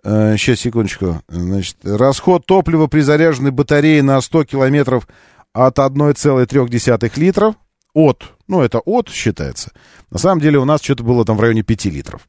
Э, 0.04 0.36
сейчас, 0.36 0.60
секундочку. 0.60 1.22
Значит, 1.28 1.76
расход 1.82 2.46
топлива 2.46 2.86
при 2.86 3.00
заряженной 3.00 3.50
батарее 3.50 4.02
на 4.02 4.20
100 4.20 4.44
километров 4.44 5.08
от 5.52 5.78
1,3 5.78 7.18
литров. 7.18 7.56
От, 7.94 8.34
ну, 8.46 8.62
это 8.62 8.78
от 8.80 9.08
считается. 9.08 9.72
На 10.10 10.18
самом 10.18 10.40
деле 10.40 10.58
у 10.58 10.64
нас 10.64 10.82
что-то 10.82 11.02
было 11.02 11.24
там 11.24 11.36
в 11.36 11.40
районе 11.40 11.62
5 11.62 11.86
литров. 11.86 12.28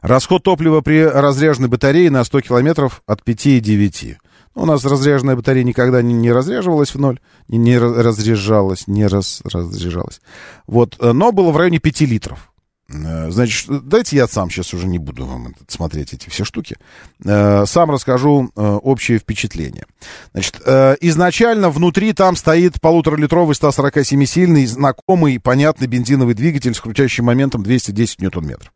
Расход 0.00 0.42
топлива 0.42 0.80
при 0.80 1.04
разряженной 1.04 1.68
батарее 1.68 2.10
на 2.10 2.24
100 2.24 2.40
километров 2.42 3.02
от 3.06 3.22
5,9. 3.22 4.16
У 4.54 4.66
нас 4.66 4.84
разряженная 4.84 5.36
батарея 5.36 5.64
никогда 5.64 6.02
не, 6.02 6.12
не 6.12 6.30
разряживалась 6.30 6.94
в 6.94 6.98
ноль, 6.98 7.20
не, 7.48 7.56
не 7.56 7.78
разряжалась, 7.78 8.86
не 8.86 9.06
раз, 9.06 9.40
разряжалась. 9.44 10.20
Вот, 10.66 10.96
э, 11.00 11.12
но 11.12 11.32
было 11.32 11.50
в 11.52 11.56
районе 11.56 11.78
5 11.78 12.00
литров. 12.02 12.52
Э, 12.90 13.30
значит, 13.30 13.66
дайте 13.88 14.16
я 14.16 14.28
сам 14.28 14.50
сейчас 14.50 14.74
уже 14.74 14.88
не 14.88 14.98
буду 14.98 15.24
вам 15.24 15.54
смотреть 15.68 16.12
эти 16.12 16.28
все 16.28 16.44
штуки. 16.44 16.76
Э, 17.24 17.64
сам 17.66 17.90
расскажу 17.90 18.50
общее 18.54 19.18
впечатление. 19.18 19.86
Значит, 20.34 20.60
изначально 21.00 21.70
внутри 21.70 22.12
там 22.12 22.36
стоит 22.36 22.78
полуторалитровый 22.78 23.54
147-сильный, 23.54 24.66
знакомый, 24.66 25.40
понятный 25.40 25.86
бензиновый 25.86 26.34
двигатель 26.34 26.74
с 26.74 26.80
крутящим 26.80 27.24
моментом 27.24 27.62
210 27.62 28.20
ньютон-метров. 28.20 28.70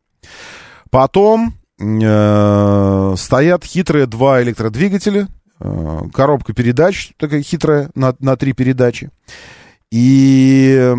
Потом 0.91 1.55
стоят 1.79 3.65
хитрые 3.65 4.07
два 4.07 4.43
электродвигателя, 4.43 5.29
коробка 5.59 6.55
передач 6.55 7.13
такая 7.19 7.43
хитрая 7.43 7.91
на, 7.95 8.17
на 8.19 8.37
три 8.37 8.55
передачи. 8.55 9.11
И, 9.91 10.95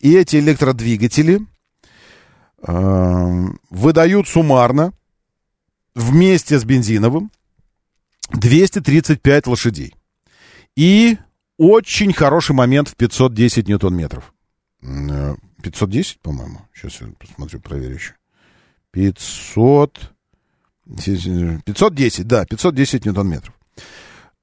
и 0.00 0.14
эти 0.14 0.36
электродвигатели 0.36 1.40
Эм, 2.62 3.58
выдают 3.70 4.28
суммарно 4.28 4.92
вместе 5.94 6.58
с 6.58 6.64
бензиновым 6.64 7.32
235 8.32 9.46
лошадей. 9.46 9.94
И 10.76 11.16
очень 11.56 12.12
хороший 12.12 12.52
момент 12.52 12.88
в 12.88 12.96
510 12.96 13.66
ньютон-метров. 13.66 14.34
510, 14.82 16.16
э, 16.16 16.18
по-моему. 16.22 16.60
Сейчас 16.74 17.00
я 17.00 17.08
посмотрю, 17.18 17.60
проверю 17.60 17.94
еще. 17.94 18.14
500... 18.92 20.12
510, 21.64 22.24
да, 22.26 22.44
510 22.44 23.04
ньютон-метров. 23.04 23.54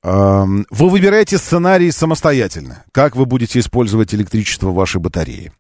Вы 0.08 0.90
выбираете 0.90 1.38
сценарий 1.38 1.92
самостоятельно, 1.92 2.86
как 2.94 3.18
вы 3.18 3.26
будете 3.26 3.60
использовать 3.60 4.16
электричество 4.16 4.72
вашей 4.72 5.02
батарее. 5.02 5.52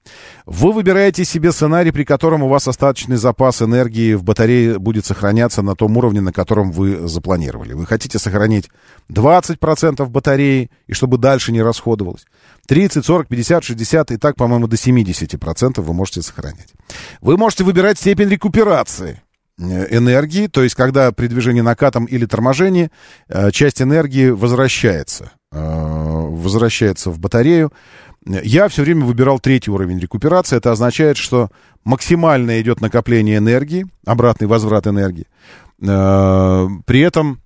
Вы 0.45 0.72
выбираете 0.72 1.26
себе 1.26 1.52
сценарий, 1.52 1.91
при 1.91 2.06
котором 2.06 2.44
у 2.44 2.48
вас 2.48 2.65
остаточный 2.65 3.18
запас 3.18 3.61
энергии 3.61 4.14
в 4.14 4.24
батарее 4.24 4.80
будет 4.80 5.06
сохраняться 5.06 5.61
на 5.61 5.76
том 5.76 5.98
уровне, 5.98 6.22
на 6.22 6.32
котором 6.32 6.72
вы 6.72 7.10
запланировали. 7.10 7.74
Вы 7.74 7.86
хотите 7.86 8.19
сохранить 8.19 8.69
20% 9.11 10.06
батареи, 10.06 10.72
и 10.88 10.94
чтобы 10.94 11.18
дальше 11.18 11.52
не 11.52 11.61
расходовалось. 11.61 12.26
30, 12.68 13.06
40, 13.06 13.28
50, 13.28 13.64
60 13.65 14.11
и 14.11 14.18
так, 14.18 14.38
по-моему, 14.38 14.68
до 14.68 14.78
70% 14.78 15.82
вы 15.82 15.94
можете 15.94 16.22
сохранять. 16.22 16.69
Вы 17.19 17.36
можете 17.36 17.65
выбирать 17.65 17.99
степень 17.99 18.30
рекуперации. 18.30 19.22
Э, 19.59 19.88
энергии, 19.89 20.45
то 20.45 20.61
есть 20.61 20.75
когда 20.75 21.11
при 21.11 21.25
движении 21.25 21.61
накатом 21.61 22.05
или 22.05 22.27
торможении 22.27 22.91
э, 23.27 23.49
часть 23.49 23.81
энергии 23.81 24.29
возвращается, 24.29 25.31
э, 25.51 25.57
возвращается 25.59 27.09
в 27.09 27.19
батарею. 27.19 27.71
Я 28.25 28.67
все 28.67 28.84
время 28.84 29.05
выбирал 29.05 29.39
третий 29.39 29.71
уровень 29.71 29.99
рекуперации. 29.99 30.57
Это 30.57 30.71
означает, 30.71 31.17
что 31.17 31.49
максимально 31.85 32.61
идет 32.61 32.81
накопление 32.81 33.38
энергии, 33.38 33.88
обратный 34.05 34.47
возврат 34.47 34.85
энергии. 34.85 35.27
При 35.79 36.99
этом 36.99 37.39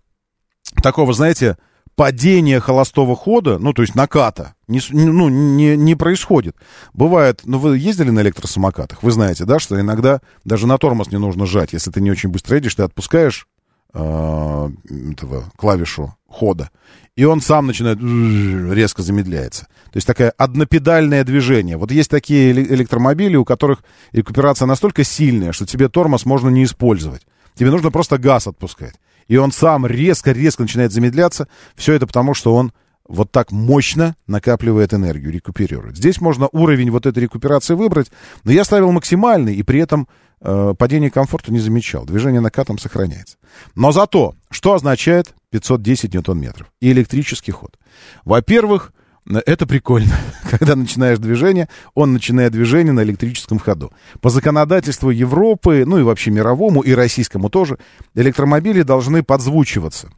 такого, 0.81 1.13
знаете, 1.13 1.57
падения 1.95 2.59
холостого 2.59 3.15
хода, 3.15 3.57
ну, 3.59 3.73
то 3.73 3.81
есть 3.81 3.95
наката, 3.95 4.55
не, 4.67 4.81
ну, 4.91 5.29
не, 5.29 5.75
не 5.77 5.95
происходит. 5.95 6.55
Бывает, 6.93 7.41
ну, 7.45 7.59
вы 7.59 7.77
ездили 7.77 8.09
на 8.09 8.21
электросамокатах, 8.21 9.03
вы 9.03 9.11
знаете, 9.11 9.45
да, 9.45 9.59
что 9.59 9.79
иногда 9.79 10.21
даже 10.45 10.67
на 10.67 10.77
тормоз 10.77 11.11
не 11.11 11.17
нужно 11.17 11.45
жать. 11.45 11.73
Если 11.73 11.91
ты 11.91 12.01
не 12.01 12.11
очень 12.11 12.29
быстро 12.29 12.55
едешь, 12.55 12.75
ты 12.75 12.83
отпускаешь 12.83 13.47
э, 13.93 14.69
этого 15.11 15.51
клавишу 15.57 16.15
хода, 16.27 16.69
и 17.15 17.25
он 17.25 17.41
сам 17.41 17.67
начинает 17.67 17.99
резко 17.99 19.01
замедляется. 19.01 19.67
То 19.91 19.97
есть 19.97 20.07
такое 20.07 20.31
однопедальное 20.37 21.23
движение. 21.23 21.77
Вот 21.77 21.91
есть 21.91 22.09
такие 22.09 22.51
электромобили, 22.51 23.35
у 23.35 23.45
которых 23.45 23.83
рекуперация 24.13 24.65
настолько 24.65 25.03
сильная, 25.03 25.51
что 25.51 25.65
тебе 25.65 25.89
тормоз 25.89 26.25
можно 26.25 26.49
не 26.49 26.63
использовать. 26.63 27.23
Тебе 27.55 27.69
нужно 27.69 27.91
просто 27.91 28.17
газ 28.17 28.47
отпускать 28.47 28.95
и 29.31 29.37
он 29.37 29.53
сам 29.53 29.85
резко-резко 29.85 30.63
начинает 30.63 30.91
замедляться. 30.91 31.47
Все 31.75 31.93
это 31.93 32.05
потому, 32.05 32.33
что 32.33 32.53
он 32.53 32.73
вот 33.07 33.31
так 33.31 33.53
мощно 33.53 34.17
накапливает 34.27 34.93
энергию, 34.93 35.31
рекуперирует. 35.31 35.95
Здесь 35.95 36.19
можно 36.19 36.49
уровень 36.51 36.91
вот 36.91 37.05
этой 37.05 37.19
рекуперации 37.19 37.75
выбрать, 37.75 38.11
но 38.43 38.51
я 38.51 38.65
ставил 38.65 38.91
максимальный, 38.91 39.55
и 39.55 39.63
при 39.63 39.79
этом 39.79 40.09
э, 40.41 40.73
падение 40.77 41.09
комфорта 41.09 41.53
не 41.53 41.59
замечал. 41.59 42.03
Движение 42.03 42.41
накатом 42.41 42.77
сохраняется. 42.77 43.37
Но 43.73 43.93
зато, 43.93 44.35
что 44.49 44.73
означает 44.73 45.33
510 45.51 46.13
ньютон-метров 46.13 46.67
и 46.81 46.91
электрический 46.91 47.53
ход? 47.53 47.79
Во-первых, 48.25 48.91
это 49.27 49.67
прикольно. 49.67 50.15
Когда 50.49 50.75
начинаешь 50.75 51.19
движение, 51.19 51.69
он 51.93 52.13
начинает 52.13 52.51
движение 52.51 52.93
на 52.93 53.03
электрическом 53.03 53.59
ходу. 53.59 53.91
По 54.19 54.29
законодательству 54.29 55.09
Европы, 55.09 55.83
ну 55.85 55.97
и 55.97 56.03
вообще 56.03 56.31
мировому, 56.31 56.81
и 56.81 56.93
российскому 56.93 57.49
тоже, 57.49 57.77
электромобили 58.15 58.81
должны 58.81 59.23
подзвучиваться. 59.23 60.09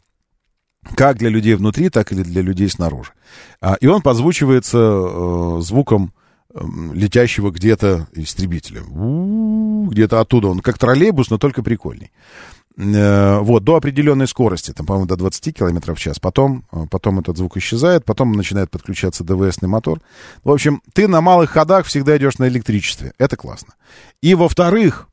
Как 0.95 1.17
для 1.17 1.29
людей 1.29 1.55
внутри, 1.55 1.89
так 1.89 2.11
и 2.11 2.15
для 2.15 2.41
людей 2.41 2.69
снаружи. 2.69 3.11
А, 3.61 3.75
и 3.75 3.87
он 3.87 4.01
подзвучивается 4.01 4.77
э, 4.77 5.57
звуком 5.61 6.13
э, 6.53 6.59
летящего 6.93 7.51
где-то 7.51 8.07
истребителя. 8.13 8.81
Где-то 9.89 10.19
оттуда. 10.19 10.49
Он 10.49 10.59
как 10.59 10.77
троллейбус, 10.77 11.29
но 11.29 11.37
только 11.37 11.63
прикольный. 11.63 12.11
Э, 12.75 13.39
вот, 13.39 13.63
до 13.63 13.75
определенной 13.75 14.27
скорости, 14.27 14.71
там, 14.71 14.85
по-моему, 14.85 15.07
до 15.07 15.15
20 15.15 15.55
км 15.55 15.93
в 15.93 15.99
час. 15.99 16.19
Потом, 16.19 16.63
э, 16.71 16.85
потом 16.89 17.19
этот 17.19 17.37
звук 17.37 17.57
исчезает, 17.57 18.03
потом 18.03 18.31
начинает 18.31 18.71
подключаться 18.71 19.23
ДВСный 19.23 19.69
мотор. 19.69 20.01
В 20.43 20.51
общем, 20.51 20.81
ты 20.93 21.07
на 21.07 21.21
малых 21.21 21.51
ходах 21.51 21.85
всегда 21.85 22.17
идешь 22.17 22.39
на 22.39 22.47
электричестве. 22.47 23.13
Это 23.19 23.35
классно. 23.35 23.73
И, 24.21 24.33
во-вторых, 24.33 25.07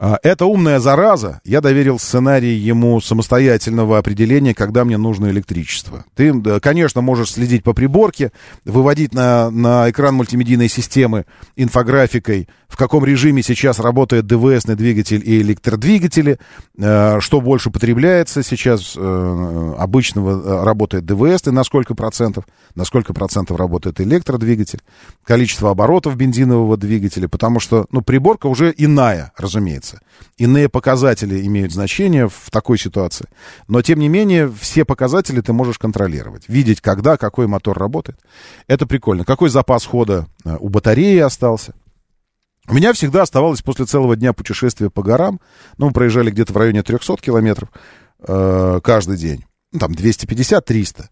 а, 0.00 0.18
эта 0.22 0.46
умная 0.46 0.78
зараза, 0.78 1.40
я 1.44 1.60
доверил 1.60 1.98
сценарий 1.98 2.54
ему 2.54 3.00
самостоятельного 3.00 3.98
определения, 3.98 4.54
когда 4.54 4.84
мне 4.84 4.96
нужно 4.96 5.26
электричество. 5.30 6.04
Ты, 6.14 6.60
конечно, 6.60 7.00
можешь 7.00 7.32
следить 7.32 7.64
по 7.64 7.72
приборке, 7.72 8.30
выводить 8.64 9.12
на, 9.12 9.50
на 9.50 9.90
экран 9.90 10.14
мультимедийной 10.14 10.68
системы 10.68 11.26
инфографикой, 11.56 12.48
в 12.68 12.76
каком 12.76 13.04
режиме 13.04 13.42
сейчас 13.42 13.80
работает 13.80 14.26
ДВСный 14.26 14.76
двигатель 14.76 15.20
и 15.24 15.40
электродвигатели, 15.40 16.38
э, 16.78 17.18
что 17.20 17.40
больше 17.40 17.70
потребляется 17.70 18.44
сейчас, 18.44 18.94
э, 18.96 19.74
обычного 19.78 20.60
э, 20.60 20.64
работает 20.64 21.06
ДВС, 21.06 21.48
и 21.48 21.50
на 21.50 21.64
сколько 21.64 21.96
процентов, 21.96 22.44
на 22.76 22.84
сколько 22.84 23.14
процентов 23.14 23.58
работает 23.58 24.00
электродвигатель, 24.00 24.80
количество 25.24 25.70
оборотов 25.70 26.14
бензинового 26.14 26.76
двигателя, 26.76 27.26
потому 27.26 27.58
что, 27.58 27.86
ну, 27.90 28.00
приборка 28.00 28.46
уже 28.46 28.72
иная, 28.76 29.32
разумеется 29.36 29.87
меняется. 29.88 30.00
Иные 30.36 30.68
показатели 30.68 31.44
имеют 31.46 31.72
значение 31.72 32.28
в 32.28 32.50
такой 32.50 32.78
ситуации. 32.78 33.26
Но, 33.66 33.82
тем 33.82 33.98
не 33.98 34.08
менее, 34.08 34.50
все 34.60 34.84
показатели 34.84 35.40
ты 35.40 35.52
можешь 35.52 35.78
контролировать. 35.78 36.48
Видеть, 36.48 36.80
когда, 36.80 37.16
какой 37.16 37.46
мотор 37.46 37.78
работает. 37.78 38.18
Это 38.66 38.86
прикольно. 38.86 39.24
Какой 39.24 39.50
запас 39.50 39.84
хода 39.84 40.26
э, 40.44 40.56
у 40.60 40.68
батареи 40.68 41.18
остался. 41.18 41.74
У 42.68 42.74
меня 42.74 42.92
всегда 42.92 43.22
оставалось 43.22 43.62
после 43.62 43.86
целого 43.86 44.14
дня 44.14 44.32
путешествия 44.32 44.90
по 44.90 45.02
горам, 45.02 45.40
ну, 45.78 45.86
мы 45.86 45.92
проезжали 45.92 46.30
где-то 46.30 46.52
в 46.52 46.56
районе 46.58 46.82
300 46.82 47.16
километров 47.16 47.70
э, 48.20 48.80
каждый 48.84 49.16
день, 49.16 49.46
ну, 49.72 49.78
там 49.78 49.92
250-300. 49.92 51.06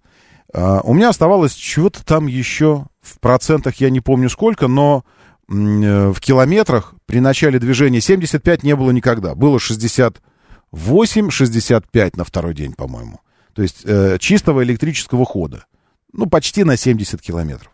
Э, 0.53 0.81
у 0.85 0.93
меня 0.93 1.09
оставалось 1.09 1.55
чего-то 1.55 2.05
там 2.05 2.27
еще, 2.27 2.85
в 3.01 3.19
процентах 3.21 3.77
я 3.77 3.89
не 3.89 4.01
помню 4.01 4.29
сколько, 4.29 4.69
но 4.69 5.03
в 5.49 6.17
километрах 6.21 6.95
при 7.07 7.21
начале 7.21 7.59
движения 7.59 8.01
75 8.01 8.63
не 8.63 8.75
было 8.75 8.91
никогда. 8.91 9.35
Было 9.35 9.59
68-65 9.59 12.13
на 12.17 12.25
второй 12.25 12.55
день, 12.55 12.73
по-моему. 12.73 13.21
То 13.53 13.63
есть 13.63 13.83
э, 13.85 14.17
чистого 14.19 14.65
электрического 14.65 15.25
хода. 15.25 15.67
Ну, 16.13 16.27
почти 16.27 16.65
на 16.65 16.77
70 16.77 17.23
километров 17.23 17.73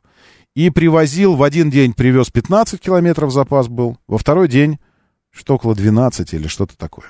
и 0.55 0.71
привозил, 0.71 1.35
в 1.35 1.43
один 1.43 1.71
день 1.71 1.95
привез 1.95 2.31
15 2.31 2.81
километров 2.81 3.33
запас 3.33 3.69
был, 3.69 3.99
во 4.07 4.19
второй 4.19 4.49
день 4.49 4.79
что 5.35 5.55
около 5.55 5.75
12 5.75 6.35
или 6.35 6.47
что-то 6.47 6.77
такое. 6.77 7.07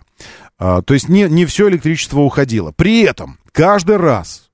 А, 0.56 0.80
то 0.82 0.94
есть 0.94 1.08
не, 1.08 1.24
не 1.24 1.44
все 1.44 1.68
электричество 1.68 2.20
уходило. 2.20 2.70
При 2.70 3.02
этом 3.02 3.40
каждый 3.50 3.96
раз, 3.96 4.52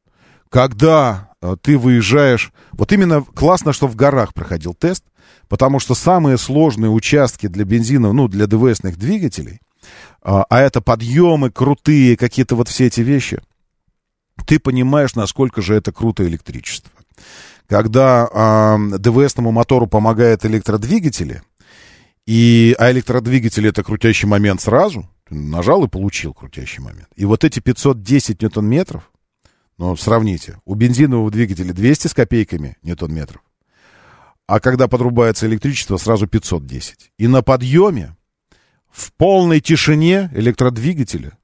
когда 0.49 1.28
ты 1.63 1.79
выезжаешь, 1.79 2.53
вот 2.73 2.93
именно 2.93 3.23
классно, 3.23 3.73
что 3.73 3.87
в 3.87 3.97
горах 3.97 4.35
проходил 4.35 4.75
тест, 4.75 5.05
потому 5.49 5.79
что 5.79 5.95
самые 5.95 6.39
сложные 6.39 6.91
участки 6.91 7.47
для 7.47 7.65
бензина, 7.65 8.13
ну, 8.13 8.29
для 8.29 8.47
ДВСных 8.47 8.97
двигателей, 8.97 9.61
а, 10.23 10.45
а 10.49 10.61
это 10.61 10.81
подъемы 10.81 11.51
крутые, 11.51 12.17
какие-то 12.17 12.57
вот 12.57 12.69
все 12.69 12.87
эти 12.87 13.01
вещи, 13.01 13.41
ты 14.47 14.59
понимаешь, 14.59 15.15
насколько 15.15 15.63
же 15.63 15.75
это 15.75 15.93
круто 15.93 16.27
электричество 16.27 16.93
когда 17.69 18.27
э, 18.33 18.99
ДВСному 18.99 19.53
мотору 19.53 19.87
помогает 19.87 20.45
электродвигатели, 20.45 21.43
и, 22.27 22.75
а 22.79 22.91
электродвигатель 22.91 23.67
это 23.67 23.83
крутящий 23.83 24.27
момент 24.27 24.61
сразу, 24.61 25.09
нажал 25.31 25.85
и 25.85 25.89
получил 25.89 26.35
крутящий 26.35 26.83
момент. 26.83 27.09
И 27.15 27.25
вот 27.25 27.45
эти 27.45 27.61
510 27.61 28.43
ньютон-метров, 28.43 29.11
ну, 29.79 29.97
сравните, 29.97 30.59
у 30.65 30.75
бензинового 30.75 31.31
двигателя 31.31 31.73
200 31.73 32.09
с 32.09 32.15
копейками 32.15 32.77
ньютон-метров, 32.83 33.43
а 34.47 34.61
когда 34.61 34.89
подрубается 34.89 35.47
электричество, 35.47 35.97
сразу 35.99 36.27
510. 36.27 37.13
И 37.17 37.29
на 37.29 37.43
подъеме, 37.43 38.17
в 38.91 39.13
полной 39.13 39.61
тишине 39.61 40.31
электродвигателя, 40.35 41.39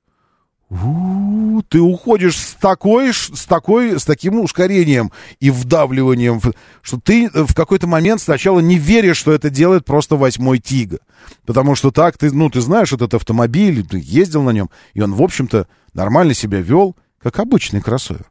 ты 1.69 1.81
уходишь 1.81 2.37
с 2.37 2.55
такой, 2.55 3.13
с 3.13 3.45
такой, 3.47 4.01
с 4.01 4.05
таким 4.05 4.41
ускорением 4.41 5.13
и 5.39 5.51
вдавливанием, 5.51 6.41
что 6.83 6.99
ты 6.99 7.31
в 7.33 7.55
какой-то 7.55 7.87
момент 7.87 8.21
сначала 8.21 8.59
не 8.61 8.77
веришь, 8.77 9.19
что 9.19 9.33
это 9.33 9.51
делает 9.51 9.85
просто 9.85 10.17
восьмой 10.17 10.59
Тига. 10.59 10.99
Потому 11.47 11.75
что 11.77 11.91
так 11.91 12.19
ты, 12.19 12.33
ну, 12.33 12.51
ты 12.51 12.61
знаешь 12.61 12.93
этот 12.93 13.15
автомобиль, 13.15 13.87
ты 13.87 14.01
ездил 14.03 14.43
на 14.43 14.51
нем, 14.51 14.71
и 14.95 15.01
он, 15.01 15.15
в 15.15 15.23
общем-то, 15.23 15.69
нормально 15.93 16.35
себя 16.35 16.61
вел, 16.61 16.97
как 17.25 17.39
обычный 17.39 17.81
кроссовер. 17.81 18.31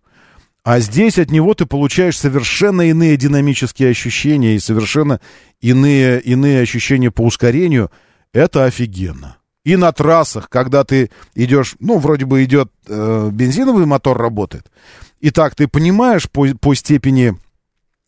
А 0.64 0.80
здесь 0.80 1.18
от 1.18 1.32
него 1.32 1.56
ты 1.56 1.65
получаешь 1.65 2.18
совершенно 2.18 2.84
иные 2.84 3.18
динамические 3.18 3.90
ощущения 3.90 4.56
и 4.56 4.60
совершенно 4.60 5.20
иные, 5.61 6.22
иные 6.22 6.61
ощущения 6.61 7.10
по 7.10 7.24
ускорению. 7.24 7.91
Это 8.34 8.65
офигенно. 8.65 9.38
И 9.65 9.76
на 9.78 9.91
трассах, 9.91 10.48
когда 10.48 10.84
ты 10.84 11.10
идешь, 11.34 11.76
ну, 11.80 11.98
вроде 11.98 12.26
бы 12.26 12.44
идет 12.44 12.72
э, 12.88 13.30
бензиновый 13.32 13.88
мотор 13.88 14.18
работает. 14.18 14.72
И 15.20 15.32
так 15.32 15.56
ты 15.56 15.68
понимаешь 15.68 16.30
по, 16.30 16.45
по 16.61 16.76
степени 16.76 17.36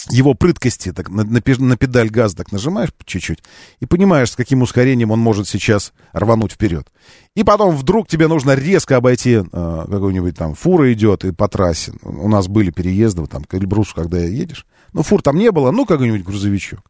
его 0.10 0.34
прыткости, 0.34 0.91
так 0.91 1.10
на, 1.10 1.23
на, 1.23 1.41
на 1.45 1.77
педаль 1.77 2.10
газа 2.10 2.36
так 2.36 2.52
нажимаешь 2.52 2.90
чуть-чуть, 3.06 3.44
и 3.80 3.86
понимаешь, 3.86 4.32
с 4.32 4.36
каким 4.36 4.61
ускорением 4.61 5.11
он 5.11 5.19
может 5.19 5.48
сейчас 5.48 5.94
рвануть 6.14 6.53
вперед. 6.53 6.88
И 7.36 7.44
потом 7.44 7.76
вдруг 7.76 8.07
тебе 8.07 8.27
нужно 8.27 8.56
резко 8.56 8.98
обойти, 8.98 9.36
э, 9.36 9.86
какой-нибудь 9.90 10.36
там 10.36 10.56
фура 10.56 10.91
идет 10.94 11.26
и 11.26 11.32
по 11.32 11.48
трассе. 11.48 11.94
У 12.02 12.30
нас 12.30 12.48
были 12.48 12.72
переезды, 12.72 13.26
там, 13.26 13.44
к 13.44 13.53
Эльбрусу, 13.56 13.95
когда 13.95 14.19
едешь. 14.19 14.65
Ну, 14.94 15.03
фур 15.03 15.22
там 15.22 15.38
не 15.38 15.52
было, 15.52 15.72
ну, 15.72 15.86
какой-нибудь 15.86 16.23
грузовичок. 16.23 16.82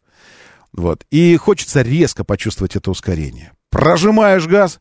Вот. 0.73 1.05
И 1.09 1.37
хочется 1.37 1.81
резко 1.81 2.23
почувствовать 2.23 2.75
это 2.75 2.91
ускорение 2.91 3.53
прожимаешь 3.75 4.47
газ, 4.47 4.79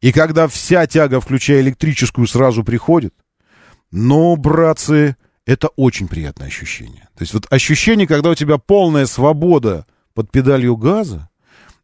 и 0.00 0.12
когда 0.12 0.46
вся 0.46 0.86
тяга, 0.86 1.20
включая 1.20 1.62
электрическую, 1.62 2.28
сразу 2.28 2.62
приходит, 2.62 3.12
ну, 3.90 4.36
братцы, 4.36 5.16
это 5.46 5.68
очень 5.76 6.08
приятное 6.08 6.48
ощущение. 6.48 7.08
То 7.16 7.22
есть 7.22 7.32
вот 7.32 7.46
ощущение, 7.50 8.06
когда 8.06 8.30
у 8.30 8.34
тебя 8.34 8.58
полная 8.58 9.06
свобода 9.06 9.86
под 10.12 10.30
педалью 10.30 10.76
газа, 10.76 11.30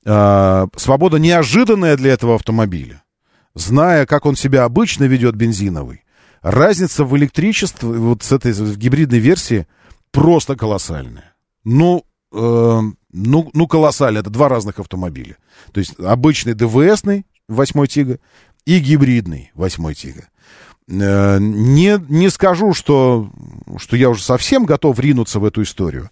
э, 0.04 0.66
свобода 0.76 1.18
неожиданная 1.18 1.96
для 1.96 2.12
этого 2.12 2.34
автомобиля, 2.34 3.02
зная, 3.54 4.04
как 4.04 4.26
он 4.26 4.34
себя 4.34 4.64
обычно 4.64 5.04
ведет 5.04 5.36
бензиновый, 5.36 6.04
разница 6.42 7.04
в 7.04 7.16
электричестве, 7.16 7.88
вот 7.88 8.24
с 8.24 8.32
этой 8.32 8.52
в 8.52 8.76
гибридной 8.76 9.20
версии, 9.20 9.66
просто 10.10 10.56
колоссальная. 10.56 11.34
Ну, 11.64 12.04
э, 12.32 12.80
ну, 13.12 13.50
ну, 13.54 13.66
колоссально. 13.68 14.18
Это 14.18 14.30
два 14.30 14.48
разных 14.48 14.80
автомобиля. 14.80 15.36
То 15.72 15.78
есть 15.78 15.94
обычный 16.00 16.54
ДВСный 16.54 17.26
8 17.48 17.86
Тига 17.86 18.18
и 18.64 18.80
гибридный 18.80 19.52
8 19.54 19.94
Тига. 19.94 20.28
Э, 20.92 21.38
не, 21.40 21.98
не 22.08 22.28
скажу, 22.28 22.74
что, 22.74 23.30
что 23.78 23.96
я 23.96 24.10
уже 24.10 24.22
совсем 24.22 24.64
готов 24.64 24.98
ринуться 24.98 25.40
в 25.40 25.44
эту 25.44 25.62
историю. 25.62 26.10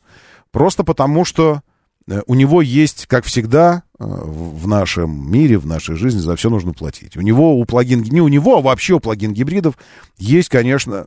Просто 0.51 0.85
потому, 0.85 1.25
что 1.25 1.61
э, 2.09 2.23
у 2.27 2.35
него 2.35 2.63
есть, 2.63 3.07
как 3.07 3.25
всегда, 3.25 3.83
э, 3.99 4.05
в 4.05 4.67
нашем 4.67 5.31
мире, 5.31 5.59
в 5.59 5.67
нашей 5.67 5.97
жизни 5.97 6.21
за 6.21 6.35
все 6.37 6.49
нужно 6.49 6.73
платить. 6.73 7.17
У 7.17 7.21
него, 7.21 7.59
у 7.59 7.65
плагин, 7.67 8.03
не 8.03 8.21
у 8.21 8.29
него, 8.29 8.59
а 8.59 8.63
вообще 8.63 8.95
у 8.95 9.01
плагин 9.01 9.33
гибридов 9.33 9.77
есть, 10.19 10.49
конечно, 10.49 11.07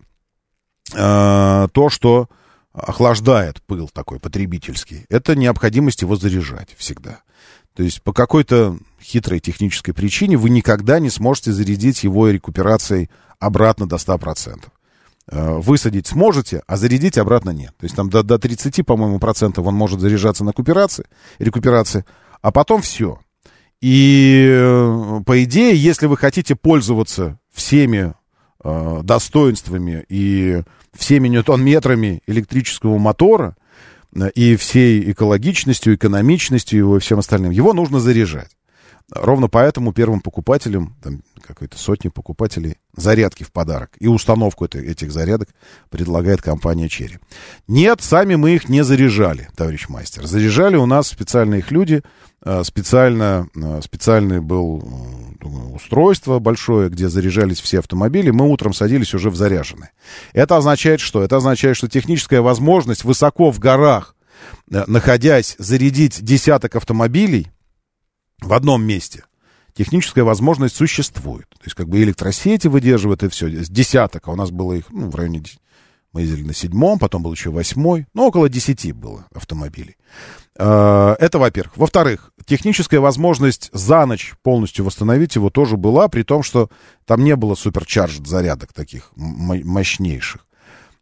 то, 0.92 1.88
что 1.90 2.28
охлаждает 2.74 3.64
пыл 3.64 3.90
такой 3.92 4.20
потребительский, 4.20 5.06
это 5.10 5.36
необходимость 5.36 6.02
его 6.02 6.18
заряжать 6.18 6.76
всегда. 6.78 7.22
То 7.76 7.84
есть 7.84 8.02
по 8.04 8.14
какой-то 8.14 8.78
хитрой 9.02 9.40
технической 9.40 9.94
причине 9.94 10.38
вы 10.38 10.50
никогда 10.50 11.00
не 11.00 11.10
сможете 11.10 11.52
зарядить 11.52 12.04
его 12.04 12.30
рекуперацией 12.30 13.10
обратно 13.40 13.88
до 13.88 13.96
100%. 13.96 14.66
Э, 15.32 15.58
высадить 15.60 16.08
сможете, 16.08 16.64
а 16.68 16.76
зарядить 16.76 17.18
обратно 17.18 17.52
нет. 17.52 17.74
То 17.80 17.86
есть 17.86 17.96
там 17.96 18.10
до, 18.10 18.24
до 18.24 18.38
30, 18.38 18.86
по-моему, 18.86 19.20
процентов 19.20 19.66
он 19.66 19.74
может 19.74 20.02
заряжаться 20.02 20.44
на 20.44 20.50
рекуперации, 20.50 21.06
рекуперации, 21.40 22.06
а 22.42 22.52
потом 22.52 22.82
все. 22.82 23.20
И 23.80 24.46
э, 24.50 25.22
по 25.26 25.44
идее, 25.44 25.76
если 25.76 26.08
вы 26.08 26.18
хотите 26.18 26.56
пользоваться 26.56 27.40
всеми 27.54 28.14
э, 28.64 29.00
достоинствами 29.04 30.06
и 30.10 30.64
всеми 30.94 31.30
ньютон-метрами 31.30 32.22
электрического 32.28 32.98
мотора 32.98 33.56
и 34.36 34.56
всей 34.56 35.12
экологичностью, 35.12 35.96
экономичностью 35.96 36.96
и 36.96 37.00
всем 37.00 37.20
остальным, 37.20 37.52
его 37.52 37.74
нужно 37.74 38.00
заряжать. 38.00 38.52
Ровно 39.12 39.48
поэтому 39.48 39.94
первым 39.94 40.22
покупателям, 40.22 40.96
там 41.04 41.22
какой-то 41.42 41.78
сотни 41.78 42.08
покупателей, 42.08 42.78
зарядки 42.96 43.44
в 43.44 43.52
подарок. 43.52 43.92
И 44.00 44.08
установку 44.08 44.66
это, 44.66 44.80
этих 44.80 45.12
зарядок 45.12 45.50
предлагает 45.90 46.42
компания 46.42 46.90
Черри. 46.90 47.20
Нет, 47.68 48.02
сами 48.02 48.36
мы 48.36 48.52
их 48.52 48.70
не 48.70 48.84
заряжали, 48.84 49.50
товарищ 49.56 49.90
мастер. 49.90 50.26
Заряжали 50.26 50.78
у 50.78 50.86
нас 50.86 51.08
специальные 51.08 51.60
их 51.60 51.72
люди, 51.72 52.02
э, 52.44 52.64
специально, 52.64 53.48
э, 53.56 53.82
специальный 53.84 54.40
был 54.40 54.82
думаю, 55.44 55.74
устройство 55.74 56.40
большое, 56.40 56.90
где 56.90 57.10
заряжались 57.10 57.60
все 57.60 57.80
автомобили. 57.80 58.32
Мы 58.32 58.50
утром 58.50 58.74
садились 58.74 59.14
уже 59.14 59.30
в 59.30 59.36
заряженные. 59.36 59.92
Это 60.32 60.58
означает 60.58 61.02
что? 61.02 61.22
Это 61.22 61.38
означает, 61.38 61.76
что 61.76 61.88
техническая 61.88 62.42
возможность 62.42 63.04
высоко 63.04 63.52
в 63.52 63.60
горах, 63.60 64.16
э, 64.72 64.84
находясь, 64.88 65.56
зарядить 65.60 66.24
десяток 66.24 66.76
автомобилей, 66.78 67.52
в 68.44 68.54
одном 68.54 68.84
месте. 68.84 69.24
Техническая 69.74 70.24
возможность 70.24 70.76
существует. 70.76 71.50
То 71.50 71.64
есть, 71.66 71.76
как 71.76 71.90
бы 71.90 72.02
электросети 72.02 72.68
выдерживают 72.68 73.24
и 73.24 73.30
все. 73.30 73.48
С 73.50 73.70
десяток, 73.70 74.28
а 74.28 74.32
у 74.32 74.36
нас 74.36 74.52
было 74.52 74.74
их, 74.74 74.86
ну, 74.92 75.10
в 75.10 75.16
районе... 75.16 75.44
Мы 76.12 76.22
ездили 76.22 76.44
на 76.44 76.54
седьмом, 76.54 77.00
потом 77.00 77.24
был 77.24 77.32
еще 77.32 77.50
восьмой. 77.50 78.06
Ну, 78.14 78.28
около 78.28 78.48
десяти 78.48 78.92
было 78.92 79.26
автомобилей. 79.34 79.98
А, 80.56 81.16
это, 81.20 81.40
во-первых. 81.40 81.76
Во-вторых, 81.76 82.32
техническая 82.46 83.00
возможность 83.00 83.72
за 83.74 84.06
ночь 84.06 84.34
полностью 84.44 84.86
восстановить 84.86 85.36
его 85.36 85.50
тоже 85.50 85.76
была, 85.76 86.08
при 86.10 86.22
том, 86.22 86.44
что 86.44 86.70
там 87.06 87.24
не 87.24 87.36
было 87.36 87.56
суперчарж 87.56 88.20
зарядок 88.24 88.74
таких 88.74 89.12
мощнейших. 89.16 90.46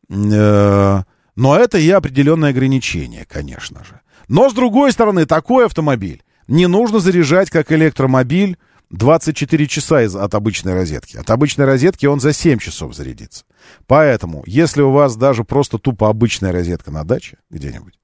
Э, 0.10 1.04
но 1.36 1.58
это 1.58 1.78
и 1.78 1.90
определенное 1.90 2.52
ограничение, 2.52 3.26
конечно 3.26 3.84
же. 3.84 4.00
Но, 4.30 4.50
с 4.50 4.54
другой 4.54 4.94
стороны, 4.94 5.26
такой 5.26 5.66
автомобиль 5.66 6.24
не 6.48 6.68
нужно 6.68 7.00
заряжать, 7.00 7.50
как 7.50 7.72
электромобиль, 7.72 8.58
24 8.92 9.68
часа 9.68 10.04
из, 10.04 10.16
от 10.16 10.36
обычной 10.36 10.74
розетки. 10.74 11.16
От 11.18 11.30
обычной 11.30 11.66
розетки 11.66 12.06
он 12.06 12.20
за 12.20 12.34
7 12.34 12.60
часов 12.60 12.94
зарядится. 12.94 13.46
Поэтому, 13.88 14.44
если 14.46 14.82
у 14.82 14.92
вас 14.92 15.16
даже 15.16 15.44
просто 15.44 15.78
тупо 15.78 16.10
обычная 16.10 16.52
розетка 16.52 16.92
на 16.92 17.04
даче 17.06 17.38
где-нибудь, 17.50 17.98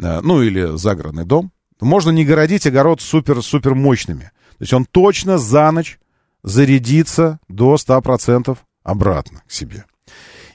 э, 0.00 0.20
ну 0.22 0.42
или 0.42 0.76
загородный 0.76 1.24
дом, 1.24 1.52
можно 1.80 2.10
не 2.10 2.24
городить 2.24 2.66
огород 2.66 3.00
супер-супер 3.00 3.74
мощными. 3.74 4.30
То 4.58 4.62
есть 4.62 4.72
он 4.72 4.84
точно 4.84 5.38
за 5.38 5.70
ночь 5.70 5.98
зарядится 6.42 7.40
до 7.48 7.74
100% 7.74 8.56
обратно 8.84 9.42
к 9.46 9.52
себе. 9.52 9.84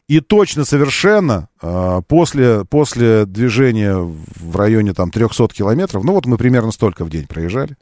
И 0.07 0.19
точно 0.19 0.65
совершенно 0.65 1.47
э, 1.61 2.01
после, 2.07 2.65
после 2.65 3.25
движения 3.25 3.95
в 3.95 4.55
районе 4.55 4.93
там 4.93 5.11
300 5.11 5.47
километров, 5.49 6.03
ну 6.03 6.13
вот 6.13 6.25
мы 6.25 6.37
примерно 6.37 6.71
столько 6.71 7.05
в 7.05 7.09
день 7.09 7.25
проезжали, 7.25 7.77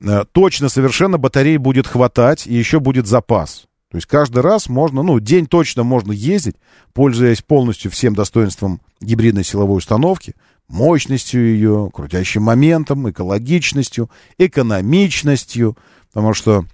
э, 0.00 0.24
точно 0.32 0.68
совершенно 0.68 1.16
батареи 1.16 1.56
будет 1.56 1.86
хватать 1.86 2.46
и 2.46 2.54
еще 2.54 2.80
будет 2.80 3.06
запас. 3.06 3.66
То 3.94 3.98
есть 3.98 4.08
каждый 4.08 4.40
раз 4.40 4.68
можно, 4.68 5.04
ну, 5.04 5.20
день 5.20 5.46
точно 5.46 5.84
можно 5.84 6.10
ездить, 6.10 6.56
пользуясь 6.92 7.42
полностью 7.42 7.92
всем 7.92 8.16
достоинством 8.16 8.80
гибридной 9.00 9.44
силовой 9.44 9.78
установки, 9.78 10.34
мощностью 10.66 11.46
ее, 11.46 11.90
крутящим 11.94 12.42
моментом, 12.42 13.08
экологичностью, 13.08 14.10
экономичностью, 14.36 15.78
потому 16.12 16.34
что 16.34 16.64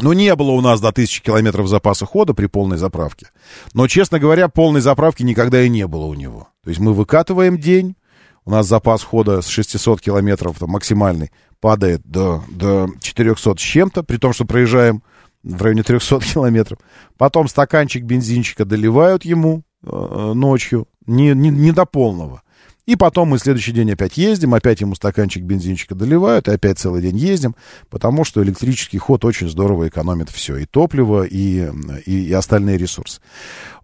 ну, 0.00 0.12
не 0.12 0.34
было 0.34 0.52
у 0.52 0.60
нас 0.60 0.80
до 0.80 0.88
1000 0.88 1.22
километров 1.22 1.68
запаса 1.68 2.06
хода 2.06 2.34
при 2.34 2.46
полной 2.46 2.76
заправке. 2.76 3.26
Но, 3.74 3.86
честно 3.86 4.18
говоря, 4.18 4.48
полной 4.48 4.80
заправки 4.80 5.22
никогда 5.22 5.62
и 5.62 5.68
не 5.68 5.86
было 5.86 6.06
у 6.06 6.14
него. 6.14 6.48
То 6.64 6.70
есть 6.70 6.80
мы 6.80 6.92
выкатываем 6.92 7.58
день, 7.58 7.96
у 8.44 8.50
нас 8.50 8.66
запас 8.66 9.02
хода 9.02 9.40
с 9.40 9.48
600 9.48 10.00
километров 10.00 10.58
там, 10.58 10.70
максимальный 10.70 11.30
падает 11.60 12.02
до, 12.04 12.42
до 12.48 12.88
400 13.00 13.54
с 13.56 13.60
чем-то, 13.60 14.02
при 14.02 14.16
том, 14.16 14.32
что 14.32 14.44
проезжаем 14.44 15.02
в 15.42 15.62
районе 15.62 15.82
300 15.82 16.20
километров. 16.20 16.78
Потом 17.16 17.48
стаканчик 17.48 18.04
бензинчика 18.04 18.64
доливают 18.64 19.24
ему 19.24 19.62
э, 19.84 20.32
ночью, 20.34 20.88
не, 21.06 21.34
не, 21.34 21.50
не 21.50 21.72
до 21.72 21.84
полного. 21.84 22.41
И 22.86 22.96
потом 22.96 23.28
мы 23.28 23.38
следующий 23.38 23.72
день 23.72 23.92
опять 23.92 24.16
ездим, 24.16 24.54
опять 24.54 24.80
ему 24.80 24.94
стаканчик 24.94 25.44
бензинчика 25.44 25.94
доливают, 25.94 26.48
и 26.48 26.52
опять 26.52 26.78
целый 26.78 27.00
день 27.00 27.16
ездим, 27.16 27.54
потому 27.90 28.24
что 28.24 28.42
электрический 28.42 28.98
ход 28.98 29.24
очень 29.24 29.48
здорово 29.48 29.88
экономит 29.88 30.30
все, 30.30 30.56
и 30.56 30.66
топливо, 30.66 31.22
и, 31.22 31.70
и, 32.06 32.24
и 32.24 32.32
остальные 32.32 32.78
ресурсы. 32.78 33.20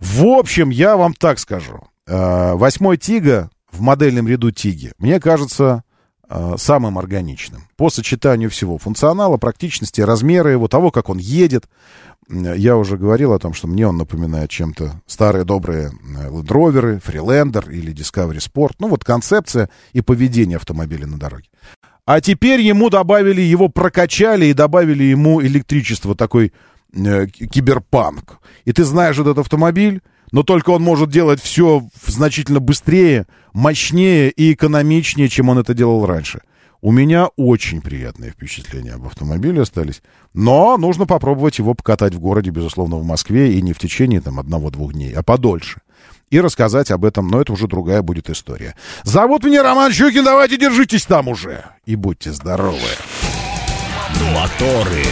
В 0.01 0.27
общем, 0.27 0.71
я 0.71 0.97
вам 0.97 1.15
так 1.15 1.39
скажу. 1.39 1.81
Э, 2.07 2.55
восьмой 2.55 2.97
Тига 2.97 3.51
в 3.71 3.81
модельном 3.81 4.27
ряду 4.27 4.51
Тиги, 4.51 4.93
мне 4.99 5.21
кажется, 5.21 5.85
самым 6.57 6.99
органичным. 6.99 7.69
По 7.77 7.91
сочетанию 7.91 8.51
всего 8.51 8.77
функционала, 8.79 9.39
практичности, 9.39 10.01
размера 10.03 10.51
его, 10.51 10.69
того, 10.69 10.91
как 10.91 11.09
он 11.09 11.19
едет, 11.19 11.65
я 12.31 12.77
уже 12.77 12.99
говорил 12.99 13.33
о 13.33 13.39
том, 13.39 13.55
что 13.55 13.67
мне 13.67 13.87
он 13.87 13.97
напоминает 13.97 14.51
чем-то 14.51 15.01
старые 15.07 15.45
добрые 15.45 15.89
э, 15.89 16.29
Rover, 16.29 17.03
Freelander 17.03 17.73
или 17.73 17.95
Discovery 17.95 18.39
Sport. 18.39 18.75
Ну 18.79 18.89
вот 18.89 19.05
концепция 19.05 19.71
и 19.95 20.03
поведение 20.03 20.57
автомобиля 20.57 21.07
на 21.07 21.19
дороге. 21.19 21.49
А 22.05 22.21
теперь 22.21 22.61
ему 22.61 22.91
добавили, 22.91 23.41
его 23.41 23.69
прокачали 23.69 24.47
и 24.47 24.55
добавили 24.55 25.05
ему 25.05 25.43
электричество, 25.43 26.15
такой 26.15 26.53
э, 26.93 27.27
киберпанк. 27.27 28.41
И 28.67 28.73
ты 28.73 28.85
знаешь 28.85 29.19
этот 29.19 29.39
автомобиль, 29.39 30.03
но 30.33 30.43
только 30.43 30.71
он 30.71 30.83
может 30.83 31.11
делать 31.11 31.41
все 31.41 31.89
значительно 32.07 32.61
быстрее, 32.61 33.27
мощнее 33.53 34.31
и 34.31 34.53
экономичнее, 34.53 35.29
чем 35.29 35.49
он 35.49 35.59
это 35.59 35.75
делал 35.75 36.07
раньше. 36.07 36.41
У 36.81 36.93
меня 36.93 37.27
очень 37.37 37.81
приятные 37.81 38.31
впечатления 38.31 38.93
об 38.93 39.07
автомобиле 39.07 39.63
остались. 39.63 40.01
Но 40.33 40.77
нужно 40.77 41.07
попробовать 41.07 41.59
его 41.59 41.75
покатать 41.75 42.15
в 42.15 42.21
городе, 42.21 42.51
безусловно, 42.51 42.97
в 42.97 43.05
Москве, 43.05 43.55
и 43.55 43.63
не 43.63 43.73
в 43.73 43.79
течение 43.79 44.21
там 44.21 44.39
одного-двух 44.39 44.93
дней, 44.93 45.13
а 45.13 45.25
подольше. 45.25 45.81
И 46.31 46.41
рассказать 46.41 46.91
об 46.91 47.05
этом, 47.05 47.29
но 47.29 47.41
это 47.41 47.53
уже 47.53 47.67
другая 47.67 48.03
будет 48.03 48.31
история. 48.31 48.77
Зовут 49.03 49.45
меня 49.45 49.63
Роман 49.63 49.93
Щукин, 49.93 50.25
давайте 50.25 50.57
держитесь 50.57 51.07
там 51.07 51.27
уже. 51.27 51.65
И 51.85 51.97
будьте 51.97 52.33
здоровы. 52.33 52.79
Моторы. 54.35 55.05